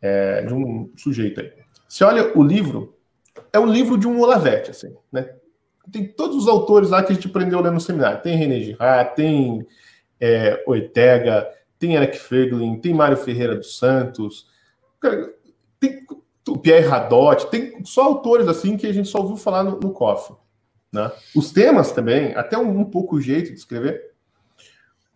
É, 0.00 0.42
de 0.42 0.54
um 0.54 0.92
sujeito 0.96 1.40
aí. 1.40 1.52
Você 1.88 2.04
olha 2.04 2.38
o 2.38 2.42
livro, 2.42 2.96
é 3.52 3.58
um 3.58 3.66
livro 3.66 3.98
de 3.98 4.06
um 4.06 4.20
Olavete, 4.20 4.70
assim, 4.70 4.94
né? 5.10 5.34
Tem 5.90 6.06
todos 6.06 6.36
os 6.36 6.46
autores 6.46 6.90
lá 6.90 7.02
que 7.02 7.10
a 7.10 7.14
gente 7.14 7.26
aprendeu 7.26 7.60
lendo 7.60 7.74
no 7.74 7.80
seminário. 7.80 8.22
Tem 8.22 8.36
René 8.36 8.60
Girard, 8.60 9.16
tem 9.16 9.66
é, 10.20 10.62
tem 11.80 11.94
Eric 11.94 12.18
Ferglin, 12.18 12.78
tem 12.78 12.92
Mário 12.92 13.16
Ferreira 13.16 13.56
dos 13.56 13.78
Santos, 13.78 14.46
tem 15.80 16.04
o 16.46 16.58
Pierre 16.58 16.86
Radot, 16.86 17.46
tem 17.46 17.82
só 17.84 18.02
autores 18.02 18.46
assim 18.46 18.76
que 18.76 18.86
a 18.86 18.92
gente 18.92 19.08
só 19.08 19.20
ouviu 19.20 19.36
falar 19.36 19.64
no, 19.64 19.80
no 19.80 19.90
COF. 19.90 20.34
Né? 20.92 21.10
Os 21.34 21.50
temas 21.50 21.90
também, 21.90 22.34
até 22.34 22.58
um, 22.58 22.80
um 22.80 22.84
pouco 22.84 23.16
o 23.16 23.20
jeito 23.20 23.48
de 23.48 23.58
escrever. 23.58 24.10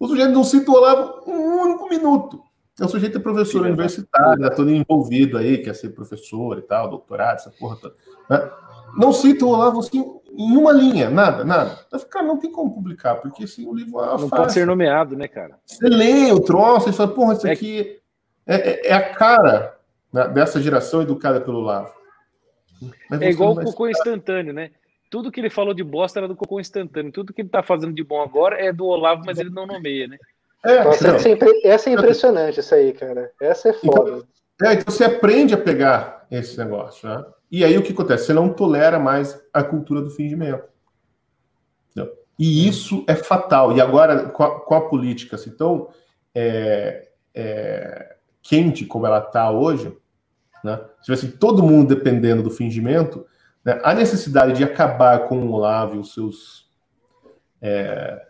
O 0.01 0.09
sujeito 0.09 0.33
não 0.33 0.43
cita 0.43 0.71
o 0.71 0.75
Olavo 0.75 1.31
um 1.31 1.63
único 1.63 1.89
minuto. 1.89 2.43
É 2.81 2.85
um 2.85 2.89
sujeito 2.89 3.19
é 3.19 3.21
professor 3.21 3.61
Sim, 3.61 3.69
universitário, 3.69 4.45
é 4.45 4.51
todo 4.51 4.71
envolvido 4.71 5.37
aí, 5.37 5.59
quer 5.59 5.75
ser 5.75 5.91
professor 5.91 6.59
e 6.59 6.63
tal, 6.63 6.89
doutorado, 6.89 7.37
essa 7.37 7.51
porra 7.51 7.77
toda. 7.77 7.95
Né? 8.29 8.51
Não 8.97 9.13
cita 9.13 9.45
o 9.45 9.49
Olavo 9.49 9.81
assim 9.81 10.05
em 10.37 10.57
uma 10.57 10.73
linha, 10.73 11.09
nada, 11.11 11.45
nada. 11.45 11.79
Eu 11.93 11.99
falo, 11.99 12.11
cara, 12.11 12.27
não 12.27 12.39
tem 12.39 12.51
como 12.51 12.75
publicar, 12.75 13.17
porque 13.17 13.45
assim, 13.45 13.67
o 13.67 13.75
livro 13.75 14.01
é 14.01 14.07
Não 14.07 14.29
fácil. 14.29 14.31
pode 14.31 14.53
ser 14.53 14.67
nomeado, 14.67 15.17
né, 15.17 15.29
cara? 15.29 15.59
Você 15.65 15.89
lê 15.89 16.33
o 16.33 16.41
troço 16.41 16.91
e 16.91 16.93
fala, 16.93 17.13
porra, 17.13 17.35
isso 17.35 17.47
é 17.47 17.53
aqui 17.53 18.01
é, 18.47 18.57
é, 18.57 18.89
é 18.89 18.93
a 18.93 19.15
cara 19.15 19.77
né, 20.13 20.27
dessa 20.29 20.61
geração 20.61 21.03
educada 21.03 21.41
pelo 21.41 21.59
Olavo. 21.59 21.93
é 23.21 23.31
igual 23.31 23.53
o 23.53 23.65
cocô 23.65 23.89
instantâneo, 23.89 24.53
né? 24.53 24.71
tudo 25.15 25.31
que 25.31 25.41
ele 25.41 25.49
falou 25.49 25.73
de 25.73 25.85
bosta 25.85 26.19
era 26.19 26.27
do 26.27 26.35
Cocô 26.35 26.59
instantâneo. 26.59 27.13
Tudo 27.13 27.33
que 27.33 27.43
ele 27.43 27.49
tá 27.49 27.63
fazendo 27.63 27.93
de 27.93 28.03
bom 28.03 28.21
agora 28.21 28.61
é 28.61 28.73
do 28.73 28.85
Olavo, 28.85 29.23
mas 29.25 29.39
ele 29.39 29.49
não 29.49 29.65
nomeia, 29.65 30.09
né? 30.09 30.19
É, 30.65 30.83
Nossa, 30.83 31.07
essa, 31.07 31.29
é, 31.29 31.37
essa 31.63 31.89
é 31.89 31.93
impressionante, 31.93 32.59
essa 32.59 32.75
aí, 32.75 32.93
cara. 32.93 33.31
Essa 33.41 33.69
é 33.69 33.77
então, 33.81 33.95
foda. 33.95 34.27
Então, 34.57 34.69
é, 34.69 34.75
então 34.75 34.93
você 34.93 35.05
aprende 35.05 35.55
a 35.55 35.57
pegar 35.57 36.27
esse 36.33 36.59
negócio, 36.59 37.09
né? 37.09 37.25
E 37.57 37.65
aí 37.65 37.79
o 37.79 37.83
que 37.83 37.93
acontece? 37.93 38.27
Você 38.27 38.33
não 38.33 38.53
tolera 38.53 38.99
mais 38.99 39.41
a 39.53 39.63
cultura 39.63 40.03
do 40.03 40.11
fingimento. 40.11 40.65
E 42.37 42.67
isso 42.67 43.05
é 43.07 43.15
fatal. 43.15 43.77
E 43.77 43.81
agora, 43.81 44.29
com 44.31 44.43
a, 44.43 44.61
com 44.61 44.75
a 44.75 44.89
política 44.89 45.37
assim, 45.37 45.51
tão 45.51 45.89
é, 46.35 47.11
é, 47.33 48.17
quente 48.43 48.85
como 48.85 49.07
ela 49.07 49.21
está 49.21 49.53
hoje, 49.53 49.97
né? 50.65 50.81
Se 50.99 51.05
tivesse 51.05 51.39
todo 51.39 51.63
mundo 51.63 51.95
dependendo 51.95 52.43
do 52.43 52.51
fingimento, 52.51 53.25
né? 53.65 53.79
A 53.85 53.95
necessidade 53.95 54.55
de 54.55 54.65
acabar 54.65 55.29
com 55.29 55.39
o 55.39 55.53
Olavo 55.53 55.95
e 55.95 55.99
os 56.01 56.13
seus 56.13 56.69
é, 57.63 58.21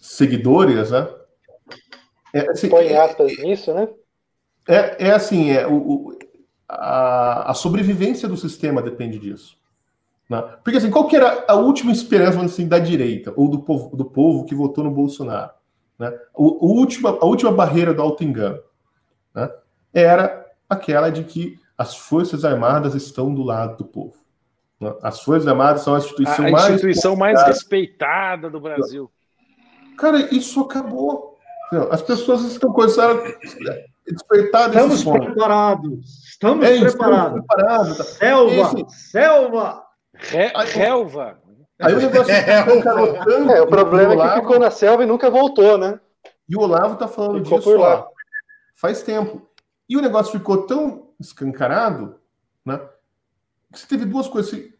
seguidores, 0.00 0.92
né? 0.92 1.08
É, 2.32 2.50
assim, 2.50 2.68
Põe 2.68 2.94
aspas 2.94 3.36
nisso, 3.36 3.74
né? 3.74 3.88
É, 4.68 5.08
é 5.08 5.10
assim, 5.10 5.50
é, 5.50 5.66
o 5.66 6.13
a, 6.74 7.50
a, 7.50 7.54
sobrevivência 7.54 8.28
do 8.28 8.36
sistema 8.36 8.82
depende 8.82 9.18
disso. 9.18 9.56
Né? 10.28 10.42
Porque 10.62 10.78
assim, 10.78 10.90
qual 10.90 11.06
que 11.06 11.16
era 11.16 11.44
a 11.48 11.54
última 11.54 11.92
esperança 11.92 12.40
assim, 12.42 12.66
da 12.66 12.78
direita, 12.78 13.32
ou 13.36 13.48
do 13.48 13.60
povo, 13.60 13.96
do 13.96 14.04
povo 14.04 14.44
que 14.44 14.54
votou 14.54 14.84
no 14.84 14.90
Bolsonaro? 14.90 15.50
Né? 15.98 16.12
O, 16.34 16.66
o 16.66 16.78
última, 16.78 17.10
a 17.10 17.24
última 17.24 17.52
barreira 17.52 17.94
do 17.94 18.02
auto-engano 18.02 18.58
né? 19.34 19.50
era 19.92 20.46
aquela 20.68 21.10
de 21.10 21.24
que 21.24 21.58
as 21.76 21.96
Forças 21.96 22.44
Armadas 22.44 22.94
estão 22.94 23.34
do 23.34 23.42
lado 23.42 23.78
do 23.78 23.84
povo. 23.84 24.14
As 25.02 25.20
Forças 25.20 25.48
Armadas 25.48 25.82
são 25.82 25.94
a 25.94 25.98
instituição, 25.98 26.46
a 26.46 26.50
mais, 26.50 26.74
instituição 26.74 27.16
mais 27.16 27.42
respeitada 27.44 28.50
do 28.50 28.60
Brasil. 28.60 29.10
Cara, 29.96 30.34
isso 30.34 30.60
acabou. 30.60 31.38
As 31.90 32.02
pessoas 32.02 32.42
estão 32.42 32.72
começando 32.72 33.22
a 34.06 34.12
respeitar 34.12 34.68
Estamos 34.68 35.04
preparados. 35.04 36.24
Estamos 36.28 36.66
é, 36.66 36.80
preparados. 36.80 37.44
preparados. 37.44 37.96
Tá? 37.98 38.04
Selva, 38.04 38.88
selva. 38.88 39.82
Re, 40.14 40.52
relva. 40.72 41.38
Aí 41.80 41.94
o 41.94 41.98
negócio 41.98 42.32
é, 42.32 42.64
o... 42.64 43.50
é, 43.50 43.62
o 43.62 43.66
problema 43.66 44.14
é 44.14 44.34
que 44.34 44.40
ficou 44.40 44.58
na 44.58 44.70
selva 44.70 45.02
e 45.02 45.06
nunca 45.06 45.28
voltou, 45.28 45.76
né? 45.76 45.98
E 46.48 46.56
o 46.56 46.60
Olavo 46.60 46.96
tá 46.96 47.08
falando 47.08 47.42
ficou 47.42 47.58
disso 47.58 47.76
lá. 47.76 48.06
faz 48.76 49.02
tempo. 49.02 49.42
E 49.88 49.96
o 49.96 50.00
negócio 50.00 50.32
ficou 50.32 50.66
tão 50.66 51.08
escancarado, 51.18 52.16
né? 52.64 52.80
Que 53.72 53.80
você 53.80 53.86
teve 53.86 54.04
duas 54.04 54.28
coisas. 54.28 54.72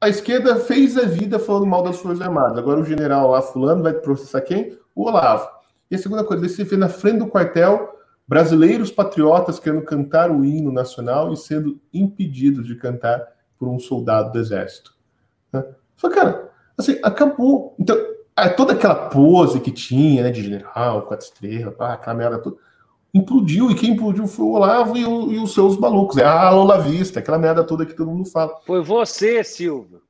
A 0.00 0.08
esquerda 0.08 0.56
fez 0.56 0.98
a 0.98 1.04
vida 1.04 1.38
falando 1.38 1.66
mal 1.66 1.82
das 1.82 1.98
Forças 1.98 2.20
Armadas. 2.20 2.58
Agora 2.58 2.80
o 2.80 2.84
general 2.84 3.30
lá, 3.30 3.40
fulano, 3.40 3.82
vai 3.82 3.94
processar 3.94 4.40
quem? 4.42 4.78
O 4.94 5.04
Olavo. 5.04 5.48
E 5.90 5.94
a 5.94 5.98
segunda 5.98 6.24
coisa, 6.24 6.46
você 6.46 6.64
vê 6.64 6.76
na 6.76 6.88
frente 6.88 7.18
do 7.18 7.26
quartel 7.26 7.92
brasileiros 8.26 8.90
patriotas 8.90 9.58
querendo 9.58 9.84
cantar 9.84 10.30
o 10.30 10.44
hino 10.44 10.72
nacional 10.72 11.32
e 11.32 11.36
sendo 11.36 11.80
impedidos 11.92 12.66
de 12.66 12.76
cantar 12.76 13.26
por 13.58 13.68
um 13.68 13.78
soldado 13.78 14.32
do 14.32 14.38
exército. 14.38 14.94
Né? 15.52 15.64
Só, 15.96 16.08
cara, 16.10 16.50
assim, 16.76 16.98
acabou. 17.02 17.74
Então, 17.78 17.96
é, 18.36 18.48
toda 18.48 18.72
aquela 18.72 18.94
pose 18.94 19.60
que 19.60 19.70
tinha, 19.70 20.22
né, 20.22 20.30
de 20.30 20.42
general, 20.42 21.02
quatro 21.02 21.26
estrelas, 21.26 21.74
aquela 21.78 22.16
merda 22.16 22.38
toda, 22.38 22.56
implodiu. 23.12 23.70
E 23.70 23.74
quem 23.74 23.90
implodiu 23.90 24.26
foi 24.26 24.44
o 24.44 24.52
Olavo 24.52 24.96
e, 24.96 25.04
o, 25.04 25.32
e 25.32 25.38
os 25.38 25.52
seus 25.52 25.76
malucos. 25.76 26.16
É 26.16 26.24
a 26.24 26.50
Lola 26.50 26.80
Vista, 26.80 27.20
aquela 27.20 27.38
merda 27.38 27.62
toda 27.62 27.86
que 27.86 27.94
todo 27.94 28.10
mundo 28.10 28.28
fala. 28.28 28.52
Foi 28.66 28.82
você, 28.82 29.44
Silva. 29.44 30.00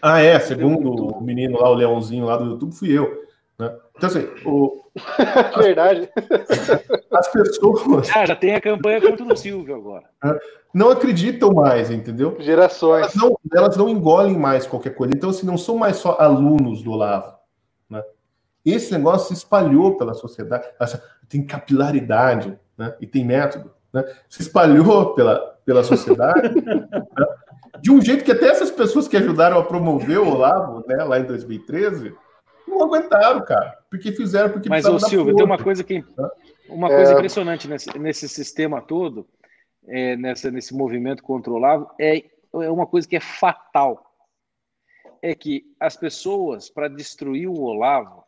Ah, 0.00 0.20
é, 0.20 0.38
segundo 0.38 0.92
o 0.92 1.20
menino 1.20 1.58
lá, 1.58 1.68
o 1.68 1.74
Leãozinho 1.74 2.24
lá 2.24 2.36
do 2.36 2.44
YouTube, 2.44 2.72
fui 2.72 2.96
eu. 2.96 3.24
Né? 3.58 3.76
Então, 3.96 4.08
assim, 4.08 4.28
o... 4.46 4.84
Verdade. 5.56 6.08
As 7.12 7.28
pessoas. 7.28 8.08
Ah, 8.14 8.26
já 8.26 8.36
tem 8.36 8.54
a 8.54 8.60
campanha 8.60 9.00
contra 9.00 9.24
o 9.24 9.36
Silvio 9.36 9.74
agora. 9.74 10.04
Não 10.72 10.90
acreditam 10.90 11.52
mais, 11.52 11.90
entendeu? 11.90 12.36
Gerações. 12.40 13.02
Elas 13.02 13.14
não, 13.14 13.38
elas 13.54 13.76
não 13.76 13.88
engolem 13.88 14.36
mais 14.36 14.66
qualquer 14.66 14.94
coisa. 14.94 15.14
Então, 15.14 15.30
assim, 15.30 15.46
não 15.46 15.56
são 15.58 15.76
mais 15.76 15.96
só 15.96 16.16
alunos 16.18 16.82
do 16.82 16.92
Olavo. 16.92 17.34
Né? 17.88 18.02
Esse 18.64 18.92
negócio 18.92 19.28
se 19.28 19.34
espalhou 19.34 19.96
pela 19.96 20.14
sociedade. 20.14 20.66
Tem 21.28 21.44
capilaridade 21.44 22.58
né? 22.76 22.94
e 23.00 23.06
tem 23.06 23.24
método. 23.24 23.70
Né? 23.92 24.04
Se 24.28 24.42
espalhou 24.42 25.14
pela, 25.14 25.38
pela 25.64 25.82
sociedade. 25.82 26.54
né? 26.62 26.88
De 27.80 27.90
um 27.90 28.00
jeito 28.00 28.24
que 28.24 28.32
até 28.32 28.48
essas 28.48 28.70
pessoas 28.70 29.06
que 29.06 29.16
ajudaram 29.16 29.58
a 29.58 29.64
promover 29.64 30.18
o 30.18 30.28
Olavo, 30.28 30.84
né, 30.86 30.96
lá 31.04 31.18
em 31.18 31.24
2013, 31.24 32.14
não 32.68 32.82
aguentaram, 32.82 33.44
cara. 33.44 33.78
Porque 33.90 34.12
fizeram 34.12 34.50
porque 34.50 34.68
Mas, 34.68 34.84
ô 34.84 34.98
Silvio, 34.98 35.34
tem 35.34 35.44
uma 35.44 35.58
coisa 35.58 35.82
que 35.82 36.04
uma 36.68 36.88
coisa 36.88 37.12
é... 37.12 37.14
impressionante 37.14 37.66
nesse, 37.66 37.98
nesse 37.98 38.28
sistema 38.28 38.80
todo, 38.80 39.26
é, 39.86 40.16
nessa, 40.16 40.50
nesse 40.50 40.74
movimento 40.74 41.22
controlado, 41.22 41.88
é, 41.98 42.18
é 42.18 42.70
uma 42.70 42.86
coisa 42.86 43.08
que 43.08 43.16
é 43.16 43.20
fatal. 43.20 44.04
É 45.20 45.34
que 45.34 45.64
as 45.80 45.96
pessoas, 45.96 46.70
para 46.70 46.86
destruir 46.88 47.48
o 47.48 47.60
Olavo, 47.60 48.22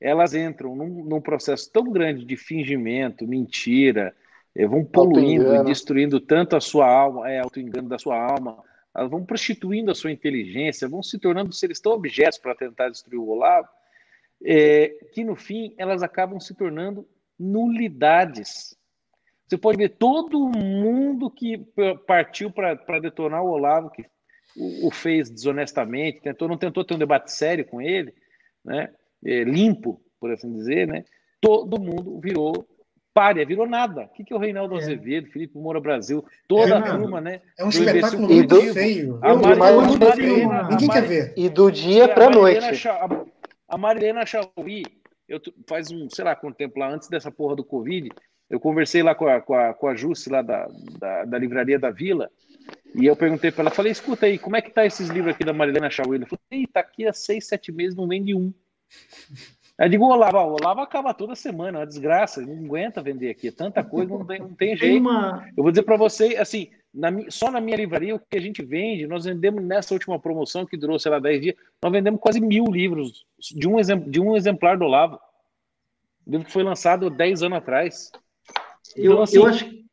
elas 0.00 0.34
entram 0.34 0.74
num, 0.76 1.04
num, 1.04 1.20
processo 1.20 1.70
tão 1.72 1.90
grande 1.90 2.24
de 2.24 2.36
fingimento, 2.36 3.26
mentira, 3.26 4.14
é, 4.54 4.66
vão 4.66 4.84
poluindo 4.84 5.54
e 5.54 5.64
destruindo 5.64 6.20
tanto 6.20 6.56
a 6.56 6.60
sua 6.60 6.86
alma, 6.86 7.30
é, 7.30 7.40
auto-engano 7.40 7.88
da 7.88 7.98
sua 7.98 8.18
alma, 8.18 8.62
elas 8.96 9.10
vão 9.10 9.24
prostituindo 9.24 9.90
a 9.90 9.94
sua 9.94 10.10
inteligência, 10.10 10.88
vão 10.88 11.02
se 11.02 11.18
tornando 11.18 11.52
seres 11.52 11.80
tão 11.80 11.92
objetos 11.92 12.38
para 12.38 12.54
tentar 12.54 12.88
destruir 12.88 13.18
o 13.18 13.28
Olavo, 13.28 13.68
é, 14.44 14.88
que 15.12 15.24
no 15.24 15.36
fim 15.36 15.74
elas 15.76 16.02
acabam 16.02 16.40
se 16.40 16.54
tornando 16.54 17.06
nulidades. 17.38 18.76
Você 19.46 19.58
pode 19.58 19.78
ver 19.78 19.90
todo 19.90 20.48
mundo 20.48 21.30
que 21.30 21.58
partiu 22.06 22.50
para 22.50 23.00
detonar 23.00 23.42
o 23.44 23.50
Olavo, 23.50 23.90
que 23.90 24.04
o, 24.56 24.88
o, 24.88 24.90
fez 24.90 25.30
desonestamente, 25.30 26.22
tentou, 26.22 26.48
não 26.48 26.56
tentou 26.56 26.84
ter 26.84 26.94
um 26.94 26.98
debate 26.98 27.30
sério 27.32 27.64
com 27.64 27.80
ele, 27.80 28.14
né? 28.64 28.92
É, 29.24 29.44
limpo, 29.44 30.00
por 30.18 30.30
assim 30.30 30.52
dizer, 30.52 30.86
né? 30.86 31.04
todo 31.40 31.80
mundo 31.80 32.18
virou 32.20 32.66
párea, 33.16 33.46
virou 33.46 33.66
nada. 33.66 34.02
O 34.02 34.08
que, 34.08 34.22
que 34.22 34.34
é 34.34 34.36
o 34.36 34.38
Reinaldo 34.38 34.74
é. 34.74 34.78
Azevedo, 34.78 35.30
Felipe 35.30 35.56
Moura 35.56 35.80
Brasil, 35.80 36.22
toda 36.46 36.74
é, 36.74 36.76
a 36.76 36.98
turma, 36.98 37.18
né? 37.18 37.40
É 37.58 37.64
um 37.64 37.70
espetáculo 37.70 38.28
muito 38.28 38.54
do, 38.54 38.74
feio. 38.74 39.18
A 39.22 39.34
Marilena, 39.34 40.68
Ninguém 40.68 40.90
quer 40.90 41.02
ver. 41.02 41.32
E 41.34 41.48
do 41.48 41.72
dia 41.72 42.06
para 42.08 42.28
noite. 42.28 42.86
A, 42.86 43.24
a 43.70 43.78
Marilena 43.78 44.26
Chauí, 44.26 44.84
eu, 45.26 45.40
faz 45.66 45.90
um, 45.90 46.10
sei 46.10 46.26
lá 46.26 46.36
quanto 46.36 46.56
tempo 46.56 46.78
lá, 46.78 46.90
antes 46.90 47.08
dessa 47.08 47.30
porra 47.30 47.56
do 47.56 47.64
Covid, 47.64 48.10
eu 48.50 48.60
conversei 48.60 49.02
lá 49.02 49.14
com 49.14 49.26
a, 49.26 49.40
com 49.40 49.54
a, 49.54 49.72
com 49.72 49.88
a 49.88 49.94
Jusce, 49.94 50.28
lá 50.28 50.42
da, 50.42 50.68
da, 50.98 51.24
da 51.24 51.38
Livraria 51.38 51.78
da 51.78 51.90
Vila, 51.90 52.30
e 52.94 53.06
eu 53.06 53.16
perguntei 53.16 53.50
para 53.50 53.62
ela, 53.62 53.70
falei, 53.70 53.92
escuta 53.92 54.26
aí, 54.26 54.38
como 54.38 54.56
é 54.56 54.60
que 54.60 54.70
tá 54.70 54.84
esses 54.84 55.08
livros 55.08 55.34
aqui 55.34 55.42
da 55.42 55.54
Marilena 55.54 55.88
Chauí? 55.88 56.18
Ela 56.18 56.26
falou, 56.26 56.68
tá 56.70 56.80
aqui 56.80 57.06
há 57.06 57.14
seis, 57.14 57.46
sete 57.46 57.72
meses, 57.72 57.96
não 57.96 58.06
vende 58.06 58.34
um. 58.34 58.52
Aí 59.78 59.90
digo, 59.90 60.06
Olavo, 60.06 60.38
o 60.38 60.54
Olavo 60.54 60.80
acaba 60.80 61.12
toda 61.12 61.34
semana, 61.34 61.78
é 61.78 61.80
uma 61.80 61.86
desgraça, 61.86 62.40
não 62.40 62.64
aguenta 62.64 63.02
vender 63.02 63.30
aqui, 63.30 63.48
é 63.48 63.52
tanta 63.52 63.84
coisa, 63.84 64.10
não 64.10 64.24
tem, 64.24 64.38
não 64.38 64.54
tem 64.54 64.76
jeito. 64.76 64.98
Uma... 64.98 65.46
Eu 65.54 65.62
vou 65.62 65.70
dizer 65.70 65.82
para 65.82 65.98
você, 65.98 66.36
assim, 66.36 66.70
na, 66.94 67.10
só 67.28 67.50
na 67.50 67.60
minha 67.60 67.76
livraria, 67.76 68.14
o 68.14 68.18
que 68.18 68.38
a 68.38 68.40
gente 68.40 68.62
vende, 68.62 69.06
nós 69.06 69.26
vendemos 69.26 69.62
nessa 69.62 69.92
última 69.92 70.18
promoção, 70.18 70.64
que 70.64 70.78
durou, 70.78 70.98
sei 70.98 71.10
lá, 71.10 71.18
10 71.18 71.40
dias, 71.42 71.56
nós 71.82 71.92
vendemos 71.92 72.20
quase 72.20 72.40
mil 72.40 72.64
livros 72.64 73.26
de 73.38 73.68
um, 73.68 73.76
de 74.10 74.18
um 74.18 74.34
exemplar 74.34 74.78
do 74.78 74.86
Olavo. 74.86 75.20
livro 76.26 76.46
que 76.46 76.52
foi 76.52 76.62
lançado 76.62 77.10
10 77.10 77.42
anos 77.42 77.58
atrás. 77.58 78.10
Então, 78.96 79.12
eu, 79.12 79.22
assim, 79.22 79.36
eu 79.36 79.46
acho 79.46 79.86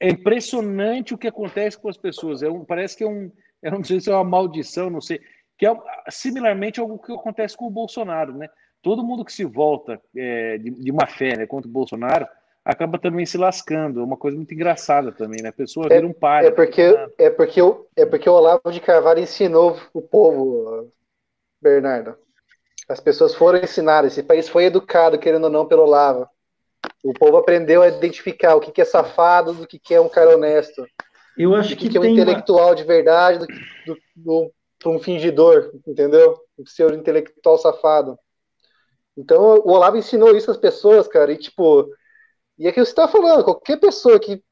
é 0.00 0.10
impressionante 0.10 1.14
o 1.14 1.18
que 1.18 1.28
acontece 1.28 1.78
com 1.78 1.88
as 1.88 1.96
pessoas. 1.96 2.42
É 2.42 2.48
um, 2.48 2.64
parece 2.64 2.96
que 2.96 3.04
é 3.04 3.08
um, 3.08 3.32
eu 3.62 3.70
não 3.72 3.82
sei 3.82 4.00
se 4.00 4.10
é 4.10 4.14
uma 4.14 4.22
maldição, 4.22 4.90
não 4.90 5.00
sei, 5.00 5.20
que 5.58 5.66
é 5.66 5.74
similarmente 6.10 6.78
algo 6.78 6.98
que 6.98 7.12
acontece 7.12 7.56
com 7.56 7.66
o 7.66 7.70
Bolsonaro, 7.70 8.36
né? 8.36 8.48
Todo 8.84 9.02
mundo 9.02 9.24
que 9.24 9.32
se 9.32 9.44
volta 9.44 9.98
é, 10.14 10.58
de, 10.58 10.70
de, 10.70 10.92
má 10.92 11.06
fé 11.06 11.36
né, 11.38 11.46
contra 11.46 11.66
o 11.66 11.72
Bolsonaro 11.72 12.26
acaba 12.62 12.98
também 12.98 13.24
se 13.24 13.38
lascando. 13.38 14.00
É 14.00 14.04
uma 14.04 14.16
coisa 14.16 14.36
muito 14.36 14.52
engraçada 14.52 15.10
também, 15.10 15.42
né? 15.42 15.48
A 15.48 15.52
pessoa 15.52 15.88
vira 15.88 16.06
um 16.06 16.12
pai. 16.12 16.46
É 16.46 16.50
porque, 16.50 16.82
é, 17.18 17.30
porque, 17.30 17.60
é 17.96 18.06
porque 18.06 18.28
o 18.28 18.34
Olavo 18.34 18.70
de 18.70 18.80
Carvalho 18.80 19.20
ensinou 19.20 19.80
o 19.92 20.02
povo, 20.02 20.92
Bernardo. 21.60 22.14
As 22.86 23.00
pessoas 23.00 23.34
foram 23.34 23.58
ensinadas, 23.58 24.12
esse 24.12 24.22
país 24.22 24.48
foi 24.48 24.66
educado, 24.66 25.18
querendo 25.18 25.44
ou 25.44 25.50
não, 25.50 25.66
pelo 25.66 25.82
Olavo. 25.82 26.28
O 27.02 27.14
povo 27.14 27.38
aprendeu 27.38 27.80
a 27.80 27.88
identificar 27.88 28.54
o 28.54 28.60
que, 28.60 28.80
é 28.80 28.84
safado 28.84 29.54
do 29.54 29.66
que, 29.66 29.94
é 29.94 30.00
um 30.00 30.08
cara 30.08 30.34
honesto. 30.36 30.86
Eu 31.36 31.54
acho 31.54 31.74
que, 31.74 31.88
que, 31.88 31.96
é 31.96 32.00
um 32.00 32.04
intelectual 32.04 32.68
uma... 32.68 32.74
de 32.74 32.84
verdade 32.84 33.38
do, 33.38 33.46
do, 33.46 33.98
do, 34.14 34.52
do 34.82 34.90
um 34.90 34.98
fingidor, 34.98 35.70
entendeu? 35.86 36.38
O 36.58 36.68
seu 36.68 36.90
intelectual 36.90 37.56
safado. 37.56 38.18
Então, 39.16 39.40
o 39.58 39.70
Olavo 39.70 39.96
ensinou 39.96 40.36
isso 40.36 40.50
às 40.50 40.56
pessoas, 40.56 41.06
cara, 41.06 41.32
e 41.32 41.36
tipo, 41.36 41.88
e 42.58 42.66
é 42.66 42.72
que 42.72 42.84
você 42.84 42.90
está 42.90 43.08
falando, 43.08 43.44
qualquer 43.44 43.78
pessoa 43.78 44.18
que. 44.18 44.42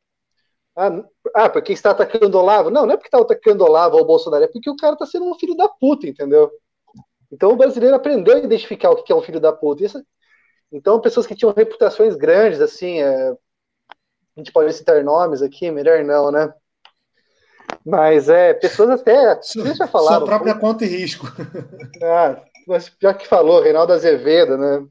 Ah, 0.77 1.03
ah, 1.35 1.51
porque 1.51 1.73
está 1.73 1.91
atacando 1.91 2.37
o 2.37 2.41
Olavo? 2.41 2.71
Não, 2.71 2.87
não 2.87 2.95
é 2.95 2.97
porque 2.97 3.09
está 3.09 3.19
atacando 3.21 3.63
o 3.63 3.67
Olavo 3.67 3.97
ou 3.97 4.03
o 4.03 4.07
Bolsonaro, 4.07 4.45
é 4.45 4.49
porque 4.49 4.71
o 4.71 4.77
cara 4.77 4.95
está 4.95 5.07
sendo 5.07 5.27
um 5.27 5.39
filho 5.39 5.57
da 5.57 5.69
puta, 5.69 6.07
entendeu? 6.07 6.51
Então 7.31 7.51
o 7.53 7.57
brasileiro 7.57 7.97
aprendeu 7.97 8.37
a 8.37 8.41
identificar 8.41 8.91
o 8.91 9.03
que 9.03 9.13
é 9.13 9.17
um 9.17 9.23
filho 9.23 9.41
da 9.41 9.53
puta. 9.53 9.85
Isso, 9.85 10.03
então, 10.73 11.01
pessoas 11.01 11.27
que 11.27 11.35
tinham 11.35 11.53
reputações 11.53 12.17
grandes, 12.17 12.61
assim, 12.61 13.01
é, 13.03 13.31
a 13.31 13.37
gente 14.39 14.51
pode 14.51 14.73
citar 14.73 15.05
nomes 15.05 15.43
aqui, 15.43 15.71
melhor 15.71 16.03
não, 16.03 16.31
né? 16.31 16.53
Mas 17.85 18.29
é, 18.29 18.55
pessoas 18.55 18.89
até. 18.91 19.39
Já 19.77 19.87
falaram. 19.87 20.19
Sua 20.19 20.27
própria 20.27 20.55
conta 20.55 20.85
e 20.85 20.89
risco. 20.89 21.27
Ah, 22.03 22.43
mas 22.67 22.93
já 23.01 23.13
que 23.15 23.27
falou, 23.27 23.63
Reinaldo 23.63 23.93
Azevedo, 23.93 24.57
né? 24.57 24.87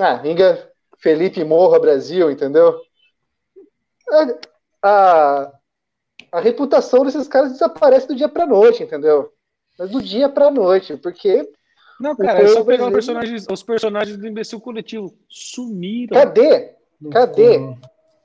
Ah, 0.00 0.20
Inga 0.24 0.70
Felipe 0.98 1.44
Morra 1.44 1.78
Brasil, 1.78 2.30
entendeu? 2.30 2.80
A, 4.10 4.88
a, 4.88 5.52
a 6.32 6.40
reputação 6.40 7.04
desses 7.04 7.28
caras 7.28 7.52
desaparece 7.52 8.08
do 8.08 8.14
dia 8.14 8.28
para 8.28 8.46
noite, 8.46 8.82
entendeu? 8.82 9.32
Mas 9.78 9.90
do 9.90 10.02
dia 10.02 10.28
para 10.28 10.50
noite, 10.50 10.96
porque. 10.96 11.48
Não, 12.00 12.16
cara, 12.16 12.42
é 12.42 12.48
só 12.48 12.64
pegar 12.64 12.90
personagens, 12.90 13.46
os 13.50 13.62
personagens 13.62 14.16
do 14.16 14.26
imbecil 14.26 14.60
coletivo. 14.60 15.16
Sumiram. 15.28 16.14
Cadê? 16.14 16.74
Cadê? 17.12 17.58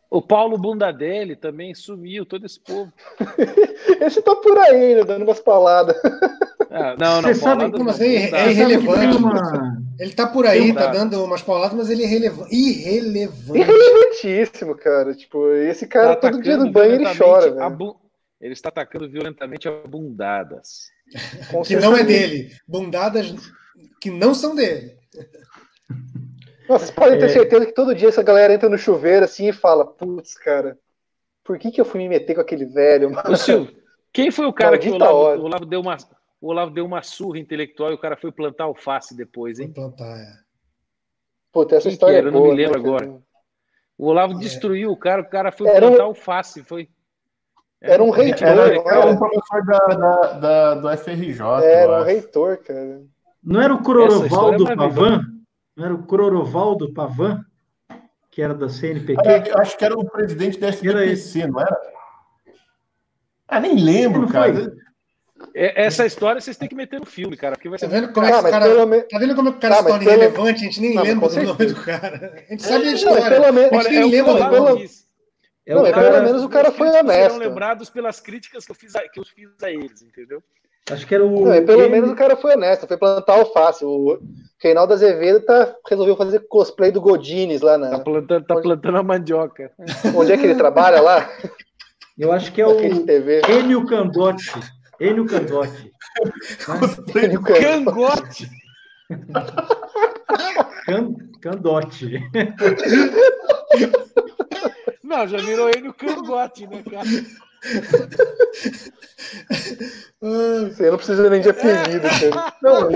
O 0.10 0.24
Paulo 0.24 0.58
Bundadelli 0.58 1.36
também 1.36 1.76
sumiu, 1.76 2.26
todo 2.26 2.44
esse 2.44 2.60
povo. 2.60 2.92
esse 4.02 4.22
tá 4.24 4.36
por 4.36 4.58
aí, 4.58 4.96
né, 4.96 5.04
dando 5.04 5.24
umas 5.24 5.40
pauladas. 5.40 5.96
Ah, 6.72 6.96
não, 7.00 7.22
não, 7.22 7.30
Você 7.30 7.36
sabe 7.36 7.72
como 7.72 7.92
assim, 7.92 8.16
é 8.16 8.50
irrelevante. 8.50 9.18
Uma... 9.18 9.78
Ele 10.00 10.14
tá 10.14 10.26
por 10.26 10.48
aí, 10.48 10.74
tá 10.74 10.88
dando 10.88 11.24
umas 11.24 11.44
pauladas, 11.44 11.78
mas 11.78 11.90
ele 11.92 12.04
é 12.04 12.06
irrelevante. 12.06 12.56
Irrelevante. 12.56 13.60
Irrelevantíssimo, 13.60 14.76
cara. 14.76 15.14
Tipo, 15.14 15.52
esse 15.54 15.86
cara 15.86 16.16
tá 16.16 16.32
todo 16.32 16.42
dia 16.42 16.58
no 16.58 16.72
banho 16.72 16.94
ele 16.94 17.16
chora, 17.16 17.70
bu... 17.70 17.96
Ele 18.42 18.54
está 18.54 18.70
atacando 18.70 19.10
violentamente 19.10 19.68
a 19.68 19.72
bundadas. 19.72 20.90
que 21.68 21.76
não 21.76 21.96
é 21.96 22.04
dele. 22.04 22.52
Bundadas 22.68 23.36
que 24.02 24.10
não 24.10 24.34
são 24.34 24.56
dele. 24.56 24.98
Nossa, 26.70 26.86
vocês 26.86 26.96
podem 26.96 27.18
ter 27.18 27.26
é... 27.26 27.30
certeza 27.30 27.66
que 27.66 27.74
todo 27.74 27.96
dia 27.96 28.10
essa 28.10 28.22
galera 28.22 28.54
entra 28.54 28.70
no 28.70 28.78
chuveiro 28.78 29.26
assim 29.26 29.50
e 29.50 29.54
fala: 29.54 29.84
Putz, 29.84 30.36
cara, 30.36 30.78
por 31.44 31.58
que, 31.58 31.72
que 31.72 31.82
eu 31.82 31.86
fui 31.86 32.00
me 32.00 32.08
meter 32.08 32.36
com 32.36 32.42
aquele 32.42 32.66
velho? 32.66 33.10
Mano? 33.10 33.32
Ô, 33.32 33.36
Silvio, 33.36 33.76
quem 34.14 34.30
foi 34.30 34.46
o 34.46 34.54
cara 34.54 34.72
Maldita 34.74 34.96
que 34.96 35.04
o 35.04 35.08
Olavo, 35.08 35.42
o 35.42 35.46
Olavo 35.46 35.66
deu 35.66 35.82
uma 35.82 35.98
o 36.40 36.48
Olavo 36.48 36.72
deu 36.72 36.86
uma 36.86 37.02
surra 37.02 37.40
intelectual 37.40 37.92
e 37.92 37.96
o 37.96 37.98
cara 37.98 38.16
foi 38.16 38.32
plantar 38.32 38.66
alface 38.66 39.18
depois, 39.18 39.60
hein? 39.60 39.72
Foi 39.74 39.84
plantar, 39.84 40.16
é. 40.16 40.34
Puta, 41.52 41.76
essa 41.76 41.84
Quem 41.86 41.94
história 41.94 42.18
era? 42.18 42.30
É 42.30 42.32
boa, 42.32 42.44
não 42.44 42.52
me 42.52 42.62
lembro 42.64 42.80
né, 42.80 42.88
agora. 42.88 43.22
O 43.98 44.06
Olavo 44.06 44.34
é. 44.34 44.38
destruiu 44.38 44.92
o 44.92 44.98
cara, 44.98 45.24
o 45.24 45.30
cara 45.30 45.52
foi 45.52 45.68
era 45.68 45.88
plantar 45.88 46.04
um... 46.04 46.08
alface, 46.10 46.64
foi. 46.64 46.88
Era, 47.82 47.96
era 47.96 48.04
um 48.04 48.12
reitor. 48.12 48.48
Era, 48.48 48.76
era 48.76 49.06
um 49.08 49.18
professor 49.18 49.66
da, 49.66 49.78
da, 49.88 50.34
da, 50.34 50.76
do 50.76 50.98
FRJ. 50.98 51.42
Era 51.64 52.02
um 52.02 52.04
reitor, 52.04 52.58
cara. 52.58 53.02
Não 53.44 53.60
era 53.60 53.74
o 53.74 53.82
Crorovaldo 53.82 54.70
é 54.70 54.76
Pavan? 54.76 55.39
Não 55.80 55.86
era 55.86 55.94
o 55.96 56.04
Crorovaldo 56.04 56.94
Pavan? 56.94 57.46
Que 58.30 58.42
era 58.42 58.54
da 58.54 58.68
CNPq? 58.68 59.22
Eu 59.50 59.58
acho 59.60 59.78
que 59.78 59.86
era 59.86 59.98
o 59.98 60.04
presidente 60.10 60.60
da 60.60 60.68
SBPC, 60.68 61.48
não 61.48 61.62
era? 61.62 61.82
Ah, 63.48 63.62
nem 63.62 63.82
lembro, 63.82 64.28
cara. 64.28 64.54
Foi. 64.54 64.74
É, 65.56 65.86
essa 65.86 66.06
história 66.06 66.42
vocês 66.42 66.58
têm 66.58 66.68
que 66.68 66.76
meter 66.76 67.00
no 67.00 67.06
filme, 67.06 67.38
cara. 67.38 67.56
Porque 67.56 67.70
vai 67.70 67.80
ser... 67.80 67.88
tá, 67.88 67.94
vendo 67.94 68.12
como 68.12 68.26
é 68.26 68.30
que 68.30 68.52
cara, 68.52 68.86
me... 68.86 69.02
tá 69.04 69.20
vendo 69.20 69.36
como 69.36 69.48
é 69.48 69.52
que 69.54 69.58
o 69.58 69.62
cara 69.62 69.76
tá, 69.76 69.82
se 69.84 69.88
torna 69.88 70.00
pelo... 70.00 70.12
irrelevante? 70.12 70.62
A 70.62 70.66
gente 70.66 70.82
nem 70.82 70.96
não, 70.96 71.04
lembra 71.04 71.30
do 71.30 71.44
nome 71.44 71.66
do 71.66 71.76
cara. 71.82 72.46
A 72.46 72.52
gente 72.52 72.64
sabe 72.64 72.90
a 72.90 72.92
história. 72.92 73.40
Não, 73.40 73.54
pelo... 73.54 73.80
A 73.80 73.84
gente 73.84 73.90
nem 73.90 74.02
é 74.02 74.06
lembra 74.06 74.34
do 74.34 74.40
nome. 74.40 74.90
É 75.66 75.76
não, 75.76 75.84
cara, 75.92 76.12
pelo 76.12 76.24
menos 76.26 76.44
o 76.44 76.50
cara 76.50 76.72
foi 76.74 76.90
honesto. 76.90 77.34
Serão 77.34 77.38
lembrados 77.38 77.90
pelas 77.90 78.20
críticas 78.20 78.66
que 78.66 78.72
eu 78.72 78.76
fiz 78.76 78.96
a, 78.98 79.08
que 79.08 79.18
eu 79.18 79.24
fiz 79.24 79.50
a 79.64 79.72
eles, 79.72 80.02
entendeu? 80.02 80.44
Acho 80.92 81.06
que 81.06 81.14
era 81.14 81.26
o. 81.26 81.46
Não, 81.46 81.66
pelo 81.66 81.82
ele... 81.82 81.90
menos 81.90 82.12
o 82.12 82.16
cara 82.16 82.36
foi 82.36 82.54
honesto, 82.54 82.88
foi 82.88 82.98
plantar 82.98 83.34
alface. 83.34 83.86
O 83.86 84.20
Reinaldo 84.60 84.94
Azevedo 84.94 85.42
tá, 85.42 85.76
resolveu 85.88 86.16
fazer 86.16 86.48
cosplay 86.48 86.92
do 86.92 87.02
Godines 87.02 87.62
lá 87.62 87.78
na. 87.78 87.92
Tá 87.92 88.00
plantando, 88.00 88.46
tá 88.46 88.56
plantando 88.56 88.98
a 88.98 89.04
mandioca. 89.04 89.72
Onde 90.16 90.32
é 90.32 90.38
que 90.38 90.46
ele 90.46 90.56
trabalha 90.56 91.02
lá? 91.02 91.30
Eu 92.18 92.32
acho 92.32 92.52
que 92.52 92.62
é 92.62 92.68
o 92.68 92.78
Enio 92.82 93.86
Candotti. 93.86 94.52
Enio 95.00 95.26
Candotti. 95.26 95.92
Enio 97.16 97.42
Cangote. 97.42 98.50
Can, 100.86 101.16
Candote. 101.42 102.20
Não, 105.04 105.28
já 105.28 105.38
virou 105.38 105.70
Enio 105.70 105.94
Cangote, 105.94 106.68
né, 106.68 106.84
cara? 106.84 107.08
Você 110.22 110.90
não 110.90 110.98
precisa 110.98 111.30
nem 111.30 111.42
de 111.42 111.50
apelido, 111.50 112.02
cara. 112.02 112.54
Não, 112.62 112.90
é, 112.90 112.96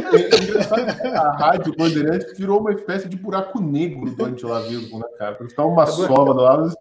é, 1.04 1.16
a 1.16 1.32
Rádio 1.32 1.76
Bandeirantes 1.76 2.38
virou 2.38 2.60
uma 2.60 2.72
espécie 2.74 3.08
de 3.10 3.18
buraco 3.18 3.62
negro 3.62 4.12
do 4.12 4.26
antilavismo, 4.26 5.00
né, 5.00 5.06
cara? 5.18 5.36
Porque 5.36 5.52
está 5.52 5.66
uma 5.66 5.86
sova 5.86 6.34
do 6.34 6.42
lado 6.42 6.74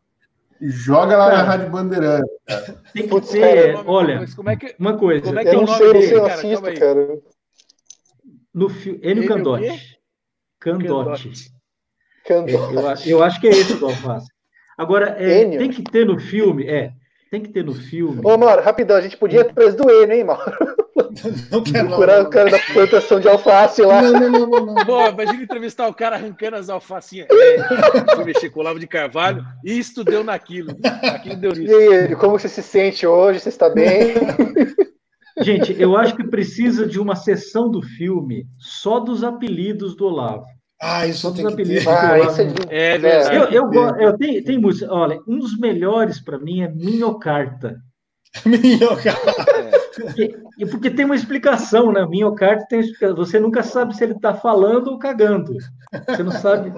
Joga 0.64 1.16
lá 1.16 1.24
cara, 1.28 1.36
na 1.38 1.42
Rádio 1.42 1.70
Bandeirante. 1.70 2.30
Cara. 2.46 2.82
Tem 2.92 3.08
que 3.08 3.20
ter, 3.22 3.74
olha, 3.84 4.12
é 4.12 4.56
que, 4.56 4.76
uma 4.78 4.96
coisa. 4.96 5.26
Como 5.26 5.38
é 5.40 5.42
que 5.42 5.48
é 5.48 5.58
o 5.58 5.66
nome 5.66 5.92
dele, 5.92 6.20
cara? 6.20 6.34
Assisto, 6.34 6.74
cara. 6.74 7.18
No 8.54 8.68
fi... 8.68 9.00
Enio 9.02 9.26
Candotti. 9.26 9.98
Candotti. 10.60 11.52
Candotti. 12.24 13.10
Eu, 13.10 13.18
eu, 13.18 13.24
acho 13.24 13.40
que 13.40 13.48
é 13.48 13.50
esse 13.50 13.74
o 13.74 13.86
Alface. 13.86 14.28
Agora, 14.78 15.16
é, 15.18 15.44
tem 15.58 15.68
que 15.68 15.82
ter 15.82 16.06
no 16.06 16.20
filme, 16.20 16.64
é, 16.68 16.92
tem 17.32 17.40
que 17.40 17.48
ter 17.48 17.64
no 17.64 17.72
filme. 17.72 18.20
Ô, 18.22 18.36
Mauro, 18.36 18.60
rapidão, 18.60 18.94
a 18.94 19.00
gente 19.00 19.16
podia 19.16 19.40
ir 19.40 19.48
atrás 19.48 19.74
do 19.74 19.90
Enio, 19.90 20.12
hein, 20.12 20.22
Mauro? 20.22 20.52
Não 21.50 21.62
quero 21.62 21.88
Procurar 21.88 22.18
não, 22.18 22.26
o 22.26 22.30
cara 22.30 22.50
da 22.50 22.58
plantação 22.58 23.18
de 23.18 23.26
alface 23.26 23.80
lá. 23.80 24.02
Não, 24.02 24.12
não, 24.12 24.30
não, 24.30 24.46
não. 24.46 24.74
não. 24.74 24.84
Pô, 24.84 25.08
imagina 25.08 25.42
entrevistar 25.42 25.88
o 25.88 25.94
cara 25.94 26.16
arrancando 26.16 26.56
as 26.56 26.68
alfacinhas. 26.68 27.28
É, 27.30 27.56
deixa 27.56 28.20
eu 28.20 28.24
mexer 28.26 28.50
com 28.50 28.60
o 28.60 28.62
Lavo 28.62 28.78
de 28.78 28.86
Carvalho. 28.86 29.42
Isto 29.64 30.04
deu 30.04 30.22
naquilo. 30.22 30.76
Aquilo 30.84 31.36
deu 31.36 31.52
nisso. 31.52 31.72
E 31.72 31.94
aí, 31.94 32.16
como 32.16 32.38
você 32.38 32.50
se 32.50 32.62
sente 32.62 33.06
hoje? 33.06 33.40
Você 33.40 33.48
está 33.48 33.70
bem? 33.70 34.12
Gente, 35.40 35.74
eu 35.80 35.96
acho 35.96 36.14
que 36.14 36.24
precisa 36.24 36.86
de 36.86 37.00
uma 37.00 37.16
sessão 37.16 37.70
do 37.70 37.80
filme 37.80 38.44
só 38.58 39.00
dos 39.00 39.24
apelidos 39.24 39.96
do 39.96 40.04
Olavo. 40.04 40.44
Ah, 40.82 41.06
isso 41.06 41.20
só 41.20 41.30
tem 41.30 41.44
dos 41.44 41.52
apelidos 41.52 41.86
ah, 41.86 42.14
Olavo. 42.14 42.42
É, 42.68 42.96
é, 42.96 43.36
eu, 43.36 43.44
eu, 43.44 43.72
eu, 43.72 43.96
eu, 44.00 44.18
tenho, 44.18 44.42
tem 44.42 44.58
música. 44.58 44.92
Olha, 44.92 45.20
um 45.28 45.38
dos 45.38 45.56
melhores 45.56 46.18
para 46.18 46.38
mim 46.40 46.62
é 46.62 46.68
Minhocarta. 46.68 47.76
Minhocarta. 48.44 49.32
Porque, 49.94 50.38
porque 50.70 50.90
tem 50.90 51.04
uma 51.04 51.14
explicação, 51.14 51.92
né? 51.92 52.04
Miocárdio 52.04 52.66
tem 52.68 52.82
Você 53.14 53.38
nunca 53.38 53.62
sabe 53.62 53.96
se 53.96 54.02
ele 54.02 54.14
está 54.14 54.34
falando 54.34 54.88
ou 54.88 54.98
cagando. 54.98 55.54
Você 56.08 56.22
não 56.24 56.32
sabe. 56.32 56.72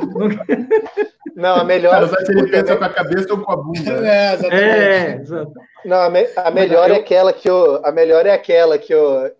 Não, 1.34 1.54
a 1.56 1.64
melhor. 1.64 1.92
Cara, 1.92 2.26
se 2.26 2.32
ele 2.32 2.50
pensa 2.50 2.76
com 2.76 2.84
a 2.84 2.88
cabeça 2.90 3.32
ou 3.32 3.40
com 3.40 3.52
a 3.52 3.56
bunda. 3.56 4.00
Né? 4.00 4.04
É, 4.14 4.34
exatamente. 4.34 4.64
É, 4.64 5.16
exato. 5.20 5.52
Não, 5.84 6.00
a, 6.00 6.10
me, 6.10 6.28
a 6.36 6.50
melhor 6.50 6.90
eu... 6.90 6.96
é 6.96 6.98
aquela 6.98 7.32
que 7.32 7.48
eu. 7.48 7.80
A 7.84 7.90
melhor 7.90 8.26
é 8.26 8.32
aquela 8.32 8.76
que 8.76 8.92
eu. 8.92 9.32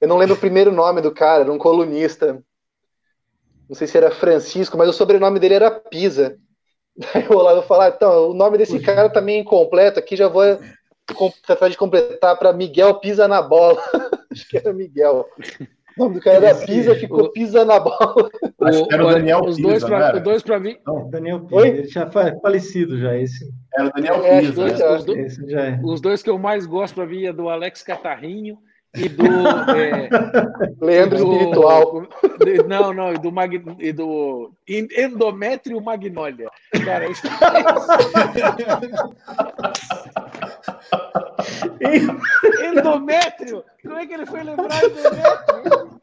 Eu 0.00 0.08
não 0.08 0.16
lembro 0.16 0.34
o 0.34 0.38
primeiro 0.38 0.72
nome 0.72 1.02
do 1.02 1.10
cara, 1.10 1.42
era 1.42 1.52
um 1.52 1.58
colunista. 1.58 2.40
Não 3.68 3.76
sei 3.76 3.86
se 3.86 3.96
era 3.96 4.10
Francisco, 4.10 4.78
mas 4.78 4.88
o 4.88 4.92
sobrenome 4.92 5.38
dele 5.38 5.54
era 5.54 5.70
Pisa. 5.70 6.38
Daí 6.96 7.26
o 7.28 7.36
Olavo 7.36 7.62
falar, 7.62 7.90
então, 7.90 8.30
o 8.30 8.34
nome 8.34 8.58
desse 8.58 8.80
cara 8.80 9.08
tá 9.08 9.20
meio 9.20 9.42
incompleto 9.42 9.98
aqui, 9.98 10.16
já 10.16 10.26
vou 10.26 10.58
tratar 11.46 11.68
de 11.68 11.76
completar 11.76 12.36
para 12.38 12.52
Miguel 12.52 12.94
Pisa 12.94 13.28
na 13.28 13.42
bola. 13.42 13.80
Acho 14.32 14.48
que 14.48 14.56
era 14.56 14.72
Miguel. 14.72 15.26
O 15.96 16.04
nome 16.04 16.14
do 16.16 16.20
cara 16.20 16.36
era 16.36 16.66
Pisa, 16.66 16.94
ficou 16.94 17.30
Pisa 17.30 17.64
na 17.64 17.78
bola. 17.78 18.30
Acho 18.62 18.86
que 18.86 18.94
era 18.94 19.06
o 19.06 19.12
Daniel 19.12 19.44
os 19.44 19.56
Pisa. 19.56 19.68
Dois 19.68 19.84
pra, 19.84 20.16
os 20.16 20.22
dois 20.22 20.42
para 20.42 20.58
mim. 20.58 20.76
Não. 20.86 21.08
Daniel 21.10 21.40
Pisa. 21.40 21.56
Oi? 21.56 21.68
Ele 21.68 21.88
já 21.88 22.10
foi 22.10 22.40
falecido 22.40 22.98
já, 22.98 23.16
esse. 23.16 23.48
Era 23.74 23.88
o 23.88 23.92
Daniel 23.92 24.24
é, 24.24 24.40
Pisa. 24.40 24.50
Os 24.50 24.56
dois, 24.56 24.80
é. 24.80 24.96
os, 24.96 25.04
do, 25.04 25.16
é. 25.56 25.80
os 25.84 26.00
dois 26.00 26.22
que 26.22 26.30
eu 26.30 26.38
mais 26.38 26.66
gosto 26.66 26.94
para 26.94 27.06
mim 27.06 27.26
é 27.26 27.32
do 27.32 27.48
Alex 27.48 27.82
Catarrinho 27.82 28.58
e 28.94 29.08
do 29.08 29.26
é, 29.76 30.08
Leandro 30.80 31.18
do, 31.18 31.32
Espiritual. 31.32 32.08
não, 32.66 32.92
não, 32.92 33.12
e 33.12 33.18
do, 33.18 33.30
mag, 33.30 33.62
e 33.78 33.92
do 33.92 34.52
Endométrio 34.66 35.80
Magnólia. 35.80 36.50
Cara, 36.84 37.08
isso... 37.08 37.26
endométrio? 42.64 43.64
Como 43.82 43.96
é 43.96 44.06
que 44.06 44.14
ele 44.14 44.26
foi 44.26 44.42
lembrar 44.42 44.84
endométrio? 44.84 45.98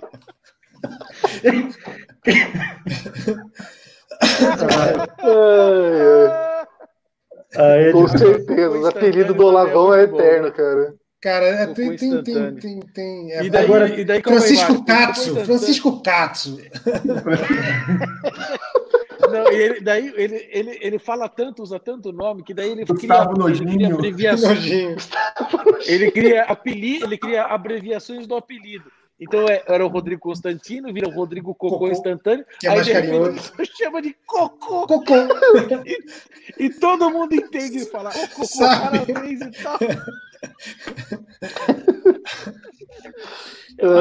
Ah, 7.56 7.92
Com 7.92 8.08
certeza, 8.08 8.78
o 8.78 8.88
apelido 8.88 9.34
do 9.34 9.46
Olavão 9.46 9.94
é 9.94 10.04
eterno, 10.04 10.52
cara. 10.52 10.94
Cara, 11.26 11.44
é, 11.44 11.66
tem, 11.74 11.96
tem, 11.96 12.22
tem, 12.22 12.56
tem, 12.56 12.80
tem, 12.82 13.32
é, 13.32 13.44
e 13.46 13.50
daí, 13.50 13.66
agora, 13.66 14.00
e 14.00 14.06
daí 14.06 14.22
Francisco 14.22 14.86
Katsu, 14.86 15.36
Francisco 15.44 16.00
Katsu. 16.04 16.62
Não, 19.32 19.52
e 19.52 19.56
ele, 19.56 19.82
daí 19.82 20.14
ele, 20.16 20.48
ele, 20.52 20.78
ele 20.80 21.00
fala 21.00 21.28
tanto, 21.28 21.64
usa 21.64 21.80
tanto 21.80 22.12
nome, 22.12 22.44
que 22.44 22.54
daí 22.54 22.70
ele 22.70 22.86
cria, 22.86 23.28
ele 23.48 23.66
cria 23.66 23.88
abreviações. 23.88 25.10
Ele 25.88 26.12
cria, 26.12 26.44
apelido, 26.44 27.06
ele 27.06 27.18
cria 27.18 27.46
abreviações 27.46 28.28
do 28.28 28.36
apelido. 28.36 28.86
Então 29.20 29.48
é, 29.48 29.64
era 29.66 29.84
o 29.84 29.90
Rodrigo 29.90 30.22
Constantino, 30.22 30.94
vira 30.94 31.10
o 31.10 31.12
Rodrigo 31.12 31.56
Cocô, 31.56 31.80
Cocô 31.80 31.90
instantâneo. 31.90 32.46
Que 32.60 32.68
é 32.68 32.70
aí 32.70 32.76
mais 32.76 32.88
carinhoso. 32.88 33.52
chama 33.76 34.00
de 34.00 34.16
Cocô. 34.28 34.86
Cocô. 34.86 35.16
E, 35.86 36.66
e, 36.66 36.70
todo 36.70 37.10
mundo 37.10 37.34
entende 37.34 37.80
e 37.80 37.86
fala, 37.86 38.12
ô 38.12 38.28
Cocô, 38.28 38.46
Sabe? 38.46 39.00
parabéns 39.00 39.42
e 39.42 39.52
tal. 39.64 39.80
Eu, 43.78 43.92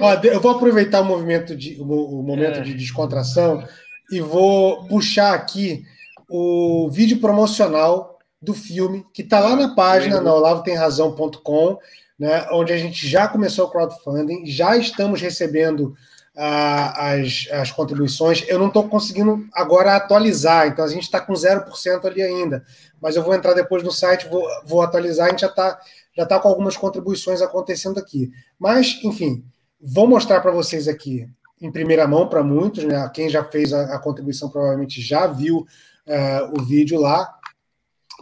ó, 0.00 0.14
eu, 0.22 0.40
vou 0.40 0.52
aproveitar 0.52 1.00
o 1.00 1.04
movimento 1.04 1.56
de, 1.56 1.80
o, 1.80 2.20
o 2.20 2.22
momento 2.22 2.58
é. 2.58 2.62
de 2.62 2.74
descontração 2.74 3.64
e 4.10 4.20
vou 4.20 4.86
puxar 4.86 5.34
aqui 5.34 5.84
o 6.28 6.88
vídeo 6.90 7.18
promocional 7.18 8.18
do 8.40 8.54
filme 8.54 9.06
que 9.12 9.22
está 9.22 9.40
lá 9.40 9.54
na 9.54 9.74
página, 9.74 10.20
na 10.20 10.34
olavotemrazão.com 10.34 11.78
né, 12.22 12.46
onde 12.52 12.72
a 12.72 12.76
gente 12.76 13.08
já 13.08 13.26
começou 13.26 13.66
o 13.66 13.70
crowdfunding, 13.70 14.46
já 14.46 14.76
estamos 14.76 15.20
recebendo 15.20 15.92
ah, 16.36 17.14
as, 17.14 17.48
as 17.50 17.72
contribuições. 17.72 18.44
Eu 18.46 18.60
não 18.60 18.68
estou 18.68 18.88
conseguindo 18.88 19.44
agora 19.52 19.96
atualizar, 19.96 20.68
então 20.68 20.84
a 20.84 20.88
gente 20.88 21.02
está 21.02 21.20
com 21.20 21.32
0% 21.32 22.04
ali 22.04 22.22
ainda. 22.22 22.64
Mas 23.02 23.16
eu 23.16 23.22
vou 23.24 23.34
entrar 23.34 23.52
depois 23.52 23.82
no 23.82 23.90
site, 23.90 24.28
vou, 24.28 24.46
vou 24.64 24.80
atualizar, 24.80 25.26
a 25.26 25.30
gente 25.30 25.40
já 25.40 25.48
está 25.48 25.80
já 26.16 26.26
tá 26.26 26.38
com 26.38 26.48
algumas 26.48 26.76
contribuições 26.76 27.42
acontecendo 27.42 27.98
aqui. 27.98 28.30
Mas, 28.58 29.00
enfim, 29.02 29.44
vou 29.80 30.06
mostrar 30.06 30.40
para 30.40 30.52
vocês 30.52 30.86
aqui 30.86 31.26
em 31.60 31.70
primeira 31.70 32.06
mão 32.06 32.28
para 32.28 32.42
muitos, 32.42 32.84
né? 32.84 33.10
Quem 33.14 33.28
já 33.28 33.42
fez 33.44 33.72
a, 33.72 33.94
a 33.94 33.98
contribuição 33.98 34.50
provavelmente 34.50 35.00
já 35.00 35.26
viu 35.26 35.58
uh, 35.58 36.60
o 36.60 36.64
vídeo 36.64 37.00
lá. 37.00 37.32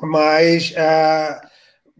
Mas 0.02 0.70
uh, 0.70 1.48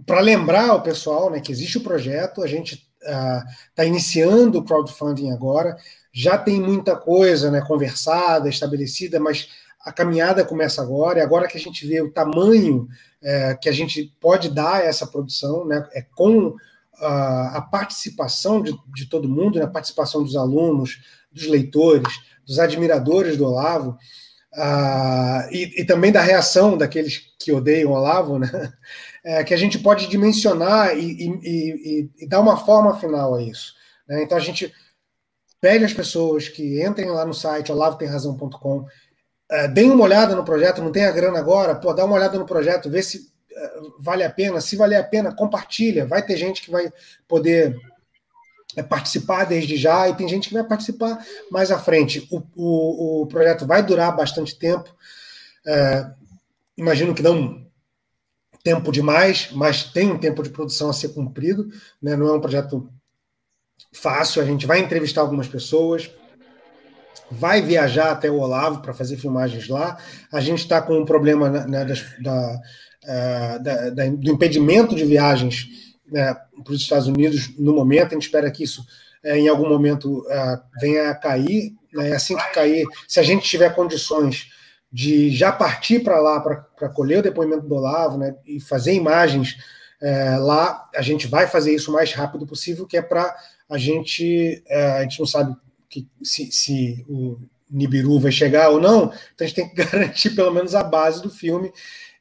para 0.06 0.20
lembrar 0.20 0.74
o 0.74 0.82
pessoal 0.82 1.30
né, 1.30 1.40
que 1.40 1.50
existe 1.50 1.78
o 1.78 1.82
projeto, 1.82 2.42
a 2.42 2.46
gente 2.46 2.86
está 3.00 3.82
uh, 3.82 3.86
iniciando 3.86 4.58
o 4.58 4.64
crowdfunding 4.64 5.30
agora, 5.32 5.76
já 6.12 6.36
tem 6.36 6.60
muita 6.60 6.96
coisa 6.96 7.50
né, 7.50 7.62
conversada, 7.62 8.48
estabelecida, 8.48 9.18
mas 9.18 9.48
a 9.84 9.92
caminhada 9.92 10.44
começa 10.44 10.82
agora, 10.82 11.18
e 11.18 11.22
agora 11.22 11.48
que 11.48 11.56
a 11.56 11.60
gente 11.60 11.86
vê 11.86 12.00
o 12.02 12.12
tamanho 12.12 12.86
é, 13.22 13.54
que 13.54 13.68
a 13.68 13.72
gente 13.72 14.14
pode 14.20 14.50
dar 14.50 14.76
a 14.76 14.84
essa 14.84 15.06
produção, 15.06 15.66
né, 15.66 15.88
é 15.92 16.02
com 16.02 16.54
a, 16.98 17.58
a 17.58 17.62
participação 17.62 18.62
de, 18.62 18.76
de, 18.94 19.06
todo 19.06 19.28
mundo, 19.28 19.58
né, 19.58 19.64
a 19.64 19.70
participação 19.70 20.22
dos 20.22 20.36
alunos, 20.36 21.00
dos 21.32 21.46
leitores, 21.46 22.12
dos 22.46 22.58
admiradores 22.58 23.36
do 23.36 23.46
Olavo, 23.46 23.96
e, 25.52 25.80
e, 25.80 25.84
também 25.84 26.10
da 26.10 26.20
reação 26.20 26.76
daqueles 26.76 27.32
que 27.38 27.52
odeiam 27.52 27.92
o 27.92 27.94
Olavo, 27.94 28.38
né, 28.38 28.50
é, 29.24 29.44
que 29.44 29.54
a 29.54 29.56
gente 29.56 29.78
pode 29.78 30.08
dimensionar 30.08 30.96
e, 30.96 31.38
e, 31.42 32.10
e, 32.20 32.26
dar 32.26 32.40
uma 32.40 32.56
forma 32.56 32.98
final 32.98 33.34
a 33.34 33.42
isso. 33.42 33.74
Né? 34.08 34.22
Então 34.22 34.36
a 34.36 34.40
gente 34.40 34.72
pede 35.60 35.84
às 35.84 35.92
pessoas 35.92 36.48
que 36.48 36.84
entrem 36.84 37.10
lá 37.10 37.24
no 37.24 37.34
site 37.34 37.70
olavotemrazão.com, 37.70 38.86
é, 39.50 39.68
deem 39.68 39.90
uma 39.90 40.04
olhada 40.04 40.34
no 40.34 40.44
projeto, 40.44 40.82
não 40.82 40.92
tem 40.92 41.04
a 41.04 41.10
grana 41.10 41.38
agora, 41.38 41.74
pô, 41.74 41.92
dá 41.92 42.04
uma 42.04 42.14
olhada 42.14 42.38
no 42.38 42.46
projeto, 42.46 42.88
vê 42.88 43.02
se 43.02 43.30
vale 43.98 44.24
a 44.24 44.30
pena. 44.30 44.60
Se 44.60 44.76
valer 44.76 44.96
a 44.96 45.04
pena, 45.04 45.34
compartilha. 45.34 46.06
Vai 46.06 46.24
ter 46.24 46.36
gente 46.36 46.62
que 46.62 46.70
vai 46.70 46.92
poder 47.28 47.76
é, 48.76 48.82
participar 48.82 49.44
desde 49.44 49.76
já 49.76 50.08
e 50.08 50.14
tem 50.14 50.28
gente 50.28 50.48
que 50.48 50.54
vai 50.54 50.64
participar 50.64 51.24
mais 51.50 51.70
à 51.70 51.78
frente. 51.78 52.26
O, 52.30 52.42
o, 52.56 53.22
o 53.22 53.26
projeto 53.26 53.66
vai 53.66 53.82
durar 53.82 54.14
bastante 54.14 54.58
tempo. 54.58 54.94
É, 55.66 56.06
imagino 56.76 57.14
que 57.14 57.22
não 57.22 57.66
tempo 58.62 58.92
demais, 58.92 59.50
mas 59.52 59.84
tem 59.84 60.10
um 60.10 60.18
tempo 60.18 60.42
de 60.42 60.50
produção 60.50 60.90
a 60.90 60.92
ser 60.92 61.08
cumprido. 61.10 61.70
Né? 62.00 62.16
Não 62.16 62.28
é 62.28 62.32
um 62.32 62.40
projeto 62.40 62.90
fácil. 63.92 64.42
A 64.42 64.44
gente 64.44 64.66
vai 64.66 64.78
entrevistar 64.78 65.22
algumas 65.22 65.48
pessoas, 65.48 66.10
vai 67.30 67.62
viajar 67.62 68.10
até 68.10 68.30
o 68.30 68.40
Olavo 68.40 68.82
para 68.82 68.92
fazer 68.92 69.16
filmagens 69.16 69.68
lá. 69.68 69.96
A 70.32 70.40
gente 70.40 70.60
está 70.60 70.82
com 70.82 70.98
um 70.98 71.04
problema 71.04 71.48
né, 71.48 71.84
das, 71.84 72.04
da, 72.20 72.60
uh, 73.04 73.62
da, 73.62 73.90
da, 73.90 74.06
do 74.08 74.30
impedimento 74.30 74.94
de 74.94 75.04
viagens 75.04 75.68
né, 76.10 76.34
para 76.64 76.72
os 76.72 76.80
Estados 76.80 77.06
Unidos 77.06 77.56
no 77.56 77.72
momento. 77.72 78.08
A 78.08 78.14
gente 78.14 78.24
espera 78.24 78.50
que 78.50 78.64
isso 78.64 78.84
uh, 79.24 79.28
em 79.28 79.48
algum 79.48 79.68
momento 79.68 80.20
uh, 80.20 80.60
venha 80.80 81.10
a 81.10 81.14
cair. 81.14 81.72
Né, 81.92 82.12
assim 82.12 82.36
que 82.36 82.52
cair, 82.52 82.86
se 83.06 83.20
a 83.20 83.22
gente 83.22 83.48
tiver 83.48 83.74
condições 83.74 84.48
de 84.92 85.30
já 85.30 85.52
partir 85.52 86.00
para 86.00 86.20
lá 86.20 86.40
para 86.40 86.88
colher 86.88 87.18
o 87.18 87.22
depoimento 87.22 87.66
do 87.66 87.74
Olavo 87.76 88.18
né, 88.18 88.34
e 88.44 88.60
fazer 88.60 88.92
imagens 88.92 89.56
lá, 90.40 90.88
a 90.96 91.02
gente 91.02 91.26
vai 91.26 91.46
fazer 91.46 91.74
isso 91.74 91.90
o 91.90 91.94
mais 91.94 92.12
rápido 92.14 92.46
possível, 92.46 92.86
que 92.86 92.96
é 92.96 93.02
para 93.02 93.36
a 93.68 93.76
gente. 93.76 94.64
a 94.70 95.02
gente 95.02 95.20
não 95.20 95.26
sabe 95.26 95.54
que, 95.90 96.08
se, 96.22 96.50
se 96.52 97.04
o 97.08 97.38
Nibiru 97.68 98.18
vai 98.18 98.32
chegar 98.32 98.70
ou 98.70 98.80
não, 98.80 99.04
então 99.04 99.40
a 99.40 99.44
gente 99.44 99.54
tem 99.54 99.68
que 99.68 99.74
garantir 99.84 100.30
pelo 100.30 100.52
menos 100.52 100.74
a 100.74 100.82
base 100.82 101.20
do 101.20 101.28
filme 101.28 101.70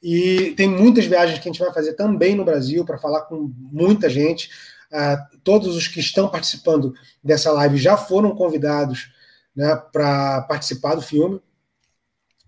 e 0.01 0.53
tem 0.57 0.67
muitas 0.67 1.05
viagens 1.05 1.39
que 1.39 1.47
a 1.47 1.51
gente 1.51 1.61
vai 1.61 1.73
fazer 1.73 1.93
também 1.93 2.35
no 2.35 2.43
Brasil 2.43 2.83
para 2.83 2.97
falar 2.97 3.21
com 3.21 3.53
muita 3.57 4.09
gente. 4.09 4.49
Uh, 4.91 5.39
todos 5.43 5.75
os 5.75 5.87
que 5.87 5.99
estão 5.99 6.29
participando 6.29 6.93
dessa 7.23 7.51
live 7.51 7.77
já 7.77 7.95
foram 7.95 8.35
convidados 8.35 9.11
né, 9.55 9.75
para 9.91 10.41
participar 10.43 10.95
do 10.95 11.01
filme. 11.01 11.39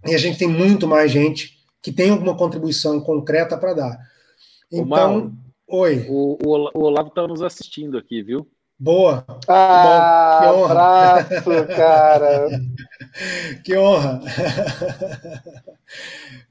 E 0.07 0.15
a 0.15 0.17
gente 0.17 0.39
tem 0.39 0.47
muito 0.47 0.87
mais 0.87 1.11
gente 1.11 1.59
que 1.81 1.91
tem 1.91 2.09
alguma 2.09 2.35
contribuição 2.35 2.99
concreta 3.01 3.57
para 3.57 3.73
dar. 3.73 4.11
Então, 4.71 5.33
oi. 5.67 6.05
O, 6.09 6.37
o, 6.43 6.71
o 6.73 6.83
Olavo 6.83 7.09
está 7.09 7.27
nos 7.27 7.41
assistindo 7.41 7.97
aqui, 7.97 8.23
viu? 8.23 8.47
Boa. 8.81 9.23
Ah, 9.47 10.39
que 10.41 10.47
honra. 10.47 10.71
abraço, 10.71 11.67
cara. 11.67 12.47
que 13.63 13.77
honra. 13.77 14.21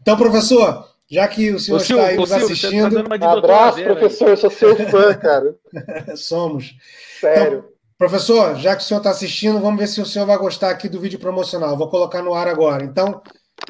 Então, 0.00 0.16
professor, 0.16 0.88
já 1.10 1.26
que 1.26 1.50
o 1.50 1.58
senhor 1.58 1.78
o 1.78 1.82
está 1.82 2.06
aí 2.06 2.16
nos 2.16 2.30
tá 2.30 2.36
assistindo. 2.36 3.02
Tá 3.18 3.32
abraço, 3.32 3.82
professor, 3.82 4.28
eu 4.28 4.36
sou 4.36 4.48
seu 4.48 4.76
fã, 4.76 5.12
cara. 5.12 5.56
Somos. 6.14 6.76
Sério. 7.20 7.58
Então, 7.58 7.64
professor, 7.98 8.54
já 8.54 8.76
que 8.76 8.82
o 8.82 8.86
senhor 8.86 9.00
está 9.00 9.10
assistindo, 9.10 9.58
vamos 9.58 9.80
ver 9.80 9.88
se 9.88 10.00
o 10.00 10.06
senhor 10.06 10.24
vai 10.24 10.38
gostar 10.38 10.70
aqui 10.70 10.88
do 10.88 11.00
vídeo 11.00 11.18
promocional. 11.18 11.76
Vou 11.76 11.90
colocar 11.90 12.22
no 12.22 12.32
ar 12.32 12.46
agora. 12.46 12.84
Então, 12.84 13.20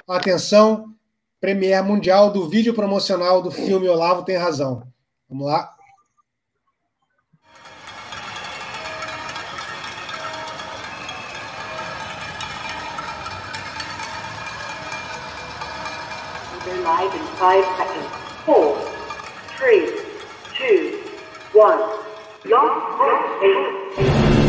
atenção, 0.07 0.85
Premiere 1.41 1.83
Mundial 1.83 2.31
do 2.31 2.47
vídeo 2.47 2.75
promocional 2.75 3.41
do 3.41 3.51
filme 3.51 3.89
Olavo 3.89 4.23
Tem 4.23 4.37
Razão. 4.37 4.83
Vamos 5.31 5.47
lá. 5.47 5.80
live 16.83 17.15
in 17.15 17.27
5 17.37 17.65
seconds. 17.77 18.07
Four, 18.45 18.77
three, 19.57 19.87
two, 20.55 21.03
one. 21.53 21.79
3, 22.43 22.53
Lock, 22.53 22.99
break, 22.99 24.41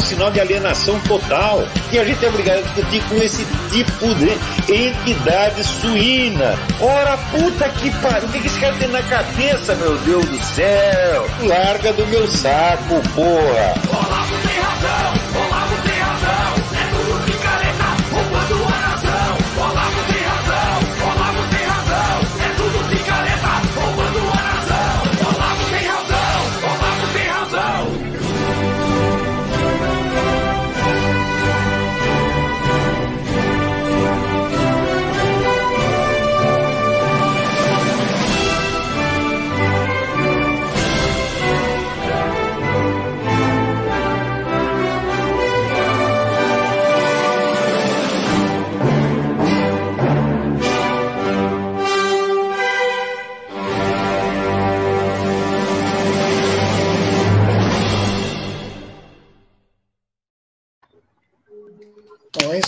um 0.00 0.02
sinal 0.02 0.30
de 0.30 0.40
alienação 0.40 0.98
total. 1.00 1.62
E 1.92 1.98
a 1.98 2.04
gente 2.04 2.24
é 2.24 2.28
obrigado 2.28 2.58
a 2.58 2.62
discutir 2.62 3.02
com 3.04 3.16
esse 3.16 3.46
tipo 3.70 4.14
de 4.14 4.72
entidade 4.72 5.62
suína. 5.62 6.58
Ora, 6.80 7.16
puta 7.30 7.68
que 7.68 7.90
pariu, 8.00 8.28
o 8.28 8.32
que 8.32 8.46
esse 8.46 8.58
cara 8.58 8.74
tem 8.74 8.88
na 8.88 9.02
cabeça, 9.02 9.74
meu 9.74 9.96
Deus 9.98 10.24
do 10.24 10.38
céu? 10.38 11.26
Larga 11.42 11.92
do 11.92 12.06
meu 12.06 12.26
saco, 12.28 13.00
porra! 13.14 14.49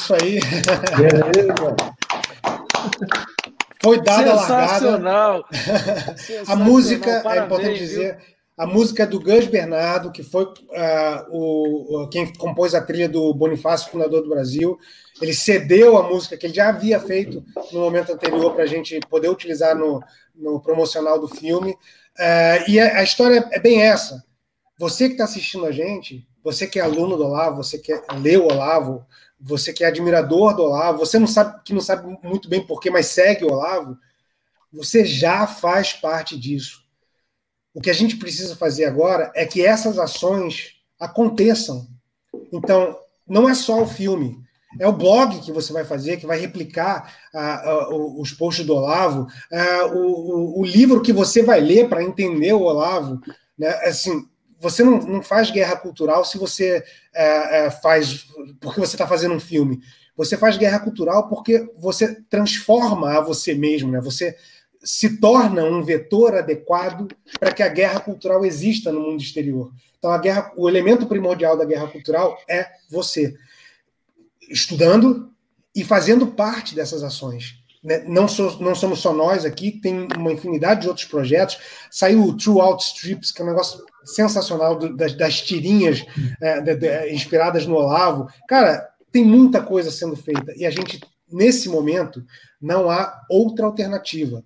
Isso 0.02 0.14
aí. 0.14 0.40
Beleza. 0.96 1.76
Foi 3.82 4.00
dada 4.00 4.30
a 4.30 4.34
largada. 4.34 5.44
a 6.46 6.56
música, 6.56 7.10
é 7.10 7.20
Parabéns, 7.20 7.42
é 7.42 7.46
importante 7.46 7.78
viu? 7.78 7.86
dizer, 7.86 8.18
a 8.56 8.64
música 8.64 9.02
é 9.02 9.06
do 9.06 9.18
Gus 9.18 9.46
Bernardo, 9.46 10.12
que 10.12 10.22
foi 10.22 10.44
uh, 10.44 10.52
o, 11.32 12.08
quem 12.08 12.32
compôs 12.34 12.76
a 12.76 12.80
trilha 12.80 13.08
do 13.08 13.34
Bonifácio, 13.34 13.90
fundador 13.90 14.22
do 14.22 14.28
Brasil. 14.28 14.78
Ele 15.20 15.34
cedeu 15.34 15.96
a 15.96 16.08
música 16.08 16.36
que 16.36 16.46
ele 16.46 16.54
já 16.54 16.68
havia 16.68 17.00
feito 17.00 17.44
no 17.72 17.80
momento 17.80 18.12
anterior 18.12 18.54
para 18.54 18.62
a 18.62 18.68
gente 18.68 19.00
poder 19.10 19.28
utilizar 19.28 19.74
no, 19.74 20.00
no 20.32 20.60
promocional 20.60 21.18
do 21.18 21.26
filme. 21.26 21.72
Uh, 21.72 22.70
e 22.70 22.78
a, 22.78 22.98
a, 22.98 23.02
história 23.02 23.48
é 23.50 23.58
bem 23.58 23.82
essa. 23.82 24.22
Você 24.78 25.06
que 25.06 25.14
está 25.14 25.24
assistindo 25.24 25.66
a 25.66 25.72
gente, 25.72 26.24
você 26.44 26.68
que 26.68 26.78
é 26.78 26.82
aluno 26.82 27.16
do 27.16 27.24
Olavo, 27.24 27.64
você 27.64 27.78
que 27.78 27.92
leu 28.20 28.46
Olavo, 28.46 29.04
você 29.42 29.72
que 29.72 29.82
é 29.82 29.88
admirador 29.88 30.54
do 30.54 30.62
Olavo, 30.62 30.98
você 30.98 31.18
não 31.18 31.26
sabe 31.26 31.60
que 31.64 31.74
não 31.74 31.80
sabe 31.80 32.16
muito 32.22 32.48
bem 32.48 32.64
porquê, 32.64 32.90
mas 32.90 33.06
segue 33.06 33.44
o 33.44 33.52
Olavo, 33.52 33.98
você 34.72 35.04
já 35.04 35.46
faz 35.46 35.92
parte 35.92 36.38
disso. 36.38 36.82
O 37.74 37.80
que 37.80 37.90
a 37.90 37.94
gente 37.94 38.16
precisa 38.16 38.54
fazer 38.54 38.84
agora 38.84 39.32
é 39.34 39.44
que 39.44 39.64
essas 39.64 39.98
ações 39.98 40.76
aconteçam. 40.98 41.88
Então, 42.52 42.96
não 43.26 43.48
é 43.48 43.54
só 43.54 43.82
o 43.82 43.86
filme. 43.86 44.40
É 44.80 44.86
o 44.86 44.92
blog 44.92 45.40
que 45.40 45.52
você 45.52 45.72
vai 45.72 45.84
fazer, 45.84 46.16
que 46.16 46.26
vai 46.26 46.38
replicar 46.38 47.14
os 48.18 48.32
posts 48.32 48.64
do 48.64 48.74
Olavo, 48.74 49.26
o, 49.92 49.98
o, 49.98 50.60
o, 50.60 50.64
livro 50.64 51.02
que 51.02 51.12
você 51.12 51.42
vai 51.42 51.60
ler 51.60 51.88
para 51.88 52.02
entender 52.02 52.52
o 52.54 52.62
Olavo. 52.62 53.20
Né? 53.58 53.68
Assim, 53.84 54.26
você 54.62 54.84
não, 54.84 54.98
não 54.98 55.22
faz 55.22 55.50
guerra 55.50 55.76
cultural 55.76 56.24
se 56.24 56.38
você 56.38 56.84
é, 57.12 57.66
é, 57.66 57.70
faz 57.70 58.26
porque 58.60 58.78
você 58.78 58.94
está 58.94 59.08
fazendo 59.08 59.34
um 59.34 59.40
filme. 59.40 59.80
Você 60.16 60.36
faz 60.36 60.56
guerra 60.56 60.78
cultural 60.78 61.28
porque 61.28 61.68
você 61.76 62.14
transforma 62.30 63.18
a 63.18 63.20
você 63.20 63.54
mesmo, 63.54 63.90
né? 63.90 64.00
Você 64.00 64.36
se 64.84 65.18
torna 65.18 65.64
um 65.64 65.82
vetor 65.82 66.36
adequado 66.36 67.08
para 67.40 67.52
que 67.52 67.62
a 67.62 67.68
guerra 67.68 67.98
cultural 67.98 68.44
exista 68.44 68.92
no 68.92 69.00
mundo 69.00 69.20
exterior. 69.20 69.72
Então, 69.98 70.12
a 70.12 70.18
guerra, 70.18 70.52
o 70.56 70.68
elemento 70.68 71.06
primordial 71.06 71.56
da 71.56 71.64
guerra 71.64 71.88
cultural 71.88 72.38
é 72.48 72.68
você 72.88 73.34
estudando 74.48 75.32
e 75.74 75.82
fazendo 75.82 76.26
parte 76.28 76.74
dessas 76.74 77.02
ações. 77.02 77.56
Né? 77.82 78.04
Não, 78.06 78.28
so, 78.28 78.62
não 78.62 78.74
somos 78.74 79.00
só 79.00 79.12
nós 79.12 79.44
aqui, 79.44 79.72
tem 79.72 80.06
uma 80.16 80.32
infinidade 80.32 80.82
de 80.82 80.88
outros 80.88 81.06
projetos. 81.06 81.58
Saiu 81.90 82.24
o 82.24 82.36
True 82.36 82.60
Outstrips, 82.60 83.32
que 83.32 83.42
é 83.42 83.44
um 83.44 83.48
negócio 83.48 83.84
sensacional 84.04 84.78
do, 84.78 84.96
das, 84.96 85.14
das, 85.14 85.40
tirinhas 85.40 86.04
é, 86.40 86.60
de, 86.60 86.76
de, 86.76 87.12
inspiradas 87.12 87.66
no 87.66 87.76
Olavo. 87.76 88.28
Cara, 88.48 88.88
tem 89.10 89.24
muita 89.24 89.62
coisa 89.62 89.90
sendo 89.90 90.16
feita 90.16 90.52
e 90.56 90.64
a 90.64 90.70
gente, 90.70 91.00
nesse 91.30 91.68
momento, 91.68 92.24
não 92.60 92.90
há 92.90 93.22
outra 93.28 93.66
alternativa 93.66 94.42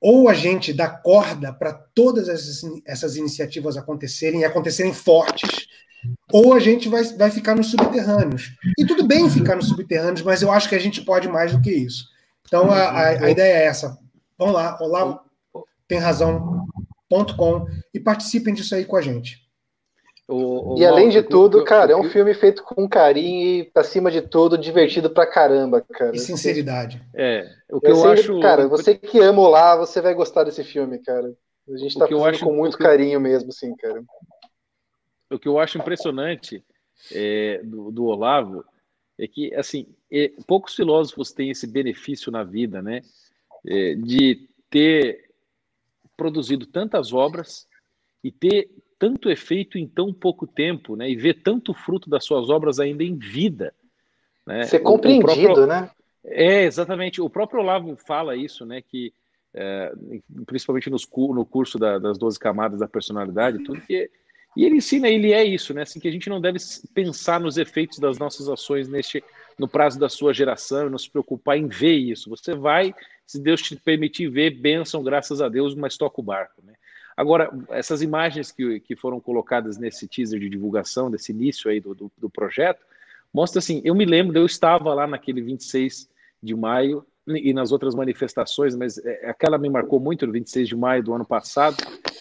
ou 0.00 0.28
a 0.28 0.34
gente 0.34 0.72
dá 0.72 0.88
corda 0.88 1.52
para 1.52 1.72
todas 1.72 2.28
essas, 2.28 2.60
essas 2.86 3.16
iniciativas 3.16 3.76
acontecerem 3.76 4.40
e 4.40 4.44
acontecerem 4.44 4.92
fortes, 4.92 5.66
ou 6.30 6.52
a 6.52 6.60
gente 6.60 6.88
vai, 6.88 7.02
vai 7.02 7.30
ficar 7.30 7.56
nos 7.56 7.70
subterrâneos. 7.70 8.52
E 8.78 8.86
tudo 8.86 9.06
bem 9.06 9.28
ficar 9.28 9.56
nos 9.56 9.68
subterrâneos, 9.68 10.22
mas 10.22 10.42
eu 10.42 10.52
acho 10.52 10.68
que 10.68 10.74
a 10.74 10.78
gente 10.78 11.02
pode 11.02 11.28
mais 11.28 11.52
do 11.52 11.60
que 11.60 11.72
isso. 11.72 12.04
Então 12.46 12.70
a, 12.70 12.82
a, 12.82 13.08
a 13.24 13.30
ideia 13.30 13.64
é 13.64 13.64
essa. 13.64 13.98
Vamos 14.38 14.54
lá, 14.54 14.78
Olavo 14.80 15.20
tem 15.88 15.98
razão.com 17.10 17.66
e 17.94 18.00
participem 18.00 18.54
disso 18.54 18.74
aí 18.74 18.84
com 18.84 18.96
a 18.96 19.02
gente. 19.02 19.46
O, 20.28 20.74
o 20.74 20.78
e 20.78 20.84
além 20.84 21.08
de 21.08 21.22
tudo, 21.22 21.62
cara, 21.64 21.92
é 21.92 21.96
um 21.96 22.10
filme 22.10 22.34
feito 22.34 22.64
com 22.64 22.88
carinho 22.88 23.62
e, 23.62 23.70
acima 23.76 24.10
de 24.10 24.22
tudo, 24.22 24.58
divertido 24.58 25.08
pra 25.08 25.24
caramba, 25.24 25.80
cara. 25.80 26.16
E 26.16 26.18
sinceridade. 26.18 27.00
É. 27.14 27.48
O 27.70 27.80
que 27.80 27.88
eu, 27.88 27.96
eu 27.96 28.10
acho. 28.10 28.40
Cara, 28.40 28.66
você 28.66 28.96
que 28.96 29.20
ama 29.20 29.48
lá, 29.48 29.76
você 29.76 30.00
vai 30.00 30.14
gostar 30.14 30.42
desse 30.42 30.64
filme, 30.64 30.98
cara. 30.98 31.32
A 31.68 31.76
gente 31.76 31.96
tá 31.96 32.08
fazendo 32.08 32.24
acho, 32.24 32.44
com 32.44 32.52
muito 32.52 32.76
carinho 32.76 33.20
mesmo, 33.20 33.52
sim, 33.52 33.74
cara. 33.76 34.02
O 35.30 35.38
que 35.38 35.48
eu 35.48 35.58
acho 35.60 35.78
impressionante 35.78 36.64
é, 37.12 37.60
do, 37.62 37.92
do, 37.92 38.04
Olavo 38.06 38.64
é 39.18 39.28
que, 39.28 39.54
assim, 39.54 39.86
é, 40.10 40.32
poucos 40.46 40.74
filósofos 40.74 41.32
têm 41.32 41.50
esse 41.50 41.66
benefício 41.66 42.32
na 42.32 42.42
vida, 42.42 42.82
né? 42.82 43.00
É, 43.64 43.94
de 43.94 44.48
ter 44.70 45.25
produzido 46.16 46.66
tantas 46.66 47.12
obras 47.12 47.66
e 48.22 48.30
ter 48.30 48.70
tanto 48.98 49.30
efeito 49.30 49.78
em 49.78 49.86
tão 49.86 50.12
pouco 50.12 50.46
tempo, 50.46 50.96
né? 50.96 51.08
E 51.10 51.16
ver 51.16 51.42
tanto 51.42 51.74
fruto 51.74 52.08
das 52.08 52.24
suas 52.24 52.48
obras 52.48 52.80
ainda 52.80 53.04
em 53.04 53.16
vida. 53.16 53.74
Né? 54.46 54.64
Ser 54.64 54.80
compreendido, 54.80 55.26
próprio... 55.26 55.66
né? 55.66 55.90
É, 56.24 56.64
exatamente. 56.64 57.20
O 57.20 57.30
próprio 57.30 57.60
Olavo 57.60 57.96
fala 57.96 58.34
isso, 58.34 58.64
né? 58.64 58.80
Que 58.80 59.12
é, 59.54 59.92
principalmente 60.46 60.90
nos, 60.90 61.06
no 61.14 61.44
curso 61.44 61.78
da, 61.78 61.98
das 61.98 62.18
12 62.18 62.38
camadas 62.38 62.80
da 62.80 62.88
personalidade, 62.88 63.62
tudo 63.64 63.80
que 63.80 64.10
e 64.56 64.64
ele 64.64 64.76
ensina, 64.76 65.06
ele 65.06 65.32
é 65.32 65.44
isso, 65.44 65.74
né? 65.74 65.82
Assim 65.82 66.00
que 66.00 66.08
a 66.08 66.10
gente 66.10 66.30
não 66.30 66.40
deve 66.40 66.58
pensar 66.94 67.38
nos 67.38 67.58
efeitos 67.58 67.98
das 67.98 68.18
nossas 68.18 68.48
ações 68.48 68.88
neste 68.88 69.22
no 69.58 69.66
prazo 69.66 69.98
da 69.98 70.08
sua 70.08 70.34
geração, 70.34 70.90
não 70.90 70.98
se 70.98 71.10
preocupar 71.10 71.56
em 71.56 71.66
ver 71.66 71.96
isso. 71.96 72.28
Você 72.30 72.54
vai, 72.54 72.94
se 73.26 73.40
Deus 73.40 73.62
te 73.62 73.76
permitir 73.76 74.28
ver, 74.28 74.50
bênção, 74.50 75.02
graças 75.02 75.40
a 75.40 75.48
Deus, 75.48 75.74
mas 75.74 75.96
toca 75.96 76.20
o 76.20 76.24
barco, 76.24 76.62
né? 76.64 76.74
Agora, 77.16 77.50
essas 77.70 78.02
imagens 78.02 78.52
que, 78.52 78.78
que 78.80 78.94
foram 78.94 79.18
colocadas 79.18 79.78
nesse 79.78 80.06
teaser 80.06 80.38
de 80.38 80.50
divulgação, 80.50 81.10
desse 81.10 81.32
início 81.32 81.70
aí 81.70 81.80
do, 81.80 81.94
do, 81.94 82.12
do 82.18 82.28
projeto, 82.28 82.84
mostra 83.32 83.58
assim, 83.58 83.80
eu 83.84 83.94
me 83.94 84.04
lembro, 84.04 84.36
eu 84.36 84.44
estava 84.44 84.92
lá 84.92 85.06
naquele 85.06 85.40
26 85.40 86.10
de 86.42 86.54
maio 86.54 87.06
e 87.26 87.54
nas 87.54 87.72
outras 87.72 87.94
manifestações, 87.94 88.76
mas 88.76 88.98
é, 88.98 89.30
aquela 89.30 89.56
me 89.56 89.70
marcou 89.70 89.98
muito 89.98 90.26
no 90.26 90.32
26 90.32 90.68
de 90.68 90.76
maio 90.76 91.02
do 91.02 91.14
ano 91.14 91.24
passado, 91.24 91.76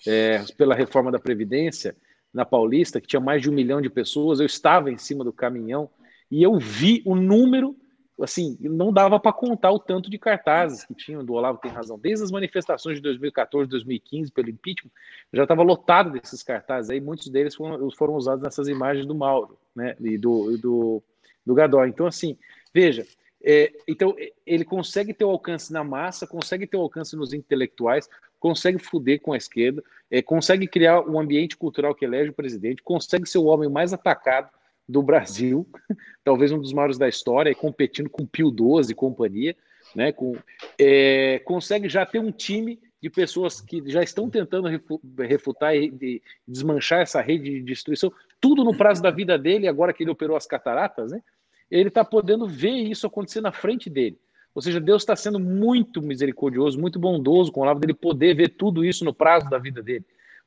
é, 0.08 0.44
pela 0.58 0.74
reforma 0.74 1.12
da 1.12 1.20
Previdência, 1.20 1.94
na 2.34 2.46
Paulista, 2.46 3.02
que 3.02 3.08
tinha 3.08 3.20
mais 3.20 3.42
de 3.42 3.50
um 3.50 3.54
milhão 3.54 3.82
de 3.82 3.90
pessoas, 3.90 4.40
eu 4.40 4.46
estava 4.46 4.90
em 4.90 4.98
cima 4.98 5.26
do 5.26 5.34
caminhão 5.34 5.90
e 6.30 6.44
eu 6.44 6.58
vi 6.58 7.02
o 7.06 7.16
número 7.16 7.76
assim, 8.24 8.58
não 8.62 8.94
dava 8.94 9.20
para 9.20 9.34
contar 9.34 9.72
o 9.72 9.80
tanto 9.80 10.10
de 10.10 10.18
cartazes 10.18 10.86
que 10.86 10.94
tinham 10.94 11.24
do 11.24 11.34
Olavo 11.34 11.60
tem 11.60 11.72
razão. 11.72 12.00
Desde 12.00 12.24
as 12.24 12.32
manifestações 12.32 12.96
de 12.96 13.02
2014, 13.02 13.70
2015 13.70 14.32
pelo 14.32 14.50
impeachment, 14.50 14.92
já 15.34 15.44
estava 15.44 15.64
lotado 15.64 16.12
desses 16.12 16.42
cartazes 16.42 16.90
aí, 16.90 17.02
muitos 17.02 17.28
deles 17.28 17.56
foram, 17.56 17.92
foram 17.92 18.14
usados 18.16 18.42
nessas 18.42 18.68
imagens 18.68 19.06
do 19.06 19.14
Mauro, 19.14 19.58
né, 19.76 19.96
e 20.00 20.18
do, 20.18 20.58
do, 20.58 21.04
do 21.46 21.54
Gadol. 21.54 21.88
Então, 21.88 22.08
assim, 22.08 22.38
veja, 22.74 23.06
é, 23.44 23.74
então 23.88 24.16
ele 24.46 24.64
consegue 24.64 25.14
ter 25.14 25.26
o 25.26 25.30
alcance 25.30 25.74
na 25.74 25.84
massa, 25.84 26.26
consegue 26.26 26.66
ter 26.66 26.78
o 26.78 26.82
alcance 26.82 27.16
nos 27.18 27.34
intelectuais, 27.34 28.10
consegue 28.40 28.80
fuder 28.80 29.20
com 29.22 29.34
a 29.34 29.38
esquerda, 29.38 29.84
é, 30.10 30.22
consegue 30.22 30.68
criar 30.68 31.02
um 31.02 31.20
ambiente 31.20 31.58
cultural 31.58 31.94
que 31.94 32.06
elege 32.06 32.30
o 32.30 32.34
presidente, 32.34 32.82
consegue 32.82 33.28
ser 33.28 33.40
o 33.40 33.46
homem 33.46 33.70
mais 33.70 33.92
atacado 33.92 34.50
do 34.88 35.02
Brasil, 35.02 35.68
talvez 36.24 36.52
um 36.52 36.60
dos 36.60 36.74
maiores 36.74 36.98
da 36.98 37.08
história, 37.08 37.54
competindo 37.56 38.10
com 38.10 38.26
Pio 38.26 38.50
XII 38.50 38.92
e 38.92 38.96
companhia, 38.96 39.56
né, 39.96 40.12
com, 40.12 40.36
é, 40.80 41.40
consegue 41.46 41.88
já 41.88 42.06
ter 42.06 42.20
um 42.20 42.32
time 42.32 42.80
de 43.02 43.10
pessoas 43.10 43.62
que 43.62 43.84
já 43.86 44.02
estão 44.02 44.30
tentando 44.30 44.68
refutar 45.20 45.76
e 45.76 46.22
desmanchar 46.48 47.02
essa 47.02 47.22
rede 47.22 47.52
de 47.52 47.62
destruição, 47.62 48.12
tudo 48.42 48.64
no 48.64 48.76
prazo 48.76 49.02
da 49.02 49.12
vida 49.12 49.38
dele, 49.38 49.68
agora 49.68 49.94
que 49.94 50.04
ele 50.04 50.12
operou 50.12 50.36
as 50.36 50.48
cataratas, 50.48 51.12
né, 51.12 51.22
ele 51.70 51.90
está 51.90 52.04
podendo 52.04 52.48
ver 52.48 52.72
isso 52.72 53.08
acontecer 53.08 53.42
na 53.42 53.52
frente 53.52 53.90
dele. 53.90 54.18
Ou 54.54 54.62
seja, 54.62 54.80
Deus 54.80 55.02
está 55.02 55.16
sendo 55.16 55.38
muito 55.38 56.02
misericordioso, 56.02 56.80
muito 56.80 56.98
bondoso 56.98 57.52
com 57.52 57.62
o 57.62 57.66
lado 57.66 57.80
dele 57.80 57.94
poder 57.94 58.34
ver 58.36 58.50
tudo 58.50 58.86
isso 58.86 59.04
no 59.04 59.14
prazo 59.14 59.50
da 59.50 59.58
vida 59.58 59.84
dele. 59.84 60.06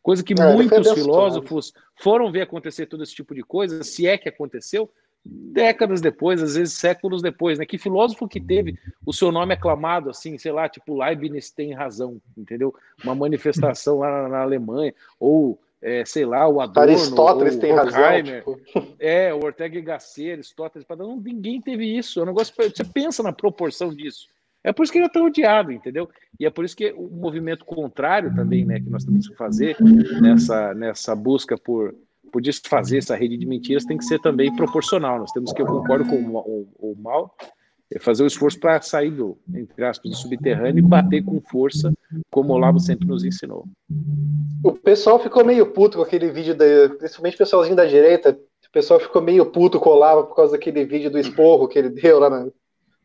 Coisa 0.08 0.24
que 0.24 0.32
é, 0.32 0.54
muitos 0.54 0.90
filósofos 0.92 1.74
foram 1.94 2.32
ver 2.32 2.40
acontecer 2.40 2.86
todo 2.86 3.02
esse 3.02 3.14
tipo 3.14 3.34
de 3.34 3.42
coisa, 3.42 3.84
se 3.84 4.06
é 4.06 4.16
que 4.16 4.26
aconteceu, 4.26 4.90
décadas 5.22 6.00
depois, 6.00 6.42
às 6.42 6.54
vezes 6.54 6.78
séculos 6.78 7.20
depois, 7.20 7.58
né? 7.58 7.66
Que 7.66 7.76
filósofo 7.76 8.26
que 8.26 8.40
teve 8.40 8.78
o 9.04 9.12
seu 9.12 9.30
nome 9.30 9.52
aclamado 9.52 10.08
assim, 10.08 10.38
sei 10.38 10.50
lá, 10.50 10.66
tipo 10.66 10.96
Leibniz 10.96 11.50
tem 11.50 11.74
razão, 11.74 12.22
entendeu? 12.38 12.74
Uma 13.04 13.14
manifestação 13.14 13.98
lá 13.98 14.22
na, 14.22 14.28
na 14.30 14.40
Alemanha, 14.40 14.94
ou 15.20 15.58
é, 15.82 16.02
sei 16.06 16.24
lá, 16.24 16.48
o 16.48 16.58
Adorno, 16.62 16.90
Aristóteles 16.90 17.56
tem 17.56 17.74
razão. 17.74 18.22
Tipo... 18.22 18.58
É, 18.98 19.34
o 19.34 19.44
Ortega 19.44 19.78
y 19.78 19.82
Gasset, 19.82 20.32
Aristóteles, 20.32 20.88
não, 20.96 21.20
ninguém 21.20 21.60
teve 21.60 21.84
isso. 21.84 22.18
É 22.18 22.22
um 22.22 22.26
negócio, 22.26 22.54
você 22.56 22.82
pensa 22.82 23.22
na 23.22 23.34
proporção 23.34 23.94
disso. 23.94 24.26
É 24.68 24.72
por 24.72 24.82
isso 24.82 24.92
que 24.92 24.98
ele 24.98 25.06
é 25.06 25.08
tão 25.08 25.24
odiado, 25.24 25.72
entendeu? 25.72 26.10
E 26.38 26.44
é 26.44 26.50
por 26.50 26.62
isso 26.62 26.76
que 26.76 26.92
o 26.92 27.08
movimento 27.08 27.64
contrário 27.64 28.34
também, 28.34 28.66
né, 28.66 28.78
que 28.78 28.90
nós 28.90 29.02
temos 29.02 29.26
que 29.26 29.34
fazer 29.34 29.78
nessa, 30.20 30.74
nessa 30.74 31.16
busca 31.16 31.56
por, 31.56 31.94
por 32.30 32.42
desfazer 32.42 32.98
essa 32.98 33.16
rede 33.16 33.38
de 33.38 33.46
mentiras 33.46 33.86
tem 33.86 33.96
que 33.96 34.04
ser 34.04 34.20
também 34.20 34.54
proporcional. 34.54 35.18
Nós 35.18 35.32
temos 35.32 35.54
que, 35.54 35.62
eu 35.62 35.66
concordo 35.66 36.04
com 36.04 36.16
o, 36.16 36.36
o, 36.36 36.92
o 36.92 36.96
Mal, 37.00 37.34
é 37.90 37.98
fazer 37.98 38.22
o 38.24 38.26
esforço 38.26 38.60
para 38.60 38.78
sair 38.82 39.10
do, 39.10 39.38
entre 39.54 39.82
aspas, 39.86 40.10
do 40.10 40.16
subterrâneo 40.18 40.80
e 40.80 40.86
bater 40.86 41.24
com 41.24 41.40
força, 41.40 41.90
como 42.30 42.52
o 42.52 42.56
Olavo 42.56 42.78
sempre 42.78 43.08
nos 43.08 43.24
ensinou. 43.24 43.64
O 44.62 44.72
pessoal 44.72 45.18
ficou 45.18 45.46
meio 45.46 45.64
puto 45.72 45.96
com 45.96 46.04
aquele 46.04 46.30
vídeo, 46.30 46.54
da, 46.54 46.66
principalmente 46.98 47.36
o 47.36 47.38
pessoalzinho 47.38 47.76
da 47.76 47.86
direita, 47.86 48.38
o 48.68 48.70
pessoal 48.70 49.00
ficou 49.00 49.22
meio 49.22 49.46
puto 49.46 49.80
com 49.80 49.88
o 49.88 49.94
Olavo 49.94 50.24
por 50.24 50.36
causa 50.36 50.52
daquele 50.52 50.84
vídeo 50.84 51.10
do 51.10 51.18
esporro 51.18 51.66
que 51.66 51.78
ele 51.78 51.88
deu 51.88 52.18
lá 52.20 52.28
na, 52.28 52.48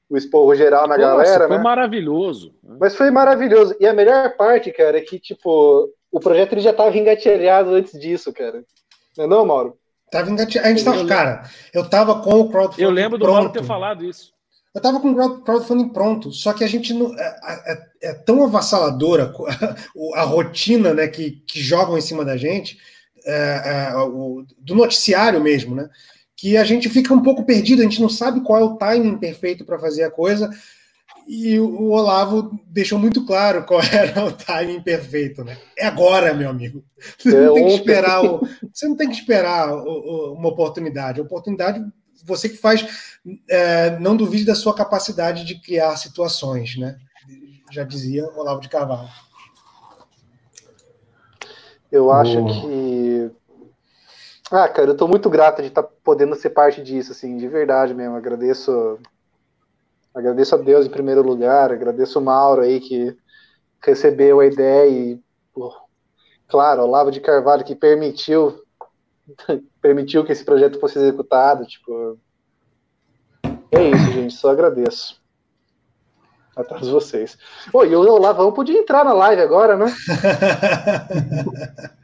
o 0.09 0.17
esporro 0.17 0.53
geral 0.55 0.87
na 0.87 0.97
Nossa, 0.97 1.17
galera, 1.17 1.47
foi 1.47 1.57
né? 1.57 1.63
maravilhoso. 1.63 2.53
Mas 2.79 2.95
foi 2.95 3.09
maravilhoso. 3.09 3.75
E 3.79 3.87
a 3.87 3.93
melhor 3.93 4.35
parte, 4.35 4.71
cara, 4.71 4.97
é 4.97 5.01
que, 5.01 5.19
tipo, 5.19 5.89
o 6.11 6.19
projeto 6.19 6.53
ele 6.53 6.61
já 6.61 6.73
tava 6.73 6.95
engatilhado 6.97 7.71
antes 7.71 7.99
disso, 7.99 8.31
cara. 8.31 8.63
Não 9.17 9.25
é 9.25 9.27
não, 9.27 9.45
Mauro? 9.45 9.77
Tava 10.11 10.29
engatilhado. 10.29 10.67
A 10.67 10.71
gente 10.71 10.85
tava, 10.85 11.05
cara, 11.05 11.43
eu 11.73 11.89
tava 11.89 12.21
com 12.21 12.41
o 12.41 12.49
crowdfunding 12.49 12.83
Eu 12.83 12.91
lembro 12.91 13.17
do 13.17 13.27
Mauro 13.27 13.51
ter 13.51 13.63
falado 13.63 14.05
isso. 14.05 14.31
Eu 14.73 14.81
tava 14.81 14.99
com 14.99 15.11
o 15.11 15.41
crowdfunding 15.41 15.89
pronto, 15.89 16.31
só 16.31 16.51
que 16.51 16.63
a 16.63 16.67
gente 16.67 16.93
não. 16.93 17.17
É, 17.17 17.39
é, 17.67 18.09
é 18.09 18.13
tão 18.13 18.43
avassaladora 18.43 19.31
a, 20.15 20.21
a, 20.21 20.23
rotina 20.23 20.93
né, 20.93 21.07
que, 21.07 21.43
que 21.47 21.59
jogam 21.59 21.97
em 21.97 22.01
cima 22.01 22.25
da 22.25 22.35
gente, 22.35 22.77
é, 23.25 23.91
é, 23.91 23.95
o, 23.97 24.43
do 24.57 24.75
noticiário 24.75 25.39
mesmo, 25.41 25.75
né? 25.75 25.89
Que 26.43 26.57
a 26.57 26.63
gente 26.65 26.89
fica 26.89 27.13
um 27.13 27.21
pouco 27.21 27.45
perdido, 27.45 27.79
a 27.79 27.85
gente 27.85 28.01
não 28.01 28.09
sabe 28.09 28.41
qual 28.41 28.59
é 28.59 28.63
o 28.65 28.75
timing 28.75 29.17
perfeito 29.17 29.63
para 29.63 29.79
fazer 29.79 30.03
a 30.03 30.11
coisa. 30.11 30.49
E 31.25 31.57
o 31.57 31.91
Olavo 31.91 32.59
deixou 32.67 32.99
muito 32.99 33.25
claro 33.25 33.63
qual 33.63 33.79
era 33.93 34.25
o 34.25 34.31
timing 34.33 34.81
perfeito, 34.81 35.41
né? 35.41 35.57
É 35.77 35.85
agora, 35.87 36.33
meu 36.33 36.49
amigo. 36.49 36.83
Você 37.17 37.31
não 37.31 37.51
é 37.51 37.53
tem 37.53 37.67
que 37.67 37.73
esperar, 37.75 38.25
o, 38.25 38.45
você 38.73 38.85
não 38.89 38.97
tem 38.97 39.07
que 39.07 39.15
esperar 39.15 39.73
o, 39.73 39.87
o, 39.87 40.33
uma 40.33 40.49
oportunidade. 40.49 41.21
A 41.21 41.23
oportunidade 41.23 41.81
você 42.25 42.49
que 42.49 42.57
faz, 42.57 43.17
é, 43.49 43.97
não 43.99 44.17
duvide 44.17 44.43
da 44.43 44.53
sua 44.53 44.75
capacidade 44.75 45.45
de 45.45 45.61
criar 45.61 45.95
situações, 45.95 46.75
né? 46.75 46.97
Já 47.71 47.85
dizia 47.85 48.27
Olavo 48.35 48.59
de 48.59 48.67
Carvalho. 48.67 49.07
Eu 51.89 52.11
acho 52.11 52.37
oh. 52.37 52.47
que. 52.47 53.31
Ah, 54.55 54.69
cara, 54.69 54.91
eu 54.91 54.95
tô 54.95 55.07
muito 55.07 55.31
grato 55.31 55.63
de 55.63 55.69
estar 55.69 55.81
tá 55.81 55.89
podendo 56.03 56.35
ser 56.35 56.51
parte 56.51 56.83
disso, 56.83 57.11
assim, 57.11 57.37
de 57.37 57.47
verdade 57.47 57.91
mesmo. 57.91 58.15
Agradeço. 58.15 58.99
Agradeço 60.13 60.53
a 60.53 60.59
Deus 60.59 60.85
em 60.85 60.91
primeiro 60.91 61.23
lugar, 61.23 61.71
agradeço 61.71 62.19
o 62.19 62.21
Mauro 62.21 62.61
aí 62.61 62.79
que 62.79 63.17
recebeu 63.83 64.39
a 64.39 64.45
ideia 64.45 64.87
e, 64.87 65.19
pô, 65.51 65.75
claro, 66.47 66.83
Olavo 66.83 67.09
de 67.09 67.19
Carvalho 67.19 67.63
que 67.63 67.73
permitiu 67.73 68.61
permitiu 69.81 70.23
que 70.23 70.31
esse 70.31 70.45
projeto 70.45 70.79
fosse 70.79 70.99
executado, 70.99 71.65
tipo, 71.65 72.19
é 73.71 73.89
isso, 73.89 74.11
gente, 74.11 74.35
só 74.35 74.51
agradeço 74.51 75.19
a 76.55 76.63
todos 76.63 76.89
vocês. 76.89 77.39
Oi, 77.73 77.89
e 77.89 77.95
o 77.95 78.01
Olavão 78.01 78.53
podia 78.53 78.77
entrar 78.77 79.03
na 79.03 79.13
live 79.13 79.41
agora, 79.41 79.75
né? 79.75 79.87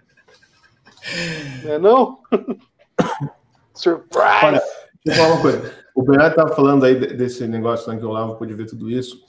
não 1.64 1.72
é 1.72 1.80
não? 1.80 2.20
Surprise! 3.74 4.46
Olha, 4.46 4.62
deixa 5.06 5.22
eu 5.22 5.24
falar 5.24 5.36
uma 5.36 5.42
coisa. 5.42 5.74
O 5.96 6.04
Bernardo 6.04 6.32
estava 6.32 6.56
falando 6.56 6.86
aí 6.86 6.96
desse 6.96 7.48
negócio 7.48 7.92
né, 7.92 7.98
que 7.98 8.06
o 8.06 8.10
Olavo 8.10 8.36
pôde 8.36 8.54
ver 8.54 8.66
tudo 8.66 8.90
isso. 8.90 9.22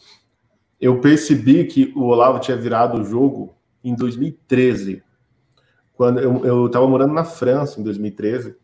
Eu 0.81 1.01
percebi 1.01 1.65
que 1.65 1.93
o 1.97 2.05
Olavo 2.05 2.39
tinha 2.39 2.57
virado 2.57 3.01
o 3.01 3.05
jogo 3.05 3.55
em 3.83 3.95
2013. 3.95 5.03
Quando 5.95 6.21
eu 6.21 6.67
estava 6.67 6.87
morando 6.87 7.13
na 7.13 7.25
França 7.25 7.81
em 7.81 7.83
2013. 7.83 8.57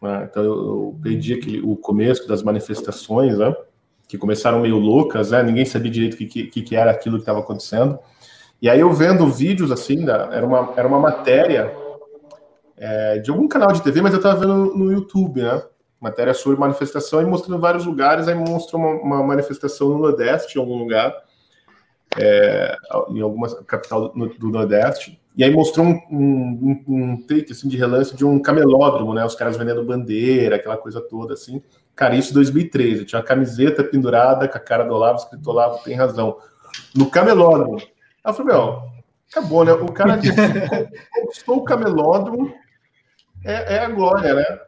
Né, 0.00 0.28
então 0.30 0.44
eu, 0.44 0.54
eu 0.54 0.98
perdi 1.02 1.34
aquele, 1.34 1.60
o 1.60 1.76
começo 1.76 2.28
das 2.28 2.42
manifestações, 2.42 3.36
né? 3.36 3.54
que 4.08 4.16
começaram 4.16 4.60
meio 4.60 4.78
loucas, 4.78 5.30
né? 5.30 5.42
Ninguém 5.42 5.66
sabia 5.66 5.90
direito 5.90 6.14
o 6.14 6.16
que, 6.16 6.26
que, 6.26 6.62
que 6.62 6.74
era 6.74 6.90
aquilo 6.90 7.16
que 7.16 7.22
estava 7.22 7.40
acontecendo. 7.40 7.98
E 8.60 8.68
aí 8.68 8.80
eu 8.80 8.90
vendo 8.90 9.28
vídeos 9.28 9.70
assim, 9.70 10.04
da, 10.04 10.30
era, 10.32 10.46
uma, 10.46 10.72
era 10.76 10.88
uma 10.88 10.98
matéria 10.98 11.70
é, 12.80 13.18
de 13.18 13.30
algum 13.30 13.48
canal 13.48 13.72
de 13.72 13.82
TV, 13.82 14.00
mas 14.00 14.12
eu 14.12 14.18
estava 14.18 14.40
vendo 14.40 14.74
no 14.76 14.92
YouTube, 14.92 15.42
né? 15.42 15.62
Matéria 16.00 16.32
sobre 16.32 16.58
manifestação 16.58 17.20
e 17.20 17.24
mostrando 17.24 17.60
vários 17.60 17.84
lugares. 17.84 18.28
Aí 18.28 18.34
mostrou 18.34 18.80
uma, 18.80 18.92
uma 19.02 19.22
manifestação 19.22 19.88
no 19.88 19.98
Nordeste, 19.98 20.56
em 20.56 20.60
algum 20.60 20.76
lugar, 20.78 21.12
é, 22.16 22.76
em 23.10 23.20
alguma 23.20 23.48
capital 23.64 24.08
do, 24.10 24.28
do, 24.28 24.50
Nordeste. 24.50 25.20
E 25.36 25.42
aí 25.42 25.50
mostrou 25.50 25.84
um, 25.86 26.00
um, 26.10 26.84
um, 26.86 27.16
take 27.26 27.50
assim, 27.50 27.68
de 27.68 27.76
relance 27.76 28.14
de 28.14 28.24
um 28.24 28.40
camelódromo, 28.40 29.12
né? 29.12 29.24
Os 29.24 29.34
caras 29.34 29.56
vendendo 29.56 29.84
bandeira, 29.84 30.54
aquela 30.54 30.76
coisa 30.76 31.00
toda 31.00 31.34
assim. 31.34 31.60
Cara, 31.96 32.14
isso 32.14 32.30
em 32.30 32.34
2013. 32.34 33.04
Tinha 33.04 33.18
uma 33.18 33.26
camiseta 33.26 33.82
pendurada 33.82 34.46
com 34.46 34.56
a 34.56 34.60
cara 34.60 34.84
do 34.84 34.94
Olavo, 34.94 35.18
escrito 35.18 35.50
Olavo 35.50 35.82
tem 35.82 35.96
razão. 35.96 36.38
No 36.94 37.10
camelódromo. 37.10 37.76
Aí 37.76 37.86
eu 38.24 38.34
falei, 38.34 38.54
meu, 38.54 38.82
acabou, 39.28 39.64
né? 39.64 39.72
O 39.72 39.92
cara 39.92 40.16
conquistou 41.12 41.56
o 41.56 41.64
camelódromo 41.64 42.54
é, 43.44 43.76
é 43.76 43.78
a 43.80 43.88
glória, 43.88 44.34
né? 44.34 44.60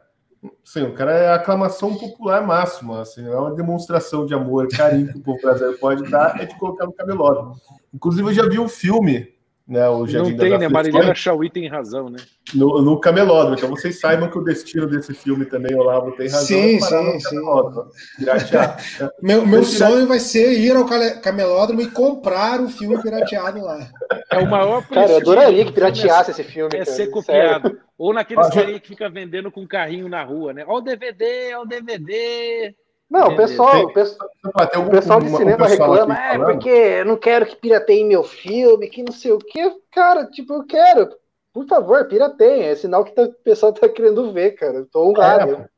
Sim, 0.63 0.83
o 0.83 0.93
cara 0.93 1.11
é 1.11 1.27
a 1.29 1.35
aclamação 1.35 1.95
popular 1.95 2.45
máxima, 2.45 3.01
assim, 3.01 3.27
é 3.27 3.35
uma 3.35 3.53
demonstração 3.53 4.25
de 4.25 4.33
amor, 4.33 4.67
carinho 4.69 5.11
que 5.11 5.19
o 5.19 5.21
povo 5.21 5.41
brasileiro 5.41 5.77
pode 5.77 6.09
dar, 6.09 6.41
é 6.41 6.45
de 6.45 6.57
colocar 6.57 6.85
no 6.85 6.93
camelódromo. 6.93 7.55
Inclusive, 7.93 8.29
eu 8.29 8.33
já 8.33 8.47
vi 8.47 8.57
um 8.57 8.67
filme 8.67 9.31
né, 9.71 9.87
o 9.87 10.05
Jardim 10.05 10.31
Não 10.31 10.37
tem, 10.37 10.57
né? 10.57 10.67
Marilena 10.67 11.15
Chauí 11.15 11.49
tem 11.49 11.65
razão, 11.69 12.09
né? 12.09 12.19
No, 12.53 12.81
no 12.81 12.99
Camelódromo. 12.99 13.55
Então 13.55 13.69
vocês 13.69 14.01
saibam 14.01 14.29
que 14.29 14.37
o 14.37 14.43
destino 14.43 14.85
desse 14.85 15.13
filme 15.13 15.45
também, 15.45 15.73
Olavo, 15.73 16.11
tem 16.11 16.27
razão. 16.27 16.45
Sim, 16.45 16.77
sim, 16.77 17.19
sim. 17.21 17.37
meu 19.23 19.47
meu 19.47 19.63
sonho 19.63 20.05
vai 20.07 20.19
ser 20.19 20.59
ir 20.59 20.75
ao 20.75 20.85
Camelódromo 21.21 21.81
e 21.81 21.89
comprar 21.89 22.59
o 22.59 22.67
filme 22.67 23.01
pirateado 23.01 23.61
lá. 23.61 23.87
É 24.29 24.39
o 24.39 24.49
maior 24.49 24.85
Cara, 24.89 25.11
eu 25.11 25.17
adoraria 25.17 25.63
que 25.63 25.71
pirateasse 25.71 26.31
esse 26.31 26.43
filme. 26.43 26.75
É 26.75 26.79
cara, 26.79 26.85
ser 26.85 27.07
copiado. 27.07 27.69
Sério. 27.69 27.81
Ou 27.97 28.13
naqueles 28.13 28.49
carinha 28.49 28.79
que 28.79 28.89
fica 28.89 29.09
vendendo 29.09 29.49
com 29.49 29.65
carrinho 29.65 30.09
na 30.09 30.21
rua, 30.21 30.51
né? 30.51 30.65
Ó 30.67 30.79
o 30.79 30.81
DVD, 30.81 31.55
ó 31.55 31.61
o 31.61 31.65
DVD. 31.65 32.75
Não, 33.11 33.27
o 33.27 33.35
pessoal, 33.35 33.83
o 33.83 33.93
pessoal, 33.93 34.29
o 34.45 34.89
pessoal 34.89 35.19
de 35.19 35.29
cinema 35.31 35.67
reclama, 35.67 36.17
é, 36.17 36.39
porque 36.39 36.69
eu 36.69 37.05
não 37.05 37.17
quero 37.17 37.45
que 37.45 37.57
pirateiem 37.57 38.07
meu 38.07 38.23
filme, 38.23 38.87
que 38.87 39.03
não 39.03 39.11
sei 39.11 39.33
o 39.33 39.37
que. 39.37 39.69
Cara, 39.91 40.25
tipo, 40.27 40.53
eu 40.53 40.63
quero. 40.65 41.09
Por 41.53 41.67
favor, 41.67 42.07
pirateiem. 42.07 42.63
É 42.63 42.75
sinal 42.75 43.03
que 43.03 43.11
tá, 43.11 43.23
o 43.23 43.33
pessoal 43.33 43.73
tá 43.73 43.89
querendo 43.89 44.31
ver, 44.31 44.51
cara. 44.51 44.77
Eu 44.77 44.85
tô 44.85 45.09
honrado. 45.09 45.55
É, 45.55 45.69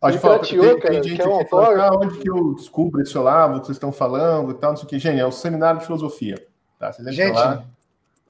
Pode 0.00 0.18
falar, 0.20 0.38
tem, 0.38 0.60
tem, 0.60 0.78
cara, 0.78 0.94
tem 0.94 1.02
gente 1.02 1.20
que, 1.20 1.28
um 1.28 1.46
fala, 1.46 1.86
ah, 1.86 1.96
onde 1.96 2.18
que 2.18 2.30
eu 2.30 2.54
descubro 2.54 3.02
isso 3.02 3.20
lá, 3.20 3.46
o 3.46 3.60
que 3.60 3.66
vocês 3.66 3.76
estão 3.76 3.90
falando 3.90 4.52
e 4.52 4.54
tal, 4.54 4.70
não 4.70 4.76
sei 4.76 4.86
o 4.86 4.88
que. 4.88 4.98
Gente, 5.00 5.18
é 5.18 5.26
o 5.26 5.32
seminário 5.32 5.80
de 5.80 5.86
filosofia. 5.86 6.46
Tá? 6.78 6.92
Vocês 6.92 7.12
gente, 7.12 7.34
lá. 7.34 7.64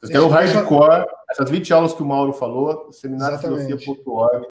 Vocês 0.00 0.10
têm 0.10 0.20
o 0.20 0.28
hardcore, 0.28 1.06
essas 1.30 1.50
20 1.50 1.72
aulas 1.74 1.92
que 1.92 2.02
o 2.02 2.06
Mauro 2.06 2.32
falou, 2.32 2.90
seminariofilosofia.org. 2.92 4.48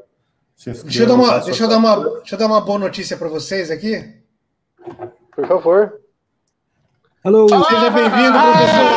Deixa 0.64 1.02
eu, 1.02 1.08
dar 1.08 1.16
uma, 1.16 1.40
deixa, 1.40 1.64
eu 1.64 1.68
dar 1.68 1.78
uma, 1.80 1.96
deixa 2.20 2.36
eu 2.36 2.40
dar 2.40 2.46
uma 2.46 2.62
boa 2.62 2.78
notícia 2.78 3.18
para 3.18 3.28
vocês 3.28 3.72
aqui. 3.72 4.14
Por 5.36 5.48
favor. 5.48 6.00
Alô, 7.24 7.48
seja 7.50 7.90
bem-vindo, 7.90 8.38
professor. 8.40 8.92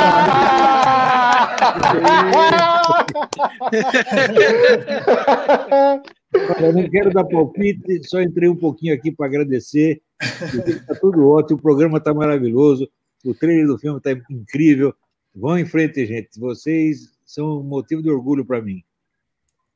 Eu 6.60 6.72
não 6.74 6.90
quero 6.90 7.10
dar 7.14 7.24
palpite, 7.24 8.06
só 8.06 8.20
entrei 8.20 8.50
um 8.50 8.56
pouquinho 8.56 8.92
aqui 8.92 9.10
para 9.10 9.24
agradecer. 9.24 10.02
Está 10.20 10.94
tudo 10.96 11.30
ótimo, 11.30 11.58
o 11.58 11.62
programa 11.62 11.96
está 11.96 12.12
maravilhoso, 12.12 12.86
o 13.24 13.34
trailer 13.34 13.66
do 13.66 13.78
filme 13.78 13.96
está 13.96 14.10
incrível. 14.30 14.94
Vão 15.34 15.58
em 15.58 15.64
frente, 15.64 16.04
gente. 16.04 16.38
Vocês 16.38 17.08
são 17.24 17.60
um 17.60 17.62
motivo 17.62 18.02
de 18.02 18.10
orgulho 18.10 18.44
para 18.44 18.60
mim. 18.60 18.84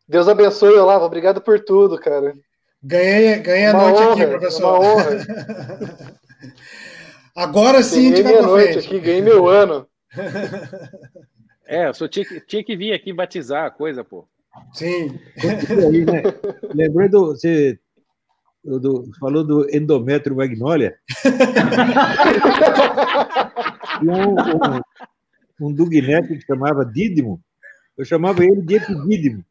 Deus 0.08 0.26
abençoe, 0.26 0.78
Olavo. 0.78 1.04
Obrigado 1.04 1.40
por 1.40 1.60
tudo, 1.60 1.98
cara. 1.98 2.34
Ganhei, 2.82 3.40
ganhei 3.40 3.66
a 3.66 3.72
noite 3.72 4.02
honra, 4.02 4.12
aqui, 4.12 4.26
professor. 4.26 4.62
Uma 4.62 4.80
honra. 4.80 5.08
Agora 7.36 7.82
sim, 7.82 8.10
ganhei 8.10 8.24
minha 8.24 8.42
noite 8.42 8.72
frente. 8.72 8.86
aqui, 8.86 9.00
ganhei 9.00 9.22
meu 9.22 9.48
ano. 9.48 9.86
É, 11.70 11.86
eu 11.86 11.92
só 11.92 12.08
tinha, 12.08 12.24
tinha 12.46 12.64
que 12.64 12.74
vir 12.74 12.94
aqui 12.94 13.12
batizar 13.12 13.66
a 13.66 13.70
coisa, 13.70 14.02
pô. 14.02 14.26
Sim. 14.72 15.20
Aí, 15.92 16.02
né? 16.02 16.22
Lembrou 16.74 17.10
do. 17.10 17.26
Você 17.26 17.78
do, 18.64 19.04
falou 19.20 19.44
do 19.44 19.68
endométrio 19.70 20.34
magnólia? 20.34 20.96
um, 24.02 24.32
um, 24.32 25.68
um 25.68 25.74
Dugneto 25.74 26.28
que 26.28 26.40
chamava 26.40 26.86
Dídimo, 26.86 27.38
eu 27.98 28.04
chamava 28.06 28.42
ele 28.42 28.62
de 28.62 28.76
Epidídimo. 28.76 29.44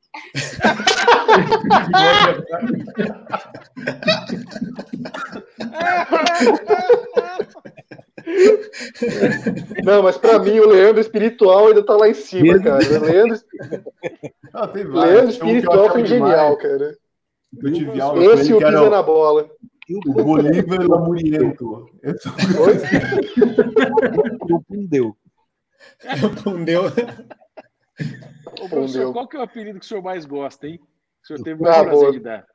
Não, 9.84 10.04
mas 10.04 10.18
para 10.18 10.40
mim 10.40 10.60
o 10.60 10.68
Leandro 10.68 11.00
espiritual 11.00 11.68
ainda 11.68 11.84
tá 11.84 11.96
lá 11.96 12.10
em 12.10 12.14
cima, 12.14 12.60
cara. 12.62 12.84
O 12.84 13.06
Leandro, 13.06 13.40
ah, 14.54 14.66
Leandro 14.74 15.30
espiritual 15.30 15.92
foi 15.92 16.06
genial, 16.06 16.58
cara. 16.58 16.98
Eu 17.64 17.74
tive 17.74 18.02
aula 18.02 18.26
Esse 18.34 18.54
o 18.54 18.58
pisa 18.58 18.90
na 18.90 19.02
bola. 19.02 19.50
O 20.06 20.24
Bolívar 20.24 20.86
Lamuriento. 20.88 21.90
O 24.50 24.62
Pundeu. 24.64 25.16
O 26.24 26.44
Pundeu. 26.44 26.84
Ô, 28.62 28.70
professor, 28.70 29.12
qual 29.14 29.28
que 29.28 29.36
é 29.36 29.40
o 29.40 29.44
apelido 29.44 29.80
que 29.80 29.86
o 29.86 29.88
senhor 29.88 30.04
mais 30.04 30.26
gosta, 30.26 30.68
hein? 30.68 30.80
O 31.24 31.28
senhor 31.28 31.44
teve 31.44 31.68
ah, 31.68 31.84
prazer 31.84 32.12
de 32.12 32.20
dar. 32.20 32.46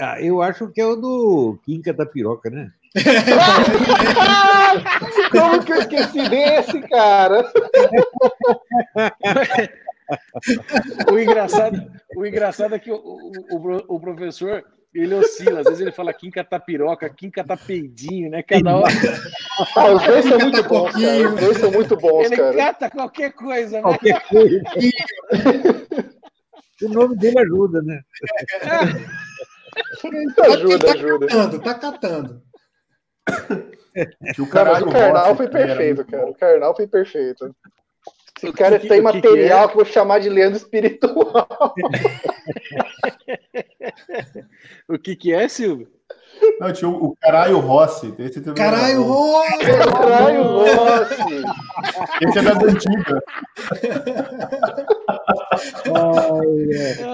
Ah, 0.00 0.20
eu 0.20 0.42
acho 0.42 0.68
que 0.70 0.80
é 0.80 0.86
o 0.86 0.96
do 0.96 1.58
Quinca 1.64 1.92
da 1.92 2.04
Piroca, 2.04 2.50
né? 2.50 2.72
Como 5.30 5.64
que 5.64 5.72
eu 5.72 5.78
esqueci 5.78 6.28
desse, 6.28 6.80
cara? 6.88 7.50
o, 11.12 11.18
engraçado, 11.18 11.92
o 12.16 12.26
engraçado 12.26 12.74
é 12.74 12.78
que 12.78 12.90
o, 12.90 12.96
o, 12.96 13.96
o 13.96 14.00
professor 14.00 14.64
ele 14.96 15.14
oscila, 15.14 15.60
às 15.60 15.66
vezes 15.66 15.80
ele 15.80 15.92
fala 15.92 16.12
quinca 16.12 16.42
tá 16.42 16.58
piroca, 16.58 17.08
quinca 17.10 17.44
tá 17.44 17.56
peidinho, 17.56 18.30
né? 18.30 18.42
Cada 18.42 18.76
hora. 18.76 18.92
Ah, 19.76 19.90
os 19.92 20.02
dois 20.02 20.24
são 20.24 20.38
muito 20.38 20.62
bons, 20.64 20.92
cara. 20.92 21.28
Os 21.28 21.40
dois 21.40 21.58
são 21.58 21.70
muito 21.70 21.96
bons, 21.96 22.26
ele 22.26 22.36
cara. 22.36 22.48
Ele 22.48 22.58
cata 22.58 22.90
qualquer 22.90 23.32
coisa, 23.32 23.76
né? 23.76 23.82
Qualquer 23.82 24.28
coisa. 24.28 24.62
o 26.82 26.88
nome 26.88 27.16
dele 27.16 27.38
ajuda, 27.40 27.82
né? 27.82 28.00
ajuda, 30.52 30.92
ajuda. 30.92 31.26
Tá 31.26 31.34
catando, 31.34 31.60
tá 31.60 31.74
catando. 31.74 32.42
O, 34.38 34.46
caralho, 34.46 34.88
o 34.88 34.92
Karnal 34.92 35.36
foi 35.36 35.48
perfeito, 35.48 36.04
cara. 36.04 36.26
O 36.26 36.34
Karnal 36.34 36.76
foi 36.76 36.86
perfeito. 36.86 37.54
Esse 38.36 38.52
cara 38.52 38.78
tem 38.78 39.00
material 39.00 39.22
que, 39.22 39.34
que, 39.34 39.52
é? 39.52 39.66
que 39.66 39.72
eu 39.72 39.76
vou 39.76 39.84
chamar 39.84 40.20
de 40.20 40.28
Leandro 40.28 40.58
Espiritual. 40.58 41.74
o 44.88 44.98
que, 44.98 45.16
que 45.16 45.32
é, 45.32 45.48
Silvio? 45.48 45.88
Não, 46.60 46.72
tinha 46.72 46.88
o, 46.88 47.06
o 47.06 47.16
Caralho 47.16 47.58
Rossi. 47.58 48.14
Esse 48.18 48.40
Caralho 48.52 49.02
Rossi! 49.02 49.66
Caralho 49.90 50.42
Rossi! 50.42 51.42
Esse 52.20 52.38
é 52.38 52.42
da 52.42 52.52
antiga. 52.52 53.22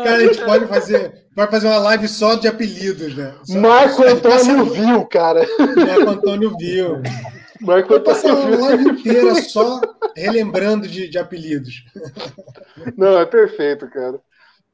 Cara, 0.04 0.16
a 0.16 0.20
gente 0.20 0.44
pode 0.44 0.66
fazer, 0.66 1.24
pode 1.34 1.50
fazer 1.50 1.66
uma 1.68 1.78
live 1.78 2.06
só 2.08 2.34
de 2.34 2.48
apelidos, 2.48 3.16
né? 3.16 3.32
Só, 3.44 3.58
Marco 3.58 4.02
Antônio 4.02 4.66
viu, 4.66 5.06
cara. 5.06 5.46
Marco 5.58 6.10
Antônio 6.10 6.54
viu. 6.58 7.00
Marco 7.62 7.94
Antônio 7.94 8.04
passar 8.04 8.34
uma 8.34 8.56
live 8.68 8.90
inteira 8.90 9.34
só 9.36 9.80
relembrando 10.16 10.86
de, 10.88 11.08
de 11.08 11.18
apelidos. 11.18 11.84
Não, 12.96 13.18
é 13.18 13.26
perfeito, 13.26 13.88
cara. 13.88 14.20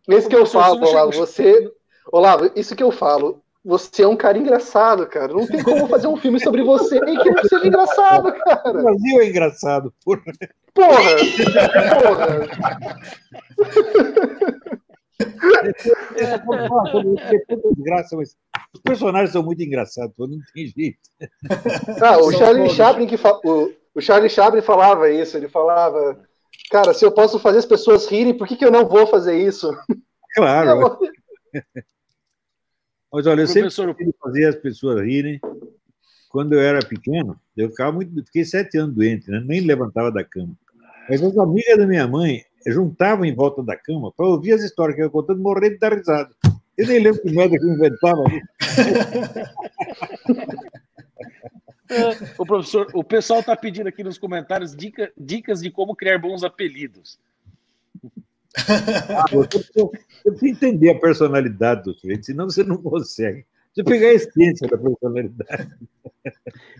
Isso 0.08 0.28
que 0.28 0.36
eu 0.36 0.46
falo, 0.46 0.84
Olavo, 0.86 1.12
você. 1.12 1.70
Olavo, 2.10 2.50
isso 2.56 2.74
que 2.74 2.82
eu 2.82 2.90
falo. 2.90 3.42
Você 3.64 4.02
é 4.02 4.08
um 4.08 4.16
cara 4.16 4.38
engraçado, 4.38 5.06
cara. 5.06 5.32
Não 5.32 5.46
tem 5.46 5.62
como 5.62 5.86
fazer 5.88 6.06
um 6.06 6.16
filme 6.16 6.40
sobre 6.40 6.62
você 6.62 6.96
e 6.96 7.18
que 7.18 7.30
não 7.30 7.44
seja 7.44 7.66
engraçado, 7.66 8.32
cara. 8.32 8.70
O 8.70 8.82
Brasil 8.82 9.20
é 9.20 9.26
engraçado, 9.26 9.92
porra. 10.04 10.22
Porra! 10.72 11.00
Porra! 12.02 12.48
Desgraça, 17.74 18.16
mas 18.16 18.36
os 18.74 18.80
personagens 18.80 19.32
são 19.32 19.42
muito 19.42 19.62
engraçados, 19.62 20.14
não 20.18 20.38
tem 20.54 20.66
jeito. 20.66 20.98
Ah, 22.00 22.18
o 22.18 22.30
Charlie 22.32 22.70
Chaplin 22.70 23.06
que 23.06 23.16
fa... 23.16 23.40
o, 23.44 23.72
o 23.94 24.00
Charlie 24.00 24.30
Chaplin 24.30 24.62
falava 24.62 25.10
isso, 25.10 25.36
ele 25.36 25.48
falava, 25.48 26.20
cara, 26.70 26.94
se 26.94 27.04
eu 27.04 27.10
posso 27.10 27.38
fazer 27.38 27.58
as 27.58 27.66
pessoas 27.66 28.06
rirem, 28.06 28.36
por 28.36 28.46
que, 28.46 28.56
que 28.56 28.64
eu 28.64 28.70
não 28.70 28.86
vou 28.86 29.06
fazer 29.06 29.36
isso? 29.36 29.70
Claro. 30.34 30.98
Mas 33.12 33.26
olha, 33.26 33.40
eu 33.42 33.46
Professor... 33.46 33.88
sempre 33.96 34.14
fazer 34.20 34.44
as 34.46 34.56
pessoas 34.56 35.00
rirem. 35.00 35.40
Quando 36.28 36.52
eu 36.52 36.60
era 36.60 36.84
pequeno, 36.84 37.40
eu 37.56 37.70
ficava 37.70 37.90
muito, 37.90 38.14
fiquei 38.26 38.44
sete 38.44 38.76
anos 38.76 38.94
doente, 38.94 39.30
né? 39.30 39.42
nem 39.44 39.62
levantava 39.62 40.12
da 40.12 40.22
cama. 40.22 40.54
Mas 41.08 41.22
as 41.22 41.38
amigas 41.38 41.78
da 41.78 41.86
minha 41.86 42.06
mãe 42.06 42.44
juntavam 42.70 43.24
em 43.24 43.34
volta 43.34 43.62
da 43.62 43.76
cama 43.76 44.12
para 44.12 44.26
ouvir 44.26 44.52
as 44.52 44.62
histórias 44.62 44.96
que 44.96 45.02
eu 45.02 45.06
ia 45.06 45.10
contando, 45.10 45.40
morrendo 45.40 45.74
de 45.74 45.78
dar 45.78 45.94
risada. 45.94 46.30
Eu 46.76 46.86
nem 46.86 47.00
lembro 47.00 47.20
que 47.20 47.30
merda 47.30 47.58
que 47.58 47.64
eu 47.64 47.74
inventava 47.74 48.22
ali. 48.22 48.42
o 52.38 52.46
professor, 52.46 52.86
o 52.94 53.02
pessoal 53.02 53.40
está 53.40 53.56
pedindo 53.56 53.88
aqui 53.88 54.04
nos 54.04 54.18
comentários 54.18 54.76
dica, 54.76 55.10
dicas 55.16 55.60
de 55.60 55.70
como 55.70 55.96
criar 55.96 56.18
bons 56.18 56.44
apelidos. 56.44 57.18
Ah, 58.56 59.24
você, 59.30 59.48
precisa, 59.48 59.72
você 59.74 60.30
precisa 60.30 60.50
entender 60.50 60.90
a 60.90 60.98
personalidade 60.98 61.82
do 61.84 61.94
sujeito, 61.94 62.26
senão 62.26 62.48
você 62.48 62.62
não 62.62 62.76
consegue. 62.76 63.44
Você 63.74 63.84
pegar 63.84 64.08
a 64.08 64.14
essência 64.14 64.68
da 64.68 64.78
personalidade. 64.78 65.76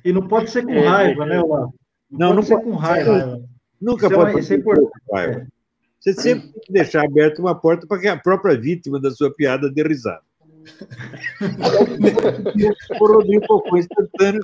E 0.05 0.13
não 0.13 0.27
pode 0.27 0.51
ser 0.51 0.65
com 0.65 0.73
é, 0.73 0.87
raiva, 0.87 1.27
né, 1.27 1.41
Olá? 1.41 1.69
Não, 2.11 2.29
não, 2.29 2.35
não 2.37 2.43
pode 2.43 2.47
ser 2.47 2.61
com 2.63 2.77
raiva. 2.77 3.43
Nunca 3.81 4.07
isso 4.07 4.15
é 4.15 4.17
pode 4.17 4.43
ser 4.45 4.63
com 4.63 4.91
raiva. 5.13 5.47
Você 6.01 6.13
sempre 6.15 6.49
tem 6.53 6.63
que 6.63 6.73
deixar 6.73 7.05
aberta 7.05 7.41
uma 7.41 7.55
porta 7.55 7.87
para 7.87 8.01
que 8.01 8.09
a 8.09 8.17
própria 8.17 8.59
vítima 8.59 9.01
da 9.01 9.11
sua 9.11 9.33
piada 9.35 9.71
dê 9.71 9.83
risada. 9.83 10.23
Um 13.29 13.41
pouco 13.41 13.79
instantâneo. 13.79 14.43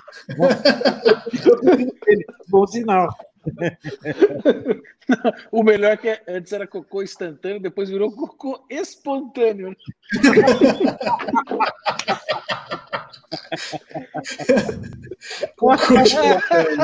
Bom 2.49 2.67
sinal 2.67 3.09
o 5.51 5.63
melhor 5.63 5.93
é 5.93 5.97
que 5.97 6.21
antes 6.29 6.53
era 6.53 6.67
cocô 6.67 7.03
instantâneo, 7.03 7.61
depois 7.61 7.89
virou 7.89 8.13
cocô 8.13 8.67
espontâneo. 8.71 9.75
cocô 15.57 15.95
espontâneo. 16.01 16.79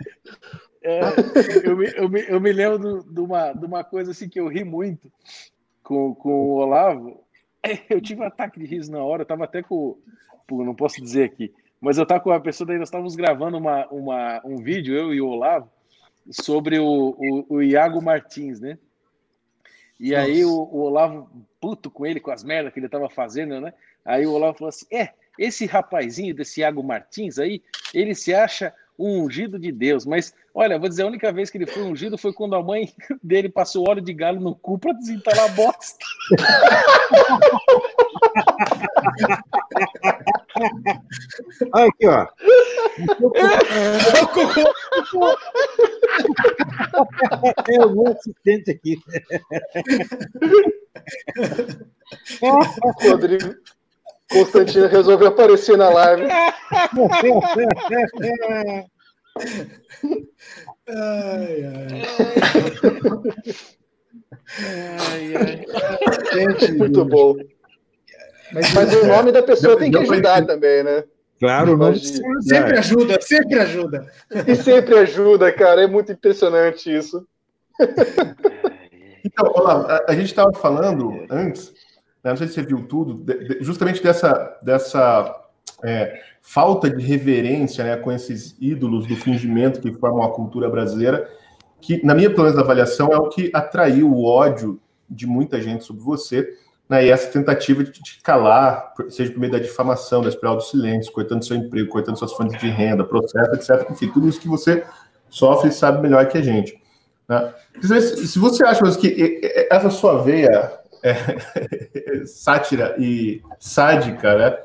É, 0.82 1.00
eu, 1.64 1.76
me, 1.76 1.92
eu, 1.94 2.08
me, 2.08 2.20
eu 2.26 2.40
me 2.40 2.52
lembro 2.52 3.04
de 3.04 3.20
uma, 3.20 3.52
de 3.52 3.66
uma 3.66 3.84
coisa 3.84 4.12
assim 4.12 4.28
que 4.28 4.40
eu 4.40 4.48
ri 4.48 4.64
muito 4.64 5.12
com, 5.82 6.14
com 6.14 6.30
o 6.30 6.54
Olavo. 6.54 7.22
Eu 7.88 8.00
tive 8.00 8.20
um 8.22 8.26
ataque 8.26 8.58
de 8.58 8.66
riso 8.66 8.90
na 8.90 9.02
hora, 9.02 9.22
eu 9.22 9.26
tava 9.26 9.44
até 9.44 9.62
com, 9.62 9.98
não 10.50 10.74
posso 10.74 11.00
dizer 11.00 11.24
aqui, 11.24 11.52
mas 11.80 11.96
eu 11.96 12.04
estava 12.04 12.20
com 12.20 12.30
a 12.30 12.40
pessoa, 12.40 12.66
daí 12.66 12.78
nós 12.78 12.88
estávamos 12.88 13.14
gravando 13.14 13.56
uma, 13.56 13.86
uma, 13.88 14.40
um 14.44 14.56
vídeo, 14.56 14.94
eu 14.94 15.14
e 15.14 15.20
o 15.20 15.28
Olavo, 15.28 15.70
sobre 16.30 16.78
o, 16.78 17.16
o, 17.18 17.56
o 17.56 17.62
Iago 17.62 18.02
Martins, 18.02 18.60
né? 18.60 18.78
E 19.98 20.12
Nossa. 20.12 20.22
aí 20.22 20.44
o, 20.44 20.50
o, 20.52 20.80
Olavo, 20.80 21.30
puto 21.60 21.90
com 21.90 22.06
ele, 22.06 22.20
com 22.20 22.30
as 22.30 22.42
merdas 22.42 22.72
que 22.72 22.78
ele 22.78 22.86
estava 22.86 23.08
fazendo, 23.08 23.60
né? 23.60 23.72
Aí 24.04 24.26
o 24.26 24.32
Olavo 24.32 24.58
falou 24.58 24.68
assim: 24.70 24.86
é, 24.90 25.10
esse 25.38 25.66
rapazinho 25.66 26.34
desse 26.34 26.60
Iago 26.60 26.82
Martins 26.82 27.38
aí, 27.38 27.62
ele 27.92 28.14
se 28.14 28.34
acha 28.34 28.74
um 29.00 29.24
ungido 29.24 29.58
de 29.58 29.72
Deus. 29.72 30.04
Mas, 30.04 30.34
olha, 30.54 30.78
vou 30.78 30.88
dizer, 30.88 31.02
a 31.02 31.06
única 31.06 31.32
vez 31.32 31.50
que 31.50 31.58
ele 31.58 31.66
foi 31.66 31.82
ungido 31.82 32.18
foi 32.18 32.32
quando 32.32 32.54
a 32.54 32.62
mãe 32.62 32.92
dele 33.22 33.48
passou 33.48 33.88
óleo 33.88 34.02
de 34.02 34.12
galo 34.12 34.38
no 34.38 34.54
cu 34.54 34.78
para 34.78 34.92
desentalar 34.92 35.46
a 35.46 35.48
bosta. 35.48 36.04
Aqui, 41.72 42.06
ó. 42.06 42.26
É 47.68 47.84
o 47.84 47.90
meu 47.90 48.08
assistente 48.08 48.70
aqui. 48.70 48.98
Rodrigo 53.08 53.54
Constantino 54.30 54.86
resolveu 54.86 55.28
aparecer 55.28 55.76
na 55.76 55.88
live. 55.90 56.22
ai, 60.88 61.64
ai. 61.64 62.02
ai, 64.98 65.34
ai. 65.36 65.66
Gente, 66.32 66.72
muito 66.72 67.04
bom. 67.04 67.34
Mas, 68.52 68.72
mas 68.72 68.94
o 68.94 69.06
nome 69.06 69.32
da 69.32 69.42
pessoa 69.42 69.76
tem 69.76 69.90
que 69.90 69.98
ajudar 69.98 70.46
também, 70.46 70.82
né? 70.82 71.04
Claro, 71.40 71.76
não. 71.76 71.94
Sempre 71.94 72.78
ajuda, 72.78 73.18
sempre 73.20 73.58
ajuda. 73.58 74.06
E 74.46 74.54
sempre 74.54 74.98
ajuda, 74.98 75.50
cara. 75.52 75.82
É 75.82 75.86
muito 75.86 76.12
impressionante 76.12 76.94
isso. 76.94 77.26
Então, 79.24 79.52
olá, 79.54 79.86
a, 79.86 80.12
a 80.12 80.14
gente 80.14 80.26
estava 80.26 80.52
falando 80.52 81.26
antes, 81.30 81.72
não 82.22 82.36
sei 82.36 82.48
se 82.48 82.54
você 82.54 82.62
viu 82.62 82.86
tudo, 82.86 83.24
justamente 83.60 84.02
dessa, 84.02 84.58
dessa 84.62 85.42
é, 85.82 86.20
falta 86.42 86.90
de 86.90 87.02
reverência 87.02 87.84
né, 87.84 87.96
com 87.96 88.12
esses 88.12 88.56
ídolos 88.60 89.06
do 89.06 89.16
fingimento 89.16 89.80
que 89.80 89.92
formam 89.92 90.22
a 90.22 90.32
cultura 90.32 90.68
brasileira, 90.68 91.28
que, 91.80 92.04
na 92.04 92.14
minha 92.14 92.30
pelo 92.30 92.44
menos 92.44 92.58
avaliação, 92.58 93.08
é 93.12 93.16
o 93.16 93.28
que 93.28 93.50
atraiu 93.54 94.12
o 94.12 94.24
ódio 94.24 94.80
de 95.08 95.26
muita 95.26 95.60
gente 95.60 95.84
sobre 95.84 96.02
você 96.02 96.46
né, 96.90 97.06
e 97.06 97.10
essa 97.10 97.30
tentativa 97.30 97.84
de 97.84 97.92
te 97.92 98.20
calar, 98.20 98.92
seja 99.08 99.30
por 99.30 99.38
meio 99.38 99.52
da 99.52 99.60
difamação, 99.60 100.22
da 100.22 100.28
espiral 100.28 100.56
do 100.56 100.62
silêncio, 100.62 101.12
cortando 101.12 101.44
seu 101.44 101.56
emprego, 101.56 101.88
cortando 101.88 102.18
suas 102.18 102.32
fontes 102.32 102.60
de 102.60 102.68
renda, 102.68 103.04
processo, 103.04 103.54
etc. 103.54 103.88
Enfim, 103.90 104.08
tudo 104.08 104.28
isso 104.28 104.40
que 104.40 104.48
você 104.48 104.84
sofre 105.28 105.70
e 105.70 105.72
sabe 105.72 106.02
melhor 106.02 106.26
que 106.26 106.36
a 106.36 106.42
gente. 106.42 106.76
Né? 107.28 107.54
Se 107.80 108.38
você 108.40 108.64
acha 108.66 108.82
que 108.98 109.40
essa 109.70 109.88
sua 109.88 110.20
veia 110.20 110.79
é, 111.02 112.24
sátira 112.26 112.96
e 112.98 113.42
sádica, 113.58 114.36
né, 114.36 114.58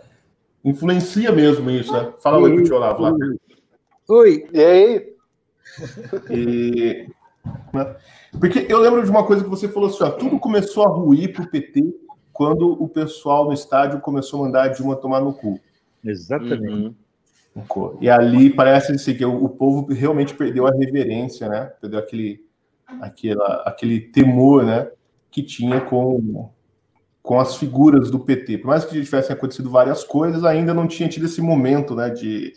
influencia 0.64 1.32
mesmo 1.32 1.70
isso, 1.70 1.94
né? 1.94 2.14
Fala 2.22 2.40
oi, 2.40 2.64
tio 2.64 2.76
Olavo 2.76 3.03
lá. 3.03 3.14
Oi. 4.10 4.48
E 4.52 4.64
aí? 4.64 5.16
E, 6.30 7.07
né? 7.74 7.95
Porque 8.40 8.66
eu 8.70 8.80
lembro 8.80 9.03
de 9.03 9.10
uma 9.10 9.26
coisa 9.26 9.44
que 9.44 9.49
você 9.49 9.68
falou 9.68 9.90
assim, 9.90 10.03
ó, 10.03 10.10
tudo 10.10 10.40
começou 10.40 10.86
a 10.86 10.90
ruir 10.90 11.32
para 11.34 11.44
o 11.44 11.49
PT 11.49 11.95
quando 12.34 12.72
o 12.72 12.90
pessoal 12.90 13.45
no 13.45 13.53
estádio 13.53 14.02
começou 14.02 14.41
a 14.41 14.45
mandar 14.45 14.64
a 14.64 14.68
Dilma 14.68 14.95
tomar 14.95 15.22
no 15.22 15.34
cu. 15.34 15.60
Exatamente. 16.03 16.95
Uhum. 17.56 17.98
E 18.02 18.10
ali 18.10 18.49
parece 18.49 18.91
assim, 18.91 19.16
que 19.16 19.24
o, 19.24 19.45
o, 19.45 19.49
povo 19.49 19.94
realmente 19.94 20.34
perdeu 20.34 20.68
a 20.68 20.72
reverência, 20.72 21.48
né? 21.48 21.72
Perdeu 21.80 21.99
aquele, 21.99 22.44
aquela, 22.99 23.64
aquele 23.66 24.02
temor, 24.02 24.66
né? 24.66 24.90
Que 25.36 25.44
tinha 25.44 25.82
com, 25.82 26.49
com 27.22 27.38
as 27.38 27.57
figuras 27.57 28.10
do 28.10 28.22
PT. 28.22 28.60
Por 28.60 28.68
mais 28.68 28.86
que 28.86 29.03
tivessem 29.03 29.36
acontecido 29.36 29.70
várias 29.70 30.02
coisas, 30.06 30.45
ainda 30.45 30.74
não 30.74 30.88
tinha 30.88 31.10
tido 31.10 31.26
esse 31.26 31.41
momento, 31.41 31.94
né? 31.94 32.10
De, 32.10 32.53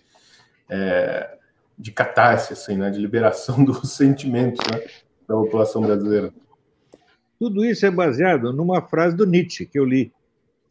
é, 0.69 1.37
de 1.77 1.91
catarse, 1.91 2.53
assim, 2.53 2.77
né? 2.77 2.89
De 2.89 3.01
liberação 3.01 3.65
dos 3.67 3.97
sentimentos, 3.97 4.65
né? 4.71 4.79
Da 5.27 5.35
população 5.35 5.83
brasileira. 5.83 6.33
Tudo 7.37 7.65
isso 7.65 7.85
é 7.85 7.91
baseado 7.91 8.53
numa 8.53 8.81
frase 8.81 9.17
do 9.17 9.27
Nietzsche 9.27 9.67
que 9.67 9.77
eu 9.77 9.85
li. 9.85 10.13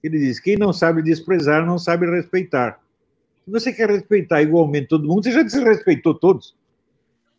Ele 0.02 0.18
diz: 0.18 0.40
quem 0.40 0.56
não 0.56 0.72
sabe 0.72 1.02
desprezar 1.02 1.66
não 1.66 1.78
sabe 1.78 2.10
respeitar. 2.10 2.80
Se 3.44 3.52
você 3.52 3.74
quer 3.74 3.90
respeitar 3.90 4.42
igualmente 4.42 4.88
todo 4.88 5.06
mundo, 5.06 5.26
você 5.26 5.34
já 5.34 5.44
desrespeitou 5.44 6.16
todos. 6.16 6.56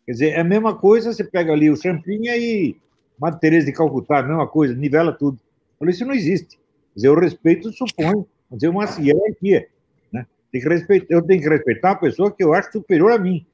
Quer 0.05 0.11
dizer, 0.11 0.29
é 0.29 0.41
a 0.41 0.43
mesma 0.43 0.75
coisa, 0.75 1.11
você 1.11 1.23
pega 1.23 1.53
ali 1.53 1.71
o 1.71 1.75
Champinha 1.75 2.37
e, 2.37 2.77
Madre 3.19 3.39
Teresa 3.39 3.65
de 3.65 3.73
Calcutá, 3.73 4.19
a 4.19 4.23
mesma 4.23 4.47
coisa, 4.47 4.73
nivela 4.73 5.11
tudo. 5.11 5.37
Eu 5.37 5.79
falei, 5.79 5.93
isso 5.93 6.05
não 6.05 6.13
existe. 6.13 6.59
O 6.95 7.19
respeito 7.19 7.71
supõe 7.71 8.25
dizer, 8.51 8.67
uma 8.69 8.85
hierarquia. 8.85 9.67
Né? 10.11 10.25
Tem 10.51 10.61
que 10.61 10.67
respeitar, 10.67 11.07
eu 11.09 11.21
tenho 11.21 11.41
que 11.41 11.49
respeitar 11.49 11.89
uma 11.89 11.99
pessoa 11.99 12.31
que 12.31 12.43
eu 12.43 12.53
acho 12.53 12.71
superior 12.71 13.11
a 13.11 13.17
mim. 13.17 13.45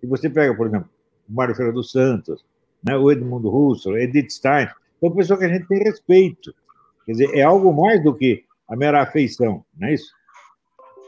Se 0.00 0.06
você 0.06 0.28
pega, 0.28 0.54
por 0.54 0.66
exemplo, 0.66 0.90
o 1.28 1.32
Mário 1.32 1.54
Ferreira 1.54 1.74
dos 1.74 1.90
Santos, 1.90 2.44
né, 2.84 2.96
o 2.96 3.10
Edmundo 3.10 3.48
Russo, 3.48 3.96
Edith 3.96 4.30
Stein, 4.30 4.68
são 5.00 5.10
pessoas 5.12 5.38
que 5.38 5.44
a 5.46 5.48
gente 5.48 5.66
tem 5.66 5.82
respeito. 5.82 6.54
Quer 7.06 7.12
dizer, 7.12 7.34
é 7.34 7.42
algo 7.42 7.72
mais 7.72 8.02
do 8.02 8.14
que 8.14 8.44
a 8.68 8.76
mera 8.76 9.02
afeição, 9.02 9.64
não 9.76 9.88
é 9.88 9.94
isso? 9.94 10.12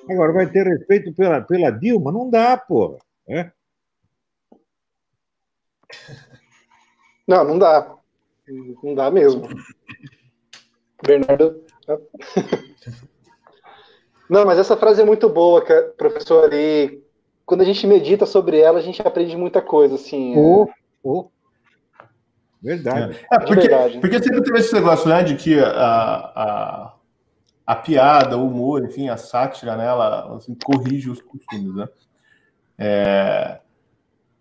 Agora, 0.08 0.32
vai 0.32 0.46
ter 0.46 0.66
respeito 0.66 1.12
pela, 1.14 1.40
pela 1.40 1.70
Dilma? 1.70 2.12
Não 2.12 2.28
dá, 2.28 2.56
porra. 2.56 2.98
É? 3.26 3.50
Não, 7.26 7.42
não 7.44 7.58
dá. 7.58 7.96
Não 8.82 8.94
dá 8.94 9.10
mesmo. 9.10 9.48
Bernardo. 11.02 11.62
Não, 14.28 14.44
mas 14.44 14.58
essa 14.58 14.76
frase 14.76 15.02
é 15.02 15.04
muito 15.04 15.28
boa, 15.28 15.62
professor. 15.96 16.52
E 16.52 17.02
quando 17.44 17.60
a 17.60 17.64
gente 17.64 17.86
medita 17.86 18.26
sobre 18.26 18.58
ela, 18.58 18.78
a 18.78 18.82
gente 18.82 19.02
aprende 19.02 19.36
muita 19.36 19.60
coisa, 19.60 19.94
assim. 19.94 20.34
Oh, 20.36 20.68
oh. 21.02 21.28
Verdade. 22.62 23.18
É, 23.30 23.38
porque, 23.38 23.68
verdade. 23.68 24.00
porque 24.00 24.22
sempre 24.22 24.42
teve 24.42 24.58
esse 24.58 24.72
negócio, 24.72 25.08
né, 25.08 25.22
de 25.22 25.36
que 25.36 25.60
a, 25.60 25.68
a, 25.68 26.94
a 27.66 27.76
piada, 27.76 28.38
o 28.38 28.46
humor, 28.46 28.82
enfim, 28.82 29.10
a 29.10 29.18
sátira, 29.18 29.76
né, 29.76 29.86
ela 29.86 30.36
assim, 30.36 30.56
corrige 30.64 31.10
os 31.10 31.20
costumes, 31.20 31.74
né? 31.74 31.88
É... 32.78 33.60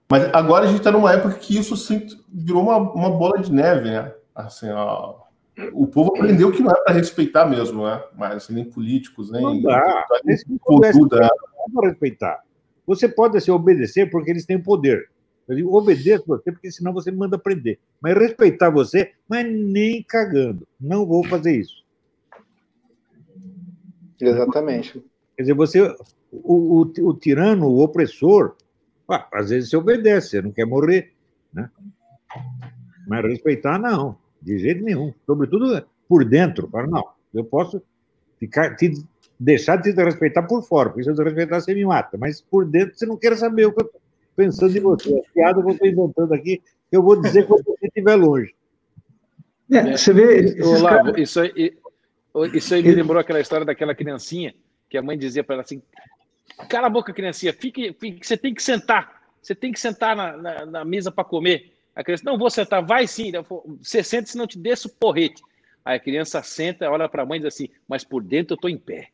Mas 0.10 0.34
agora 0.34 0.66
a 0.66 0.68
gente 0.68 0.78
está 0.78 0.92
numa 0.92 1.12
época 1.12 1.36
que 1.36 1.58
isso 1.58 1.74
assim, 1.74 2.06
virou 2.32 2.64
uma, 2.64 2.78
uma 2.78 3.10
bola 3.10 3.40
de 3.40 3.52
neve, 3.52 3.90
né? 3.90 4.14
Assim, 4.36 4.70
ó, 4.70 5.16
o 5.72 5.88
povo 5.88 6.16
aprendeu 6.16 6.52
que 6.52 6.62
não 6.62 6.72
é 6.72 6.84
para 6.84 6.94
respeitar 6.94 7.46
mesmo, 7.46 7.86
né? 7.86 8.04
Mas 8.16 8.36
assim, 8.36 8.54
nem 8.54 8.66
políticos, 8.66 9.32
nem. 9.32 9.42
Não 9.42 9.62
dá. 9.62 10.06
Nem 10.24 10.38
cultura. 10.60 11.30
Não 11.58 11.74
para 11.74 11.90
respeitar. 11.90 12.42
Você 12.86 13.08
pode 13.08 13.38
assim, 13.38 13.52
obedecer 13.52 14.10
porque 14.10 14.32
eles 14.32 14.46
têm 14.46 14.62
poder. 14.62 15.10
Eu 15.48 15.56
digo, 15.56 15.76
obedeça 15.76 16.24
você, 16.26 16.52
porque 16.52 16.72
senão 16.72 16.94
você 16.94 17.12
me 17.12 17.18
manda 17.18 17.38
prender. 17.38 17.80
Mas 18.02 18.18
respeitar 18.18 18.70
você, 18.70 19.12
mas 19.28 19.46
nem 19.46 20.02
cagando. 20.02 20.68
Não 20.80 21.06
vou 21.06 21.24
fazer 21.26 21.58
isso. 21.58 21.84
Exatamente. 24.20 25.04
Quer 25.36 25.44
dizer, 25.44 25.54
você, 25.54 25.82
o, 26.32 26.82
o, 26.82 27.10
o 27.10 27.14
tirano, 27.14 27.68
o 27.68 27.84
opressor, 27.84 28.56
ah, 29.10 29.28
às 29.32 29.50
vezes 29.50 29.70
você 29.70 29.78
obedece, 29.78 30.30
você 30.30 30.42
não 30.42 30.52
quer 30.52 30.66
morrer, 30.66 31.14
né? 31.54 31.70
Mas 33.08 33.26
respeitar, 33.26 33.78
não, 33.78 34.18
de 34.42 34.58
jeito 34.58 34.84
nenhum. 34.84 35.14
Sobretudo 35.26 35.86
por 36.08 36.26
dentro. 36.26 36.70
Para 36.70 36.88
não, 36.88 37.04
eu 37.34 37.44
posso 37.44 37.82
ficar, 38.40 38.76
te, 38.76 38.94
deixar 39.40 39.76
de 39.78 39.94
te 39.94 40.04
respeitar 40.04 40.44
por 40.44 40.64
fora, 40.64 40.90
porque 40.90 41.04
se 41.04 41.10
eu 41.10 41.16
te 41.16 41.24
respeitar, 41.24 41.60
você 41.60 41.74
me 41.74 41.86
mata. 41.86 42.18
Mas 42.18 42.42
por 42.42 42.66
dentro, 42.66 42.98
você 42.98 43.06
não 43.06 43.18
quer 43.18 43.36
saber 43.38 43.66
o 43.66 43.74
que 43.74 43.82
eu 43.82 43.86
estou 43.86 44.02
pensando 44.36 44.78
em 44.78 44.82
você. 44.82 45.14
A 45.14 45.34
piada 45.34 45.62
que 45.62 45.68
eu 45.68 45.74
estou 45.74 45.88
inventando 45.88 46.34
aqui, 46.34 46.62
eu 46.92 47.04
vou 47.04 47.22
dizer 47.22 47.46
quando 47.46 47.64
você 47.64 47.88
estiver 47.88 48.16
longe. 48.16 48.56
É, 49.72 49.98
você 49.98 50.14
vê. 50.14 50.62
Olá, 50.62 50.98
caras... 50.98 51.18
isso, 51.18 51.40
aí, 51.40 51.76
isso 52.54 52.74
aí 52.74 52.84
me 52.84 52.92
lembrou 52.94 53.20
aquela 53.20 53.40
história 53.40 53.66
daquela 53.66 53.96
criancinha 53.96 54.54
que 54.90 54.98
a 54.98 55.02
mãe 55.02 55.18
dizia 55.18 55.44
para 55.44 55.56
ela 55.56 55.64
assim: 55.64 55.82
cala 56.70 56.88
a 56.88 56.90
boca, 56.90 57.14
criancinha, 57.14 57.53
fique, 57.53 57.94
fique, 57.94 58.26
você 58.26 58.38
tem 58.38 58.53
que 58.53 58.61
sentar, 58.61 59.22
você 59.41 59.53
tem 59.56 59.72
que 59.72 59.80
sentar 59.80 60.15
na, 60.15 60.38
na, 60.38 60.65
na 60.65 60.86
mesa 60.86 61.11
para 61.11 61.24
comer. 61.24 61.74
A 61.95 62.03
criança, 62.03 62.24
não 62.26 62.38
vou 62.38 62.49
sentar, 62.49 62.84
vai 62.84 63.07
sim. 63.07 63.32
Você 63.80 64.03
senta, 64.03 64.28
senão 64.28 64.45
eu 64.45 64.48
te 64.48 64.57
desço 64.57 64.90
porrete. 64.90 65.44
Aí 65.86 65.98
a 65.98 65.99
criança 65.99 66.41
senta, 66.41 66.90
olha 66.90 67.07
para 67.07 67.24
a 67.24 67.26
mãe 67.26 67.38
e 67.38 67.44
diz 67.44 67.53
assim: 67.53 67.70
mas 67.88 68.03
por 68.03 68.24
dentro 68.24 68.53
eu 68.53 68.56
estou 68.56 68.70
em 68.70 68.78
pé. 68.78 69.10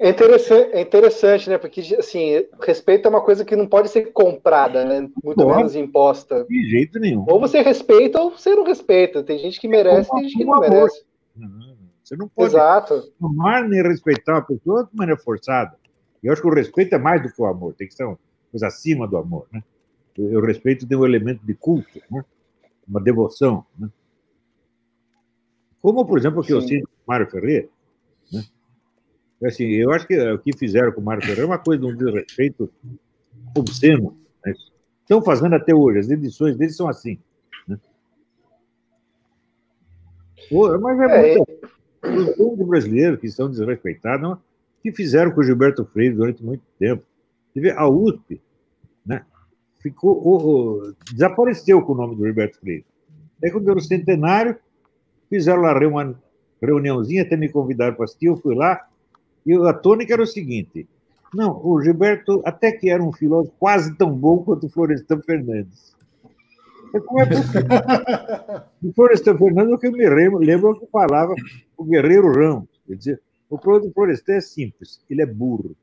É 0.00 0.10
interessante, 0.10 0.70
é 0.72 0.80
interessante, 0.82 1.50
né? 1.50 1.58
Porque 1.58 1.80
assim, 1.98 2.46
respeito 2.62 3.06
é 3.06 3.08
uma 3.08 3.22
coisa 3.22 3.44
que 3.44 3.56
não 3.56 3.66
pode 3.66 3.88
ser 3.88 4.12
comprada, 4.12 4.84
né? 4.84 5.08
Muito 5.24 5.46
menos 5.46 5.74
imposta. 5.74 6.44
De 6.48 6.68
jeito 6.68 6.98
nenhum. 6.98 7.24
Ou 7.28 7.40
você 7.40 7.62
respeita 7.62 8.20
ou 8.20 8.30
você 8.30 8.54
não 8.54 8.64
respeita. 8.64 9.22
Tem 9.22 9.38
gente 9.38 9.58
que 9.58 9.68
merece, 9.68 10.10
tem 10.10 10.24
gente 10.24 10.36
que 10.36 10.44
não 10.44 10.60
merece. 10.60 11.02
Você 12.04 12.16
não 12.16 12.28
pode 12.28 12.50
Exato. 12.50 13.12
amar 13.22 13.66
nem 13.68 13.82
respeitar 13.82 14.34
uma 14.34 14.42
pessoa 14.42 14.84
de 14.84 14.96
maneira 14.96 15.20
forçada. 15.20 15.76
Eu 16.22 16.32
acho 16.32 16.42
que 16.42 16.48
o 16.48 16.54
respeito 16.54 16.94
é 16.94 16.98
mais 16.98 17.22
do 17.22 17.32
que 17.32 17.40
o 17.40 17.46
amor, 17.46 17.72
tem 17.74 17.88
que 17.88 17.94
ser 17.94 18.04
uma 18.04 18.18
coisa 18.50 18.66
acima 18.66 19.08
do 19.08 19.16
amor, 19.16 19.46
né? 19.50 19.62
O 20.20 20.40
respeito 20.40 20.86
tem 20.86 20.96
um 20.96 21.04
elemento 21.04 21.44
de 21.44 21.54
culto, 21.54 22.00
né? 22.10 22.24
uma 22.86 23.00
devoção. 23.00 23.64
Né? 23.78 23.88
Como, 25.80 26.04
por 26.04 26.18
exemplo, 26.18 26.40
o 26.40 26.44
que 26.44 26.52
eu 26.52 26.60
sinto 26.60 26.86
com 26.86 26.94
o 26.94 27.08
Mário 27.08 27.30
Ferreira. 27.30 27.68
Né? 28.32 28.44
Assim, 29.44 29.64
eu 29.64 29.90
acho 29.92 30.06
que 30.06 30.18
o 30.18 30.38
que 30.38 30.56
fizeram 30.56 30.92
com 30.92 31.00
o 31.00 31.04
Mário 31.04 31.22
Ferreira 31.22 31.42
é 31.42 31.46
uma 31.46 31.58
coisa 31.58 31.80
de 31.80 31.90
um 31.90 31.96
desrespeito 31.96 32.70
obsceno. 33.56 34.16
Né? 34.44 34.52
Estão 35.00 35.22
fazendo 35.22 35.54
até 35.54 35.74
hoje, 35.74 35.98
as 35.98 36.10
edições 36.10 36.56
deles 36.56 36.76
são 36.76 36.88
assim. 36.88 37.18
Né? 37.66 37.78
Mas 40.80 41.00
é, 41.00 41.32
é 41.32 41.36
muito. 41.38 41.60
Os 42.02 42.66
brasileiros 42.66 43.20
que 43.20 43.28
são 43.28 43.50
desrespeitados, 43.50 44.22
não, 44.22 44.38
que 44.82 44.92
fizeram 44.92 45.30
com 45.30 45.40
o 45.40 45.44
Gilberto 45.44 45.84
Freire 45.84 46.14
durante 46.14 46.42
muito 46.42 46.62
tempo. 46.78 47.04
A 47.76 47.88
USP? 47.88 48.40
Ficou, 49.80 50.20
oh, 50.24 50.36
oh, 50.36 50.92
desapareceu 51.12 51.82
com 51.82 51.92
o 51.92 51.96
nome 51.96 52.16
do 52.16 52.24
Gilberto 52.24 52.58
Freire. 52.60 52.84
Aí, 53.42 53.50
quando 53.50 53.68
o 53.72 53.80
centenário, 53.80 54.56
fizeram 55.28 55.62
lá 55.62 55.76
uma 55.86 56.14
reuniãozinha, 56.60 57.22
até 57.22 57.36
me 57.36 57.48
convidaram 57.48 57.94
para 57.94 58.04
assistir, 58.04 58.26
eu 58.26 58.36
fui 58.36 58.54
lá, 58.54 58.86
e 59.44 59.54
a 59.54 59.72
tônica 59.72 60.12
era 60.12 60.22
o 60.22 60.26
seguinte: 60.26 60.86
não, 61.34 61.60
o 61.64 61.80
Gilberto 61.82 62.42
até 62.44 62.70
que 62.72 62.90
era 62.90 63.02
um 63.02 63.12
filósofo 63.12 63.54
quase 63.58 63.96
tão 63.96 64.12
bom 64.12 64.38
quanto 64.44 64.66
o 64.66 64.70
Florestan 64.70 65.20
Fernandes. 65.22 65.96
Como 67.06 67.20
é 67.20 67.26
que... 67.26 67.34
Florestan 68.94 69.38
Fernandes, 69.38 69.72
o 69.72 69.78
que 69.78 69.86
eu 69.86 69.92
me 69.92 70.08
lembro, 70.08 70.38
lembro 70.38 70.78
que 70.78 70.86
falava 70.86 71.34
o 71.76 71.84
Guerreiro 71.84 72.32
Ramos. 72.32 72.68
Quer 72.86 72.96
dizer, 72.96 73.22
o 73.48 73.56
problema 73.56 73.86
do 73.86 73.94
Florestan 73.94 74.34
é 74.34 74.40
simples, 74.40 75.00
ele 75.08 75.22
é 75.22 75.26
burro. 75.26 75.74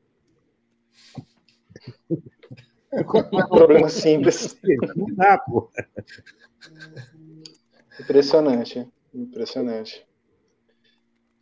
Um 2.92 3.02
problema 3.48 3.88
simples. 3.88 4.58
Não 4.96 5.14
dá, 5.14 5.38
pô. 5.38 5.70
Impressionante, 8.00 8.88
impressionante. 9.14 10.06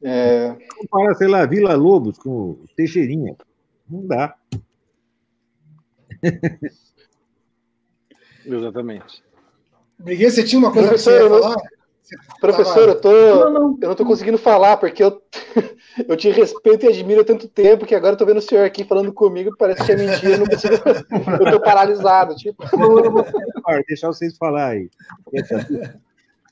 É... 0.02 0.56
Compara, 0.76 1.14
sei 1.14 1.28
lá, 1.28 1.46
Vila 1.46 1.74
Lobos 1.74 2.18
com 2.18 2.64
Teixeirinha. 2.76 3.36
Não 3.88 4.06
dá. 4.06 4.36
Exatamente. 8.44 9.22
Briguei, 9.98 10.30
você 10.30 10.44
tinha 10.44 10.58
uma 10.58 10.72
coisa 10.72 10.88
para 10.90 10.98
falar? 10.98 11.56
Professor, 12.40 12.88
eu, 12.88 13.00
tô, 13.00 13.10
não, 13.10 13.52
não. 13.52 13.78
eu 13.80 13.88
não 13.88 13.94
tô 13.94 14.04
conseguindo 14.04 14.38
falar, 14.38 14.76
porque 14.76 15.02
eu, 15.02 15.20
eu 16.08 16.16
te 16.16 16.30
respeito 16.30 16.86
e 16.86 16.88
admiro 16.88 17.22
há 17.22 17.24
tanto 17.24 17.48
tempo 17.48 17.86
que 17.86 17.94
agora 17.94 18.14
eu 18.14 18.16
tô 18.16 18.24
vendo 18.24 18.38
o 18.38 18.42
senhor 18.42 18.64
aqui 18.64 18.84
falando 18.84 19.12
comigo, 19.12 19.56
parece 19.58 19.84
que 19.84 19.92
é 19.92 19.96
mentira, 19.96 20.34
eu 20.34 20.38
não 20.38 20.46
consigo. 20.46 20.74
eu 21.44 21.50
tô 21.52 21.60
paralisado, 21.60 22.36
tipo. 22.36 22.62
Deixar 23.88 24.08
vocês 24.08 24.36
falar 24.36 24.68
aí. 24.68 24.90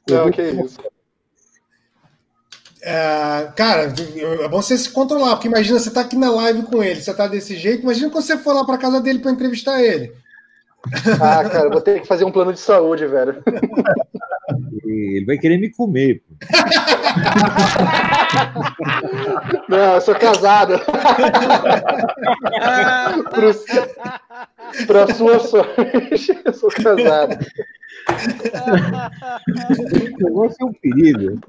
Não, 0.09 0.31
que 0.31 0.43
isso. 0.43 0.81
É, 2.83 3.51
cara, 3.57 3.83
é 3.85 4.49
bom 4.49 4.61
você 4.61 4.77
se 4.77 4.91
controlar, 4.91 5.37
porque 5.37 5.49
imagina 5.49 5.79
você 5.79 5.91
tá 5.91 6.03
aqui 6.03 6.17
na 6.17 6.31
live 6.31 6.65
com 6.65 6.83
ele, 6.83 7.01
você 7.01 7.15
tá 7.15 7.27
desse 7.27 7.57
jeito, 7.57 7.83
imagina 7.83 8.11
quando 8.11 8.25
você 8.25 8.37
for 8.37 8.53
lá 8.53 8.65
para 8.65 8.77
casa 8.77 9.01
dele 9.01 9.21
para 9.21 9.31
entrevistar 9.31 9.83
ele. 9.83 10.13
Ah, 11.19 11.49
cara, 11.49 11.71
vou 11.71 11.81
ter 11.81 12.03
que 12.03 12.07
fazer 12.07 12.25
um 12.25 12.33
plano 12.33 12.53
de 12.53 12.61
saúde, 12.61 13.07
velho. 13.07 13.43
Ele 14.85 15.25
vai 15.27 15.39
querer 15.39 15.59
me 15.59 15.71
comer. 15.71 16.23
Não, 19.69 19.95
eu 19.95 20.01
sou 20.01 20.15
casado. 20.15 20.81
Para 24.87 25.15
sua 25.15 25.39
sorte, 25.41 26.41
eu 26.45 26.53
sou 26.53 26.71
casado. 26.71 27.39
Você 30.33 30.63
é 30.63 30.65
um 30.65 30.73
perigo. 30.73 31.41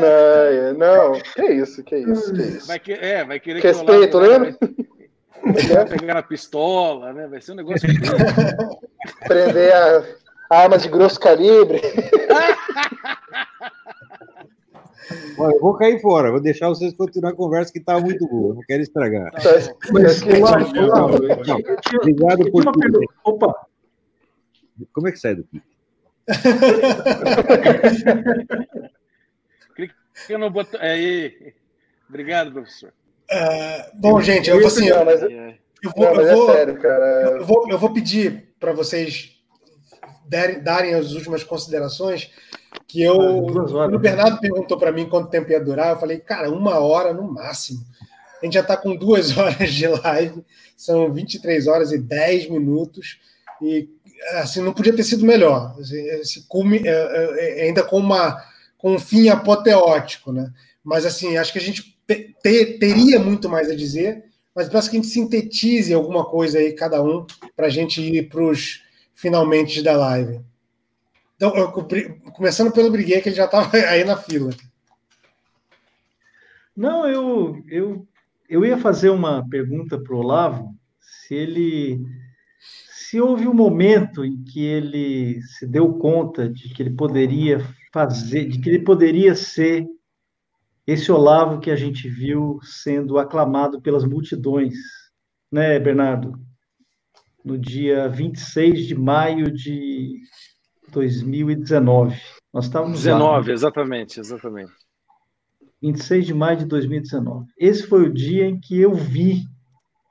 Não, 0.00 0.74
não, 0.74 1.12
que 1.20 1.52
isso, 1.52 1.84
que 1.84 1.98
isso, 1.98 2.32
que 2.32 2.42
isso. 2.42 2.66
Vai 2.66 2.78
que, 2.78 2.92
é, 2.92 3.24
vai 3.24 3.38
querer 3.38 3.62
Respeito, 3.62 4.18
lembra? 4.18 4.56
Vai 5.42 5.86
pegar 5.86 6.18
a 6.18 6.22
pistola, 6.22 7.12
né? 7.12 7.26
Vai 7.28 7.40
ser 7.40 7.52
um 7.52 7.56
negócio. 7.56 7.88
Prender 9.26 9.74
a 9.74 10.04
arma 10.50 10.78
de 10.78 10.88
grosso 10.88 11.20
calibre. 11.20 11.82
Olha, 15.38 15.54
eu 15.54 15.60
vou 15.60 15.74
cair 15.74 16.00
fora, 16.00 16.30
vou 16.30 16.40
deixar 16.40 16.68
vocês 16.68 16.94
continuar 16.94 17.30
a 17.30 17.34
conversa 17.34 17.72
que 17.72 17.78
está 17.78 17.98
muito 17.98 18.28
boa, 18.28 18.54
não 18.54 18.62
quero 18.62 18.82
estragar. 18.82 19.32
Tá 19.32 19.40
Obrigado 22.00 22.50
por 22.50 22.64
tudo. 22.64 23.00
Opa! 23.24 23.54
Como 24.92 25.08
é 25.08 25.12
que 25.12 25.18
sai 25.18 25.34
do 25.34 25.44
pique? 25.44 25.66
Clica 29.74 30.38
no 30.38 30.50
botão. 30.50 30.78
Aí. 30.80 31.54
Obrigado, 32.08 32.52
professor. 32.52 32.92
Uh, 33.30 33.84
bom, 33.94 34.20
gente, 34.20 34.50
eu 34.50 34.58
vou 34.58 34.66
assim. 34.66 34.88
Vou, 35.94 36.06
é 36.06 37.38
vou, 37.40 37.70
eu 37.70 37.78
vou 37.78 37.92
pedir 37.92 38.52
para 38.58 38.72
vocês 38.72 39.37
darem, 40.28 40.62
darem 40.62 40.94
as 40.94 41.12
últimas 41.12 41.42
considerações. 41.42 42.30
Que 42.86 43.02
eu. 43.02 43.16
Quando 43.16 43.94
o 43.94 43.98
Bernardo 43.98 44.40
perguntou 44.40 44.78
para 44.78 44.92
mim 44.92 45.08
quanto 45.08 45.30
tempo 45.30 45.50
ia 45.50 45.62
durar, 45.62 45.90
eu 45.90 46.00
falei, 46.00 46.18
cara, 46.18 46.50
uma 46.50 46.78
hora 46.78 47.12
no 47.12 47.30
máximo. 47.30 47.80
A 48.40 48.44
gente 48.44 48.54
já 48.54 48.60
está 48.60 48.76
com 48.76 48.94
duas 48.94 49.36
horas 49.36 49.72
de 49.72 49.86
live, 49.86 50.44
são 50.76 51.12
23 51.12 51.66
horas 51.66 51.92
e 51.92 51.98
10 51.98 52.50
minutos. 52.50 53.18
E 53.60 53.88
assim, 54.34 54.60
não 54.60 54.72
podia 54.72 54.94
ter 54.94 55.04
sido 55.04 55.24
melhor. 55.24 55.74
Esse 55.80 56.46
cume, 56.46 56.82
é, 56.84 56.90
é, 56.90 57.60
é, 57.60 57.64
ainda 57.64 57.82
com, 57.82 57.98
uma, 57.98 58.42
com 58.76 58.94
um 58.94 58.98
fim 58.98 59.28
apoteótico, 59.28 60.32
né? 60.32 60.52
Mas 60.82 61.04
assim, 61.04 61.36
acho 61.36 61.52
que 61.52 61.58
a 61.58 61.62
gente 61.62 61.96
te, 62.06 62.78
teria 62.78 63.18
muito 63.18 63.48
mais 63.48 63.70
a 63.70 63.74
dizer, 63.74 64.24
mas 64.54 64.68
peço 64.68 64.90
que 64.90 64.96
a 64.96 65.00
gente 65.00 65.12
sintetize 65.12 65.92
alguma 65.92 66.24
coisa 66.24 66.58
aí, 66.58 66.72
cada 66.72 67.02
um, 67.02 67.26
para 67.54 67.66
a 67.66 67.70
gente 67.70 68.00
ir 68.00 68.28
para 68.28 68.42
os 68.42 68.82
finalmente 69.18 69.82
da 69.82 69.96
live. 69.96 70.40
Então, 71.34 71.54
eu, 71.56 71.72
começando 72.32 72.72
pelo 72.72 72.90
Briguet, 72.90 73.20
que 73.20 73.28
ele 73.28 73.36
já 73.36 73.46
estava 73.46 73.76
aí 73.90 74.04
na 74.04 74.16
fila. 74.16 74.50
Não, 76.76 77.04
eu, 77.08 77.60
eu, 77.68 78.06
eu 78.48 78.64
ia 78.64 78.78
fazer 78.78 79.10
uma 79.10 79.46
pergunta 79.48 79.98
para 79.98 80.14
o 80.14 80.18
Olavo, 80.18 80.72
se 81.00 81.34
ele 81.34 82.00
se 82.92 83.20
houve 83.20 83.48
um 83.48 83.54
momento 83.54 84.24
em 84.24 84.44
que 84.44 84.64
ele 84.64 85.42
se 85.42 85.66
deu 85.66 85.94
conta 85.94 86.48
de 86.48 86.72
que 86.72 86.80
ele 86.80 86.94
poderia 86.94 87.58
fazer, 87.92 88.46
de 88.46 88.60
que 88.60 88.68
ele 88.68 88.84
poderia 88.84 89.34
ser 89.34 89.84
esse 90.86 91.10
Olavo 91.10 91.58
que 91.58 91.72
a 91.72 91.76
gente 91.76 92.08
viu 92.08 92.60
sendo 92.62 93.18
aclamado 93.18 93.80
pelas 93.80 94.04
multidões, 94.04 94.76
né, 95.50 95.78
Bernardo? 95.80 96.38
No 97.48 97.56
dia 97.56 98.10
26 98.10 98.88
de 98.88 98.94
maio 98.94 99.50
de 99.50 100.20
2019. 100.92 102.14
Nós 102.52 102.66
estávamos 102.66 102.98
19, 102.98 103.48
lá, 103.48 103.54
exatamente, 103.54 104.20
exatamente. 104.20 104.72
26 105.80 106.26
de 106.26 106.34
maio 106.34 106.58
de 106.58 106.66
2019. 106.66 107.46
Esse 107.56 107.86
foi 107.86 108.02
o 108.02 108.12
dia 108.12 108.44
em 108.44 108.60
que 108.60 108.78
eu 108.78 108.92
vi 108.92 109.46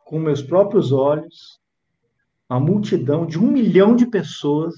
com 0.04 0.18
meus 0.18 0.42
próprios 0.42 0.92
olhos 0.92 1.60
uma 2.50 2.60
multidão 2.60 3.24
de 3.24 3.38
um 3.38 3.52
milhão 3.52 3.96
de 3.96 4.08
pessoas 4.08 4.74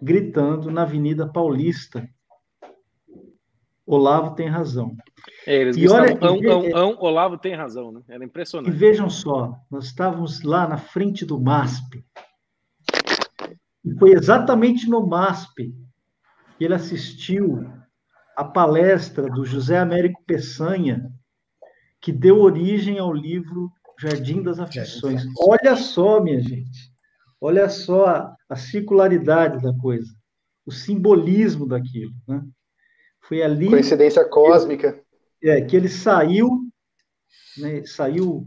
gritando 0.00 0.70
na 0.70 0.84
Avenida 0.84 1.30
Paulista. 1.30 2.08
Olavo 3.84 4.34
tem 4.34 4.48
razão. 4.48 4.96
É, 5.46 5.56
eles 5.56 5.76
e 5.76 5.88
olha, 5.88 6.18
ão, 6.20 6.40
ão, 6.50 6.76
ão, 6.76 6.96
Olavo 7.00 7.38
tem 7.38 7.54
razão, 7.54 7.92
né? 7.92 8.00
Era 8.08 8.24
impressionante. 8.24 8.74
E 8.74 8.76
vejam 8.76 9.08
só, 9.08 9.54
nós 9.70 9.86
estávamos 9.86 10.42
lá 10.42 10.66
na 10.66 10.76
frente 10.76 11.24
do 11.24 11.40
MASP. 11.40 12.04
E 13.84 13.94
foi 13.98 14.12
exatamente 14.12 14.88
no 14.88 15.06
MASP 15.06 15.74
que 16.56 16.64
ele 16.64 16.74
assistiu 16.74 17.66
a 18.36 18.44
palestra 18.44 19.28
do 19.28 19.44
José 19.44 19.78
Américo 19.78 20.22
Peçanha, 20.26 21.10
que 22.00 22.12
deu 22.12 22.40
origem 22.40 22.98
ao 22.98 23.12
livro 23.12 23.70
Jardim 23.98 24.42
das 24.42 24.60
Aflições. 24.60 25.24
Olha 25.38 25.76
só, 25.76 26.20
minha 26.20 26.40
gente. 26.40 26.92
Olha 27.40 27.68
só 27.68 28.06
a, 28.06 28.36
a 28.48 28.56
circularidade 28.56 29.62
da 29.62 29.72
coisa, 29.72 30.12
o 30.66 30.70
simbolismo 30.70 31.66
daquilo. 31.66 32.12
Né? 32.26 32.42
Foi 33.22 33.42
ali. 33.42 33.68
Coincidência 33.68 34.24
cósmica. 34.24 35.02
É, 35.42 35.60
que 35.60 35.76
ele 35.76 35.88
saiu, 35.88 36.48
né, 37.58 37.84
saiu. 37.84 38.46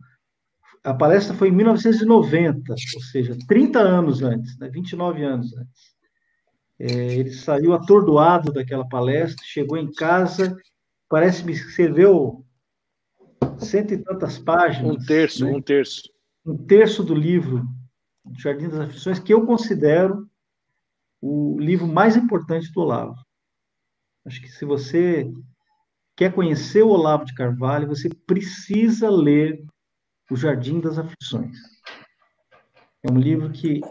A 0.84 0.94
palestra 0.94 1.36
foi 1.36 1.50
em 1.50 1.52
1990, 1.52 2.72
ou 2.72 3.02
seja, 3.04 3.38
30 3.48 3.80
anos 3.80 4.24
antes, 4.24 4.58
né, 4.58 4.68
29 4.70 5.24
anos 5.24 5.56
antes. 5.56 5.92
É, 6.80 7.16
ele 7.16 7.32
saiu 7.32 7.74
atordoado 7.74 8.52
daquela 8.52 8.88
palestra, 8.88 9.46
chegou 9.46 9.78
em 9.78 9.92
casa, 9.92 10.58
parece-me 11.08 11.54
que 11.54 11.60
escreveu 11.60 12.44
cento 13.60 13.94
e 13.94 13.98
tantas 14.00 14.40
páginas. 14.40 14.96
Um 14.96 15.06
terço, 15.06 15.46
né? 15.46 15.52
um 15.52 15.62
terço. 15.62 16.02
Um 16.44 16.58
terço 16.58 17.04
do 17.04 17.14
livro 17.14 17.64
Jardim 18.38 18.70
das 18.70 18.80
Aflições, 18.80 19.20
que 19.20 19.34
eu 19.34 19.46
considero 19.46 20.28
o 21.22 21.60
livro 21.60 21.88
mais 21.88 22.16
importante 22.16 22.72
do 22.72 22.82
Olavo. 22.82 23.16
Acho 24.26 24.42
que 24.42 24.50
se 24.50 24.66
você 24.66 25.32
quer 26.22 26.32
conhecer 26.32 26.84
o 26.84 26.90
Olavo 26.90 27.26
de 27.26 27.34
Carvalho, 27.34 27.88
você 27.88 28.08
precisa 28.28 29.10
ler 29.10 29.66
O 30.30 30.36
Jardim 30.36 30.80
das 30.80 31.00
Aflições. 31.00 31.58
É 33.02 33.12
um 33.12 33.18
livro 33.18 33.52
que 33.52 33.82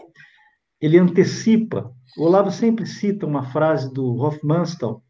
ele 0.79 0.97
antecipa. 0.97 1.93
O 2.17 2.23
Olavo 2.23 2.49
sempre 2.49 2.85
cita 2.85 3.25
uma 3.25 3.51
frase 3.51 3.93
do 3.93 4.15
Hofmannsthal, 4.15 5.03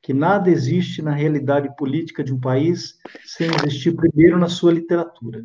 que 0.00 0.14
nada 0.14 0.48
existe 0.48 1.02
na 1.02 1.10
realidade 1.10 1.74
política 1.74 2.22
de 2.22 2.32
um 2.32 2.38
país 2.38 2.94
sem 3.24 3.48
existir 3.52 3.96
primeiro 3.96 4.38
na 4.38 4.48
sua 4.48 4.72
literatura. 4.72 5.42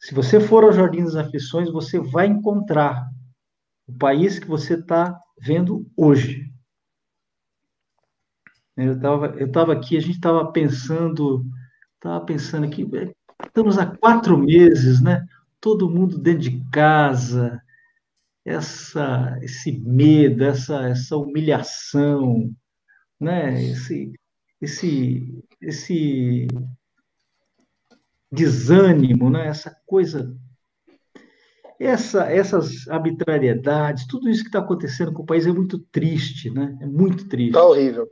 Se 0.00 0.12
você 0.12 0.40
for 0.40 0.64
ao 0.64 0.72
Jardim 0.72 1.04
das 1.04 1.14
Aflições, 1.14 1.70
você 1.70 2.00
vai 2.00 2.26
encontrar 2.26 3.08
o 3.86 3.96
país 3.96 4.40
que 4.40 4.48
você 4.48 4.74
está 4.74 5.16
vendo 5.40 5.88
hoje. 5.96 6.51
Eu 8.76 8.94
estava 8.94 9.26
eu 9.38 9.50
tava 9.50 9.72
aqui, 9.72 9.96
a 9.96 10.00
gente 10.00 10.14
estava 10.14 10.50
pensando, 10.50 11.44
estava 11.94 12.24
pensando 12.24 12.66
aqui, 12.66 12.88
é, 12.94 13.12
estamos 13.46 13.78
há 13.78 13.86
quatro 13.86 14.36
meses, 14.38 15.02
né? 15.02 15.26
Todo 15.60 15.90
mundo 15.90 16.18
dentro 16.18 16.40
de 16.40 16.64
casa, 16.70 17.62
essa, 18.44 19.38
esse 19.42 19.72
medo, 19.78 20.42
essa, 20.44 20.88
essa 20.88 21.16
humilhação, 21.16 22.50
né? 23.20 23.62
Esse, 23.62 24.12
esse, 24.60 25.44
esse 25.60 26.46
desânimo, 28.30 29.28
né? 29.28 29.48
Essa 29.48 29.76
coisa, 29.86 30.34
essa, 31.78 32.24
essas 32.24 32.88
arbitrariedades, 32.88 34.06
tudo 34.06 34.30
isso 34.30 34.42
que 34.42 34.48
está 34.48 34.60
acontecendo 34.60 35.12
com 35.12 35.22
o 35.22 35.26
país 35.26 35.46
é 35.46 35.52
muito 35.52 35.78
triste, 35.78 36.50
né? 36.50 36.76
É 36.80 36.86
muito 36.86 37.28
triste. 37.28 37.50
Está 37.50 37.64
horrível. 37.64 38.08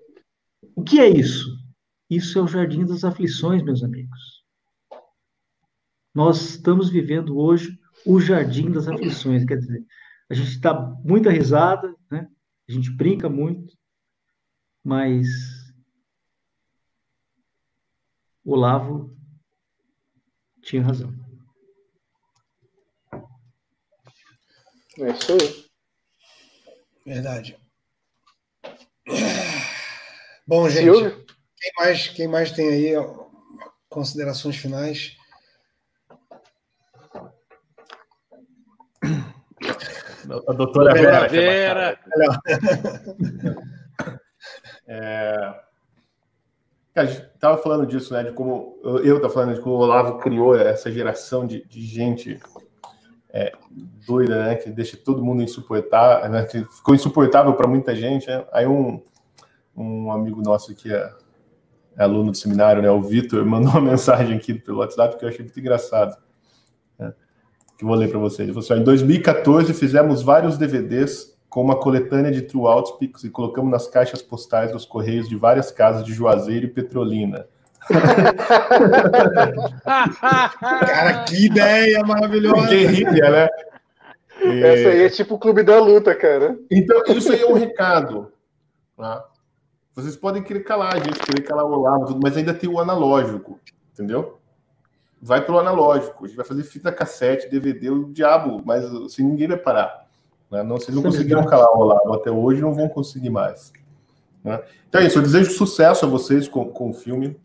O 0.81 0.83
que 0.83 0.99
é 0.99 1.07
isso? 1.07 1.59
Isso 2.09 2.39
é 2.39 2.43
o 2.43 2.49
jardim 2.49 2.87
das 2.87 3.05
aflições, 3.05 3.63
meus 3.63 3.83
amigos. 3.83 4.43
Nós 6.15 6.41
estamos 6.41 6.89
vivendo 6.89 7.37
hoje 7.37 7.79
o 8.07 8.19
jardim 8.19 8.71
das 8.71 8.89
aflições, 8.89 9.45
quer 9.45 9.59
dizer, 9.59 9.85
a 10.31 10.33
gente 10.33 10.49
está 10.49 10.73
muita 11.05 11.31
risada, 11.31 11.95
né? 12.11 12.31
A 12.67 12.73
gente 12.73 12.91
brinca 12.91 13.29
muito, 13.29 13.77
mas 14.83 15.29
Olavo 18.43 19.15
tinha 20.63 20.83
razão. 20.83 21.15
É 24.97 25.11
isso 25.11 25.33
aí. 25.33 25.67
Verdade. 27.05 27.59
Bom, 30.51 30.69
gente, 30.69 30.91
quem 31.57 31.73
mais, 31.79 32.09
quem 32.09 32.27
mais 32.27 32.51
tem 32.51 32.69
aí 32.69 32.95
considerações 33.89 34.57
finais? 34.57 35.17
A 40.49 40.53
doutora 40.53 40.93
Vera. 40.93 41.29
Vera. 41.29 42.01
É... 44.93 45.55
A 46.97 47.05
gente 47.05 47.25
estava 47.27 47.57
falando 47.59 47.87
disso, 47.87 48.13
né? 48.13 48.25
De 48.25 48.33
como 48.33 48.81
eu 48.83 49.17
estava 49.17 49.33
falando 49.33 49.55
de 49.55 49.61
como 49.61 49.77
o 49.77 49.79
Olavo 49.79 50.19
criou 50.19 50.59
essa 50.59 50.91
geração 50.91 51.47
de, 51.47 51.65
de 51.69 51.81
gente 51.87 52.41
é, 53.29 53.53
doida, 54.05 54.47
né? 54.47 54.57
Que 54.57 54.69
deixa 54.69 54.97
todo 54.97 55.25
mundo 55.25 55.45
insuportável, 55.45 56.29
né? 56.29 56.45
Que 56.47 56.65
ficou 56.65 56.93
insuportável 56.93 57.55
para 57.55 57.69
muita 57.69 57.95
gente. 57.95 58.27
Né? 58.27 58.45
Aí 58.51 58.67
um, 58.67 59.01
um 59.81 60.13
amigo 60.13 60.43
nosso 60.43 60.75
que 60.75 60.93
é, 60.93 61.13
é 61.97 62.03
aluno 62.03 62.31
do 62.31 62.37
seminário, 62.37 62.83
né? 62.83 62.91
O 62.91 63.01
Vitor 63.01 63.45
mandou 63.47 63.71
uma 63.73 63.81
mensagem 63.81 64.37
aqui 64.37 64.55
pelo 64.55 64.79
WhatsApp 64.79 65.17
que 65.19 65.25
eu 65.25 65.29
achei 65.29 65.43
muito 65.43 65.59
engraçado. 65.59 66.17
Né? 66.99 67.13
Que 67.79 67.85
vou 67.85 67.95
ler 67.95 68.11
para 68.11 68.19
vocês. 68.19 68.49
Ele 68.49 68.53
falou 68.53 68.65
assim, 68.65 68.81
em 68.81 68.85
2014 68.85 69.73
fizemos 69.75 70.23
vários 70.23 70.59
DVDs 70.59 71.39
com 71.49 71.63
uma 71.63 71.77
coletânea 71.77 72.31
de 72.31 72.43
True 72.43 72.67
Outpicks 72.67 73.25
e 73.25 73.31
colocamos 73.31 73.71
nas 73.71 73.89
caixas 73.89 74.23
postais 74.23 74.71
dos 74.71 74.85
correios 74.85 75.29
de 75.29 75.35
várias 75.35 75.73
casas 75.73 76.05
de 76.05 76.13
Juazeiro 76.13 76.67
e 76.67 76.71
Petrolina. 76.71 77.47
cara, 80.61 81.25
que 81.25 81.47
ideia 81.47 82.05
maravilhosa! 82.05 82.69
Que 82.69 82.87
ria, 82.87 83.31
né? 83.31 83.49
E... 84.43 84.63
Essa 84.63 84.91
aí 84.91 85.03
é 85.03 85.09
tipo 85.09 85.35
o 85.35 85.39
clube 85.39 85.63
da 85.63 85.81
luta, 85.81 86.15
cara. 86.15 86.57
Então, 86.71 87.03
isso 87.09 87.33
aí 87.33 87.41
é 87.41 87.47
um 87.47 87.55
recado. 87.55 88.33
Tá? 88.97 89.25
Vocês 89.95 90.17
podem 90.17 90.43
querer 90.43 90.61
calar 90.61 90.95
a 90.95 90.99
gente, 90.99 91.19
querer 91.19 91.43
calar 91.43 91.65
o 91.65 91.73
Olavo, 91.73 92.19
mas 92.23 92.37
ainda 92.37 92.55
tem 92.55 92.71
o 92.71 92.79
analógico, 92.79 93.59
entendeu? 93.93 94.39
Vai 95.21 95.45
pelo 95.45 95.59
analógico. 95.59 96.25
A 96.25 96.29
gente 96.29 96.37
vai 96.37 96.47
fazer 96.47 96.63
fita 96.63 96.93
cassete, 96.93 97.51
DVD, 97.51 97.91
o 97.91 98.13
diabo, 98.13 98.63
mas 98.65 98.85
assim, 98.85 99.25
ninguém 99.25 99.49
vai 99.49 99.59
parar. 99.59 100.07
Né? 100.51 100.63
Não, 100.63 100.77
vocês 100.79 100.95
não 100.95 101.03
conseguiram 101.03 101.45
calar 101.45 101.71
o 101.71 101.81
Olavo 101.81 102.15
até 102.15 102.31
hoje, 102.31 102.61
não 102.61 102.73
vão 102.73 102.89
conseguir 102.89 103.31
mais. 103.31 103.73
Né? 104.43 104.63
Então 104.89 105.01
é 105.01 105.07
isso, 105.07 105.19
eu 105.19 105.23
desejo 105.23 105.51
sucesso 105.51 106.07
a 106.07 106.09
vocês 106.09 106.49
com, 106.49 106.71
com 106.71 106.91
o 106.91 106.95
filme. 106.95 107.39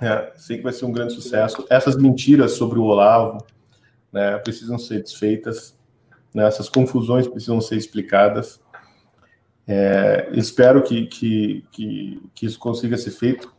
É, 0.00 0.32
sei 0.36 0.56
que 0.56 0.62
vai 0.62 0.72
ser 0.72 0.84
um 0.84 0.92
grande 0.92 1.12
sucesso. 1.12 1.64
Essas 1.68 1.96
mentiras 1.96 2.52
sobre 2.52 2.78
o 2.78 2.84
Olavo 2.84 3.38
né, 4.12 4.38
precisam 4.38 4.78
ser 4.78 5.02
desfeitas, 5.02 5.76
né, 6.34 6.46
essas 6.46 6.68
confusões 6.68 7.26
precisam 7.26 7.60
ser 7.60 7.76
explicadas. 7.76 8.60
É, 9.66 10.28
espero 10.32 10.82
que, 10.82 11.06
que, 11.06 11.64
que, 11.70 12.22
que, 12.34 12.46
isso 12.46 12.58
consiga 12.58 12.96
ser 12.96 13.10
feito. 13.10 13.52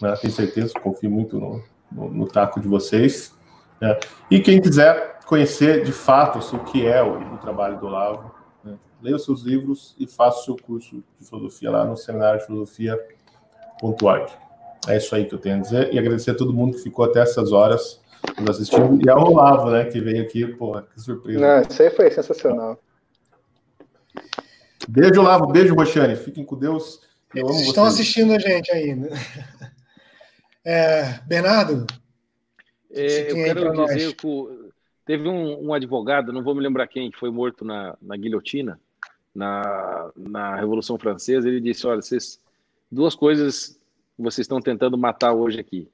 Né, 0.00 0.14
tenho 0.20 0.32
certeza, 0.32 0.72
confio 0.80 1.10
muito 1.10 1.38
no, 1.38 1.62
no, 1.90 2.10
no 2.10 2.26
taco 2.26 2.60
de 2.60 2.68
vocês. 2.68 3.34
Né. 3.80 3.98
E 4.30 4.40
quem 4.40 4.60
quiser 4.60 5.20
conhecer 5.26 5.84
de 5.84 5.92
fato 5.92 6.38
assim, 6.38 6.56
o 6.56 6.64
que 6.64 6.86
é 6.86 7.02
o, 7.02 7.34
o 7.34 7.38
trabalho 7.38 7.78
do 7.78 7.86
Olavo, 7.86 8.34
né, 8.64 8.76
leia 9.02 9.16
os 9.16 9.24
seus 9.24 9.42
livros 9.42 9.94
e 9.98 10.06
faça 10.06 10.40
o 10.40 10.44
seu 10.44 10.56
curso 10.56 11.02
de 11.18 11.26
filosofia 11.26 11.70
lá 11.70 11.84
no 11.84 11.96
seminário 11.96 12.40
de 12.40 12.46
filosofia.org. 12.46 14.32
É 14.88 14.96
isso 14.96 15.14
aí 15.14 15.26
que 15.26 15.34
eu 15.34 15.38
tenho 15.38 15.56
a 15.56 15.60
dizer. 15.60 15.92
E 15.92 15.98
agradecer 15.98 16.30
a 16.30 16.34
todo 16.36 16.52
mundo 16.52 16.76
que 16.76 16.82
ficou 16.82 17.04
até 17.04 17.20
essas 17.20 17.52
horas 17.52 18.00
nos 18.38 18.56
assistindo. 18.56 18.98
E 19.04 19.10
ao 19.10 19.30
Olavo, 19.30 19.70
né, 19.70 19.84
que 19.84 20.00
veio 20.00 20.22
aqui. 20.22 20.46
Porra, 20.46 20.82
que 20.82 21.00
surpresa. 21.00 21.38
Não, 21.38 21.60
isso 21.60 21.82
aí 21.82 21.90
foi 21.90 22.10
sensacional. 22.10 22.78
Beijo, 24.90 25.20
Olavo. 25.20 25.46
Beijo, 25.46 25.72
Roxane. 25.72 26.16
Fiquem 26.16 26.44
com 26.44 26.56
Deus. 26.56 27.00
Eu 27.32 27.46
amo 27.46 27.60
Estão 27.60 27.84
vocês. 27.84 28.00
assistindo 28.00 28.32
a 28.32 28.38
gente 28.40 28.72
ainda. 28.72 29.08
É, 30.64 31.20
Bernardo? 31.26 31.86
É, 32.90 33.30
eu 33.30 33.34
quero 33.36 33.72
dizer 33.86 34.14
que 34.14 34.26
teve 35.06 35.28
um, 35.28 35.68
um, 35.68 35.72
advogado, 35.72 36.32
não 36.32 36.42
vou 36.42 36.54
me 36.54 36.60
lembrar 36.60 36.86
quem, 36.86 37.10
que 37.10 37.18
foi 37.18 37.30
morto 37.30 37.64
na, 37.64 37.96
na 38.02 38.16
guilhotina, 38.16 38.78
na, 39.34 40.10
na 40.16 40.56
Revolução 40.56 40.98
Francesa. 40.98 41.48
Ele 41.48 41.60
disse: 41.60 41.86
Olha, 41.86 42.02
vocês, 42.02 42.40
duas 42.90 43.14
coisas 43.14 43.78
vocês 44.18 44.44
estão 44.44 44.60
tentando 44.60 44.98
matar 44.98 45.32
hoje 45.32 45.58
aqui, 45.58 45.88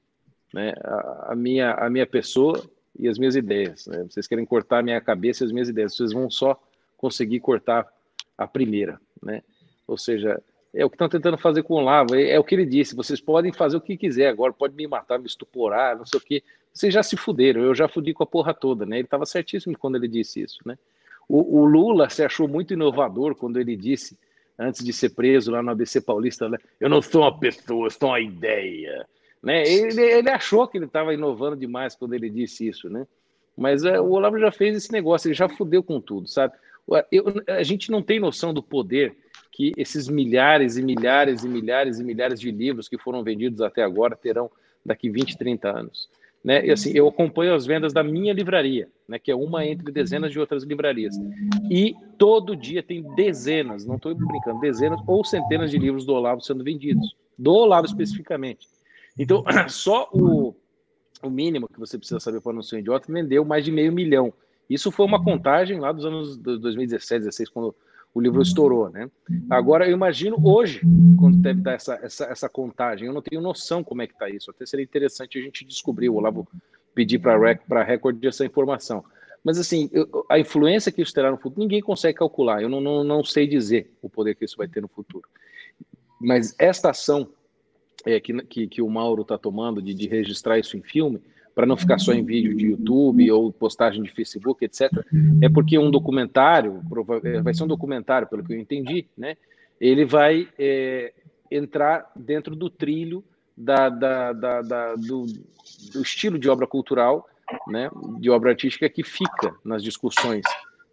né? 0.52 0.73
A, 0.82 1.32
a 1.32 1.36
minha 1.36 1.74
a 1.74 1.89
minha 1.89 2.06
pessoa 2.06 2.60
e 2.98 3.09
as 3.09 3.18
minhas 3.18 3.36
ideias. 3.36 3.86
Né? 3.86 4.05
Vocês 4.10 4.27
querem 4.27 4.44
cortar 4.44 4.78
a 4.78 4.82
minha 4.82 5.01
cabeça 5.01 5.44
e 5.44 5.47
as 5.47 5.52
minhas 5.52 5.68
ideias. 5.68 5.94
Vocês 5.94 6.12
vão 6.12 6.28
só 6.28 6.60
conseguir 6.97 7.40
cortar 7.40 7.86
a 8.37 8.47
primeira, 8.47 9.01
né? 9.23 9.43
Ou 9.87 9.97
seja, 9.97 10.43
é 10.75 10.85
o 10.85 10.91
que 10.91 10.95
estão 10.95 11.09
tentando 11.09 11.39
fazer 11.39 11.63
com 11.63 11.75
o 11.75 11.77
Olavo. 11.79 12.15
É, 12.15 12.31
é, 12.31 12.39
o 12.39 12.45
que 12.45 12.55
ele 12.55 12.67
disse. 12.67 12.95
Vocês 12.95 13.21
podem 13.21 13.53
fazer 13.53 13.77
o 13.77 13.81
que 13.81 13.97
quiser 13.97 14.29
agora. 14.29 14.53
Pode 14.53 14.75
me 14.75 14.87
matar, 14.87 15.19
me 15.19 15.27
estuporar, 15.27 15.97
não 15.97 16.05
sei 16.05 16.19
o 16.19 16.23
quê. 16.23 16.43
Vocês 16.73 16.93
já 16.93 17.03
se 17.03 17.17
fuderam. 17.17 17.63
Eu 17.63 17.75
já 17.75 17.89
fudi 17.89 18.13
com 18.13 18.23
a 18.23 18.27
porra 18.27 18.53
toda, 18.53 18.85
né? 18.85 18.97
Ele 18.97 19.07
estava 19.07 19.25
certíssimo 19.25 19.79
quando 19.79 19.97
ele 19.97 20.09
disse 20.09 20.43
isso, 20.43 20.59
né? 20.67 20.77
O, 21.29 21.61
o 21.61 21.65
Lula 21.65 22.09
se 22.09 22.23
achou 22.23 22.47
muito 22.47 22.73
inovador 22.75 23.35
quando 23.35 23.59
ele 23.59 23.77
disse 23.77 24.19
antes 24.59 24.85
de 24.85 24.93
ser 24.93 25.11
preso 25.11 25.51
lá 25.51 25.63
no 25.63 25.71
ABC 25.71 26.01
Paulista, 26.01 26.49
né? 26.49 26.59
eu 26.81 26.89
não 26.89 27.03
sou 27.03 27.23
uma 27.23 27.39
pessoa, 27.39 27.91
sou 27.91 28.11
uma 28.11 28.21
ideia. 28.21 29.07
Né? 29.43 29.63
Ele, 29.67 30.01
ele 30.01 30.31
achou 30.31 30.67
que 30.67 30.79
ele 30.79 30.87
estava 30.87 31.13
inovando 31.13 31.57
demais 31.57 31.95
quando 31.95 32.15
ele 32.15 32.31
disse 32.31 32.67
isso, 32.67 32.89
né? 32.89 33.07
Mas 33.57 33.85
é, 33.85 34.01
o 34.01 34.11
Olavo 34.11 34.39
já 34.39 34.51
fez 34.51 34.77
esse 34.77 34.93
negócio, 34.93 35.29
ele 35.29 35.35
já 35.35 35.49
fudeu 35.49 35.83
com 35.83 36.01
tudo, 36.01 36.29
sabe? 36.29 36.55
Eu, 37.11 37.25
a 37.49 37.63
gente 37.63 37.91
não 37.91 38.03
tem 38.03 38.21
noção 38.21 38.55
do 38.55 38.63
poder 38.63 39.17
que 39.51 39.73
esses 39.77 40.09
milhares 40.09 40.77
e 40.77 40.83
milhares 40.83 41.43
e 41.43 41.49
milhares 41.49 41.99
e 41.99 42.05
milhares 42.05 42.39
de 42.39 42.51
livros 42.51 42.89
que 42.89 42.99
foram 42.99 43.25
vendidos 43.25 43.61
até 43.61 43.83
agora 43.83 44.15
terão 44.15 44.51
daqui 44.85 45.11
20, 45.11 45.37
30 45.37 45.71
anos. 45.71 46.09
Né? 46.47 46.65
E 46.65 46.71
assim, 46.71 46.93
eu 46.95 47.09
acompanho 47.09 47.55
as 47.55 47.67
vendas 47.67 47.93
da 47.93 48.05
minha 48.05 48.33
livraria, 48.33 48.89
né, 49.09 49.19
que 49.19 49.33
é 49.33 49.35
uma 49.35 49.67
entre 49.67 49.91
dezenas 49.91 50.31
de 50.31 50.39
outras 50.39 50.63
livrarias. 50.63 51.17
E 51.69 51.97
todo 52.17 52.55
dia 52.55 52.85
tem 52.85 53.03
dezenas, 53.17 53.85
não 53.85 53.97
estou 53.97 54.15
brincando, 54.15 54.61
dezenas 54.61 55.01
ou 55.09 55.25
centenas 55.25 55.73
de 55.73 55.79
livros 55.79 56.07
do 56.07 56.13
Olavo 56.13 56.41
sendo 56.41 56.63
vendidos, 56.63 57.17
do 57.37 57.53
Olavo 57.53 57.87
especificamente. 57.87 58.69
Então, 59.19 59.43
só 59.69 60.09
o, 60.13 60.55
o 61.21 61.29
mínimo 61.29 61.67
que 61.67 61.81
você 61.81 61.99
precisa 61.99 62.21
saber 62.21 62.41
para 62.41 62.53
não 62.53 62.63
ser 62.63 62.77
um 62.77 62.79
idiota 62.79 63.13
vendeu 63.13 63.45
mais 63.45 63.65
de 63.65 63.73
meio 63.73 63.93
milhão. 63.93 64.33
Isso 64.69 64.91
foi 64.91 65.07
uma 65.07 65.23
contagem 65.23 65.79
lá 65.79 65.93
dos 65.93 66.05
anos 66.05 66.37
2017, 66.37 67.23
2016, 67.23 67.49
quando 67.51 67.75
o 68.13 68.21
livro 68.21 68.41
estourou, 68.41 68.89
né? 68.89 69.11
Agora 69.51 69.87
eu 69.87 69.93
imagino 69.93 70.37
hoje, 70.43 70.81
quando 71.19 71.37
deve 71.37 71.61
dar 71.61 71.75
essa, 71.75 71.95
essa, 72.03 72.25
essa 72.25 72.49
contagem, 72.49 73.07
eu 73.07 73.13
não 73.13 73.21
tenho 73.21 73.43
noção 73.43 73.85
como 73.85 74.01
é 74.01 74.07
que 74.07 74.15
está 74.15 74.29
isso. 74.31 74.51
Até 74.51 74.65
seria 74.65 74.85
interessante 74.85 75.39
a 75.39 75.43
gente 75.43 75.67
descobrir. 75.67 76.09
O 76.09 76.15
Olavo 76.15 76.49
pedir 76.95 77.19
para 77.19 77.35
a 77.35 77.83
Record 77.83 78.25
essa 78.25 78.45
informação. 78.45 79.05
Mas 79.45 79.59
assim, 79.59 79.91
eu, 79.93 80.25
a 80.31 80.39
influência 80.39 80.91
que 80.91 81.03
isso 81.03 81.13
terá 81.13 81.31
no 81.31 81.37
futuro, 81.37 81.61
ninguém 81.61 81.83
consegue 81.83 82.17
calcular. 82.17 82.63
Eu 82.63 82.71
não, 82.71 82.81
não, 82.81 83.05
não 83.05 83.23
sei 83.23 83.47
dizer 83.47 83.93
o 84.01 84.09
poder 84.09 84.35
que 84.35 84.47
isso 84.47 84.57
vai 84.57 84.67
ter 84.67 84.81
no 84.81 84.89
futuro. 84.89 85.29
Mas 86.19 86.57
esta 86.59 86.91
ação 86.91 87.29
é, 88.07 88.19
que, 88.19 88.33
que, 88.45 88.67
que 88.67 88.83
o 88.83 88.89
Mauro 88.89 89.23
está 89.23 89.37
tomando 89.37 89.83
de, 89.83 89.93
de 89.93 90.09
registrar 90.09 90.59
isso 90.59 90.77
em 90.77 90.83
filme, 90.83 91.21
para 91.57 91.65
não 91.65 91.74
ficar 91.74 91.97
só 91.97 92.12
em 92.12 92.23
vídeo 92.23 92.55
de 92.55 92.66
YouTube 92.66 93.31
ou 93.31 93.51
postagem 93.51 94.03
de 94.03 94.11
Facebook, 94.11 94.62
etc. 94.62 94.93
É 95.41 95.49
porque 95.49 95.78
um 95.78 95.91
documentário, 95.91 96.83
é, 97.24 97.41
vai 97.41 97.55
ser 97.55 97.65
um 97.65 97.66
documentário, 97.66 98.28
pelo 98.28 98.45
que 98.45 98.53
eu 98.53 98.61
entendi, 98.61 99.09
né? 99.16 99.39
Ele 99.81 100.05
vai 100.05 100.51
é, 100.59 101.15
entrar 101.51 102.12
dentro 102.15 102.55
do 102.55 102.69
trilho 102.69 103.24
da, 103.57 103.89
da, 103.89 104.35
da, 104.35 104.61
da 104.61 104.95
do, 104.97 105.24
do, 105.95 106.03
estilo 106.03 106.39
de 106.39 106.47
obra 106.51 106.66
cultural, 106.66 107.27
né? 107.69 107.91
De 108.20 108.28
obra 108.28 108.51
artística 108.51 108.87
que 108.91 109.03
fica 109.03 109.55
nas 109.65 109.83
discussões 109.83 110.43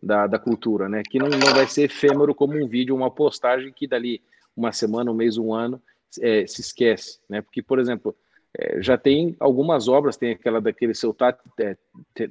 da, 0.01 0.27
da 0.27 0.39
cultura, 0.39 0.87
né? 0.87 1.03
Que 1.03 1.19
não, 1.19 1.27
não 1.27 1.53
vai 1.53 1.67
ser 1.67 1.83
efêmero 1.83 2.33
como 2.33 2.55
um 2.55 2.69
vídeo, 2.69 2.95
uma 2.95 3.11
postagem 3.11 3.73
que 3.73 3.85
dali 3.85 4.21
uma 4.55 4.71
semana, 4.71 5.11
um 5.11 5.15
mês, 5.15 5.37
um 5.37 5.53
ano 5.53 5.81
é, 6.21 6.47
se 6.47 6.61
esquece, 6.61 7.19
né? 7.27 7.41
Porque, 7.41 7.61
por 7.61 7.79
exemplo, 7.79 8.15
é, 8.57 8.81
já 8.81 8.97
tem 8.97 9.35
algumas 9.39 9.87
obras, 9.87 10.17
tem 10.17 10.31
aquela 10.31 10.61
daquele 10.61 10.93
seu 10.93 11.15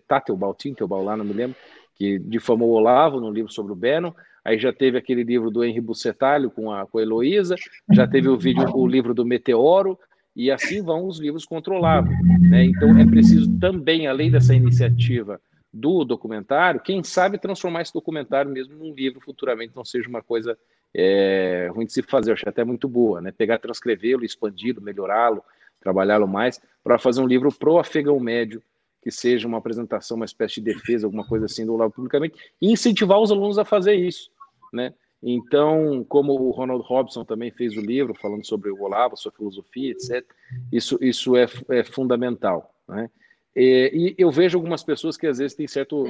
Tatelbal, 0.07 0.55
Tintelbal 0.55 1.03
lá, 1.03 1.17
não 1.17 1.25
me 1.25 1.33
lembro, 1.33 1.57
que 1.95 2.19
difamou 2.19 2.71
Olavo 2.71 3.21
no 3.21 3.31
livro 3.31 3.53
sobre 3.53 3.73
o 3.73 3.77
Beno, 3.77 4.15
aí 4.45 4.59
já 4.59 4.73
teve 4.73 4.99
aquele 4.99 5.23
livro 5.23 5.51
do 5.51 5.65
Henri 5.65 5.81
Bucetalho 5.81 6.51
com 6.51 6.73
a, 6.73 6.87
com 6.87 6.99
a 6.99 7.03
Heloísa, 7.03 7.57
já 7.93 8.07
teve 8.07 8.29
o 8.29 8.37
vídeo, 8.37 8.65
o 8.75 8.87
livro 8.87 9.13
do 9.15 9.25
Meteoro, 9.25 9.99
e 10.35 10.51
assim 10.51 10.83
vão 10.83 11.07
os 11.07 11.19
livros 11.19 11.45
controlados. 11.45 12.11
Né? 12.41 12.65
Então 12.65 12.97
é 12.99 13.05
preciso 13.05 13.59
também, 13.59 14.07
além 14.07 14.31
dessa 14.31 14.55
iniciativa 14.55 15.41
do 15.73 16.05
documentário, 16.05 16.81
quem 16.81 17.03
sabe 17.03 17.39
transformar 17.39 17.83
esse 17.83 17.93
documentário 17.93 18.51
mesmo 18.51 18.75
num 18.77 18.95
livro 18.95 19.21
futuramente, 19.21 19.75
não 19.75 19.85
seja 19.85 20.09
uma 20.09 20.23
coisa 20.23 20.57
é, 20.95 21.71
ruim 21.73 21.87
de 21.87 21.93
se 21.93 22.03
fazer, 22.03 22.31
eu 22.31 22.35
achei 22.35 22.49
até 22.49 22.63
muito 22.63 22.87
boa, 22.87 23.21
né? 23.21 23.33
Pegar, 23.33 23.59
transcrevê-lo, 23.59 24.25
expandi-lo, 24.25 24.83
melhorá-lo, 24.83 25.43
trabalhá-lo 25.83 26.27
mais, 26.29 26.61
para 26.83 26.99
fazer 26.99 27.21
um 27.21 27.27
livro 27.27 27.53
pro 27.53 27.79
afegão 27.79 28.19
médio, 28.19 28.63
que 29.03 29.11
seja 29.11 29.49
uma 29.49 29.59
apresentação, 29.59 30.17
uma 30.17 30.25
espécie 30.25 30.55
de 30.55 30.73
defesa, 30.73 31.07
alguma 31.07 31.27
coisa 31.27 31.47
assim 31.47 31.67
do 31.67 31.75
Olavo 31.75 31.93
publicamente, 31.93 32.37
e 32.61 32.73
incentivar 32.73 33.19
os 33.19 33.33
alunos 33.33 33.59
a 33.59 33.65
fazer 33.65 33.95
isso, 33.95 34.31
né? 34.73 34.95
Então, 35.23 36.05
como 36.09 36.33
o 36.33 36.51
Ronald 36.51 36.83
Robson 36.85 37.25
também 37.25 37.51
fez 37.53 37.77
o 37.77 37.81
livro 37.81 38.15
falando 38.15 38.45
sobre 38.45 38.71
o 38.71 38.83
Olavo, 38.83 39.17
sua 39.17 39.31
filosofia, 39.31 39.93
etc., 39.93 40.25
isso, 40.73 40.99
isso 41.01 41.37
é, 41.37 41.47
é 41.71 41.85
fundamental, 41.85 42.75
né? 42.89 43.11
E, 43.55 44.15
e, 44.19 44.23
eu 44.23 44.31
vejo 44.31 44.57
algumas 44.57 44.83
pessoas 44.83 45.17
que 45.17 45.27
às 45.27 45.39
vezes 45.39 45.55
têm 45.55 45.69
certo. 45.69 46.07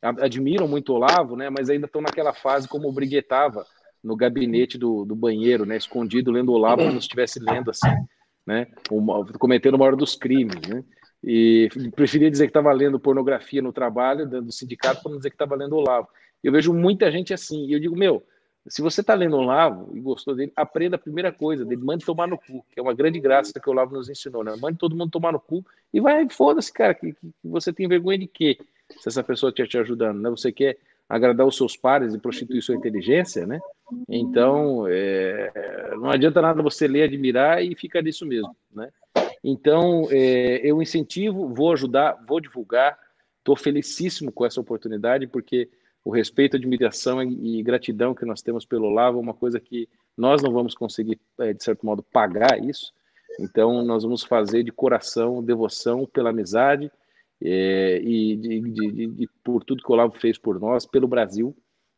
admiram 0.00 0.66
muito 0.66 0.92
o 0.92 0.96
Olavo, 0.96 1.36
né? 1.36 1.50
Mas 1.50 1.68
ainda 1.68 1.86
estão 1.86 2.00
naquela 2.00 2.32
fase 2.32 2.66
como 2.66 2.88
o 2.88 2.92
Briguetava 2.92 3.66
no 4.02 4.16
gabinete 4.16 4.78
do, 4.78 5.04
do 5.04 5.14
banheiro, 5.14 5.66
né? 5.66 5.76
Escondido, 5.76 6.32
lendo 6.32 6.50
o 6.50 6.54
Olavo 6.54 6.82
como 6.82 6.92
se 6.92 7.00
estivesse 7.00 7.38
lendo 7.38 7.70
assim 7.70 7.94
né? 8.46 8.66
Cometendo 9.38 9.74
uma 9.74 9.84
hora 9.84 9.96
dos 9.96 10.14
crimes, 10.14 10.60
né? 10.68 10.84
E 11.24 11.68
preferia 11.94 12.30
dizer 12.30 12.44
que 12.44 12.50
estava 12.50 12.72
lendo 12.72 13.00
pornografia 13.00 13.60
no 13.60 13.72
trabalho 13.72 14.26
do 14.28 14.52
sindicato 14.52 15.02
para 15.02 15.10
não 15.10 15.18
dizer 15.18 15.30
que 15.30 15.34
estava 15.34 15.56
lendo 15.56 15.74
Olavo. 15.76 16.08
Eu 16.44 16.52
vejo 16.52 16.72
muita 16.72 17.10
gente 17.10 17.34
assim, 17.34 17.66
e 17.66 17.72
eu 17.72 17.80
digo, 17.80 17.96
meu, 17.96 18.24
se 18.68 18.82
você 18.82 19.00
está 19.00 19.14
lendo 19.14 19.36
Olavo 19.36 19.96
e 19.96 20.00
gostou 20.00 20.34
dele, 20.34 20.52
aprenda 20.54 20.96
a 20.96 20.98
primeira 20.98 21.32
coisa 21.32 21.64
dele, 21.64 21.82
mande 21.82 22.04
tomar 22.04 22.28
no 22.28 22.36
cu, 22.36 22.64
que 22.70 22.78
é 22.78 22.82
uma 22.82 22.94
grande 22.94 23.18
graça 23.18 23.52
que 23.60 23.68
o 23.68 23.72
Olavo 23.72 23.94
nos 23.94 24.08
ensinou, 24.08 24.44
né? 24.44 24.54
Mande 24.60 24.78
todo 24.78 24.96
mundo 24.96 25.10
tomar 25.10 25.32
no 25.32 25.40
cu 25.40 25.64
e 25.92 26.00
vai, 26.00 26.28
foda-se, 26.28 26.72
cara, 26.72 26.94
que, 26.94 27.12
que, 27.12 27.32
você 27.44 27.72
tem 27.72 27.88
vergonha 27.88 28.18
de 28.18 28.26
quê? 28.26 28.58
Se 28.98 29.08
essa 29.08 29.22
pessoa 29.22 29.50
estiver 29.50 29.68
te 29.68 29.78
ajudando, 29.78 30.20
né? 30.20 30.30
Você 30.30 30.52
quer 30.52 30.78
agradar 31.08 31.46
os 31.46 31.56
seus 31.56 31.76
pares 31.76 32.14
e 32.14 32.18
prostituir 32.18 32.62
sua 32.62 32.74
inteligência, 32.74 33.46
né? 33.46 33.60
Então, 34.08 34.86
é, 34.88 35.94
não 35.96 36.10
adianta 36.10 36.42
nada 36.42 36.62
você 36.62 36.88
ler, 36.88 37.04
admirar 37.04 37.62
e 37.64 37.74
ficar 37.74 38.02
nisso 38.02 38.26
mesmo, 38.26 38.54
né? 38.72 38.90
Então, 39.44 40.08
é, 40.10 40.60
eu 40.68 40.82
incentivo, 40.82 41.48
vou 41.48 41.72
ajudar, 41.72 42.18
vou 42.26 42.40
divulgar, 42.40 42.98
estou 43.38 43.56
felicíssimo 43.56 44.32
com 44.32 44.44
essa 44.44 44.60
oportunidade, 44.60 45.28
porque 45.28 45.68
o 46.04 46.10
respeito, 46.10 46.56
admiração 46.56 47.22
e 47.22 47.62
gratidão 47.62 48.14
que 48.14 48.24
nós 48.24 48.42
temos 48.42 48.64
pelo 48.64 48.86
Olavo 48.86 49.18
é 49.18 49.20
uma 49.20 49.34
coisa 49.34 49.60
que 49.60 49.88
nós 50.16 50.42
não 50.42 50.52
vamos 50.52 50.74
conseguir, 50.74 51.20
é, 51.38 51.52
de 51.52 51.62
certo 51.62 51.86
modo, 51.86 52.02
pagar 52.02 52.62
isso. 52.62 52.92
Então, 53.38 53.84
nós 53.84 54.02
vamos 54.02 54.24
fazer 54.24 54.64
de 54.64 54.72
coração, 54.72 55.42
devoção 55.42 56.06
pela 56.06 56.30
amizade 56.30 56.90
é, 57.40 58.00
e 58.02 58.36
de, 58.36 58.60
de, 58.60 59.06
de, 59.06 59.28
por 59.44 59.62
tudo 59.62 59.82
que 59.82 59.90
o 59.90 59.94
Olavo 59.94 60.18
fez 60.18 60.38
por 60.38 60.58
nós, 60.58 60.86
pelo 60.86 61.06
Brasil 61.06 61.56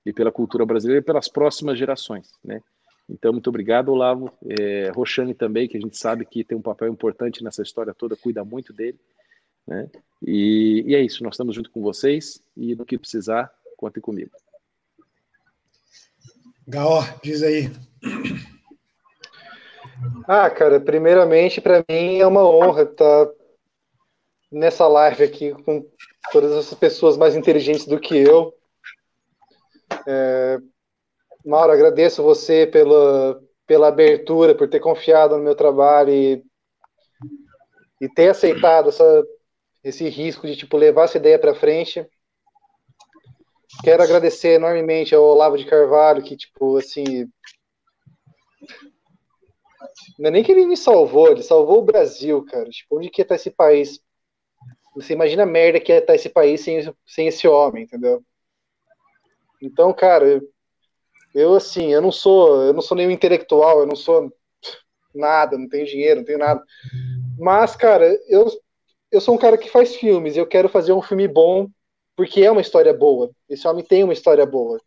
e 0.08 0.12
pela 0.12 0.32
cultura 0.32 0.64
brasileira 0.64 1.02
e 1.02 1.04
pelas 1.04 1.28
próximas 1.28 1.78
gerações, 1.78 2.32
né? 2.42 2.62
Então, 3.10 3.32
muito 3.32 3.48
obrigado, 3.48 3.90
Olavo. 3.90 4.30
É, 4.58 4.90
Roxane 4.94 5.34
também, 5.34 5.68
que 5.68 5.76
a 5.76 5.80
gente 5.80 5.96
sabe 5.96 6.26
que 6.26 6.44
tem 6.44 6.56
um 6.56 6.62
papel 6.62 6.88
importante 6.88 7.42
nessa 7.42 7.62
história 7.62 7.94
toda, 7.94 8.16
cuida 8.16 8.44
muito 8.44 8.72
dele. 8.72 8.98
Né? 9.66 9.88
E, 10.22 10.84
e 10.86 10.94
é 10.94 11.00
isso, 11.00 11.22
nós 11.22 11.34
estamos 11.34 11.54
junto 11.54 11.70
com 11.70 11.80
vocês 11.80 12.42
e 12.56 12.74
no 12.74 12.84
que 12.84 12.98
precisar, 12.98 13.50
contem 13.76 14.00
comigo. 14.00 14.30
Gaor, 16.66 17.18
diz 17.22 17.42
aí. 17.42 17.70
Ah, 20.26 20.50
cara, 20.50 20.78
primeiramente, 20.78 21.62
para 21.62 21.84
mim 21.88 22.18
é 22.18 22.26
uma 22.26 22.46
honra 22.46 22.82
estar 22.82 23.28
nessa 24.52 24.86
live 24.86 25.24
aqui 25.24 25.52
com 25.64 25.86
todas 26.30 26.52
essas 26.52 26.78
pessoas 26.78 27.16
mais 27.16 27.34
inteligentes 27.34 27.86
do 27.86 27.98
que 27.98 28.16
eu. 28.16 28.57
É, 30.10 30.58
Mauro, 31.44 31.70
agradeço 31.70 32.22
você 32.22 32.66
pela, 32.66 33.42
pela 33.66 33.88
abertura, 33.88 34.54
por 34.54 34.66
ter 34.66 34.80
confiado 34.80 35.36
no 35.36 35.44
meu 35.44 35.54
trabalho 35.54 36.10
e, 36.10 36.42
e 38.00 38.08
ter 38.08 38.30
aceitado 38.30 38.88
essa, 38.88 39.26
esse 39.84 40.08
risco 40.08 40.46
de 40.46 40.56
tipo 40.56 40.78
levar 40.78 41.04
essa 41.04 41.18
ideia 41.18 41.38
para 41.38 41.54
frente. 41.54 42.08
Quero 43.84 44.02
agradecer 44.02 44.54
enormemente 44.54 45.14
ao 45.14 45.22
Olavo 45.22 45.58
de 45.58 45.66
Carvalho, 45.66 46.22
que, 46.22 46.38
tipo, 46.38 46.78
assim. 46.78 47.30
Não 50.18 50.28
é 50.28 50.30
nem 50.30 50.42
que 50.42 50.50
ele 50.50 50.64
me 50.64 50.76
salvou, 50.76 51.30
ele 51.30 51.42
salvou 51.42 51.80
o 51.80 51.84
Brasil, 51.84 52.42
cara. 52.46 52.70
Tipo, 52.70 52.96
onde 52.96 53.10
que 53.10 53.20
ia 53.20 53.24
estar 53.24 53.34
esse 53.34 53.50
país? 53.50 54.00
Você 54.96 55.12
imagina 55.12 55.42
a 55.42 55.46
merda 55.46 55.78
que 55.78 55.92
ia 55.92 55.98
estar 55.98 56.14
esse 56.14 56.30
país 56.30 56.62
sem, 56.62 56.80
sem 57.06 57.28
esse 57.28 57.46
homem, 57.46 57.84
entendeu? 57.84 58.24
Então, 59.60 59.92
cara, 59.92 60.40
eu, 61.34 61.54
assim, 61.54 61.92
eu 61.92 62.00
não 62.00 62.12
sou, 62.12 62.62
eu 62.62 62.72
não 62.72 62.82
sou 62.82 62.96
nenhum 62.96 63.10
intelectual, 63.10 63.80
eu 63.80 63.86
não 63.86 63.96
sou 63.96 64.32
nada, 65.14 65.58
não 65.58 65.68
tenho 65.68 65.86
dinheiro, 65.86 66.20
não 66.20 66.24
tenho 66.24 66.38
nada. 66.38 66.62
Mas, 67.38 67.76
cara, 67.76 68.06
eu, 68.28 68.46
eu 69.10 69.20
sou 69.20 69.34
um 69.34 69.38
cara 69.38 69.58
que 69.58 69.70
faz 69.70 69.96
filmes, 69.96 70.36
eu 70.36 70.46
quero 70.46 70.68
fazer 70.68 70.92
um 70.92 71.02
filme 71.02 71.28
bom 71.28 71.68
porque 72.16 72.42
é 72.42 72.50
uma 72.50 72.60
história 72.60 72.92
boa. 72.92 73.30
Esse 73.48 73.68
homem 73.68 73.84
tem 73.84 74.02
uma 74.02 74.12
história 74.12 74.44
boa. 74.44 74.80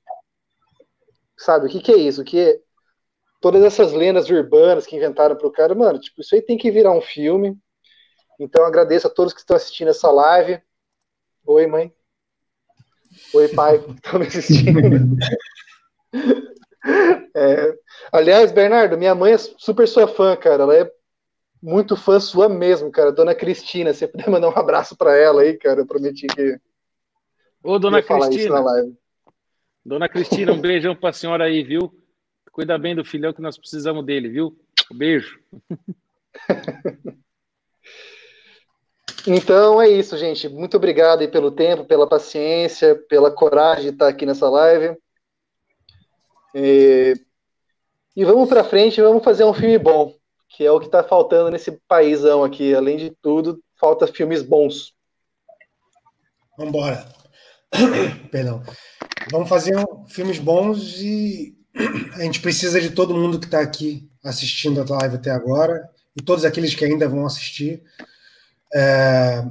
Sabe, 1.37 1.67
o 1.67 1.69
que, 1.69 1.79
que 1.79 1.91
é 1.93 1.97
isso? 1.97 2.21
O 2.21 2.25
que 2.25 2.37
é... 2.37 2.59
Todas 3.39 3.63
essas 3.63 3.93
lendas 3.93 4.29
urbanas 4.29 4.85
que 4.85 4.95
inventaram 4.95 5.35
pro 5.35 5.51
cara, 5.51 5.73
mano, 5.73 5.97
tipo, 5.97 6.21
isso 6.21 6.35
aí 6.35 6.41
tem 6.41 6.57
que 6.57 6.69
virar 6.69 6.91
um 6.91 7.01
filme. 7.01 7.57
Então 8.39 8.65
agradeço 8.65 9.07
a 9.07 9.09
todos 9.09 9.33
que 9.33 9.39
estão 9.39 9.55
assistindo 9.55 9.87
essa 9.87 10.11
live. 10.11 10.61
Oi, 11.45 11.67
mãe. 11.67 11.93
Oi, 13.33 13.47
pai, 13.49 13.77
estão 13.77 14.19
me 14.19 14.27
assistindo. 14.27 14.79
É, 17.35 17.77
aliás, 18.11 18.51
Bernardo, 18.51 18.97
minha 18.97 19.13
mãe 19.13 19.33
é 19.33 19.37
super 19.37 19.87
sua 19.87 20.07
fã, 20.07 20.35
cara. 20.35 20.63
Ela 20.63 20.77
é 20.77 20.91
muito 21.61 21.95
fã 21.95 22.19
sua 22.19 22.49
mesmo, 22.49 22.91
cara. 22.91 23.11
Dona 23.11 23.35
Cristina, 23.35 23.93
você 23.93 24.07
puder 24.07 24.27
mandar 24.29 24.49
um 24.49 24.57
abraço 24.57 24.97
para 24.97 25.15
ela 25.15 25.43
aí, 25.43 25.57
cara. 25.57 25.81
Eu 25.81 25.85
prometi 25.85 26.25
que 26.25 26.59
Ô, 27.63 27.77
dona 27.77 28.01
Cristina. 28.01 28.63
Dona 29.85 30.09
Cristina, 30.09 30.51
um 30.51 30.59
beijão 30.59 30.95
para 30.95 31.09
a 31.09 31.13
senhora 31.13 31.43
aí, 31.43 31.63
viu? 31.63 31.91
Cuida 32.51 32.77
bem 32.77 32.95
do 32.95 33.05
filhão 33.05 33.31
que 33.31 33.41
nós 33.41 33.57
precisamos 33.57 34.03
dele, 34.03 34.29
viu? 34.29 34.57
Um 34.91 34.97
beijo. 34.97 35.39
Então 39.27 39.81
é 39.81 39.87
isso, 39.89 40.17
gente. 40.17 40.49
Muito 40.49 40.77
obrigado 40.77 41.21
aí 41.21 41.27
pelo 41.27 41.51
tempo, 41.51 41.85
pela 41.85 42.07
paciência, 42.07 42.95
pela 43.07 43.31
coragem 43.31 43.85
de 43.85 43.89
estar 43.89 44.07
aqui 44.07 44.25
nessa 44.25 44.49
live. 44.49 44.97
E, 46.55 47.13
e 48.15 48.25
vamos 48.25 48.49
para 48.49 48.63
frente, 48.63 49.01
vamos 49.01 49.23
fazer 49.23 49.43
um 49.43 49.53
filme 49.53 49.77
bom, 49.77 50.13
que 50.49 50.65
é 50.65 50.71
o 50.71 50.79
que 50.79 50.87
está 50.87 51.03
faltando 51.03 51.51
nesse 51.51 51.71
paísão 51.87 52.43
aqui. 52.43 52.73
Além 52.73 52.97
de 52.97 53.11
tudo, 53.21 53.61
falta 53.79 54.07
filmes 54.07 54.41
bons. 54.41 54.93
Vamos 56.57 56.73
embora. 56.73 57.07
Perdão. 58.31 58.63
Vamos 59.31 59.47
fazer 59.47 59.77
um, 59.77 60.07
filmes 60.07 60.39
bons 60.39 60.99
e 60.99 61.55
a 62.15 62.23
gente 62.23 62.41
precisa 62.41 62.81
de 62.81 62.89
todo 62.89 63.15
mundo 63.15 63.39
que 63.39 63.45
está 63.45 63.59
aqui 63.59 64.09
assistindo 64.23 64.81
a 64.81 64.97
live 64.99 65.15
até 65.15 65.31
agora 65.31 65.87
e 66.15 66.21
todos 66.21 66.43
aqueles 66.43 66.75
que 66.75 66.83
ainda 66.83 67.07
vão 67.07 67.25
assistir. 67.25 67.83
É, 68.73 69.43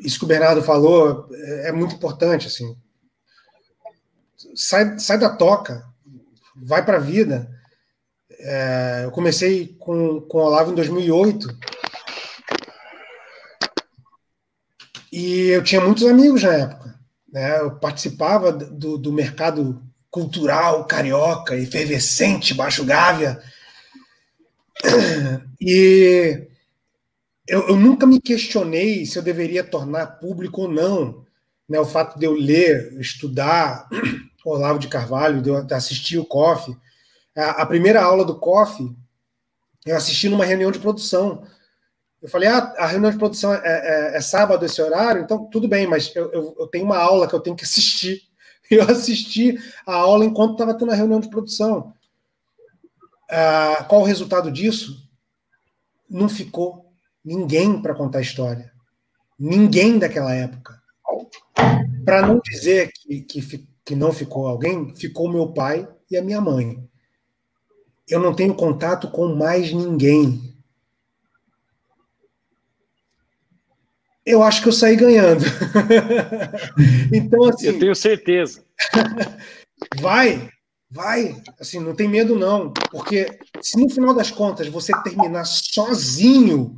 isso 0.00 0.18
que 0.18 0.24
o 0.24 0.28
Bernardo 0.28 0.62
falou 0.62 1.28
é, 1.32 1.72
muito 1.72 1.94
importante. 1.94 2.46
Assim. 2.46 2.76
Sai, 4.54 4.98
sai 4.98 5.18
da 5.18 5.30
toca, 5.30 5.84
vai 6.56 6.84
para 6.84 6.96
a 6.96 7.00
vida. 7.00 7.50
É, 8.40 9.02
eu 9.04 9.10
comecei 9.10 9.76
com, 9.78 10.20
com 10.20 10.38
o 10.38 10.42
Olavo 10.42 10.70
em 10.70 10.74
2008 10.74 11.58
e 15.12 15.48
eu 15.48 15.62
tinha 15.64 15.80
muitos 15.80 16.04
amigos 16.04 16.42
na 16.42 16.52
época. 16.52 16.94
Né? 17.32 17.60
Eu 17.60 17.72
participava 17.72 18.52
do, 18.52 18.96
do 18.96 19.12
mercado 19.12 19.82
cultural 20.10 20.86
carioca, 20.86 21.56
efervescente, 21.56 22.54
Baixo 22.54 22.84
Gávea. 22.84 23.42
E 25.60 26.47
eu, 27.48 27.68
eu, 27.68 27.76
nunca 27.76 28.06
me 28.06 28.20
questionei 28.20 29.06
se 29.06 29.18
eu 29.18 29.22
deveria 29.22 29.64
tornar 29.64 30.18
público 30.18 30.62
ou 30.62 30.68
não 30.68 31.26
né, 31.68 31.80
o 31.80 31.84
fato 31.84 32.18
de 32.18 32.26
eu 32.26 32.32
ler, 32.32 32.92
estudar 33.00 33.88
Olavo 34.44 34.78
de 34.78 34.88
Carvalho, 34.88 35.42
de 35.42 35.50
eu 35.50 35.66
assistir 35.72 36.18
o 36.18 36.24
COF. 36.24 36.76
A, 37.36 37.62
a 37.62 37.66
primeira 37.66 38.02
aula 38.02 38.24
do 38.24 38.38
COF 38.38 38.94
eu 39.84 39.96
assisti 39.96 40.28
numa 40.28 40.44
reunião 40.44 40.70
de 40.70 40.78
produção. 40.78 41.42
Eu 42.20 42.28
falei, 42.28 42.48
ah, 42.48 42.74
a 42.78 42.86
reunião 42.86 43.10
de 43.10 43.18
produção 43.18 43.54
é, 43.54 43.60
é, 43.64 44.16
é 44.16 44.20
sábado 44.20 44.64
esse 44.64 44.80
horário, 44.82 45.22
então 45.22 45.46
tudo 45.46 45.68
bem, 45.68 45.86
mas 45.86 46.14
eu, 46.14 46.30
eu, 46.32 46.56
eu, 46.58 46.66
tenho 46.66 46.84
uma 46.84 46.98
aula 46.98 47.28
que 47.28 47.34
eu 47.34 47.40
tenho 47.40 47.56
que 47.56 47.64
assistir. 47.64 48.22
Eu 48.70 48.82
assisti 48.82 49.58
a 49.86 49.94
aula 49.94 50.26
enquanto 50.26 50.52
estava 50.52 50.76
tendo 50.76 50.92
a 50.92 50.94
reunião 50.94 51.20
de 51.20 51.30
produção. 51.30 51.94
Ah, 53.30 53.86
qual 53.88 54.02
o 54.02 54.04
resultado 54.04 54.52
disso? 54.52 55.08
Não 56.06 56.28
ficou 56.28 56.87
ninguém 57.28 57.80
para 57.80 57.94
contar 57.94 58.18
a 58.18 58.22
história. 58.22 58.72
Ninguém 59.38 59.98
daquela 59.98 60.34
época. 60.34 60.80
Para 62.04 62.26
não 62.26 62.40
dizer 62.40 62.90
que, 62.92 63.20
que, 63.20 63.68
que 63.84 63.94
não 63.94 64.12
ficou 64.12 64.46
alguém, 64.46 64.94
ficou 64.94 65.30
meu 65.30 65.52
pai 65.52 65.86
e 66.10 66.16
a 66.16 66.22
minha 66.22 66.40
mãe. 66.40 66.82
Eu 68.08 68.20
não 68.20 68.34
tenho 68.34 68.54
contato 68.54 69.10
com 69.10 69.34
mais 69.34 69.72
ninguém 69.72 70.48
eu 74.28 74.42
acho 74.42 74.60
que 74.60 74.68
eu 74.68 74.72
saí 74.72 74.94
ganhando. 74.94 75.42
então, 77.10 77.44
assim. 77.44 77.68
Eu 77.68 77.78
tenho 77.78 77.94
certeza. 77.94 78.62
vai, 79.98 80.50
vai. 80.90 81.40
Assim, 81.58 81.80
não 81.80 81.94
tem 81.94 82.06
medo, 82.06 82.36
não. 82.36 82.70
Porque 82.90 83.38
se 83.62 83.80
no 83.80 83.88
final 83.88 84.14
das 84.14 84.30
contas 84.30 84.68
você 84.68 84.92
terminar 85.02 85.46
sozinho, 85.46 86.76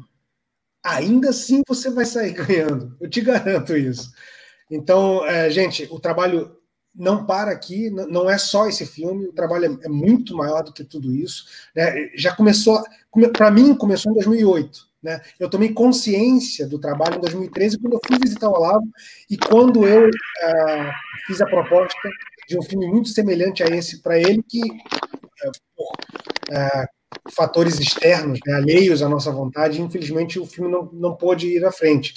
ainda 0.85 1.31
assim 1.31 1.63
você 1.67 1.91
vai 1.91 2.05
sair 2.05 2.33
ganhando. 2.35 2.97
Eu 3.01 3.09
te 3.09 3.21
garanto 3.21 3.77
isso. 3.77 4.11
Então, 4.71 5.25
é, 5.27 5.51
gente, 5.51 5.89
o 5.91 5.99
trabalho 5.99 6.57
não 6.95 7.25
para 7.25 7.53
aqui, 7.53 7.89
não 7.91 8.29
é 8.29 8.37
só 8.37 8.69
esse 8.69 8.85
filme, 8.85 9.27
o 9.27 9.33
trabalho 9.33 9.79
é, 9.83 9.87
é 9.87 9.89
muito 9.89 10.37
maior 10.37 10.63
do 10.63 10.73
que 10.73 10.85
tudo 10.85 11.15
isso. 11.15 11.45
Né? 11.75 12.11
Já 12.15 12.35
começou, 12.35 12.83
para 13.33 13.51
mim, 13.51 13.75
começou 13.75 14.13
em 14.13 14.15
2008. 14.17 14.91
Né? 15.03 15.21
Eu 15.39 15.49
tomei 15.49 15.73
consciência 15.73 16.67
do 16.67 16.79
trabalho 16.79 17.17
em 17.17 17.21
2013, 17.21 17.79
quando 17.79 17.95
eu 17.95 18.01
fui 18.07 18.19
visitar 18.19 18.49
o 18.49 18.53
Olavo, 18.53 18.87
e 19.31 19.37
quando 19.37 19.87
eu 19.87 20.09
uh, 20.09 20.91
fiz 21.27 21.41
a 21.41 21.47
proposta 21.47 22.09
de 22.49 22.59
um 22.59 22.63
filme 22.63 22.87
muito 22.87 23.09
semelhante 23.09 23.63
a 23.63 23.67
esse 23.67 24.03
para 24.03 24.19
ele, 24.19 24.43
que, 24.43 24.61
uh, 24.61 25.53
por 25.77 25.93
uh, 26.51 27.00
fatores 27.31 27.79
externos, 27.79 28.39
né, 28.47 28.55
alheios 28.55 29.03
à 29.03 29.09
nossa 29.09 29.31
vontade, 29.31 29.81
infelizmente 29.81 30.39
o 30.39 30.47
filme 30.47 30.71
não, 30.71 30.89
não 30.93 31.15
pôde 31.17 31.49
ir 31.49 31.65
à 31.65 31.73
frente. 31.73 32.15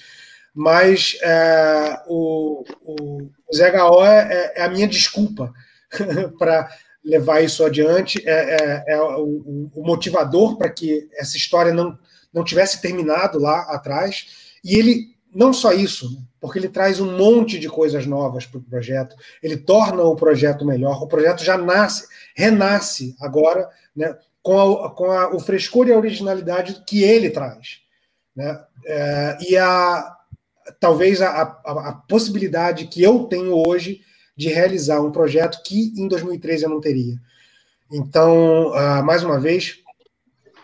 mas 0.53 1.17
é, 1.21 1.99
o, 2.07 2.63
o, 2.81 3.21
o 3.23 3.55
ZHO 3.55 4.05
é, 4.05 4.53
é, 4.55 4.61
a 4.63 4.69
minha 4.69 4.87
desculpa 4.87 5.51
para 6.37 6.69
levar 7.03 7.41
isso 7.41 7.65
adiante, 7.65 8.21
é, 8.25 8.83
é, 8.87 8.93
é 8.93 9.01
o, 9.01 9.69
o, 9.73 9.83
motivador 9.85 10.57
para 10.57 10.69
que 10.69 11.09
essa 11.17 11.35
história 11.35 11.73
não, 11.73 11.97
não 12.33 12.43
tivesse 12.43 12.81
terminado 12.81 13.39
lá 13.39 13.61
atrás. 13.63 14.55
E 14.63 14.77
ele, 14.77 15.07
não 15.33 15.51
só 15.51 15.73
isso, 15.73 16.17
porque 16.39 16.57
ele 16.57 16.69
traz 16.69 17.01
um 17.01 17.17
monte 17.17 17.59
de 17.59 17.67
coisas 17.67 18.05
novas 18.05 18.45
para 18.45 18.59
o 18.59 18.63
projeto, 18.63 19.15
ele 19.41 19.57
torna 19.57 20.01
o 20.03 20.15
projeto 20.15 20.65
melhor, 20.65 21.03
o 21.03 21.07
projeto 21.07 21.43
já 21.43 21.57
nasce, 21.57 22.07
renasce 22.35 23.15
agora, 23.19 23.67
né, 23.93 24.15
com, 24.43 24.59
a, 24.59 24.89
com 24.91 25.05
a, 25.09 25.33
o 25.33 25.39
frescor 25.39 25.87
e 25.87 25.93
a 25.93 25.97
originalidade 25.97 26.83
que 26.85 27.01
ele 27.01 27.29
traz. 27.29 27.79
Né? 28.35 28.61
É, 28.85 29.37
e 29.49 29.57
a, 29.57 30.15
talvez 30.79 31.21
a, 31.21 31.29
a, 31.29 31.89
a, 31.89 31.93
possibilidade 31.93 32.87
que 32.87 33.01
eu 33.01 33.23
tenho 33.23 33.55
hoje 33.67 34.01
de 34.35 34.49
realizar 34.49 35.01
um 35.01 35.11
projeto 35.11 35.63
que 35.63 35.93
em 35.95 36.07
2013 36.07 36.65
eu 36.65 36.69
não 36.69 36.81
teria. 36.81 37.15
Então, 37.91 38.71
uh, 38.71 39.03
mais 39.03 39.23
uma 39.23 39.39
vez, 39.39 39.77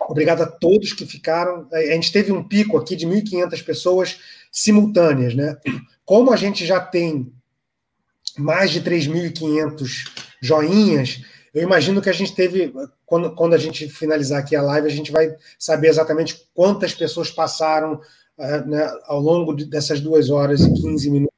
obrigado 0.02 0.42
a 0.42 0.48
todos 0.48 0.94
que 0.94 1.06
ficaram. 1.06 1.68
A 1.72 1.94
gente 1.94 2.12
teve 2.12 2.32
um 2.32 2.44
pico 2.44 2.78
aqui 2.78 2.96
de 2.96 3.08
1.500 3.08 3.64
pessoas 3.64 4.20
simultâneas, 4.52 5.36
né? 5.36 5.56
Como 6.04 6.34
a 6.34 6.36
gente 6.36 6.66
já 6.66 6.80
tem 6.80 7.32
mais 8.36 8.72
de 8.72 8.82
3.500 8.82 10.10
joinhas, 10.42 11.24
eu 11.60 11.64
imagino 11.64 12.02
que 12.02 12.10
a 12.10 12.14
gente 12.14 12.34
teve, 12.34 12.74
quando, 13.06 13.36
quando 13.36 13.54
a 13.54 13.58
gente 13.58 13.90
finalizar 13.90 14.40
aqui 14.40 14.56
a 14.56 14.62
live, 14.62 14.88
a 14.88 14.92
gente 14.92 15.12
vai 15.12 15.36
saber 15.58 15.90
exatamente 15.90 16.48
quantas 16.54 16.94
pessoas 16.94 17.30
passaram 17.30 17.96
uh, 18.38 18.66
né, 18.66 18.90
ao 19.04 19.20
longo 19.20 19.54
de, 19.54 19.66
dessas 19.66 20.00
duas 20.00 20.30
horas 20.30 20.62
e 20.62 20.74
15 20.74 21.12
minutos. 21.12 21.38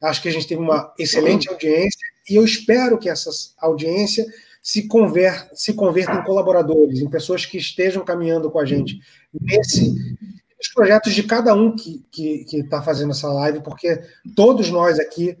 Acho 0.00 0.22
que 0.22 0.28
a 0.28 0.32
gente 0.32 0.46
teve 0.46 0.60
uma 0.60 0.94
excelente 0.96 1.48
audiência 1.48 2.06
e 2.30 2.36
eu 2.36 2.44
espero 2.44 2.98
que 2.98 3.08
essa 3.08 3.30
audiência 3.58 4.24
se, 4.62 4.86
conver, 4.86 5.48
se 5.54 5.74
converta 5.74 6.12
em 6.12 6.24
colaboradores, 6.24 7.00
em 7.00 7.10
pessoas 7.10 7.44
que 7.44 7.58
estejam 7.58 8.04
caminhando 8.04 8.50
com 8.52 8.60
a 8.60 8.64
gente 8.64 9.00
nesse 9.40 10.16
os 10.60 10.68
projetos 10.68 11.14
de 11.14 11.22
cada 11.22 11.54
um 11.54 11.74
que 11.74 12.04
está 12.52 12.82
fazendo 12.82 13.12
essa 13.12 13.28
live, 13.28 13.60
porque 13.60 14.02
todos 14.34 14.70
nós 14.70 14.98
aqui 14.98 15.36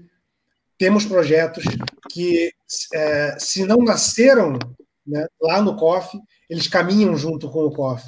temos 0.78 1.04
projetos 1.04 1.64
que, 2.10 2.52
é, 2.94 3.36
se 3.38 3.64
não 3.64 3.78
nasceram 3.78 4.58
né, 5.06 5.26
lá 5.40 5.60
no 5.60 5.76
COF, 5.76 6.18
eles 6.48 6.68
caminham 6.68 7.16
junto 7.16 7.50
com 7.50 7.64
o 7.64 7.70
COF. 7.70 8.04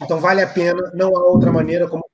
Então, 0.00 0.20
vale 0.20 0.42
a 0.42 0.46
pena, 0.46 0.92
não 0.94 1.16
há 1.16 1.24
outra 1.24 1.50
maneira, 1.50 1.88
como 1.88 2.04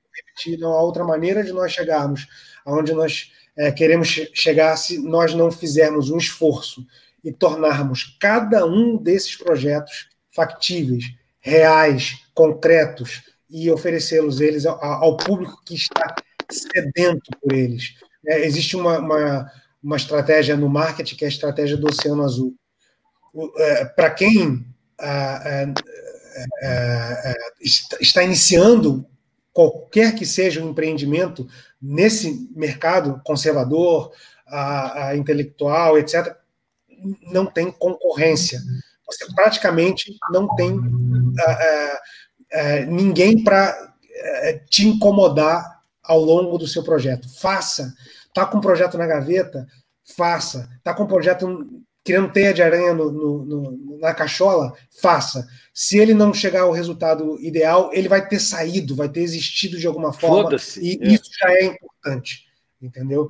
não 0.59 0.73
há 0.73 0.81
outra 0.81 1.03
maneira 1.03 1.43
de 1.43 1.51
nós 1.51 1.71
chegarmos 1.71 2.27
aonde 2.65 2.93
nós 2.93 3.31
é, 3.57 3.71
queremos 3.71 4.07
chegar 4.33 4.75
se 4.77 4.99
nós 4.99 5.33
não 5.33 5.51
fizermos 5.51 6.09
um 6.11 6.17
esforço 6.17 6.85
e 7.23 7.31
tornarmos 7.31 8.17
cada 8.19 8.65
um 8.65 8.97
desses 8.97 9.35
projetos 9.35 10.09
factíveis, 10.31 11.05
reais, 11.39 12.23
concretos 12.35 13.23
e 13.49 13.71
oferecê-los 13.71 14.39
eles 14.41 14.65
ao, 14.65 14.83
ao, 14.83 15.17
público 15.17 15.61
que 15.65 15.73
está 15.73 16.15
sedento 16.51 17.31
por 17.41 17.53
eles. 17.53 17.95
É, 18.25 18.45
existe 18.45 18.75
uma, 18.75 18.99
uma 18.99 19.51
uma 19.81 19.95
estratégia 19.95 20.55
no 20.55 20.69
marketing 20.69 21.15
que 21.15 21.23
é 21.23 21.27
a 21.27 21.29
estratégia 21.29 21.77
do 21.77 21.87
Oceano 21.87 22.23
Azul. 22.23 22.55
É, 23.57 23.85
Para 23.85 24.09
quem 24.09 24.65
é, 24.99 25.73
é, 26.63 27.33
está 27.99 28.23
iniciando 28.23 29.05
qualquer 29.53 30.15
que 30.15 30.25
seja 30.25 30.61
o 30.61 30.67
um 30.67 30.71
empreendimento 30.71 31.47
nesse 31.81 32.49
mercado 32.55 33.21
conservador, 33.23 34.11
intelectual, 35.15 35.97
etc., 35.97 36.35
não 37.31 37.45
tem 37.45 37.71
concorrência. 37.71 38.59
Você 39.05 39.25
praticamente 39.33 40.15
não 40.31 40.55
tem 40.55 40.79
ninguém 42.87 43.43
para 43.43 43.93
te 44.69 44.87
incomodar 44.87 45.81
ao 46.03 46.21
longo 46.21 46.57
do 46.57 46.67
seu 46.67 46.83
projeto. 46.83 47.27
Faça 47.39 47.93
Está 48.27 48.45
com 48.45 48.57
um 48.57 48.61
projeto 48.61 48.97
na 48.97 49.07
gaveta? 49.07 49.67
Faça. 50.15 50.69
Está 50.77 50.93
com 50.93 51.03
um 51.03 51.07
projeto 51.07 51.67
querendo 52.03 52.31
teia 52.31 52.53
de 52.53 52.61
aranha 52.61 52.93
no, 52.93 53.11
no, 53.11 53.45
no, 53.45 53.99
na 53.99 54.13
cachola? 54.13 54.73
Faça. 55.01 55.47
Se 55.73 55.97
ele 55.97 56.13
não 56.13 56.33
chegar 56.33 56.61
ao 56.61 56.71
resultado 56.71 57.37
ideal, 57.41 57.89
ele 57.93 58.07
vai 58.07 58.27
ter 58.27 58.39
saído, 58.39 58.95
vai 58.95 59.09
ter 59.09 59.21
existido 59.21 59.77
de 59.77 59.85
alguma 59.87 60.13
forma. 60.13 60.55
E 60.81 60.99
é. 61.01 61.07
isso 61.07 61.29
já 61.39 61.51
é 61.51 61.65
importante. 61.65 62.45
Entendeu? 62.81 63.29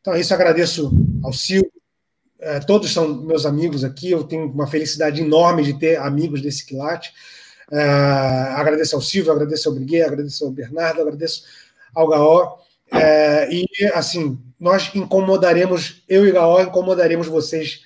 Então, 0.00 0.16
isso 0.16 0.34
agradeço 0.34 0.92
ao 1.22 1.32
Silvio. 1.32 1.70
É, 2.40 2.58
todos 2.58 2.92
são 2.92 3.22
meus 3.22 3.44
amigos 3.44 3.84
aqui. 3.84 4.10
Eu 4.10 4.24
tenho 4.24 4.50
uma 4.50 4.66
felicidade 4.66 5.20
enorme 5.20 5.62
de 5.62 5.78
ter 5.78 5.96
amigos 5.98 6.40
desse 6.40 6.66
quilate. 6.66 7.12
É, 7.70 7.80
agradeço 8.56 8.96
ao 8.96 9.02
Silvio, 9.02 9.32
agradeço 9.32 9.68
ao 9.68 9.74
Briguet, 9.74 10.02
agradeço 10.02 10.44
ao 10.44 10.50
Bernardo, 10.50 11.02
agradeço 11.02 11.44
ao 11.94 12.08
Gaó. 12.08 12.58
É, 12.92 13.48
e, 13.52 13.66
assim, 13.94 14.38
nós 14.58 14.94
incomodaremos, 14.94 16.02
eu 16.08 16.26
e 16.26 16.32
Gaó 16.32 16.60
incomodaremos 16.60 17.28
vocês 17.28 17.82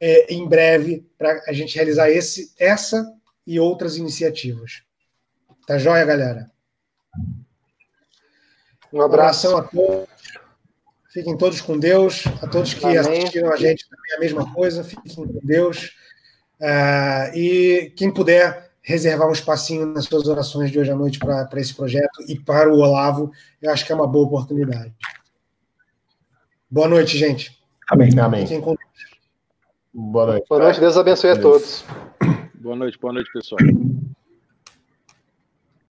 é, 0.00 0.32
em 0.32 0.48
breve 0.48 1.06
para 1.16 1.42
a 1.46 1.52
gente 1.52 1.74
realizar 1.76 2.10
esse, 2.10 2.52
essa 2.58 3.06
e 3.46 3.60
outras 3.60 3.96
iniciativas. 3.96 4.82
Tá 5.66 5.78
joia, 5.78 6.04
galera? 6.04 6.50
Um 8.92 9.00
abraço 9.00 9.56
a 9.56 9.62
todos. 9.62 10.08
Fiquem 11.12 11.36
todos 11.36 11.60
com 11.60 11.78
Deus. 11.78 12.24
A 12.42 12.46
todos 12.46 12.74
que 12.74 12.84
Amém. 12.84 12.98
assistiram 12.98 13.52
a 13.52 13.56
gente 13.56 13.88
também 13.88 14.16
a 14.16 14.20
mesma 14.20 14.52
coisa. 14.52 14.82
Fiquem 14.82 15.14
com 15.14 15.26
Deus. 15.42 15.96
Uh, 16.60 17.36
e 17.36 17.92
quem 17.96 18.12
puder 18.12 18.69
reservar 18.82 19.28
um 19.28 19.32
espacinho 19.32 19.86
nas 19.86 20.04
suas 20.04 20.26
orações 20.26 20.70
de 20.70 20.78
hoje 20.78 20.90
à 20.90 20.96
noite 20.96 21.18
para 21.18 21.48
esse 21.56 21.74
projeto 21.74 22.22
e 22.28 22.38
para 22.38 22.72
o 22.72 22.78
Olavo, 22.78 23.30
eu 23.60 23.70
acho 23.70 23.84
que 23.84 23.92
é 23.92 23.94
uma 23.94 24.06
boa 24.06 24.26
oportunidade. 24.26 24.94
Boa 26.70 26.88
noite, 26.88 27.18
gente. 27.18 27.58
Amém. 27.90 28.10
Amém. 28.18 28.46
Boa 29.92 30.26
noite. 30.26 30.46
Boa 30.48 30.62
noite, 30.62 30.80
Deus 30.80 30.96
abençoe 30.96 31.30
a 31.30 31.40
todos. 31.40 31.84
Boa 32.54 32.76
noite, 32.76 32.98
boa 32.98 33.12
noite, 33.12 33.30
pessoal. 33.32 33.58